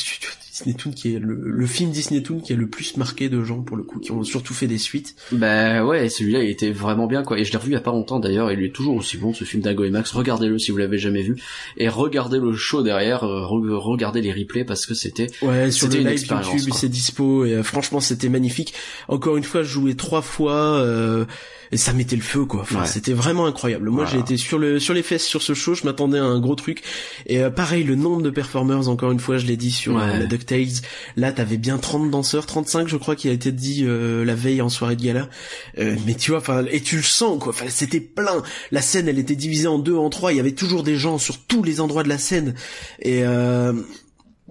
Disney 0.59 0.75
Toon 0.75 0.91
qui 0.93 1.15
est 1.15 1.19
le, 1.19 1.67
film 1.67 1.91
Disney 1.91 2.23
Toon 2.23 2.41
qui 2.41 2.53
a 2.53 2.57
le 2.57 2.69
plus 2.69 2.97
marqué 2.97 3.29
de 3.29 3.43
gens 3.43 3.63
pour 3.63 3.77
le 3.77 3.83
coup, 3.83 3.99
qui 3.99 4.13
ont 4.13 4.25
surtout 4.25 4.55
fait 4.55 4.67
des 4.67 4.79
suites. 4.79 5.15
Bah 5.33 5.85
ouais, 5.85 6.09
celui-là 6.09 6.43
il 6.43 6.51
était 6.51 6.71
vraiment 6.71 7.07
bien 7.07 7.23
quoi. 7.23 7.39
Et 7.39 7.45
je 7.45 7.53
l'ai 7.53 7.59
revu 7.59 7.71
il 7.71 7.75
y 7.75 7.77
a 7.77 7.81
pas 7.81 7.91
longtemps 7.91 8.21
d'ailleurs, 8.21 8.51
il 8.53 8.63
est 8.63 8.75
toujours 8.75 8.97
aussi 8.97 9.17
bon 9.17 9.33
ce 9.33 9.45
film 9.45 9.63
Dingo 9.63 9.85
et 9.85 9.91
Max. 9.91 10.13
Regardez-le 10.13 10.59
si 10.59 10.71
vous 10.71 10.79
l'avez 10.79 10.99
jamais 10.99 11.23
vu 11.23 11.37
et 11.77 11.89
regardez 11.89 12.39
le 12.39 12.53
show 12.55 12.83
derrière, 12.83 13.25
euh, 13.25 13.47
regardez 13.47 14.21
les 14.21 14.33
replays 14.33 14.65
parce 14.65 14.87
que 14.87 14.95
c'était 14.95 15.29
ouais 15.43 15.71
sur 15.71 15.89
le 15.89 15.99
live 15.99 16.27
YouTube 16.27 16.73
c'est 16.75 16.89
dispo 16.89 17.45
et 17.45 17.55
euh, 17.55 17.63
franchement 17.63 18.01
c'était 18.01 18.29
magnifique. 18.29 18.75
Encore 19.09 19.37
une 19.37 19.45
fois, 19.45 19.63
je 19.63 19.69
jouais 19.69 19.95
trois 19.95 20.23
fois. 20.23 20.81
Euh, 20.81 21.25
et 21.73 21.77
ça 21.77 21.93
mettait 21.93 22.17
le 22.17 22.23
feu 22.23 22.45
quoi. 22.45 22.61
Enfin, 22.63 22.85
c'était 22.85 23.13
vraiment 23.13 23.47
incroyable. 23.47 23.91
Moi, 23.91 24.05
j'ai 24.07 24.19
été 24.19 24.37
sur 24.37 24.59
le 24.59 24.79
sur 24.79 24.95
les 24.95 25.03
fesses 25.03 25.25
sur 25.25 25.43
ce 25.43 25.55
show. 25.55 25.75
Je 25.75 25.85
m'attendais 25.85 26.19
à 26.19 26.25
un 26.25 26.41
gros 26.41 26.55
truc. 26.55 26.83
Et 27.27 27.41
euh, 27.41 27.51
pareil, 27.51 27.85
le 27.85 27.95
nombre 27.95 28.23
de 28.23 28.31
performers, 28.31 28.89
encore 28.89 29.13
une 29.13 29.21
fois, 29.21 29.39
je 29.39 29.47
l'ai 29.47 29.57
dit 29.57 29.71
sur 29.71 29.99
euh, 29.99 30.19
la 30.19 30.27
DuckTales. 30.27 30.83
Là, 31.17 31.33
t'avais 31.33 31.57
bien 31.57 31.79
30 31.79 32.11
danseurs, 32.11 32.47
35 32.47 32.89
je 32.89 32.97
crois, 32.97 33.17
qui 33.17 33.29
a 33.29 33.33
été 33.33 33.53
dit 33.53 33.85
euh, 33.85 34.25
la 34.25 34.35
veille 34.35 34.63
en 34.63 34.69
soirée 34.69 34.97
de 34.97 35.03
gala. 35.03 35.29
mais 35.77 36.15
tu 36.15 36.31
vois, 36.31 36.41
enfin, 36.41 36.65
et 36.71 36.81
tu 36.81 36.97
le 36.97 37.03
sens 37.03 37.39
quoi. 37.39 37.53
Enfin, 37.53 37.67
c'était 37.69 38.01
plein. 38.01 38.43
La 38.71 38.83
scène, 38.83 39.09
elle 39.09 39.19
était 39.19 39.37
divisée 39.37 39.69
en 39.69 39.79
deux, 39.79 39.97
en 39.97 40.11
trois. 40.11 40.33
Il 40.33 40.37
y 40.37 40.41
avait 40.41 40.53
toujours 40.53 40.83
des 40.83 40.97
gens 40.97 41.19
sur 41.19 41.39
tous 41.39 41.63
les 41.63 41.81
endroits 41.81 42.03
de 42.03 42.09
la 42.09 42.19
scène. 42.19 42.55
Et 43.03 43.23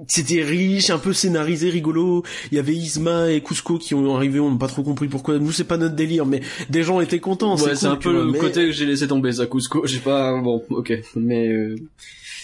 c'était 0.07 0.43
riche, 0.43 0.89
un 0.89 0.99
peu 0.99 1.13
scénarisé, 1.13 1.69
rigolo. 1.69 2.23
Il 2.51 2.55
y 2.55 2.59
avait 2.59 2.75
Isma 2.75 3.31
et 3.31 3.41
Cusco 3.41 3.79
qui 3.79 3.95
ont 3.95 4.15
arrivé, 4.15 4.39
on 4.39 4.51
n'a 4.51 4.57
pas 4.57 4.67
trop 4.67 4.83
compris 4.83 5.07
pourquoi. 5.07 5.39
Nous, 5.39 5.51
c'est 5.51 5.63
pas 5.63 5.77
notre 5.77 5.95
délire, 5.95 6.25
mais 6.25 6.41
des 6.69 6.83
gens 6.83 7.01
étaient 7.01 7.19
contents. 7.19 7.57
Ouais, 7.57 7.75
c'est 7.75 7.87
un 7.87 7.95
peu 7.95 8.25
le 8.25 8.33
côté 8.33 8.65
que 8.65 8.71
j'ai 8.71 8.85
laissé 8.85 9.07
tomber, 9.07 9.31
ça, 9.31 9.47
Cusco. 9.47 9.85
J'ai 9.87 9.99
pas, 9.99 10.39
bon, 10.39 10.63
ok. 10.69 10.93
Mais, 11.15 11.47
euh... 11.47 11.75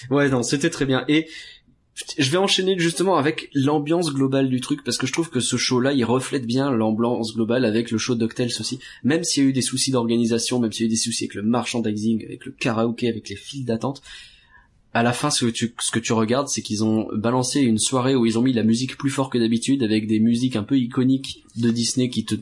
ouais, 0.09 0.29
non, 0.29 0.41
c'était 0.41 0.69
très 0.69 0.85
bien. 0.85 1.05
Et, 1.07 1.27
je 2.17 2.31
vais 2.31 2.37
enchaîner 2.37 2.77
justement 2.79 3.17
avec 3.17 3.49
l'ambiance 3.53 4.11
globale 4.11 4.49
du 4.49 4.61
truc 4.61 4.83
parce 4.83 4.97
que 4.97 5.05
je 5.05 5.13
trouve 5.13 5.29
que 5.29 5.39
ce 5.39 5.57
show-là, 5.57 5.93
il 5.93 6.03
reflète 6.03 6.45
bien 6.45 6.71
l'ambiance 6.71 7.35
globale 7.35 7.65
avec 7.65 7.91
le 7.91 7.99
show 7.99 8.15
d'Octels 8.15 8.51
aussi. 8.59 8.79
Même 9.03 9.23
s'il 9.23 9.43
y 9.43 9.45
a 9.45 9.49
eu 9.49 9.53
des 9.53 9.61
soucis 9.61 9.91
d'organisation, 9.91 10.59
même 10.59 10.71
s'il 10.71 10.85
y 10.85 10.85
a 10.85 10.87
eu 10.87 10.89
des 10.89 10.95
soucis 10.95 11.25
avec 11.25 11.35
le 11.35 11.43
merchandising, 11.43 12.25
avec 12.25 12.45
le 12.45 12.51
karaoké, 12.51 13.09
avec 13.09 13.29
les 13.29 13.35
files 13.35 13.65
d'attente, 13.65 14.01
à 14.93 15.01
la 15.01 15.11
fin, 15.11 15.31
ce 15.31 15.45
que 15.45 15.49
tu, 15.49 15.73
ce 15.79 15.91
que 15.91 15.99
tu 15.99 16.13
regardes, 16.13 16.47
c'est 16.47 16.61
qu'ils 16.61 16.83
ont 16.83 17.07
balancé 17.13 17.61
une 17.61 17.79
soirée 17.79 18.15
où 18.15 18.25
ils 18.25 18.37
ont 18.37 18.43
mis 18.43 18.53
la 18.53 18.63
musique 18.63 18.97
plus 18.97 19.09
fort 19.09 19.29
que 19.29 19.39
d'habitude, 19.39 19.81
avec 19.81 20.07
des 20.07 20.19
musiques 20.19 20.55
un 20.55 20.63
peu 20.63 20.77
iconiques 20.77 21.43
de 21.55 21.71
Disney 21.71 22.09
qui 22.09 22.25
te 22.25 22.35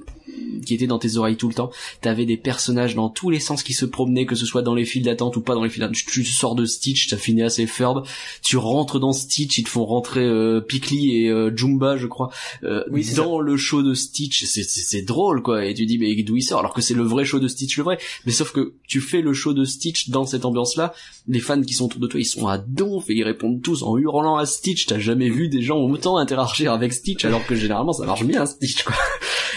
qui 0.65 0.73
était 0.73 0.87
dans 0.87 0.99
tes 0.99 1.17
oreilles 1.17 1.37
tout 1.37 1.47
le 1.47 1.53
temps. 1.53 1.71
T'avais 2.01 2.25
des 2.25 2.37
personnages 2.37 2.95
dans 2.95 3.09
tous 3.09 3.29
les 3.29 3.39
sens 3.39 3.63
qui 3.63 3.73
se 3.73 3.85
promenaient, 3.85 4.25
que 4.25 4.35
ce 4.35 4.45
soit 4.45 4.61
dans 4.61 4.75
les 4.75 4.85
files 4.85 5.03
d'attente 5.03 5.35
ou 5.37 5.41
pas 5.41 5.55
dans 5.55 5.63
les 5.63 5.69
files 5.69 5.81
d'attente. 5.81 5.97
Tu, 6.07 6.23
sors 6.25 6.55
de 6.55 6.65
Stitch, 6.65 7.07
t'as 7.09 7.17
fini 7.17 7.43
assez 7.43 7.67
ferbe. 7.67 8.05
Tu 8.43 8.57
rentres 8.57 8.99
dans 8.99 9.13
Stitch, 9.13 9.57
ils 9.57 9.63
te 9.63 9.69
font 9.69 9.85
rentrer 9.85 10.21
euh, 10.25 10.61
et 10.91 11.29
euh, 11.29 11.55
Jumba, 11.55 11.97
je 11.97 12.07
crois, 12.07 12.31
euh, 12.63 12.83
oui, 12.91 13.07
dans 13.15 13.39
le 13.39 13.57
show 13.57 13.83
de 13.83 13.93
Stitch. 13.93 14.43
C'est 14.45 15.03
drôle, 15.03 15.41
quoi. 15.41 15.65
Et 15.65 15.73
tu 15.73 15.85
dis, 15.85 15.97
mais 15.97 16.21
d'où 16.23 16.37
il 16.37 16.43
sort? 16.43 16.59
Alors 16.59 16.73
que 16.73 16.81
c'est 16.81 16.93
le 16.93 17.03
vrai 17.03 17.25
show 17.25 17.39
de 17.39 17.47
Stitch, 17.47 17.77
le 17.77 17.83
vrai. 17.83 17.97
Mais 18.25 18.31
sauf 18.31 18.51
que 18.51 18.73
tu 18.87 19.01
fais 19.01 19.21
le 19.21 19.33
show 19.33 19.53
de 19.53 19.65
Stitch 19.65 20.09
dans 20.09 20.25
cette 20.25 20.45
ambiance-là. 20.45 20.93
Les 21.27 21.39
fans 21.39 21.61
qui 21.61 21.73
sont 21.73 21.85
autour 21.85 21.99
de 21.99 22.07
toi, 22.07 22.19
ils 22.19 22.25
sont 22.25 22.47
à 22.47 22.57
donf 22.57 23.09
et 23.09 23.13
ils 23.13 23.23
répondent 23.23 23.61
tous 23.61 23.83
en 23.83 23.97
hurlant 23.97 24.37
à 24.37 24.45
Stitch. 24.45 24.85
T'as 24.85 24.99
jamais 24.99 25.29
vu 25.29 25.49
des 25.49 25.61
gens 25.61 25.77
autant 25.77 26.17
interagir 26.17 26.73
avec 26.73 26.93
Stitch 26.93 27.25
alors 27.25 27.45
que 27.45 27.55
généralement 27.55 27.93
ça 27.93 28.05
marche 28.05 28.23
bien 28.23 28.45
Stitch, 28.45 28.83
quoi. 28.83 28.95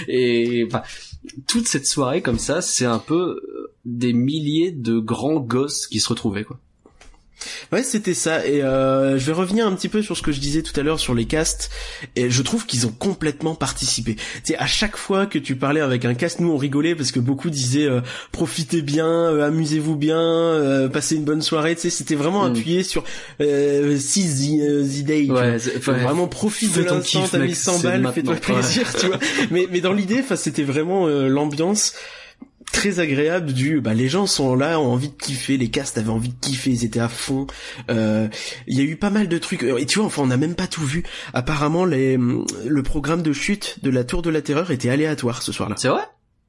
Et 0.08 0.64
enfin, 0.66 0.82
toute 1.46 1.68
cette 1.68 1.86
soirée 1.86 2.22
comme 2.22 2.38
ça, 2.38 2.60
c'est 2.62 2.84
un 2.84 2.98
peu 2.98 3.40
euh, 3.42 3.72
des 3.84 4.12
milliers 4.12 4.70
de 4.70 4.98
grands 4.98 5.40
gosses 5.40 5.86
qui 5.86 6.00
se 6.00 6.08
retrouvaient 6.08 6.44
quoi. 6.44 6.58
Ouais, 7.72 7.82
c'était 7.82 8.14
ça. 8.14 8.46
Et 8.46 8.62
euh, 8.62 9.18
je 9.18 9.26
vais 9.26 9.32
revenir 9.32 9.66
un 9.66 9.72
petit 9.74 9.88
peu 9.88 10.02
sur 10.02 10.16
ce 10.16 10.22
que 10.22 10.32
je 10.32 10.40
disais 10.40 10.62
tout 10.62 10.78
à 10.78 10.82
l'heure 10.82 11.00
sur 11.00 11.14
les 11.14 11.24
castes. 11.26 11.70
Et 12.16 12.30
je 12.30 12.42
trouve 12.42 12.66
qu'ils 12.66 12.86
ont 12.86 12.92
complètement 12.98 13.54
participé. 13.54 14.14
Tu 14.16 14.22
sais, 14.44 14.56
à 14.56 14.66
chaque 14.66 14.96
fois 14.96 15.26
que 15.26 15.38
tu 15.38 15.56
parlais 15.56 15.80
avec 15.80 16.04
un 16.04 16.14
cast, 16.14 16.40
nous 16.40 16.50
on 16.50 16.56
rigolait 16.56 16.94
parce 16.94 17.12
que 17.12 17.20
beaucoup 17.20 17.50
disaient 17.50 17.86
euh, 17.86 18.00
profitez 18.32 18.82
bien, 18.82 19.06
euh, 19.08 19.46
amusez-vous 19.46 19.96
bien, 19.96 20.18
euh, 20.20 20.88
passez 20.88 21.16
une 21.16 21.24
bonne 21.24 21.42
soirée. 21.42 21.74
Tu 21.74 21.82
sais, 21.82 21.90
c'était 21.90 22.14
vraiment 22.14 22.44
Mm. 22.48 22.52
appuyé 22.52 22.82
sur 22.82 23.04
euh, 23.40 23.96
the, 23.98 24.60
euh, 24.60 25.02
day. 25.04 25.30
Ouais. 25.30 25.56
Vraiment 25.80 26.26
profite 26.28 26.76
de 26.76 26.82
l'instant, 26.82 27.24
t'as 27.30 27.38
mis 27.38 27.54
100 27.54 27.72
c'est 27.78 27.82
balles, 27.88 28.10
fais-toi 28.14 28.34
plaisir, 28.36 28.92
tu 28.98 29.06
vois. 29.06 29.18
Mais, 29.50 29.66
mais 29.70 29.80
dans 29.80 29.92
l'idée, 29.92 30.20
enfin, 30.20 30.36
c'était 30.36 30.62
vraiment 30.62 31.06
euh, 31.06 31.28
l'ambiance 31.28 31.94
très 32.72 33.00
agréable 33.00 33.52
du 33.52 33.80
bah 33.80 33.94
les 33.94 34.08
gens 34.08 34.26
sont 34.26 34.54
là 34.54 34.80
ont 34.80 34.92
envie 34.92 35.08
de 35.08 35.14
kiffer 35.14 35.56
les 35.56 35.68
castes 35.68 35.96
avaient 35.98 36.10
envie 36.10 36.30
de 36.30 36.34
kiffer 36.40 36.70
ils 36.70 36.84
étaient 36.84 37.00
à 37.00 37.08
fond. 37.08 37.46
Euh, 37.90 38.28
il 38.66 38.76
y 38.78 38.80
a 38.80 38.84
eu 38.84 38.96
pas 38.96 39.10
mal 39.10 39.28
de 39.28 39.38
trucs. 39.38 39.62
Et 39.62 39.86
tu 39.86 39.98
vois 39.98 40.06
enfin 40.06 40.22
on 40.22 40.26
n'a 40.26 40.36
même 40.36 40.54
pas 40.54 40.66
tout 40.66 40.84
vu. 40.84 41.02
Apparemment 41.32 41.84
les 41.84 42.16
le 42.16 42.82
programme 42.82 43.22
de 43.22 43.32
chute 43.32 43.78
de 43.82 43.90
la 43.90 44.04
tour 44.04 44.22
de 44.22 44.30
la 44.30 44.42
terreur 44.42 44.70
était 44.70 44.90
aléatoire 44.90 45.42
ce 45.42 45.52
soir-là. 45.52 45.76
C'est 45.78 45.88
vrai? 45.88 46.02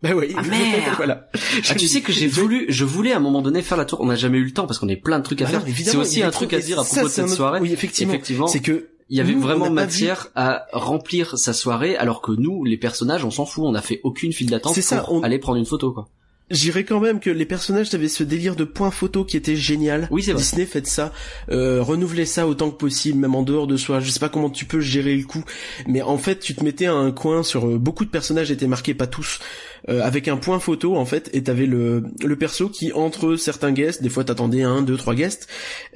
Bah 0.03 0.09
oui 0.15 0.33
Ah, 0.37 0.41
merde. 0.43 0.81
Voilà. 0.97 1.29
Ah, 1.69 1.75
tu 1.75 1.87
sais 1.87 2.01
que 2.01 2.11
j'ai 2.11 2.27
voulu, 2.27 2.65
je 2.69 2.83
voulais 2.83 3.13
à 3.13 3.17
un 3.17 3.21
moment 3.21 3.41
donné 3.41 3.61
faire 3.61 3.77
la 3.77 3.85
tour. 3.85 4.01
On 4.01 4.07
n'a 4.07 4.15
jamais 4.15 4.37
eu 4.37 4.43
le 4.43 4.51
temps 4.51 4.67
parce 4.67 4.77
qu'on 4.77 4.89
a 4.89 4.95
plein 4.95 5.19
de 5.19 5.23
trucs 5.23 5.41
à 5.41 5.45
Bah 5.45 5.51
faire. 5.51 5.63
C'est 5.85 5.95
aussi 5.97 6.21
un 6.21 6.31
truc 6.31 6.53
à 6.53 6.59
dire 6.59 6.79
à 6.79 6.83
ça, 6.83 6.89
propos 6.95 7.07
de 7.07 7.11
cette 7.13 7.25
autre- 7.25 7.33
soirée. 7.35 7.59
oui 7.61 7.71
Effectivement, 7.73 8.47
c'est 8.47 8.59
que 8.59 8.89
il 9.09 9.17
y 9.17 9.21
avait 9.21 9.33
nous, 9.33 9.41
vraiment 9.41 9.65
n'a 9.65 9.71
matière 9.71 10.27
à 10.35 10.65
remplir 10.73 11.37
sa 11.37 11.53
soirée, 11.53 11.95
alors 11.95 12.21
que 12.21 12.31
nous, 12.31 12.63
les 12.63 12.77
personnages, 12.77 13.23
on 13.23 13.31
s'en 13.31 13.45
fout. 13.45 13.63
On 13.65 13.75
a 13.75 13.81
fait 13.81 13.99
aucune 14.03 14.33
file 14.33 14.49
d'attente 14.49 14.75
ça, 14.79 14.97
pour 15.01 15.13
on- 15.13 15.21
aller 15.23 15.39
prendre 15.39 15.57
une 15.59 15.65
photo, 15.65 15.91
quoi. 15.91 16.07
J'irais 16.51 16.83
quand 16.83 16.99
même 16.99 17.19
que 17.19 17.31
les 17.31 17.45
personnages 17.47 17.91
avaient 17.95 18.07
ce 18.07 18.23
délire 18.23 18.55
de 18.55 18.65
points 18.65 18.91
photo 18.91 19.25
qui 19.25 19.35
était 19.35 19.55
génial. 19.55 20.07
Oui, 20.11 20.21
c'est 20.21 20.31
vrai. 20.31 20.41
Disney 20.43 20.67
faites 20.67 20.85
ça, 20.85 21.11
euh, 21.49 21.81
renouvelez 21.81 22.27
ça 22.27 22.47
autant 22.47 22.69
que 22.69 22.77
possible, 22.77 23.17
même 23.17 23.33
en 23.33 23.41
dehors 23.41 23.65
de 23.65 23.77
soi. 23.77 23.99
Je 23.99 24.11
sais 24.11 24.19
pas 24.19 24.29
comment 24.29 24.51
tu 24.51 24.65
peux 24.65 24.79
gérer 24.79 25.15
le 25.15 25.23
coup, 25.23 25.43
mais 25.87 26.03
en 26.03 26.19
fait, 26.19 26.37
tu 26.39 26.53
te 26.53 26.63
mettais 26.63 26.85
à 26.85 26.93
un 26.93 27.11
coin 27.11 27.41
sur 27.41 27.65
euh, 27.67 27.79
beaucoup 27.79 28.05
de 28.05 28.11
personnages 28.11 28.51
étaient 28.51 28.67
marqués, 28.67 28.93
pas 28.93 29.07
tous, 29.07 29.39
euh, 29.89 30.03
avec 30.03 30.27
un 30.27 30.37
point 30.37 30.59
photo 30.59 30.95
en 30.97 31.05
fait, 31.05 31.31
et 31.33 31.41
t'avais 31.41 31.65
le 31.65 32.03
le 32.23 32.35
perso 32.35 32.69
qui 32.69 32.93
entre 32.93 33.37
certains 33.37 33.71
guests, 33.71 34.03
des 34.03 34.09
fois 34.09 34.23
t'attendais 34.23 34.61
un, 34.61 34.83
deux, 34.83 34.97
trois 34.97 35.15
guests. 35.15 35.47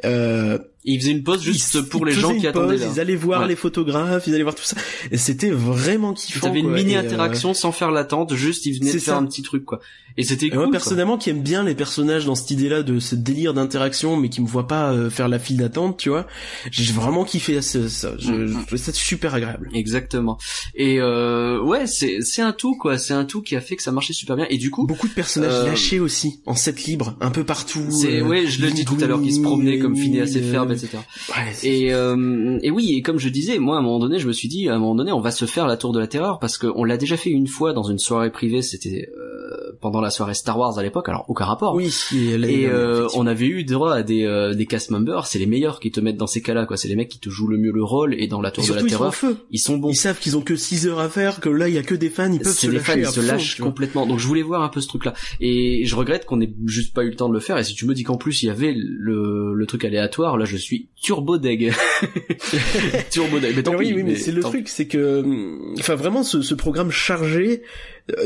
Euh, 0.03 0.57
Et 0.86 0.93
ils 0.93 0.99
faisaient 1.01 1.11
une 1.11 1.23
pause 1.23 1.41
juste 1.41 1.73
ils- 1.73 1.84
pour 1.84 2.05
les 2.05 2.13
gens 2.13 2.34
qui 2.38 2.47
attendaient 2.47 2.77
pause, 2.77 2.82
là. 2.86 2.91
Ils 2.95 2.99
allaient 3.01 3.15
voir 3.15 3.41
Ouais. 3.41 3.47
les 3.49 3.55
photographes, 3.57 4.25
ils 4.27 4.34
allaient 4.34 4.43
voir 4.43 4.55
tout 4.55 4.63
ça, 4.63 4.77
et 5.11 5.17
c'était 5.17 5.51
vraiment 5.51 6.13
kiffant. 6.13 6.47
T'avais 6.47 6.59
une 6.61 6.71
mini 6.71 6.95
euh, 6.95 6.99
interaction 7.01 7.53
sans 7.53 7.71
faire 7.73 7.91
l'attente, 7.91 8.34
juste 8.34 8.65
ils 8.65 8.80
venaient 8.80 8.93
de 8.93 8.99
faire 8.99 9.15
ça. 9.15 9.17
un 9.17 9.25
petit 9.25 9.41
truc, 9.41 9.65
quoi. 9.65 9.82
Et 10.17 10.23
c'était 10.23 10.47
cool. 10.49 10.57
moi 10.57 10.65
quoi. 10.65 10.71
personnellement 10.73 11.17
qui 11.17 11.30
aime 11.30 11.41
bien 11.43 11.63
les 11.63 11.75
personnages 11.75 12.25
dans 12.25 12.36
cette 12.36 12.51
idée-là 12.51 12.84
de 12.84 12.99
ce 12.99 13.15
délire 13.15 13.53
d'interaction 13.53 14.17
mais 14.17 14.27
qui 14.27 14.41
me 14.41 14.47
voit 14.47 14.67
pas 14.67 14.91
euh, 14.91 15.09
faire 15.09 15.30
la 15.30 15.39
file 15.39 15.57
d'attente, 15.57 15.97
tu 15.97 16.09
vois. 16.09 16.27
J'ai 16.71 16.91
vraiment 16.91 17.23
kiffé 17.23 17.61
ça, 17.61 17.88
ça. 17.88 18.13
Je, 18.17 18.32
Mm, 18.32 18.65
je 18.69 18.75
ça 18.75 18.91
super 18.91 19.34
agréable. 19.36 19.69
Exactement. 19.73 20.38
Et 20.75 20.99
euh, 20.99 21.61
ouais, 21.61 21.88
c'est 21.88 22.17
c'est 22.21 22.41
un 22.41 22.51
tout 22.53 22.75
quoi. 22.75 22.97
C'est 22.97 23.13
un 23.13 23.23
tout 23.25 23.41
qui 23.41 23.55
a 23.55 23.61
fait 23.61 23.75
que 23.77 23.84
ça 23.84 23.91
marchait 23.91 24.13
super 24.13 24.36
bien. 24.36 24.45
Et 24.49 24.57
du 24.57 24.71
coup, 24.71 24.86
Beaucoup 24.88 25.07
de 25.07 25.13
personnages 25.13 25.53
Euh, 25.53 25.65
lâchés 25.67 25.99
aussi 25.99 26.41
en 26.45 26.55
set 26.55 26.84
libre, 26.86 27.15
un 27.21 27.32
peu 27.32 27.43
partout. 27.45 27.86
c'est 27.89 28.21
ouais, 28.21 28.45
je 28.47 28.61
le 28.61 28.71
dis 28.71 28.84
tout 28.86 28.97
à 29.01 29.05
l'heure, 29.07 29.21
qui 29.21 29.34
se 29.34 29.41
promenaient 29.41 29.80
comme 29.80 29.95
Phineas 29.95 30.25
et 30.36 30.41
euh, 30.43 30.51
Etc. 30.72 30.97
Ouais, 31.30 31.53
Et, 31.63 31.93
euh, 31.93 32.59
et 32.61 32.72
oui, 32.72 32.93
et 32.93 33.01
comme 33.01 33.20
je 33.20 33.30
disais, 33.30 33.59
moi 33.59 33.78
à 33.78 33.80
un 33.80 33.82
moment 33.82 33.99
donné, 33.99 34.20
je 34.20 34.28
me 34.28 34.34
suis 34.34 34.47
dit, 34.47 34.70
à 34.70 34.76
un 34.76 34.80
moment 34.80 34.95
donné, 34.95 35.11
on 35.11 35.22
va 35.22 35.32
se 35.32 35.45
faire 35.45 35.67
la 35.67 35.78
tour 35.78 35.93
de 35.93 35.99
la 35.99 36.07
terreur 36.07 36.39
parce 36.39 36.57
qu'on 36.57 36.84
l'a 36.84 36.97
déjà 36.97 37.17
fait 37.17 37.30
une 37.30 37.47
fois 37.47 37.74
dans 37.74 37.84
une 37.84 37.99
soirée 37.99 38.32
privée. 38.32 38.61
C'était 38.61 39.09
euh, 39.15 39.38
pendant 39.82 40.01
la 40.01 40.09
soirée 40.09 40.34
Star 40.34 40.57
Wars 40.57 40.77
à 40.77 40.84
l'époque. 40.84 41.09
Alors 41.09 41.25
aucun 41.27 41.45
rapport. 41.45 41.75
oui, 41.75 41.93
et, 42.13 42.65
euh, 42.67 43.07
on 43.15 43.27
avait 43.27 43.47
eu 43.47 43.63
droit 43.63 43.93
à 43.93 44.03
des, 44.03 44.25
euh, 44.25 44.53
des 44.53 44.65
cast 44.65 44.91
members, 44.91 45.25
c'est 45.25 45.39
les 45.39 45.45
meilleurs 45.45 45.80
qui 45.80 45.91
te 45.91 45.99
mettent 45.99 46.17
dans 46.17 46.27
ces 46.27 46.41
cas-là, 46.41 46.65
quoi. 46.65 46.77
C'est 46.77 46.88
les 46.88 46.95
mecs 46.95 47.09
qui 47.09 47.19
te 47.19 47.30
jouent 47.30 47.47
le 47.47 47.57
mieux 47.57 47.71
le 47.71 47.84
rôle, 47.84 48.15
et 48.15 48.27
dans 48.27 48.41
la 48.41 48.49
Et 48.49 48.51
tour 48.53 48.63
de 48.65 48.73
la 48.73 48.80
surtout 48.80 48.88
ils 48.88 48.91
sont 48.91 48.97
terreur, 48.97 49.15
feu. 49.15 49.38
ils 49.51 49.59
sont 49.59 49.77
bons. 49.77 49.89
Ils 49.89 49.95
savent 49.95 50.19
qu'ils 50.19 50.38
ont 50.38 50.41
que 50.41 50.55
6 50.55 50.88
heures 50.88 50.99
à 50.99 51.09
faire, 51.09 51.39
que 51.39 51.49
là 51.49 51.69
il 51.69 51.75
y 51.75 51.77
a 51.77 51.84
que 51.84 51.95
des 51.95 52.09
fans, 52.09 52.32
ils 52.32 52.39
peuvent 52.39 52.53
se 52.53 52.67
les 52.67 52.77
lâcher 52.77 52.91
fans, 52.91 52.99
ils 52.99 53.07
se 53.07 53.21
lâchent 53.21 53.59
complètement. 53.59 54.05
Donc 54.05 54.19
je 54.19 54.27
voulais 54.27 54.41
voir 54.41 54.61
un 54.61 54.69
peu 54.69 54.82
ce 54.82 54.88
truc-là. 54.88 55.13
Et 55.39 55.86
je 55.86 55.95
regrette 55.95 56.25
qu'on 56.25 56.41
ait 56.41 56.53
juste 56.65 56.93
pas 56.93 57.03
eu 57.03 57.09
le 57.09 57.15
temps 57.15 57.30
de 57.30 57.34
le 57.34 57.39
faire. 57.39 57.57
Et 57.57 57.63
si 57.63 57.73
tu 57.73 57.86
me 57.86 57.93
dis 57.93 58.03
qu'en 58.03 58.17
plus 58.17 58.43
il 58.43 58.47
y 58.47 58.49
avait 58.49 58.73
le, 58.75 59.53
le 59.53 59.65
truc 59.65 59.86
aléatoire, 59.86 60.38
là 60.38 60.45
je 60.45 60.57
suis 60.57 60.89
turbo 61.01 61.38
deg. 61.38 61.73
turbo 63.11 63.39
deg. 63.39 63.55
Mais 63.55 63.63
tant 63.63 63.71
Mais 63.71 63.77
oui, 63.77 63.88
pis, 63.88 63.93
oui, 63.93 64.03
mais, 64.03 64.15
c'est 64.15 64.32
le 64.32 64.41
truc, 64.41 64.67
c'est 64.69 64.88
que, 64.88 65.21
hum, 65.21 65.75
enfin, 65.80 65.95
vraiment, 65.95 66.23
ce, 66.23 66.41
ce 66.41 66.53
programme 66.55 66.91
chargé, 66.91 67.63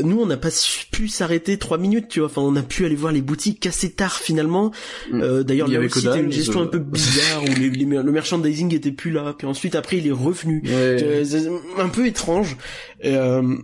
nous, 0.02 0.20
on 0.20 0.26
n'a 0.26 0.36
pas 0.36 0.50
pu 0.90 1.08
s'arrêter 1.08 1.58
trois 1.58 1.78
minutes, 1.78 2.08
tu 2.08 2.20
vois. 2.20 2.28
Enfin, 2.28 2.42
on 2.42 2.54
a 2.56 2.62
pu 2.62 2.84
aller 2.86 2.94
voir 2.94 3.12
les 3.12 3.22
boutiques 3.22 3.66
assez 3.66 3.90
tard, 3.90 4.14
finalement. 4.16 4.72
Mm. 5.10 5.20
Euh, 5.22 5.42
D'ailleurs, 5.42 5.68
Il 5.68 5.74
y 5.74 5.76
avait 5.76 5.88
c'était 5.88 6.20
une 6.20 6.32
gestion 6.32 6.60
euh. 6.60 6.64
un 6.64 6.66
peu 6.68 6.78
bizarre 6.80 7.42
où 7.42 7.46
les, 7.58 7.70
les- 7.70 7.84
le 7.84 8.12
merchandising 8.12 8.74
était 8.74 8.92
plus 8.92 9.10
là. 9.10 9.34
Puis 9.36 9.46
ensuite, 9.46 9.74
après, 9.74 9.98
il 9.98 10.06
est 10.06 10.12
revenu. 10.12 10.62
Ouais. 10.64 10.70
Euh, 10.72 11.24
c'est 11.24 11.48
un 11.78 11.88
peu 11.88 12.06
étrange. 12.06 12.56
Euh, 13.04 13.56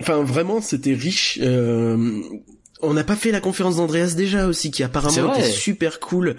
Enfin, 0.00 0.24
vraiment, 0.24 0.60
c'était 0.60 0.92
riche. 0.92 1.38
Euh, 1.40 2.20
on 2.84 2.94
n'a 2.94 3.04
pas 3.04 3.16
fait 3.16 3.30
la 3.30 3.40
conférence 3.40 3.76
d'Andreas 3.76 4.14
déjà 4.16 4.46
aussi, 4.46 4.70
qui 4.70 4.82
apparemment 4.82 5.34
était 5.34 5.50
super 5.50 6.00
cool. 6.00 6.36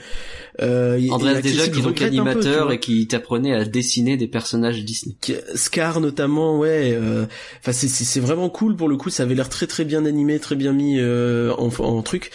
Euh, 0.61 0.99
Andreas 1.09 1.41
déjà 1.41 1.67
qui 1.67 1.79
est 1.79 1.83
peu, 1.83 2.05
animateur 2.05 2.71
et 2.71 2.79
qui 2.79 3.07
t'apprenait 3.07 3.53
à 3.53 3.65
dessiner 3.65 4.15
des 4.17 4.27
personnages 4.27 4.83
Disney. 4.83 5.15
Scar 5.55 5.99
notamment, 5.99 6.57
ouais. 6.57 6.93
euh, 6.93 7.25
Enfin, 7.59 7.73
c'est 7.73 7.87
c'est 7.87 8.19
vraiment 8.19 8.49
cool 8.49 8.75
pour 8.75 8.87
le 8.87 8.95
coup. 8.97 9.09
Ça 9.09 9.23
avait 9.23 9.35
l'air 9.35 9.49
très 9.49 9.67
très 9.67 9.83
bien 9.83 10.05
animé, 10.05 10.39
très 10.39 10.55
bien 10.55 10.71
mis 10.71 10.99
euh, 10.99 11.53
en, 11.57 11.69
en 11.83 12.01
truc. 12.01 12.31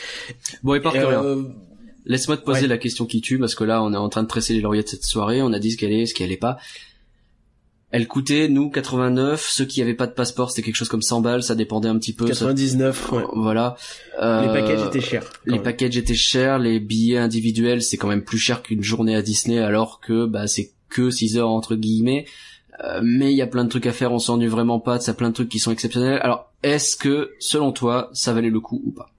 Bon 0.63 0.75
et 0.75 0.81
par. 0.81 0.95
Euh, 0.95 1.43
Laisse-moi 2.07 2.39
te 2.39 2.45
poser 2.45 2.63
ouais. 2.63 2.67
la 2.67 2.79
question 2.79 3.05
qui 3.05 3.21
tue 3.21 3.39
parce 3.39 3.55
que 3.55 3.63
là 3.63 3.83
on 3.83 3.93
est 3.93 3.97
en 3.97 4.09
train 4.09 4.23
de 4.23 4.29
tresser 4.29 4.55
les 4.55 4.61
lauriers 4.61 4.83
de 4.83 4.89
cette 4.89 5.05
soirée. 5.05 5.43
On 5.43 5.53
a 5.53 5.59
dit 5.59 5.73
ce 5.73 5.77
qu'elle 5.77 5.93
est, 5.93 6.07
ce 6.07 6.15
qu'elle 6.15 6.33
est 6.33 6.39
pas. 6.39 6.59
Elle 7.93 8.07
coûtait 8.07 8.49
nous 8.49 8.71
89. 8.71 9.49
Ceux 9.49 9.65
qui 9.65 9.83
avaient 9.83 9.95
pas 9.95 10.07
de 10.07 10.13
passeport 10.13 10.51
c'était 10.51 10.63
quelque 10.63 10.77
chose 10.77 10.89
comme 10.89 11.03
100 11.03 11.21
balles. 11.23 11.43
Ça 11.43 11.55
dépendait 11.57 11.89
un 11.89 11.99
petit 11.99 12.13
peu. 12.13 12.25
ça- 12.27 12.31
99, 12.47 13.11
ouais. 13.13 13.25
Voilà. 13.35 13.77
Euh, 14.23 14.43
Les 14.43 14.61
packages 14.61 14.87
étaient 14.87 15.01
chers. 15.01 15.25
Les 15.47 15.55
même. 15.55 15.63
packages 15.63 15.97
étaient 15.97 16.15
chers, 16.15 16.59
les 16.61 16.79
billets 16.79 17.19
individuels 17.19 17.83
c'est 17.83 17.97
quand 17.97 18.07
même 18.09 18.23
plus 18.23 18.39
cher 18.39 18.63
qu'une 18.63 18.83
journée 18.85 19.17
à 19.17 19.23
Disney 19.23 19.59
alors 19.59 20.01
que 20.01 20.25
bah 20.27 20.47
c'est 20.47 20.71
que 20.89 21.11
6 21.11 21.37
heures 21.39 21.51
entre 21.51 21.75
guillemets. 21.77 22.27
Euh, 22.85 23.01
mais 23.03 23.31
il 23.33 23.37
y 23.37 23.43
a 23.43 23.47
plein 23.47 23.65
de 23.65 23.69
trucs 23.69 23.87
à 23.87 23.93
faire, 23.93 24.11
on 24.13 24.19
s'ennuie 24.19 24.47
vraiment 24.47 24.81
pas, 24.81 24.99
ça 25.01 25.13
plein 25.13 25.29
de 25.29 25.35
trucs 25.35 25.49
qui 25.51 25.59
sont 25.59 25.71
exceptionnels. 25.73 26.19
Alors 26.23 26.51
est-ce 26.63 26.97
que 26.97 27.33
selon 27.41 27.73
toi 27.73 28.09
ça 28.13 28.33
valait 28.33 28.51
le 28.51 28.61
coup 28.61 28.81
ou 28.87 28.91
pas? 28.93 29.11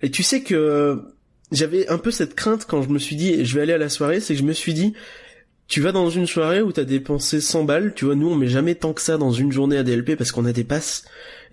Et 0.00 0.10
tu 0.10 0.22
sais 0.22 0.42
que 0.42 1.02
j'avais 1.50 1.88
un 1.88 1.98
peu 1.98 2.10
cette 2.10 2.34
crainte 2.34 2.66
quand 2.66 2.82
je 2.82 2.88
me 2.88 2.98
suis 2.98 3.16
dit 3.16 3.44
je 3.44 3.54
vais 3.56 3.62
aller 3.62 3.72
à 3.72 3.78
la 3.78 3.88
soirée, 3.88 4.20
c'est 4.20 4.34
que 4.34 4.40
je 4.40 4.44
me 4.44 4.52
suis 4.52 4.74
dit 4.74 4.94
tu 5.68 5.80
vas 5.80 5.92
dans 5.92 6.10
une 6.10 6.26
soirée 6.26 6.62
où 6.62 6.72
t'as 6.72 6.84
dépensé 6.84 7.40
100 7.40 7.64
balles, 7.64 7.92
tu 7.94 8.06
vois, 8.06 8.14
nous 8.14 8.28
on 8.28 8.34
met 8.34 8.48
jamais 8.48 8.74
tant 8.74 8.94
que 8.94 9.02
ça 9.02 9.18
dans 9.18 9.32
une 9.32 9.52
journée 9.52 9.76
ADLP 9.76 10.16
parce 10.16 10.32
qu'on 10.32 10.46
a 10.46 10.52
des 10.52 10.64
passes. 10.64 11.04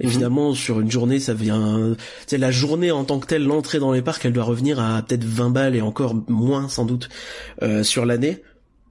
Mhm. 0.01 0.09
finalement, 0.09 0.53
sur 0.53 0.81
une 0.81 0.91
journée, 0.91 1.19
ça 1.19 1.33
vient, 1.33 1.95
c'est 2.27 2.37
la 2.37 2.51
journée 2.51 2.91
en 2.91 3.05
tant 3.05 3.19
que 3.19 3.27
telle, 3.27 3.45
l'entrée 3.45 3.79
dans 3.79 3.93
les 3.93 4.01
parcs, 4.01 4.25
elle 4.25 4.33
doit 4.33 4.43
revenir 4.43 4.79
à 4.79 5.01
peut-être 5.01 5.23
20 5.23 5.51
balles 5.51 5.75
et 5.75 5.81
encore 5.81 6.15
moins 6.27 6.67
sans 6.67 6.85
doute, 6.85 7.09
euh, 7.61 7.83
sur 7.83 8.05
l'année, 8.05 8.41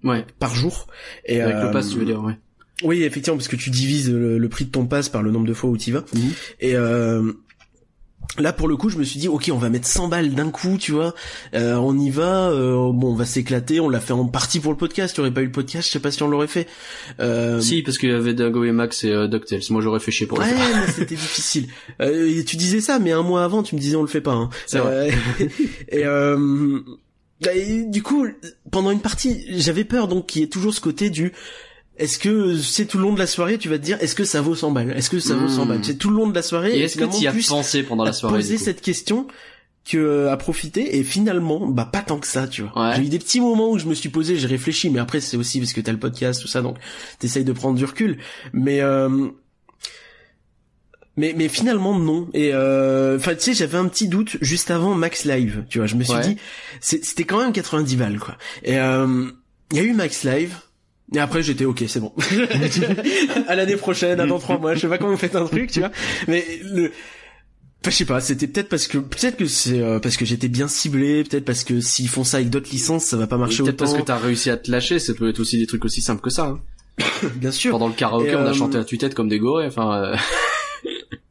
Ouais, 0.04 0.24
par 0.38 0.54
jour. 0.54 0.86
Et, 1.24 1.40
avec 1.40 1.56
euh, 1.56 1.64
le 1.64 1.70
pass 1.70 1.90
tu 1.90 1.98
veux 1.98 2.04
dire, 2.04 2.22
ouais. 2.22 2.34
Oui, 2.82 3.02
effectivement, 3.02 3.38
parce 3.38 3.48
que 3.48 3.56
tu 3.56 3.70
divises 3.70 4.10
le, 4.10 4.36
le 4.36 4.48
prix 4.48 4.66
de 4.66 4.70
ton 4.70 4.84
pass 4.86 5.08
par 5.08 5.22
le 5.22 5.30
nombre 5.30 5.46
de 5.46 5.54
fois 5.54 5.70
où 5.70 5.78
tu 5.78 5.92
vas. 5.92 6.04
Mhm. 6.12 6.30
Et 6.60 6.76
euh, 6.76 7.32
là, 8.38 8.52
pour 8.52 8.68
le 8.68 8.76
coup, 8.76 8.88
je 8.88 8.98
me 8.98 9.04
suis 9.04 9.18
dit, 9.20 9.28
ok, 9.28 9.50
on 9.52 9.58
va 9.58 9.70
mettre 9.70 9.86
100 9.86 10.08
balles 10.08 10.30
d'un 10.34 10.50
coup, 10.50 10.76
tu 10.78 10.92
vois. 10.92 11.14
Euh, 11.54 11.74
on 11.76 11.96
y 11.98 12.10
va, 12.10 12.48
euh, 12.50 12.90
bon, 12.92 13.12
on 13.12 13.14
va 13.14 13.24
s'éclater. 13.24 13.80
On 13.80 13.88
l'a 13.88 14.00
fait 14.00 14.12
en 14.12 14.26
partie 14.26 14.60
pour 14.60 14.72
le 14.72 14.78
podcast. 14.78 15.14
Tu 15.14 15.20
aurais 15.20 15.30
pas 15.30 15.42
eu 15.42 15.46
le 15.46 15.52
podcast, 15.52 15.86
je 15.88 15.92
sais 15.92 16.00
pas 16.00 16.10
si 16.10 16.22
on 16.22 16.28
l'aurait 16.28 16.46
fait. 16.46 16.66
Euh, 17.20 17.60
Si, 17.60 17.82
parce 17.82 17.98
qu'il 17.98 18.10
y 18.10 18.12
avait 18.12 18.34
Dago 18.34 18.64
et 18.64 18.72
Max 18.72 19.04
et 19.04 19.10
euh, 19.10 19.28
DuckTales. 19.28 19.60
Moi, 19.70 19.80
j'aurais 19.82 20.00
fait 20.00 20.10
chier 20.10 20.26
pour 20.26 20.38
le 20.38 20.44
Ouais, 20.44 20.50
faire. 20.50 20.84
mais 20.86 20.92
c'était 20.92 21.14
difficile. 21.14 21.68
Euh, 22.00 22.28
et 22.38 22.44
tu 22.44 22.56
disais 22.56 22.80
ça, 22.80 22.98
mais 22.98 23.12
un 23.12 23.22
mois 23.22 23.44
avant, 23.44 23.62
tu 23.62 23.74
me 23.76 23.80
disais 23.80 23.96
on 23.96 24.02
le 24.02 24.08
fait 24.08 24.20
pas. 24.20 24.32
Hein. 24.34 24.50
C'est 24.66 24.78
vrai. 24.78 25.10
Euh, 25.40 25.46
et, 25.88 26.04
euh, 26.04 26.80
et 27.52 27.84
du 27.84 28.02
coup, 28.02 28.26
pendant 28.70 28.90
une 28.90 29.00
partie, 29.00 29.44
j'avais 29.60 29.84
peur 29.84 30.08
donc 30.08 30.26
qu'il 30.26 30.40
y 30.40 30.44
ait 30.44 30.48
toujours 30.48 30.72
ce 30.74 30.80
côté 30.80 31.10
du 31.10 31.32
est-ce 31.96 32.18
que 32.18 32.56
c'est 32.58 32.86
tout 32.86 32.98
le 32.98 33.04
long 33.04 33.12
de 33.12 33.18
la 33.18 33.26
soirée, 33.26 33.56
tu 33.58 33.68
vas 33.68 33.78
te 33.78 33.84
dire 33.84 33.98
est-ce 34.00 34.14
que 34.14 34.24
ça 34.24 34.40
vaut 34.40 34.54
100 34.54 34.70
balles? 34.72 34.90
Est-ce 34.96 35.10
que 35.10 35.18
ça 35.20 35.34
vaut 35.34 35.48
100 35.48 35.64
Hmm. 35.64 35.68
balles? 35.68 35.80
C'est 35.84 35.96
tout 35.98 36.10
le 36.10 36.16
long 36.16 36.28
de 36.28 36.34
la 36.34 36.42
soirée. 36.42 36.76
Et 36.78 36.82
est-ce 36.82 36.96
que 36.96 37.04
tu 37.04 37.22
y 37.24 37.28
as 37.28 37.32
pensé 37.48 37.82
pendant 37.82 38.04
la 38.04 38.12
soirée 38.12 38.36
poser 38.36 38.58
cette 38.58 38.80
question 38.80 39.26
que 39.88 39.98
euh, 39.98 40.32
à 40.32 40.36
profiter 40.38 40.96
et 40.96 41.04
finalement 41.04 41.66
bah 41.68 41.84
pas 41.84 42.00
tant 42.00 42.18
que 42.18 42.26
ça 42.26 42.48
tu 42.48 42.62
vois 42.62 42.72
Ouais. 42.88 42.96
j'ai 42.96 43.02
eu 43.02 43.08
des 43.10 43.18
petits 43.18 43.38
moments 43.42 43.70
où 43.70 43.78
je 43.78 43.84
me 43.84 43.92
suis 43.92 44.08
posé 44.08 44.38
j'ai 44.38 44.46
réfléchi 44.46 44.88
mais 44.88 44.98
après 44.98 45.20
c'est 45.20 45.36
aussi 45.36 45.58
parce 45.60 45.74
que 45.74 45.82
t'as 45.82 45.92
le 45.92 45.98
podcast 45.98 46.40
tout 46.40 46.48
ça 46.48 46.62
donc 46.62 46.78
t'essayes 47.18 47.44
de 47.44 47.52
prendre 47.52 47.76
du 47.76 47.84
recul 47.84 48.16
mais 48.54 48.80
euh, 48.80 49.28
mais 51.16 51.34
mais 51.36 51.48
finalement 51.48 51.98
non 51.98 52.28
et 52.34 52.50
euh, 52.54 53.16
enfin 53.18 53.34
tu 53.34 53.40
sais 53.42 53.54
j'avais 53.54 53.76
un 53.78 53.86
petit 53.88 54.08
doute 54.08 54.36
juste 54.40 54.70
avant 54.70 54.94
Max 54.94 55.24
Live 55.26 55.64
tu 55.68 55.78
vois 55.78 55.86
je 55.86 55.96
me 55.96 56.02
suis 56.02 56.14
Ouais. 56.14 56.28
dit 56.28 56.36
c'était 56.80 57.24
quand 57.24 57.40
même 57.40 57.52
90 57.52 57.96
balles 57.96 58.18
quoi 58.18 58.36
et 58.62 58.78
euh, 58.78 59.26
il 59.70 59.76
y 59.76 59.80
a 59.80 59.84
eu 59.84 59.92
Max 59.92 60.24
Live 60.24 60.56
et 61.12 61.18
après 61.18 61.42
j'étais 61.42 61.64
ok 61.64 61.84
c'est 61.86 62.00
bon 62.00 62.12
à 63.48 63.54
l'année 63.54 63.76
prochaine 63.76 64.20
à 64.20 64.26
dans 64.26 64.38
trois 64.38 64.58
mois 64.58 64.74
je 64.74 64.80
sais 64.80 64.88
pas 64.88 64.98
comment 64.98 65.10
vous 65.10 65.16
faites 65.18 65.36
un 65.36 65.46
truc 65.46 65.70
tu 65.70 65.80
vois 65.80 65.90
mais 66.28 66.44
le 66.62 66.92
je 67.90 67.96
sais 67.96 68.04
pas, 68.04 68.20
c'était 68.20 68.46
peut-être 68.46 68.68
parce 68.68 68.86
que 68.86 68.98
peut-être 68.98 69.36
que 69.36 69.46
c'est 69.46 69.80
euh, 69.80 69.98
parce 69.98 70.16
que 70.16 70.24
j'étais 70.24 70.48
bien 70.48 70.68
ciblé, 70.68 71.22
peut-être 71.24 71.44
parce 71.44 71.64
que 71.64 71.80
s'ils 71.80 72.08
font 72.08 72.24
ça 72.24 72.38
avec 72.38 72.50
d'autres 72.50 72.70
licences, 72.70 73.04
ça 73.04 73.16
va 73.16 73.26
pas 73.26 73.36
marcher 73.36 73.62
Peut-être 73.62 73.82
autant. 73.82 73.84
parce 73.84 73.98
que 73.98 74.06
t'as 74.06 74.16
réussi 74.16 74.50
à 74.50 74.56
te 74.56 74.70
lâcher, 74.70 74.98
ça 74.98 75.12
peut 75.14 75.28
être 75.28 75.40
aussi 75.40 75.58
des 75.58 75.66
trucs 75.66 75.84
aussi 75.84 76.00
simples 76.00 76.22
que 76.22 76.30
ça. 76.30 76.46
Hein. 76.46 76.60
bien 77.36 77.50
sûr. 77.50 77.72
Pendant 77.72 77.88
le 77.88 77.94
karaoké, 77.94 78.30
Et, 78.30 78.36
on 78.36 78.40
a 78.40 78.50
euh, 78.50 78.54
chanté 78.54 78.78
à 78.78 78.84
tue-tête 78.84 79.14
comme 79.14 79.28
des 79.28 79.38
gorées, 79.38 79.66
enfin... 79.66 79.94
euh, 79.94 80.16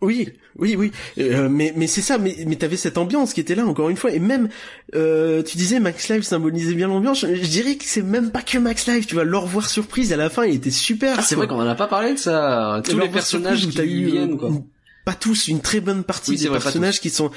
Oui, 0.03 0.29
oui, 0.59 0.75
oui. 0.77 0.91
Euh, 1.17 1.47
mais 1.49 1.73
mais 1.75 1.87
c'est 1.87 2.01
ça. 2.01 2.17
Mais 2.17 2.35
mais 2.45 2.55
t'avais 2.57 2.77
cette 2.77 2.97
ambiance 2.97 3.33
qui 3.33 3.39
était 3.39 3.55
là 3.55 3.65
encore 3.65 3.89
une 3.89 3.97
fois. 3.97 4.11
Et 4.11 4.19
même 4.19 4.49
euh, 4.95 5.41
tu 5.43 5.57
disais 5.57 5.79
Max 5.79 6.09
Live 6.09 6.21
symbolisait 6.23 6.73
bien 6.75 6.87
l'ambiance. 6.87 7.21
Je, 7.21 7.33
je 7.35 7.49
dirais 7.49 7.75
que 7.75 7.85
c'est 7.85 8.01
même 8.03 8.29
pas 8.31 8.41
que 8.41 8.57
Max 8.57 8.85
Live. 8.87 9.05
Tu 9.05 9.15
vas 9.15 9.23
leur 9.23 9.45
voir 9.47 9.67
surprise 9.69 10.13
à 10.13 10.17
la 10.17 10.29
fin. 10.29 10.45
Il 10.45 10.55
était 10.55 10.69
super. 10.71 11.15
Ah, 11.19 11.21
c'est 11.21 11.35
vrai 11.35 11.47
qu'on 11.47 11.55
en 11.59 11.67
a 11.67 11.75
pas 11.75 11.87
parlé 11.87 12.13
de 12.13 12.19
ça. 12.19 12.81
Tous 12.87 12.99
les 12.99 13.09
personnages 13.09 13.61
qui 13.61 13.67
où 13.67 13.71
t'as 13.71 13.85
eu, 13.85 14.05
viennent, 14.05 14.33
euh, 14.33 14.37
quoi. 14.37 14.49
une- 14.49 14.63
pas 15.05 15.13
tous, 15.13 15.49
une 15.49 15.59
très 15.59 15.81
bonne 15.81 16.03
partie 16.03 16.31
Oui, 16.31 16.37
c'est 16.37 16.43
des 16.45 16.49
vrai, 16.49 16.59
personnages 16.59 17.01
qui 17.01 17.09
sont 17.09 17.29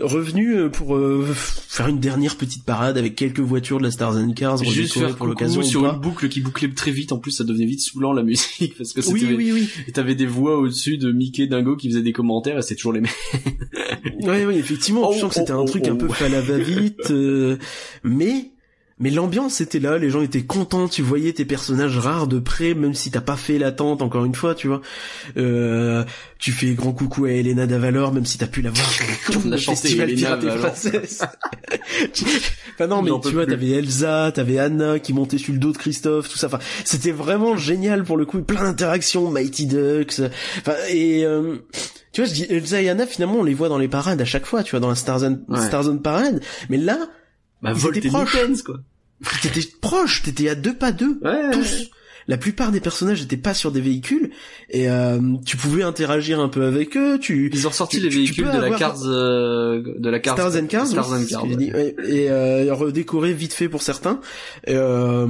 revenus 0.00 0.56
euh, 0.56 0.68
pour 0.68 0.96
euh, 0.96 1.24
faire 1.34 1.86
une 1.86 2.00
dernière 2.00 2.36
petite 2.36 2.64
parade 2.64 2.98
avec 2.98 3.14
quelques 3.14 3.40
voitures 3.40 3.78
de 3.78 3.84
la 3.84 3.92
Stars 3.92 4.16
and 4.16 4.32
Cars 4.32 4.64
Juste 4.64 4.94
faire 4.94 5.14
pour 5.14 5.26
l'occasion. 5.26 5.62
sur 5.62 5.84
une 5.84 6.00
boucle 6.00 6.28
qui 6.28 6.40
bouclait 6.40 6.68
très 6.70 6.90
vite. 6.90 7.12
En 7.12 7.18
plus, 7.18 7.30
ça 7.30 7.44
devenait 7.44 7.66
vite 7.66 7.80
saoulant 7.80 8.12
la 8.12 8.22
musique 8.24 8.76
parce 8.76 8.92
que 8.92 9.00
c'était 9.00 9.26
Oui, 9.26 9.34
oui, 9.36 9.52
oui. 9.52 9.68
et 9.86 9.92
t'avais 9.92 10.16
des 10.16 10.26
voix 10.26 10.58
au-dessus 10.58 10.98
de 10.98 11.12
Mickey 11.12 11.46
Dingo 11.46 11.76
qui 11.76 11.88
faisaient 11.88 12.02
des 12.02 12.12
commentaires 12.12 12.58
et 12.58 12.62
c'était 12.62 12.76
toujours 12.76 12.92
les 12.92 13.00
mêmes. 13.00 13.12
Ouais, 14.22 14.44
oui, 14.46 14.56
effectivement. 14.56 15.08
Oh, 15.08 15.12
je 15.14 15.20
sens 15.20 15.34
que 15.34 15.40
c'était 15.40 15.52
oh, 15.52 15.60
un 15.60 15.62
oh, 15.62 15.68
truc 15.68 15.86
un 15.86 15.92
oh. 15.92 15.96
peu 15.98 16.08
fait 16.08 16.26
à 16.26 16.28
la 16.28 16.40
va-vite, 16.40 17.10
euh, 17.10 17.58
mais 18.02 18.53
mais 19.00 19.10
l'ambiance 19.10 19.60
était 19.60 19.80
là, 19.80 19.98
les 19.98 20.08
gens 20.08 20.22
étaient 20.22 20.44
contents, 20.44 20.86
tu 20.86 21.02
voyais 21.02 21.32
tes 21.32 21.44
personnages 21.44 21.98
rares 21.98 22.28
de 22.28 22.38
près, 22.38 22.74
même 22.74 22.94
si 22.94 23.10
t'as 23.10 23.20
pas 23.20 23.36
fait 23.36 23.58
l'attente 23.58 24.02
encore 24.02 24.24
une 24.24 24.34
fois, 24.34 24.54
tu 24.54 24.68
vois. 24.68 24.82
Euh, 25.36 26.04
tu 26.38 26.52
fais 26.52 26.74
grand 26.74 26.92
coucou 26.92 27.24
à 27.24 27.30
Elena 27.30 27.66
Davalor, 27.66 28.12
même 28.12 28.24
si 28.24 28.38
t'as 28.38 28.46
pu 28.46 28.62
la 28.62 28.70
voir 28.70 28.88
sur 28.88 29.04
le 29.44 29.50
le 29.50 29.56
chanté 29.56 29.88
festival 29.88 30.14
Pirates 30.14 30.44
enfin 32.74 32.86
non, 32.86 33.02
mais 33.02 33.10
tu 33.22 33.34
vois, 33.34 33.46
t'avais 33.46 33.70
Elsa, 33.70 34.30
t'avais 34.32 34.58
Anna 34.58 34.98
qui 34.98 35.12
montait 35.12 35.38
sur 35.38 35.52
le 35.52 35.58
dos 35.58 35.72
de 35.72 35.78
Christophe, 35.78 36.28
tout 36.28 36.38
ça. 36.38 36.46
Enfin, 36.46 36.60
c'était 36.84 37.12
vraiment 37.12 37.56
génial 37.56 38.04
pour 38.04 38.16
le 38.16 38.24
coup, 38.26 38.40
plein 38.42 38.62
d'interactions, 38.64 39.30
Mighty 39.30 39.66
Ducks. 39.66 40.20
Enfin 40.58 40.74
et 40.90 41.24
euh, 41.24 41.56
tu 42.12 42.20
vois, 42.20 42.28
je 42.28 42.34
dis 42.34 42.46
Elsa 42.48 42.80
et 42.80 42.88
Anna, 42.88 43.06
finalement, 43.06 43.38
on 43.40 43.42
les 43.42 43.54
voit 43.54 43.68
dans 43.68 43.78
les 43.78 43.88
parades 43.88 44.20
à 44.20 44.24
chaque 44.24 44.46
fois, 44.46 44.62
tu 44.62 44.70
vois, 44.70 44.80
dans 44.80 44.88
la 44.88 44.94
Starzone, 44.94 45.44
Ouais. 45.48 45.60
Starzone 45.66 46.00
parade. 46.00 46.40
Mais 46.68 46.76
là, 46.76 47.08
Bah, 47.64 47.72
Volt 47.72 47.96
et. 47.96 48.08
Nickens, 48.08 48.62
quoi. 48.62 48.80
t'étais 49.42 49.66
proche, 49.80 50.22
t'étais 50.22 50.48
à 50.48 50.54
deux 50.54 50.74
pas 50.74 50.92
d'eux. 50.92 51.18
Ouais. 51.22 51.50
Tous. 51.52 51.90
La 52.26 52.38
plupart 52.38 52.72
des 52.72 52.80
personnages 52.80 53.20
n'étaient 53.20 53.36
pas 53.36 53.52
sur 53.52 53.70
des 53.70 53.82
véhicules 53.82 54.30
et 54.70 54.88
euh, 54.88 55.18
tu 55.44 55.58
pouvais 55.58 55.82
interagir 55.82 56.40
un 56.40 56.48
peu 56.48 56.64
avec 56.64 56.96
eux. 56.96 57.18
Tu 57.20 57.50
Ils 57.52 57.66
ont 57.68 57.70
sorti 57.70 58.00
les 58.00 58.08
véhicules 58.08 58.46
de 58.46 58.50
la 58.50 58.64
avoir- 58.64 58.78
Cars, 58.78 59.02
euh, 59.04 59.82
de 59.98 60.08
la 60.08 60.20
Cars. 60.20 60.34
Stars 60.34 60.56
and 60.56 60.66
Cars, 60.68 60.86
Stars 60.86 61.10
oui, 61.12 61.22
and 61.24 61.26
Cars. 61.28 61.46
j'ai 61.50 61.56
dit, 61.56 61.70
ouais. 61.72 61.94
et 62.08 62.30
euh, 62.30 62.72
redécoré 62.72 63.34
vite 63.34 63.52
fait 63.52 63.68
pour 63.68 63.82
certains. 63.82 64.20
Et, 64.66 64.74
euh, 64.74 65.26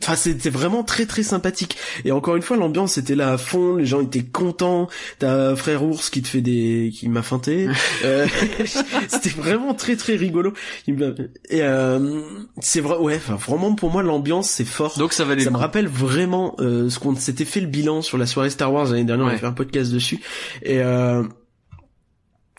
Enfin, 0.00 0.14
c'était 0.14 0.50
vraiment 0.50 0.84
très 0.84 1.06
très 1.06 1.22
sympathique. 1.22 1.76
Et 2.04 2.12
encore 2.12 2.36
une 2.36 2.42
fois, 2.42 2.56
l'ambiance 2.56 2.98
était 2.98 3.16
là 3.16 3.32
à 3.32 3.38
fond, 3.38 3.74
les 3.76 3.84
gens 3.84 4.00
étaient 4.00 4.22
contents. 4.22 4.88
T'as 5.18 5.56
frère 5.56 5.82
ours 5.82 6.08
qui 6.08 6.22
te 6.22 6.28
fait 6.28 6.40
des, 6.40 6.92
qui 6.94 7.08
m'a 7.08 7.22
feinté. 7.22 7.68
Euh, 8.04 8.26
c'était 9.08 9.30
vraiment 9.30 9.74
très 9.74 9.96
très 9.96 10.14
rigolo. 10.14 10.52
Et 10.86 11.62
euh, 11.62 12.22
c'est 12.60 12.80
vrai, 12.80 12.96
ouais. 12.98 13.16
Enfin, 13.16 13.34
vraiment 13.34 13.74
pour 13.74 13.90
moi, 13.90 14.02
l'ambiance 14.02 14.48
c'est 14.48 14.64
fort. 14.64 14.96
Donc 14.98 15.12
ça 15.12 15.24
valait 15.24 15.42
Ça 15.42 15.50
me 15.50 15.56
rappelle 15.56 15.88
vraiment 15.88 16.54
euh, 16.60 16.88
ce 16.90 16.98
qu'on 17.00 17.16
s'était 17.16 17.44
fait 17.44 17.60
le 17.60 17.66
bilan 17.66 18.02
sur 18.02 18.18
la 18.18 18.26
soirée 18.26 18.50
Star 18.50 18.72
Wars 18.72 18.86
l'année 18.86 19.04
dernière, 19.04 19.26
on 19.26 19.30
a 19.30 19.36
fait 19.36 19.46
un 19.46 19.52
podcast 19.52 19.90
dessus. 19.92 20.20
Et 20.62 20.80
euh... 20.80 21.24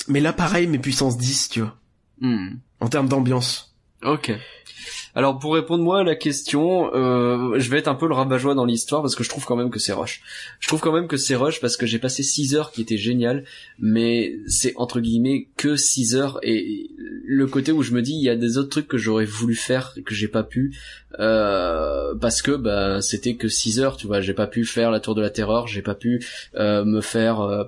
mais 0.07 0.19
là 0.19 0.33
pareil, 0.33 0.67
mais 0.67 0.77
puissance 0.77 1.17
10, 1.17 1.49
tu 1.49 1.61
vois, 1.61 1.77
Hmm. 2.19 2.55
en 2.81 2.89
termes 2.89 3.07
d'ambiance. 3.07 3.77
Ok. 4.03 4.31
Alors 5.19 5.37
pour 5.37 5.53
répondre 5.53 5.83
moi 5.83 5.99
à 5.99 6.03
la 6.05 6.15
question, 6.15 6.95
euh, 6.95 7.59
je 7.59 7.69
vais 7.69 7.77
être 7.77 7.89
un 7.89 7.95
peu 7.95 8.07
le 8.07 8.13
rabat-joie 8.13 8.55
dans 8.55 8.63
l'histoire 8.63 9.01
parce 9.01 9.15
que 9.15 9.23
je 9.25 9.27
trouve 9.27 9.43
quand 9.43 9.57
même 9.57 9.69
que 9.69 9.77
c'est 9.77 9.91
rush. 9.91 10.21
Je 10.61 10.69
trouve 10.69 10.79
quand 10.79 10.93
même 10.93 11.09
que 11.09 11.17
c'est 11.17 11.35
rush 11.35 11.59
parce 11.59 11.75
que 11.75 11.85
j'ai 11.85 11.99
passé 11.99 12.23
6 12.23 12.55
heures 12.55 12.71
qui 12.71 12.79
étaient 12.79 12.95
géniales, 12.95 13.43
mais 13.79 14.37
c'est 14.47 14.71
entre 14.77 15.01
guillemets 15.01 15.49
que 15.57 15.75
6 15.75 16.15
heures 16.15 16.39
et 16.41 16.89
le 17.25 17.47
côté 17.47 17.73
où 17.73 17.83
je 17.83 17.91
me 17.91 18.01
dis 18.01 18.13
il 18.13 18.23
y 18.23 18.29
a 18.29 18.37
des 18.37 18.57
autres 18.57 18.69
trucs 18.69 18.87
que 18.87 18.97
j'aurais 18.97 19.25
voulu 19.25 19.55
faire 19.55 19.91
et 19.97 20.03
que 20.03 20.15
j'ai 20.15 20.29
pas 20.29 20.43
pu 20.43 20.73
euh, 21.19 22.15
parce 22.15 22.41
que 22.41 22.51
bah 22.51 23.01
c'était 23.01 23.35
que 23.35 23.49
6 23.49 23.81
heures, 23.81 23.97
tu 23.97 24.07
vois, 24.07 24.21
j'ai 24.21 24.33
pas 24.33 24.47
pu 24.47 24.63
faire 24.63 24.89
la 24.89 25.01
tour 25.01 25.15
de 25.15 25.21
la 25.21 25.29
terreur, 25.29 25.67
j'ai 25.67 25.81
pas 25.81 25.95
pu 25.95 26.25
euh, 26.55 26.85
me 26.85 27.01
faire 27.01 27.67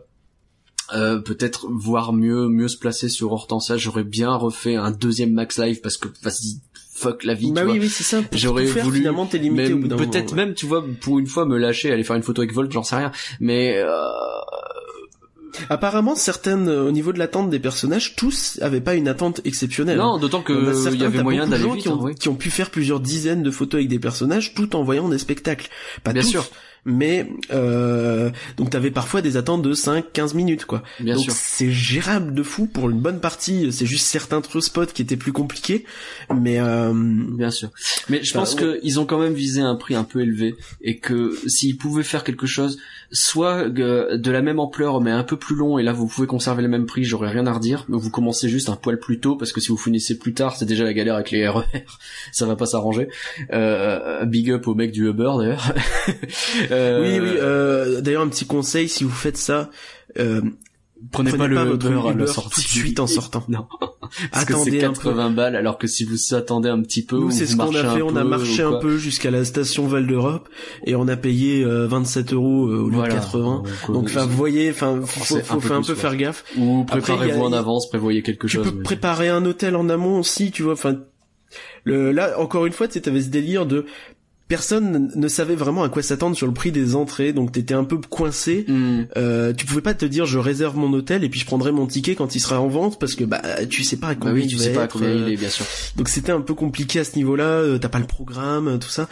peut-être 0.90 1.68
voir 1.70 2.14
mieux 2.14 2.48
mieux 2.48 2.68
se 2.68 2.78
placer 2.78 3.08
sur 3.08 3.32
Hortensia 3.32 3.78
j'aurais 3.78 4.04
bien 4.04 4.36
refait 4.36 4.76
un 4.76 4.92
deuxième 4.92 5.32
max 5.32 5.58
live 5.58 5.80
parce 5.80 5.96
que 5.96 6.10
vas-y 6.22 6.60
fuck 7.02 7.24
la 7.24 7.34
vie 7.34 7.52
bah 7.52 7.62
tu 7.62 7.68
oui, 7.68 7.78
vois 7.78 7.86
oui, 7.86 7.90
c'est 7.90 8.04
ça. 8.04 8.22
J'aurais 8.34 8.66
voulu, 8.66 8.98
finalement 8.98 9.26
t'es 9.26 9.38
limité 9.38 9.70
mais 9.70 9.74
au 9.74 9.78
bout 9.78 9.88
d'un 9.88 9.96
moment, 9.98 10.10
peut-être 10.10 10.34
même 10.36 10.54
tu 10.54 10.66
vois 10.66 10.86
pour 11.02 11.20
une 11.20 11.28
fois 11.28 11.46
me 11.46 11.58
lâcher 11.58 11.92
aller 11.92 12.04
faire 12.04 12.16
une 12.16 12.24
photo 12.24 12.42
avec 12.42 12.54
Volt 12.54 12.72
j'en 12.72 12.84
sais 12.84 12.96
rien 12.96 13.12
mais 13.40 13.78
euh, 13.78 13.90
Apparemment, 15.70 16.16
certaines 16.16 16.70
euh, 16.70 16.88
au 16.88 16.92
niveau 16.92 17.14
de 17.14 17.20
l'attente 17.20 17.50
des 17.50 17.60
personnages, 17.60 18.16
tous 18.16 18.58
avaient 18.62 18.82
pas 18.82 18.96
une 18.96 19.08
attente 19.08 19.42
exceptionnelle. 19.44 19.98
non 19.98 20.18
d'autant 20.18 20.42
que 20.42 20.74
certains, 20.74 20.98
y 20.98 21.04
avait 21.04 21.24
moyen 21.24 21.48
d'aller 21.48 21.78
qui 21.78 21.90
ont, 21.90 21.96
hein, 21.96 22.00
oui. 22.02 22.16
qui 22.16 22.30
ont 22.30 22.36
pu 22.36 22.50
faire 22.50 22.70
plusieurs 22.70 23.00
dizaines 23.00 23.44
de 23.44 23.52
photos 23.52 23.80
avec 23.80 23.90
des 23.90 24.00
personnages 24.00 24.54
tout 24.54 24.76
en 24.76 24.84
voyant 24.84 25.10
des 25.10 25.18
spectacles. 25.18 25.70
Pas 26.04 26.14
Bien 26.14 26.22
tous, 26.22 26.30
sûr. 26.30 26.50
Mais 26.86 27.28
euh, 27.52 28.32
donc 28.58 28.72
t'avais 28.72 28.92
parfois 28.92 29.22
des 29.22 29.38
attentes 29.38 29.62
de 29.62 29.74
5-15 29.74 30.36
minutes 30.36 30.66
quoi. 30.66 30.82
bien 31.00 31.16
donc 31.16 31.28
c'est 31.30 31.72
gérable 31.72 32.34
de 32.34 32.44
fou 32.44 32.66
pour 32.66 32.90
une 32.90 33.00
bonne 33.00 33.20
partie. 33.20 33.72
C'est 33.72 33.86
juste 33.86 34.08
certains 34.08 34.42
true 34.42 34.62
spots 34.62 34.88
qui 34.88 35.02
étaient 35.02 35.18
plus 35.18 35.32
compliqués, 35.32 35.86
mais 36.34 36.60
euh, 36.60 36.92
Bien 36.94 37.52
sûr. 37.52 37.70
Mais 38.10 38.24
je 38.24 38.34
pense 38.34 38.56
ouais. 38.56 38.80
qu'ils 38.82 39.00
ont 39.00 39.06
quand 39.06 39.20
même 39.20 39.34
visé 39.34 39.62
un 39.62 39.76
prix 39.76 39.96
un 39.96 40.04
peu 40.04 40.22
élevé 40.22 40.56
et 40.82 40.98
que 40.98 41.38
s'ils 41.48 41.78
pouvaient 41.78 42.04
faire 42.04 42.24
quelque 42.24 42.48
chose, 42.48 42.80
soit 43.12 43.68
euh, 43.68 44.18
de 44.18 44.32
la 44.32 44.42
même 44.42 44.60
ampleur 44.60 45.02
mais 45.02 45.12
un 45.12 45.24
peu 45.24 45.38
plus 45.38 45.56
long 45.56 45.78
et 45.78 45.84
là 45.84 45.92
vous 45.92 46.08
pouvez 46.08 46.28
conserver 46.28 46.62
le 46.62 46.70
même 46.70 46.86
prix, 46.86 47.04
j'aurais 47.04 47.30
rien 47.30 47.46
à 47.48 47.54
redire. 47.54 47.86
Mais 47.90 47.98
vous 47.98 48.10
commencez 48.10 48.50
juste 48.50 48.70
un 48.70 48.76
poil 48.76 49.00
plus 49.00 49.20
tôt 49.20 49.36
parce 49.36 49.52
que 49.52 49.60
si 49.60 49.70
vous 49.70 49.78
finissez 49.78 50.18
plus 50.18 50.34
tard, 50.34 50.56
c'est 50.56 50.66
déjà 50.66 50.84
la 50.84 50.94
galère 50.94 51.16
avec 51.16 51.32
les 51.32 51.48
RER. 51.48 51.64
Ça 52.32 52.46
va 52.46 52.56
pas 52.56 52.66
s'arranger. 52.66 53.10
Euh, 53.52 54.26
big 54.26 54.52
up 54.52 54.68
au 54.68 54.76
mec 54.76 54.92
du 54.92 55.08
Uber 55.08 55.32
d'ailleurs. 55.38 55.74
Euh, 56.72 57.02
oui, 57.02 57.20
oui. 57.20 57.38
Euh, 57.38 58.02
D'ailleurs, 58.02 58.22
un 58.22 58.28
petit 58.28 58.46
conseil 58.46 58.88
si 58.88 59.04
vous 59.04 59.12
faites 59.12 59.38
ça. 59.38 59.70
Prenez, 61.12 61.32
pas 61.32 61.38
prenez 61.38 61.50
le 61.50 61.56
pas 61.56 61.66
votre 61.66 61.86
Uber 61.88 62.00
à 62.00 62.04
la 62.04 62.12
Uber 62.12 62.28
sortie. 62.28 62.50
tout 62.56 62.62
de 62.62 62.66
suite 62.68 63.00
en 63.00 63.08
sortant. 63.08 63.44
Non. 63.50 63.66
Parce 64.32 64.46
que 64.46 64.54
Attendez 64.54 64.84
un 64.84 64.90
peu. 64.94 64.96
80 65.10 65.30
balles 65.32 65.56
alors 65.56 65.78
que 65.78 65.88
si 65.88 66.04
vous 66.04 66.34
attendez 66.36 66.68
un 66.70 66.82
petit 66.82 67.04
peu 67.04 67.16
Nous, 67.18 67.28
ou 67.28 67.32
c'est 67.32 67.46
ce 67.46 67.56
qu'on 67.56 67.74
a 67.76 67.96
fait. 67.96 68.02
On 68.02 68.16
a 68.16 68.24
marché 68.24 68.62
un 68.62 68.74
peu 68.80 68.98
jusqu'à 68.98 69.32
la 69.32 69.46
station 69.46 69.88
Val 69.88 70.06
d'Europe 70.06 70.50
et 70.86 70.96
on 70.96 71.08
a 71.08 71.16
payé 71.16 71.64
euh, 71.64 71.88
27 71.88 72.34
euros 72.34 72.68
euh, 72.68 72.80
au 72.82 72.90
lieu 72.90 72.96
Voilà. 72.98 73.16
de 73.16 73.20
80. 73.20 73.64
euh, 73.90 73.94
Donc, 73.94 74.06
enfin, 74.06 74.26
vous 74.26 74.36
voyez, 74.36 74.70
enfin, 74.72 75.00
faut, 75.06 75.24
c'est 75.24 75.44
faut, 75.46 75.54
un 75.56 75.60
peu 75.60 75.68
faut 75.70 75.74
un 75.76 75.82
peu 75.82 75.96
faire 75.96 76.16
gaffe. 76.18 76.44
Ou 76.58 76.84
préparez-vous 76.84 77.42
en 77.42 77.54
avance, 77.54 77.90
prévoyez 77.90 78.22
quelque 78.22 78.48
Tu 78.48 78.58
chose. 78.58 78.70
peux 78.70 78.76
mais- 78.78 78.84
préparer 78.84 79.30
un 79.30 79.46
hôtel 79.46 79.76
en 79.78 79.88
amont 79.90 80.20
aussi, 80.20 80.52
tu 80.52 80.64
vois. 80.64 80.74
Enfin, 80.74 80.98
le, 81.84 82.12
là, 82.12 82.40
encore 82.40 82.66
une 82.66 82.74
fois, 82.74 82.88
tu 82.88 82.94
sais, 82.94 83.02
t'avais 83.02 83.22
ce 83.22 83.30
délire 83.30 83.66
de 83.66 83.86
personne 84.52 85.10
ne 85.16 85.28
savait 85.30 85.56
vraiment 85.56 85.82
à 85.82 85.88
quoi 85.88 86.04
s'attendre 86.04 86.36
sur 86.36 86.46
le 86.46 86.52
prix 86.52 86.74
des 86.74 86.94
entrées, 86.94 87.32
donc 87.32 87.54
t'étais 87.54 87.74
un 87.74 87.86
peu 87.86 87.98
coincé. 88.00 88.66
Hmm. 88.68 89.04
Euh, 89.16 89.54
tu 89.54 89.66
pouvais 89.66 89.80
pas 89.80 89.94
te 89.94 90.04
dire 90.04 90.26
je 90.26 90.40
réserve 90.40 90.76
mon 90.76 90.92
hôtel 90.92 91.24
et 91.24 91.30
puis 91.30 91.40
je 91.40 91.46
prendrai 91.46 91.72
mon 91.72 91.88
ticket 91.88 92.16
quand 92.16 92.36
il 92.36 92.42
sera 92.42 92.60
en 92.60 92.68
vente 92.68 93.00
parce 93.00 93.16
que 93.16 93.24
bah 93.24 93.42
tu 93.70 93.86
sais 93.86 93.96
pas 93.96 94.08
à 94.08 94.14
Bah 94.14 94.18
combien 94.20 94.34
oui, 94.36 94.42
il 94.44 94.50
tu 94.50 94.58
va 94.58 94.64
sais 94.66 94.74
pas 94.74 94.82
à 94.82 94.84
être, 94.84 94.92
combien 94.92 95.08
euh, 95.08 95.24
il 95.26 95.34
est, 95.34 95.38
bien 95.38 95.48
sûr. 95.48 95.66
donc 95.96 96.10
c'était 96.10 96.34
un 96.34 96.42
peu 96.42 96.54
compliqué 96.54 97.00
à 97.00 97.06
ce 97.06 97.16
niveau-là, 97.16 97.46
euh, 97.46 97.78
t'as 97.78 97.88
pas 97.88 98.00
le 98.00 98.08
programme, 98.08 98.68
euh, 98.68 98.78
tout 98.78 98.90
ça. 98.90 99.08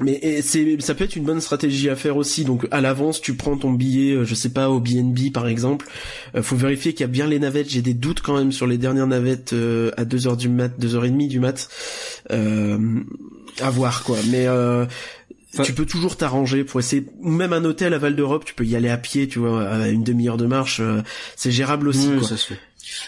Mais 0.00 0.18
et 0.22 0.42
c'est 0.42 0.76
ça 0.80 0.94
peut 0.94 1.04
être 1.04 1.16
une 1.16 1.24
bonne 1.24 1.40
stratégie 1.40 1.88
à 1.88 1.96
faire 1.96 2.16
aussi. 2.18 2.44
Donc 2.44 2.66
à 2.70 2.80
l'avance, 2.82 3.20
tu 3.20 3.34
prends 3.34 3.56
ton 3.56 3.70
billet, 3.72 4.12
euh, 4.12 4.24
je 4.24 4.34
sais 4.34 4.50
pas 4.50 4.68
au 4.68 4.78
BNB 4.78 5.32
par 5.32 5.48
exemple. 5.48 5.86
Euh, 6.34 6.42
faut 6.42 6.56
vérifier 6.56 6.92
qu'il 6.92 7.00
y 7.00 7.04
a 7.04 7.08
bien 7.08 7.26
les 7.26 7.38
navettes. 7.38 7.70
J'ai 7.70 7.80
des 7.82 7.94
doutes 7.94 8.20
quand 8.20 8.36
même 8.36 8.52
sur 8.52 8.66
les 8.66 8.76
dernières 8.76 9.06
navettes 9.06 9.54
euh, 9.54 9.90
à 9.96 10.04
2 10.04 10.26
heures 10.26 10.36
du 10.36 10.50
mat, 10.50 10.72
2 10.78 10.96
heures 10.96 11.04
et 11.06 11.10
demie 11.10 11.28
du 11.28 11.40
mat. 11.40 11.68
Euh, 12.30 12.78
à 13.60 13.70
voir 13.70 14.04
quoi. 14.04 14.18
Mais 14.30 14.46
euh, 14.46 14.84
Enfin- 15.54 15.62
tu 15.62 15.72
peux 15.72 15.86
toujours 15.86 16.16
t'arranger 16.18 16.64
pour 16.64 16.80
essayer. 16.80 17.06
ou 17.20 17.30
Même 17.30 17.54
un 17.54 17.64
hôtel 17.64 17.94
à 17.94 17.98
Val 17.98 18.14
d'Europe, 18.14 18.44
tu 18.44 18.52
peux 18.52 18.66
y 18.66 18.76
aller 18.76 18.90
à 18.90 18.98
pied, 18.98 19.26
tu 19.28 19.38
vois, 19.38 19.66
à 19.66 19.88
une 19.88 20.04
demi-heure 20.04 20.36
de 20.36 20.44
marche. 20.44 20.82
c'est 21.36 21.50
gérable 21.50 21.88
aussi. 21.88 22.08
Oui, 22.10 22.18
quoi. 22.18 22.28
ça 22.28 22.36
se 22.36 22.48
fait. 22.48 22.58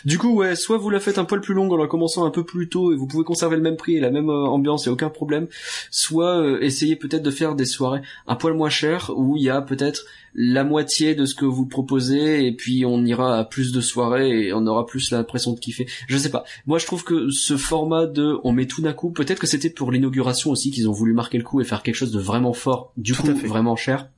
Du 0.04 0.18
coup, 0.18 0.34
ouais, 0.34 0.56
soit 0.56 0.78
vous 0.78 0.90
la 0.90 1.00
faites 1.00 1.18
un 1.18 1.24
poil 1.24 1.40
plus 1.40 1.54
longue 1.54 1.72
en 1.72 1.76
la 1.76 1.86
commençant 1.86 2.24
un 2.24 2.30
peu 2.30 2.44
plus 2.44 2.68
tôt 2.68 2.92
et 2.92 2.96
vous 2.96 3.06
pouvez 3.06 3.24
conserver 3.24 3.56
le 3.56 3.62
même 3.62 3.76
prix 3.76 3.96
et 3.96 4.00
la 4.00 4.10
même 4.10 4.30
euh, 4.30 4.46
ambiance 4.46 4.86
et 4.86 4.90
aucun 4.90 5.10
problème, 5.10 5.48
soit 5.90 6.38
euh, 6.38 6.60
essayez 6.60 6.96
peut-être 6.96 7.22
de 7.22 7.30
faire 7.30 7.54
des 7.54 7.64
soirées 7.64 8.00
un 8.26 8.36
poil 8.36 8.54
moins 8.54 8.70
chères 8.70 9.10
où 9.16 9.36
il 9.36 9.42
y 9.42 9.50
a 9.50 9.60
peut-être 9.60 10.04
la 10.34 10.64
moitié 10.64 11.14
de 11.14 11.26
ce 11.26 11.34
que 11.34 11.44
vous 11.44 11.66
proposez 11.66 12.46
et 12.46 12.52
puis 12.52 12.84
on 12.84 13.04
ira 13.04 13.38
à 13.38 13.44
plus 13.44 13.72
de 13.72 13.80
soirées 13.80 14.46
et 14.46 14.52
on 14.52 14.66
aura 14.66 14.86
plus 14.86 15.10
l'impression 15.10 15.52
de 15.52 15.58
kiffer. 15.58 15.86
Je 16.06 16.16
sais 16.16 16.30
pas. 16.30 16.44
Moi, 16.66 16.78
je 16.78 16.86
trouve 16.86 17.04
que 17.04 17.30
ce 17.30 17.56
format 17.56 18.06
de 18.06 18.38
on 18.44 18.52
met 18.52 18.66
tout 18.66 18.82
d'un 18.82 18.92
coup, 18.92 19.10
peut-être 19.10 19.40
que 19.40 19.46
c'était 19.46 19.70
pour 19.70 19.90
l'inauguration 19.90 20.50
aussi 20.50 20.70
qu'ils 20.70 20.88
ont 20.88 20.92
voulu 20.92 21.12
marquer 21.12 21.38
le 21.38 21.44
coup 21.44 21.60
et 21.60 21.64
faire 21.64 21.82
quelque 21.82 21.96
chose 21.96 22.12
de 22.12 22.20
vraiment 22.20 22.52
fort, 22.52 22.92
du 22.96 23.12
Tout 23.12 23.22
coup 23.22 23.34
vraiment 23.46 23.76
cher. 23.76 24.08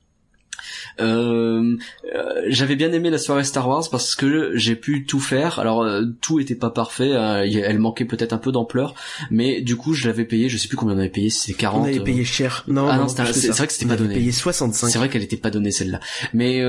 Euh, 0.99 1.77
euh, 2.13 2.41
j'avais 2.47 2.75
bien 2.75 2.91
aimé 2.91 3.09
la 3.09 3.17
soirée 3.17 3.43
Star 3.43 3.67
Wars 3.67 3.87
parce 3.89 4.15
que 4.15 4.51
j'ai 4.55 4.75
pu 4.75 5.05
tout 5.05 5.19
faire. 5.19 5.59
Alors 5.59 5.83
euh, 5.83 6.03
tout 6.21 6.39
était 6.39 6.55
pas 6.55 6.69
parfait, 6.69 7.13
hein, 7.13 7.43
elle 7.43 7.79
manquait 7.79 8.05
peut-être 8.05 8.33
un 8.33 8.37
peu 8.37 8.51
d'ampleur, 8.51 8.95
mais 9.29 9.61
du 9.61 9.75
coup 9.75 9.93
je 9.93 10.07
l'avais 10.07 10.25
payé, 10.25 10.49
je 10.49 10.57
sais 10.57 10.67
plus 10.67 10.77
combien 10.77 10.95
on 10.95 10.99
avait 10.99 11.09
payé, 11.09 11.29
c'était 11.29 11.57
40. 11.57 11.81
On 11.81 11.85
avait 11.85 11.99
payé 11.99 12.23
cher. 12.23 12.63
Non, 12.67 12.87
ah 12.89 12.97
non, 12.97 13.07
c'est 13.07 13.21
vrai 13.51 13.67
que 13.67 13.73
c'était 13.73 13.87
pas 13.87 13.95
donné. 13.95 14.15
payé 14.15 14.31
65. 14.31 14.89
C'est 14.89 14.97
vrai 14.97 15.09
qu'elle 15.09 15.23
était 15.23 15.37
pas 15.37 15.51
donnée 15.51 15.71
celle-là. 15.71 15.99
Mais 16.33 16.61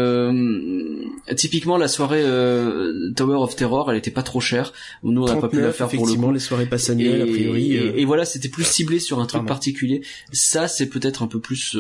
typiquement 1.37 1.77
la 1.77 1.89
soirée 1.89 2.23
Tower 3.17 3.37
of 3.37 3.57
Terror, 3.57 3.91
elle 3.91 3.99
était 3.99 4.11
pas 4.11 4.23
trop 4.23 4.41
chère. 4.41 4.73
Nous 5.03 5.23
on 5.23 5.27
n'a 5.27 5.37
pas 5.37 5.49
pu 5.49 5.61
la 5.61 5.73
faire 5.73 5.89
pour 5.89 6.07
le 6.07 6.15
coup. 6.15 6.33
les 6.33 6.39
soirées 6.39 6.67
passes 6.67 6.91
annuelles 6.91 7.23
a 7.23 7.27
priori. 7.27 7.77
Et, 7.77 8.05
voilà, 8.05 8.25
c'était 8.25 8.49
plus 8.49 8.65
ciblé 8.65 8.99
sur 8.99 9.21
un 9.21 9.27
truc 9.27 9.47
particulier. 9.47 10.03
Ça 10.33 10.69
c'est 10.69 10.87
peut-être 10.87 11.23
un 11.23 11.27
peu 11.27 11.41
plus 11.41 11.77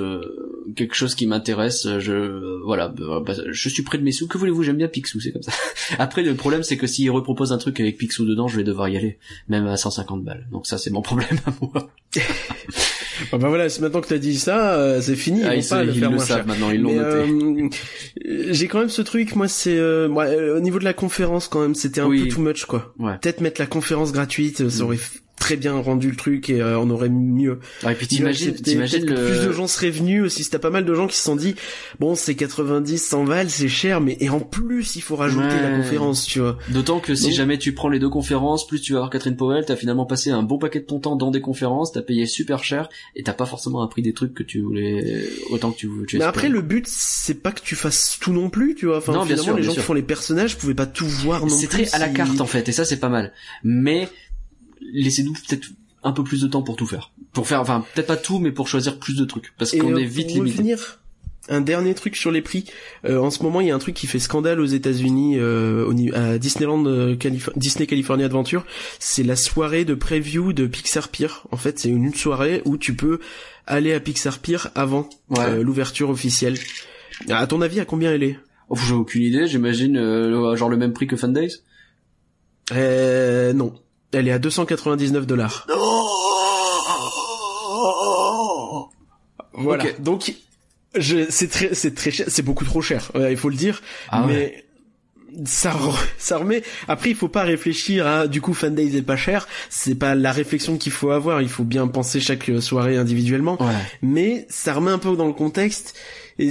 quelque 0.74 0.94
chose 0.94 1.14
qui 1.14 1.26
m'intéresse. 1.26 1.86
Je 1.98 2.31
euh, 2.31 2.31
voilà, 2.64 2.88
bah, 2.88 3.22
bah, 3.24 3.34
je 3.50 3.68
suis 3.68 3.82
près 3.82 3.98
de 3.98 4.02
mes 4.02 4.12
sous. 4.12 4.26
Que 4.26 4.38
voulez-vous? 4.38 4.62
J'aime 4.62 4.76
bien 4.76 4.88
Picsou, 4.88 5.20
c'est 5.20 5.32
comme 5.32 5.42
ça. 5.42 5.52
Après, 5.98 6.22
le 6.22 6.34
problème, 6.34 6.62
c'est 6.62 6.76
que 6.76 6.86
s'il 6.86 7.10
repropose 7.10 7.52
un 7.52 7.58
truc 7.58 7.80
avec 7.80 7.98
Picsou 7.98 8.24
dedans, 8.24 8.48
je 8.48 8.56
vais 8.56 8.64
devoir 8.64 8.88
y 8.88 8.96
aller, 8.96 9.18
même 9.48 9.66
à 9.66 9.76
150 9.76 10.24
balles. 10.24 10.46
Donc 10.50 10.66
ça, 10.66 10.78
c'est 10.78 10.90
mon 10.90 11.02
problème 11.02 11.38
à 11.46 11.52
moi. 11.60 11.90
bah 13.32 13.38
voilà, 13.48 13.68
c'est 13.68 13.80
maintenant 13.80 14.00
que 14.00 14.08
t'as 14.08 14.18
dit 14.18 14.38
ça, 14.38 14.74
euh, 14.74 15.00
c'est 15.00 15.16
fini. 15.16 15.42
Ah, 15.44 15.54
ils, 15.54 15.66
pas 15.66 15.84
le, 15.84 15.92
faire 15.92 16.10
le 16.10 16.18
savent 16.18 16.46
maintenant, 16.46 16.70
ils 16.70 16.80
l'ont 16.80 16.94
noté. 16.94 17.70
Euh, 18.26 18.48
j'ai 18.50 18.68
quand 18.68 18.80
même 18.80 18.88
ce 18.88 19.02
truc, 19.02 19.34
moi, 19.36 19.48
c'est 19.48 19.80
au 19.80 20.60
niveau 20.60 20.78
de 20.78 20.84
la 20.84 20.94
conférence 20.94 21.48
quand 21.48 21.60
même, 21.60 21.74
c'était 21.74 22.00
un 22.00 22.08
peu 22.08 22.28
too 22.28 22.40
much 22.40 22.64
quoi. 22.64 22.94
Ouais. 22.98 23.18
Peut-être 23.20 23.40
mettre 23.40 23.60
la 23.60 23.66
conférence 23.66 24.12
gratuite, 24.12 24.68
ça 24.68 24.82
mm. 24.82 24.86
aurait 24.86 24.98
très 25.42 25.56
bien 25.56 25.74
rendu 25.74 26.08
le 26.08 26.16
truc 26.16 26.50
et 26.50 26.62
euh, 26.62 26.78
on 26.78 26.88
aurait 26.88 27.08
mieux. 27.08 27.58
et 27.82 27.94
puis 27.94 28.06
t'imagines, 28.06 28.54
t'imagines 28.54 29.04
le... 29.04 29.14
plus 29.14 29.44
de 29.44 29.50
gens 29.50 29.66
seraient 29.66 29.90
venus 29.90 30.22
aussi. 30.22 30.44
Si 30.44 30.50
t'as 30.50 30.60
pas 30.60 30.70
mal 30.70 30.84
de 30.84 30.94
gens 30.94 31.08
qui 31.08 31.16
se 31.16 31.24
sont 31.24 31.34
dit, 31.34 31.56
bon, 31.98 32.14
c'est 32.14 32.36
90, 32.36 32.96
100 32.96 33.24
balles, 33.24 33.50
c'est 33.50 33.68
cher, 33.68 34.00
mais 34.00 34.16
et 34.20 34.30
en 34.30 34.38
plus 34.38 34.94
il 34.94 35.02
faut 35.02 35.16
rajouter 35.16 35.60
la 35.60 35.76
conférence, 35.78 36.26
tu 36.26 36.38
vois. 36.38 36.58
D'autant 36.68 37.00
que 37.00 37.16
si 37.16 37.32
jamais 37.32 37.58
tu 37.58 37.74
prends 37.74 37.88
les 37.88 37.98
deux 37.98 38.08
conférences, 38.08 38.68
plus 38.68 38.80
tu 38.80 38.92
vas 38.92 38.98
avoir 38.98 39.10
Catherine 39.10 39.36
Powell, 39.36 39.64
t'as 39.66 39.74
finalement 39.74 40.06
passé 40.06 40.30
un 40.30 40.44
bon 40.44 40.58
paquet 40.58 40.78
de 40.78 40.84
ton 40.84 41.00
temps 41.00 41.16
dans 41.16 41.32
des 41.32 41.40
conférences, 41.40 41.90
t'as 41.90 42.02
payé 42.02 42.26
super 42.26 42.62
cher 42.62 42.88
et 43.16 43.24
t'as 43.24 43.32
pas 43.32 43.46
forcément 43.46 43.82
appris 43.82 44.02
des 44.02 44.12
trucs 44.12 44.34
que 44.34 44.44
tu 44.44 44.60
voulais 44.60 45.28
autant 45.50 45.72
que 45.72 45.78
tu 45.78 45.88
voulais. 45.88 46.06
mais 46.14 46.22
après 46.22 46.50
le 46.50 46.62
but 46.62 46.86
c'est 46.86 47.42
pas 47.42 47.50
que 47.50 47.62
tu 47.62 47.74
fasses 47.74 48.16
tout 48.20 48.32
non 48.32 48.48
plus, 48.48 48.76
tu 48.76 48.86
vois. 48.86 48.98
Enfin, 48.98 49.12
non, 49.12 49.24
finalement, 49.24 49.56
les 49.56 49.64
gens 49.64 49.72
qui 49.72 49.80
font 49.80 49.94
les 49.94 50.02
personnages 50.02 50.56
pouvaient 50.56 50.74
pas 50.74 50.86
tout 50.86 51.06
voir 51.06 51.40
non 51.40 51.46
plus. 51.46 51.56
C'est 51.56 51.66
très 51.66 51.92
à 51.94 51.98
la 51.98 52.10
carte 52.10 52.40
en 52.40 52.46
fait 52.46 52.68
et 52.68 52.72
ça 52.72 52.84
c'est 52.84 53.00
pas 53.00 53.08
mal. 53.08 53.32
Mais 53.64 54.08
laissez-nous 54.92 55.32
peut-être 55.32 55.68
un 56.02 56.12
peu 56.12 56.24
plus 56.24 56.42
de 56.42 56.48
temps 56.48 56.62
pour 56.62 56.76
tout 56.76 56.86
faire. 56.86 57.12
Pour 57.32 57.46
faire, 57.46 57.60
enfin, 57.60 57.84
peut-être 57.94 58.06
pas 58.06 58.16
tout, 58.16 58.38
mais 58.38 58.52
pour 58.52 58.68
choisir 58.68 58.98
plus 58.98 59.16
de 59.16 59.24
trucs. 59.24 59.52
Parce 59.58 59.72
qu'on 59.72 59.96
est 59.96 60.04
vite 60.04 60.32
limité. 60.32 60.58
Revenir, 60.58 60.98
un 61.48 61.60
dernier 61.60 61.94
truc 61.94 62.16
sur 62.16 62.30
les 62.30 62.42
prix. 62.42 62.66
Euh, 63.04 63.18
en 63.18 63.30
ce 63.30 63.42
moment, 63.42 63.60
il 63.60 63.68
y 63.68 63.70
a 63.70 63.74
un 63.74 63.78
truc 63.78 63.94
qui 63.94 64.06
fait 64.06 64.18
scandale 64.18 64.60
aux 64.60 64.66
États-Unis, 64.66 65.38
euh, 65.38 65.92
à 66.14 66.38
Disneyland, 66.38 66.84
euh, 66.86 67.16
Disney 67.56 67.86
California 67.86 68.26
Adventure. 68.26 68.64
C'est 68.98 69.24
la 69.24 69.36
soirée 69.36 69.84
de 69.84 69.94
preview 69.94 70.52
de 70.52 70.66
Pixar 70.66 71.08
Pier. 71.08 71.28
En 71.50 71.56
fait, 71.56 71.78
c'est 71.78 71.88
une 71.88 72.14
soirée 72.14 72.62
où 72.64 72.76
tu 72.76 72.94
peux 72.94 73.18
aller 73.66 73.92
à 73.92 74.00
Pixar 74.00 74.38
Pier 74.38 74.58
avant 74.74 75.08
l'ouverture 75.60 76.10
officielle. 76.10 76.58
À 77.28 77.46
ton 77.46 77.60
avis, 77.60 77.80
à 77.80 77.84
combien 77.84 78.12
elle 78.12 78.22
est? 78.22 78.38
Oh, 78.68 78.76
J'ai 78.76 78.94
aucune 78.94 79.22
idée. 79.22 79.46
J'imagine 79.46 79.96
genre 80.54 80.68
le 80.68 80.76
même 80.76 80.92
prix 80.92 81.06
que 81.06 81.16
Fun 81.16 81.28
Days. 81.28 81.58
Euh, 82.70 83.52
non. 83.52 83.74
Elle 84.12 84.28
est 84.28 84.32
à 84.32 84.38
299 84.38 85.26
dollars. 85.26 85.66
Voilà. 89.54 89.84
Donc, 89.98 90.34
je, 90.94 91.26
c'est 91.30 91.48
très, 91.48 91.74
c'est 91.74 91.94
très 91.94 92.10
cher, 92.10 92.26
c'est 92.28 92.42
beaucoup 92.42 92.64
trop 92.64 92.82
cher. 92.82 93.10
il 93.14 93.36
faut 93.36 93.48
le 93.48 93.56
dire. 93.56 93.82
Ah 94.08 94.24
mais 94.26 94.64
ça, 95.44 95.74
ça 96.18 96.38
remet. 96.38 96.62
Après, 96.88 97.10
il 97.10 97.16
faut 97.16 97.28
pas 97.28 97.42
réfléchir 97.42 98.06
à. 98.06 98.26
Du 98.26 98.40
coup, 98.40 98.54
Fan 98.54 98.74
Days 98.74 98.96
est 98.96 99.02
pas 99.02 99.16
cher. 99.16 99.48
C'est 99.70 99.94
pas 99.94 100.14
la 100.14 100.32
réflexion 100.32 100.76
qu'il 100.76 100.92
faut 100.92 101.10
avoir. 101.10 101.42
Il 101.42 101.48
faut 101.48 101.64
bien 101.64 101.86
penser 101.86 102.20
chaque 102.20 102.50
soirée 102.60 102.96
individuellement. 102.96 103.58
Mais 104.02 104.46
ça 104.48 104.74
remet 104.74 104.90
un 104.90 104.98
peu 104.98 105.16
dans 105.16 105.26
le 105.26 105.32
contexte. 105.32 105.94
Et 106.38 106.50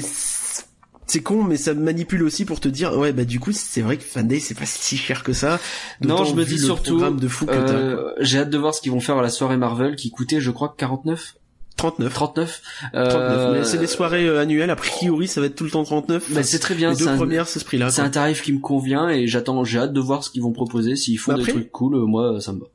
c'est 1.12 1.22
con, 1.22 1.44
mais 1.44 1.58
ça 1.58 1.74
manipule 1.74 2.24
aussi 2.24 2.46
pour 2.46 2.60
te 2.62 2.70
dire, 2.70 2.98
ouais, 2.98 3.12
bah 3.12 3.26
du 3.26 3.40
coup, 3.40 3.52
c'est 3.52 3.82
vrai 3.82 3.98
que 3.98 4.04
Fanday 4.04 4.40
c'est 4.40 4.58
pas 4.58 4.66
si 4.66 4.96
cher 4.96 5.24
que 5.24 5.34
ça. 5.34 5.60
Non, 6.02 6.24
je 6.24 6.34
me 6.34 6.46
dis 6.46 6.58
surtout, 6.58 7.00
de 7.00 7.28
fou 7.28 7.46
euh, 7.50 8.14
j'ai 8.20 8.40
hâte 8.40 8.50
de 8.50 8.58
voir 8.58 8.74
ce 8.74 8.82
qu'ils 8.82 8.94
vont 8.94 9.02
faire 9.02 9.18
à 9.18 9.22
la 9.22 9.30
soirée 9.30 9.58
Marvel 9.58 9.96
qui 9.98 10.10
coûtait, 10.10 10.40
je 10.40 10.52
crois, 10.52 10.74
49 10.78 11.36
39. 11.76 12.14
39. 12.14 12.62
Euh... 12.94 13.54
Mais 13.54 13.64
c'est 13.64 13.80
des 13.80 13.88
soirées 13.88 14.28
euh, 14.28 14.40
annuelles. 14.40 14.70
A 14.70 14.76
priori, 14.76 15.28
ça 15.28 15.42
va 15.42 15.48
être 15.48 15.56
tout 15.56 15.64
le 15.64 15.72
temps 15.72 15.84
39. 15.84 16.32
Bah, 16.32 16.44
c'est 16.44 16.60
très 16.60 16.76
bien. 16.76 16.92
Les 16.92 16.98
deux 16.98 17.16
premières, 17.16 17.48
c'est 17.48 17.60
ce 17.60 17.66
prix-là. 17.66 17.90
C'est 17.90 18.02
un 18.02 18.10
tarif 18.10 18.44
qui 18.44 18.54
me 18.54 18.60
convient 18.60 19.10
et 19.10 19.28
j'attends, 19.28 19.64
j'ai 19.64 19.80
hâte 19.80 19.94
de 19.94 20.00
voir 20.00 20.24
ce 20.24 20.30
qu'ils 20.30 20.44
vont 20.44 20.52
proposer. 20.52 20.96
S'ils 20.96 21.18
font 21.18 21.34
des 21.34 21.44
trucs 21.44 21.72
cool, 21.72 21.96
euh, 21.96 22.06
moi, 22.06 22.40
ça 22.40 22.54
me 22.54 22.60
va. 22.60 22.68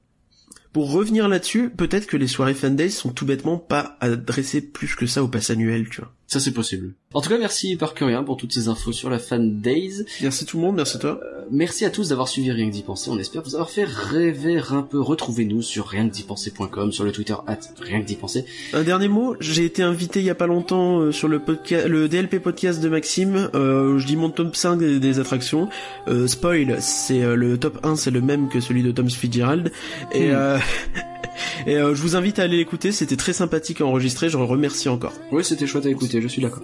Pour 0.72 0.92
revenir 0.92 1.28
là-dessus, 1.28 1.70
peut-être 1.70 2.06
que 2.06 2.18
les 2.18 2.26
soirées 2.26 2.52
fan 2.52 2.76
days 2.76 2.90
sont 2.90 3.08
tout 3.08 3.24
bêtement 3.24 3.56
pas 3.56 3.96
adressées 4.00 4.60
plus 4.60 4.94
que 4.94 5.06
ça 5.06 5.22
au 5.22 5.28
pass 5.28 5.48
annuel, 5.48 5.88
tu 5.88 6.02
vois. 6.02 6.12
Ça 6.26 6.40
c'est 6.40 6.52
possible. 6.52 6.94
En 7.14 7.20
tout 7.20 7.28
cas, 7.28 7.38
merci 7.38 7.76
Parcurien 7.76 8.22
pour 8.24 8.36
toutes 8.36 8.52
ces 8.52 8.68
infos 8.68 8.92
sur 8.92 9.10
la 9.10 9.18
Fan 9.18 9.60
Days. 9.60 10.04
Merci 10.22 10.44
tout 10.44 10.56
le 10.56 10.64
monde, 10.64 10.76
merci 10.76 10.98
toi. 10.98 11.20
Euh, 11.22 11.44
merci 11.50 11.84
à 11.84 11.90
tous 11.90 12.08
d'avoir 12.08 12.28
suivi 12.28 12.50
Rien 12.50 12.68
que 12.68 12.72
d'y 12.72 12.82
penser. 12.82 13.10
On 13.10 13.18
espère 13.18 13.42
vous 13.42 13.54
avoir 13.54 13.70
fait 13.70 13.84
rêver 13.84 14.60
un 14.70 14.82
peu. 14.82 15.00
Retrouvez-nous 15.00 15.62
sur 15.62 15.86
rien 15.86 16.08
que 16.08 16.22
penser.com, 16.22 16.92
sur 16.92 17.04
le 17.04 17.12
Twitter 17.12 17.34
at 17.46 17.58
rien 17.80 18.00
que 18.00 18.06
d'y 18.06 18.16
penser. 18.16 18.44
Un 18.72 18.82
dernier 18.82 19.08
mot, 19.08 19.36
j'ai 19.40 19.64
été 19.64 19.82
invité 19.82 20.20
il 20.20 20.26
y 20.26 20.30
a 20.30 20.34
pas 20.34 20.46
longtemps 20.46 21.00
euh, 21.00 21.12
sur 21.12 21.28
le 21.28 21.38
podcast, 21.38 21.86
le 21.86 22.08
DLP 22.08 22.38
podcast 22.38 22.80
de 22.80 22.88
Maxime. 22.88 23.50
Euh, 23.54 23.98
je 23.98 24.06
dis 24.06 24.16
mon 24.16 24.30
top 24.30 24.56
5 24.56 24.78
des, 24.78 25.18
attractions. 25.18 25.68
Euh, 26.08 26.26
spoil, 26.26 26.76
c'est 26.80 27.22
euh, 27.22 27.36
le 27.36 27.58
top 27.58 27.78
1, 27.84 27.96
c'est 27.96 28.10
le 28.10 28.20
même 28.20 28.48
que 28.48 28.60
celui 28.60 28.82
de 28.82 28.90
Tom 28.90 29.08
Fitzgerald. 29.08 29.72
Et 30.12 30.30
hmm. 30.30 30.58
Et 31.66 31.76
euh, 31.76 31.94
je 31.94 32.02
vous 32.02 32.16
invite 32.16 32.38
à 32.38 32.42
aller 32.42 32.56
l'écouter, 32.56 32.92
c'était 32.92 33.16
très 33.16 33.32
sympathique 33.32 33.80
à 33.80 33.86
enregistrer, 33.86 34.28
je 34.28 34.38
le 34.38 34.44
remercie 34.44 34.88
encore. 34.88 35.12
Oui, 35.32 35.44
c'était 35.44 35.66
chouette 35.66 35.86
à 35.86 35.90
écouter, 35.90 36.20
je 36.20 36.28
suis 36.28 36.42
d'accord. 36.42 36.62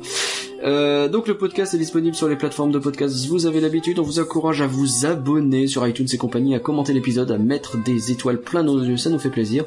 Euh, 0.64 1.08
donc 1.08 1.26
le 1.26 1.36
podcast 1.36 1.74
est 1.74 1.78
disponible 1.78 2.14
sur 2.14 2.28
les 2.28 2.36
plateformes 2.36 2.70
de 2.70 2.78
podcast, 2.78 3.26
vous 3.26 3.46
avez 3.46 3.60
l'habitude, 3.60 3.98
on 3.98 4.02
vous 4.02 4.20
encourage 4.20 4.60
à 4.60 4.66
vous 4.66 5.06
abonner 5.06 5.66
sur 5.66 5.86
iTunes 5.86 6.06
et 6.12 6.16
compagnie, 6.16 6.54
à 6.54 6.60
commenter 6.60 6.92
l'épisode, 6.92 7.30
à 7.30 7.38
mettre 7.38 7.82
des 7.82 8.12
étoiles 8.12 8.40
plein 8.40 8.62
nos 8.62 8.82
yeux, 8.82 8.96
ça 8.96 9.10
nous 9.10 9.18
fait 9.18 9.30
plaisir. 9.30 9.64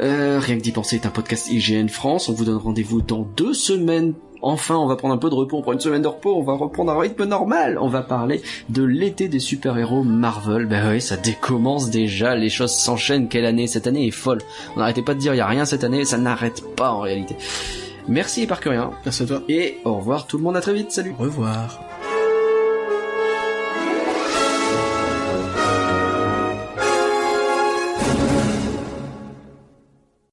Euh, 0.00 0.38
rien 0.38 0.56
que 0.56 0.62
d'y 0.62 0.72
penser 0.72 0.96
est 0.96 1.06
un 1.06 1.10
podcast 1.10 1.48
IGN 1.50 1.88
France, 1.88 2.28
on 2.28 2.32
vous 2.32 2.44
donne 2.44 2.56
rendez-vous 2.56 3.02
dans 3.02 3.28
deux 3.36 3.54
semaines 3.54 4.14
enfin 4.42 4.76
on 4.76 4.86
va 4.86 4.96
prendre 4.96 5.14
un 5.14 5.18
peu 5.18 5.30
de 5.30 5.34
repos, 5.34 5.58
on 5.58 5.62
prend 5.62 5.72
une 5.72 5.80
semaine 5.80 6.02
de 6.02 6.08
repos, 6.08 6.36
on 6.36 6.42
va 6.42 6.54
reprendre 6.54 6.92
un 6.92 6.98
rythme 6.98 7.24
normal. 7.24 7.78
On 7.80 7.88
va 7.88 8.02
parler 8.02 8.42
de 8.68 8.82
l'été 8.82 9.28
des 9.28 9.40
super-héros 9.40 10.02
Marvel. 10.02 10.66
Ben 10.66 10.90
oui, 10.90 11.00
ça 11.00 11.16
décommence 11.16 11.90
déjà, 11.90 12.34
les 12.34 12.50
choses 12.50 12.74
s'enchaînent. 12.74 13.28
Quelle 13.28 13.46
année 13.46 13.66
Cette 13.66 13.86
année 13.86 14.06
est 14.06 14.12
folle. 14.12 14.40
On 14.76 14.80
n'arrêtait 14.80 15.02
pas 15.02 15.14
de 15.14 15.20
dire 15.20 15.34
il 15.34 15.38
y 15.38 15.40
a 15.40 15.46
rien 15.46 15.64
cette 15.64 15.84
année, 15.84 16.04
ça 16.04 16.18
n'arrête 16.18 16.62
pas 16.76 16.92
en 16.92 17.00
réalité. 17.00 17.36
Merci 18.08 18.42
et 18.42 18.46
par 18.46 18.58
rien. 18.58 18.90
Merci 19.04 19.22
à 19.24 19.26
toi. 19.26 19.42
Et 19.48 19.78
au 19.84 19.94
revoir 19.94 20.26
tout 20.26 20.38
le 20.38 20.44
monde, 20.44 20.56
à 20.56 20.60
très 20.60 20.72
vite, 20.72 20.90
salut. 20.92 21.14
Au 21.18 21.22
revoir. 21.24 21.87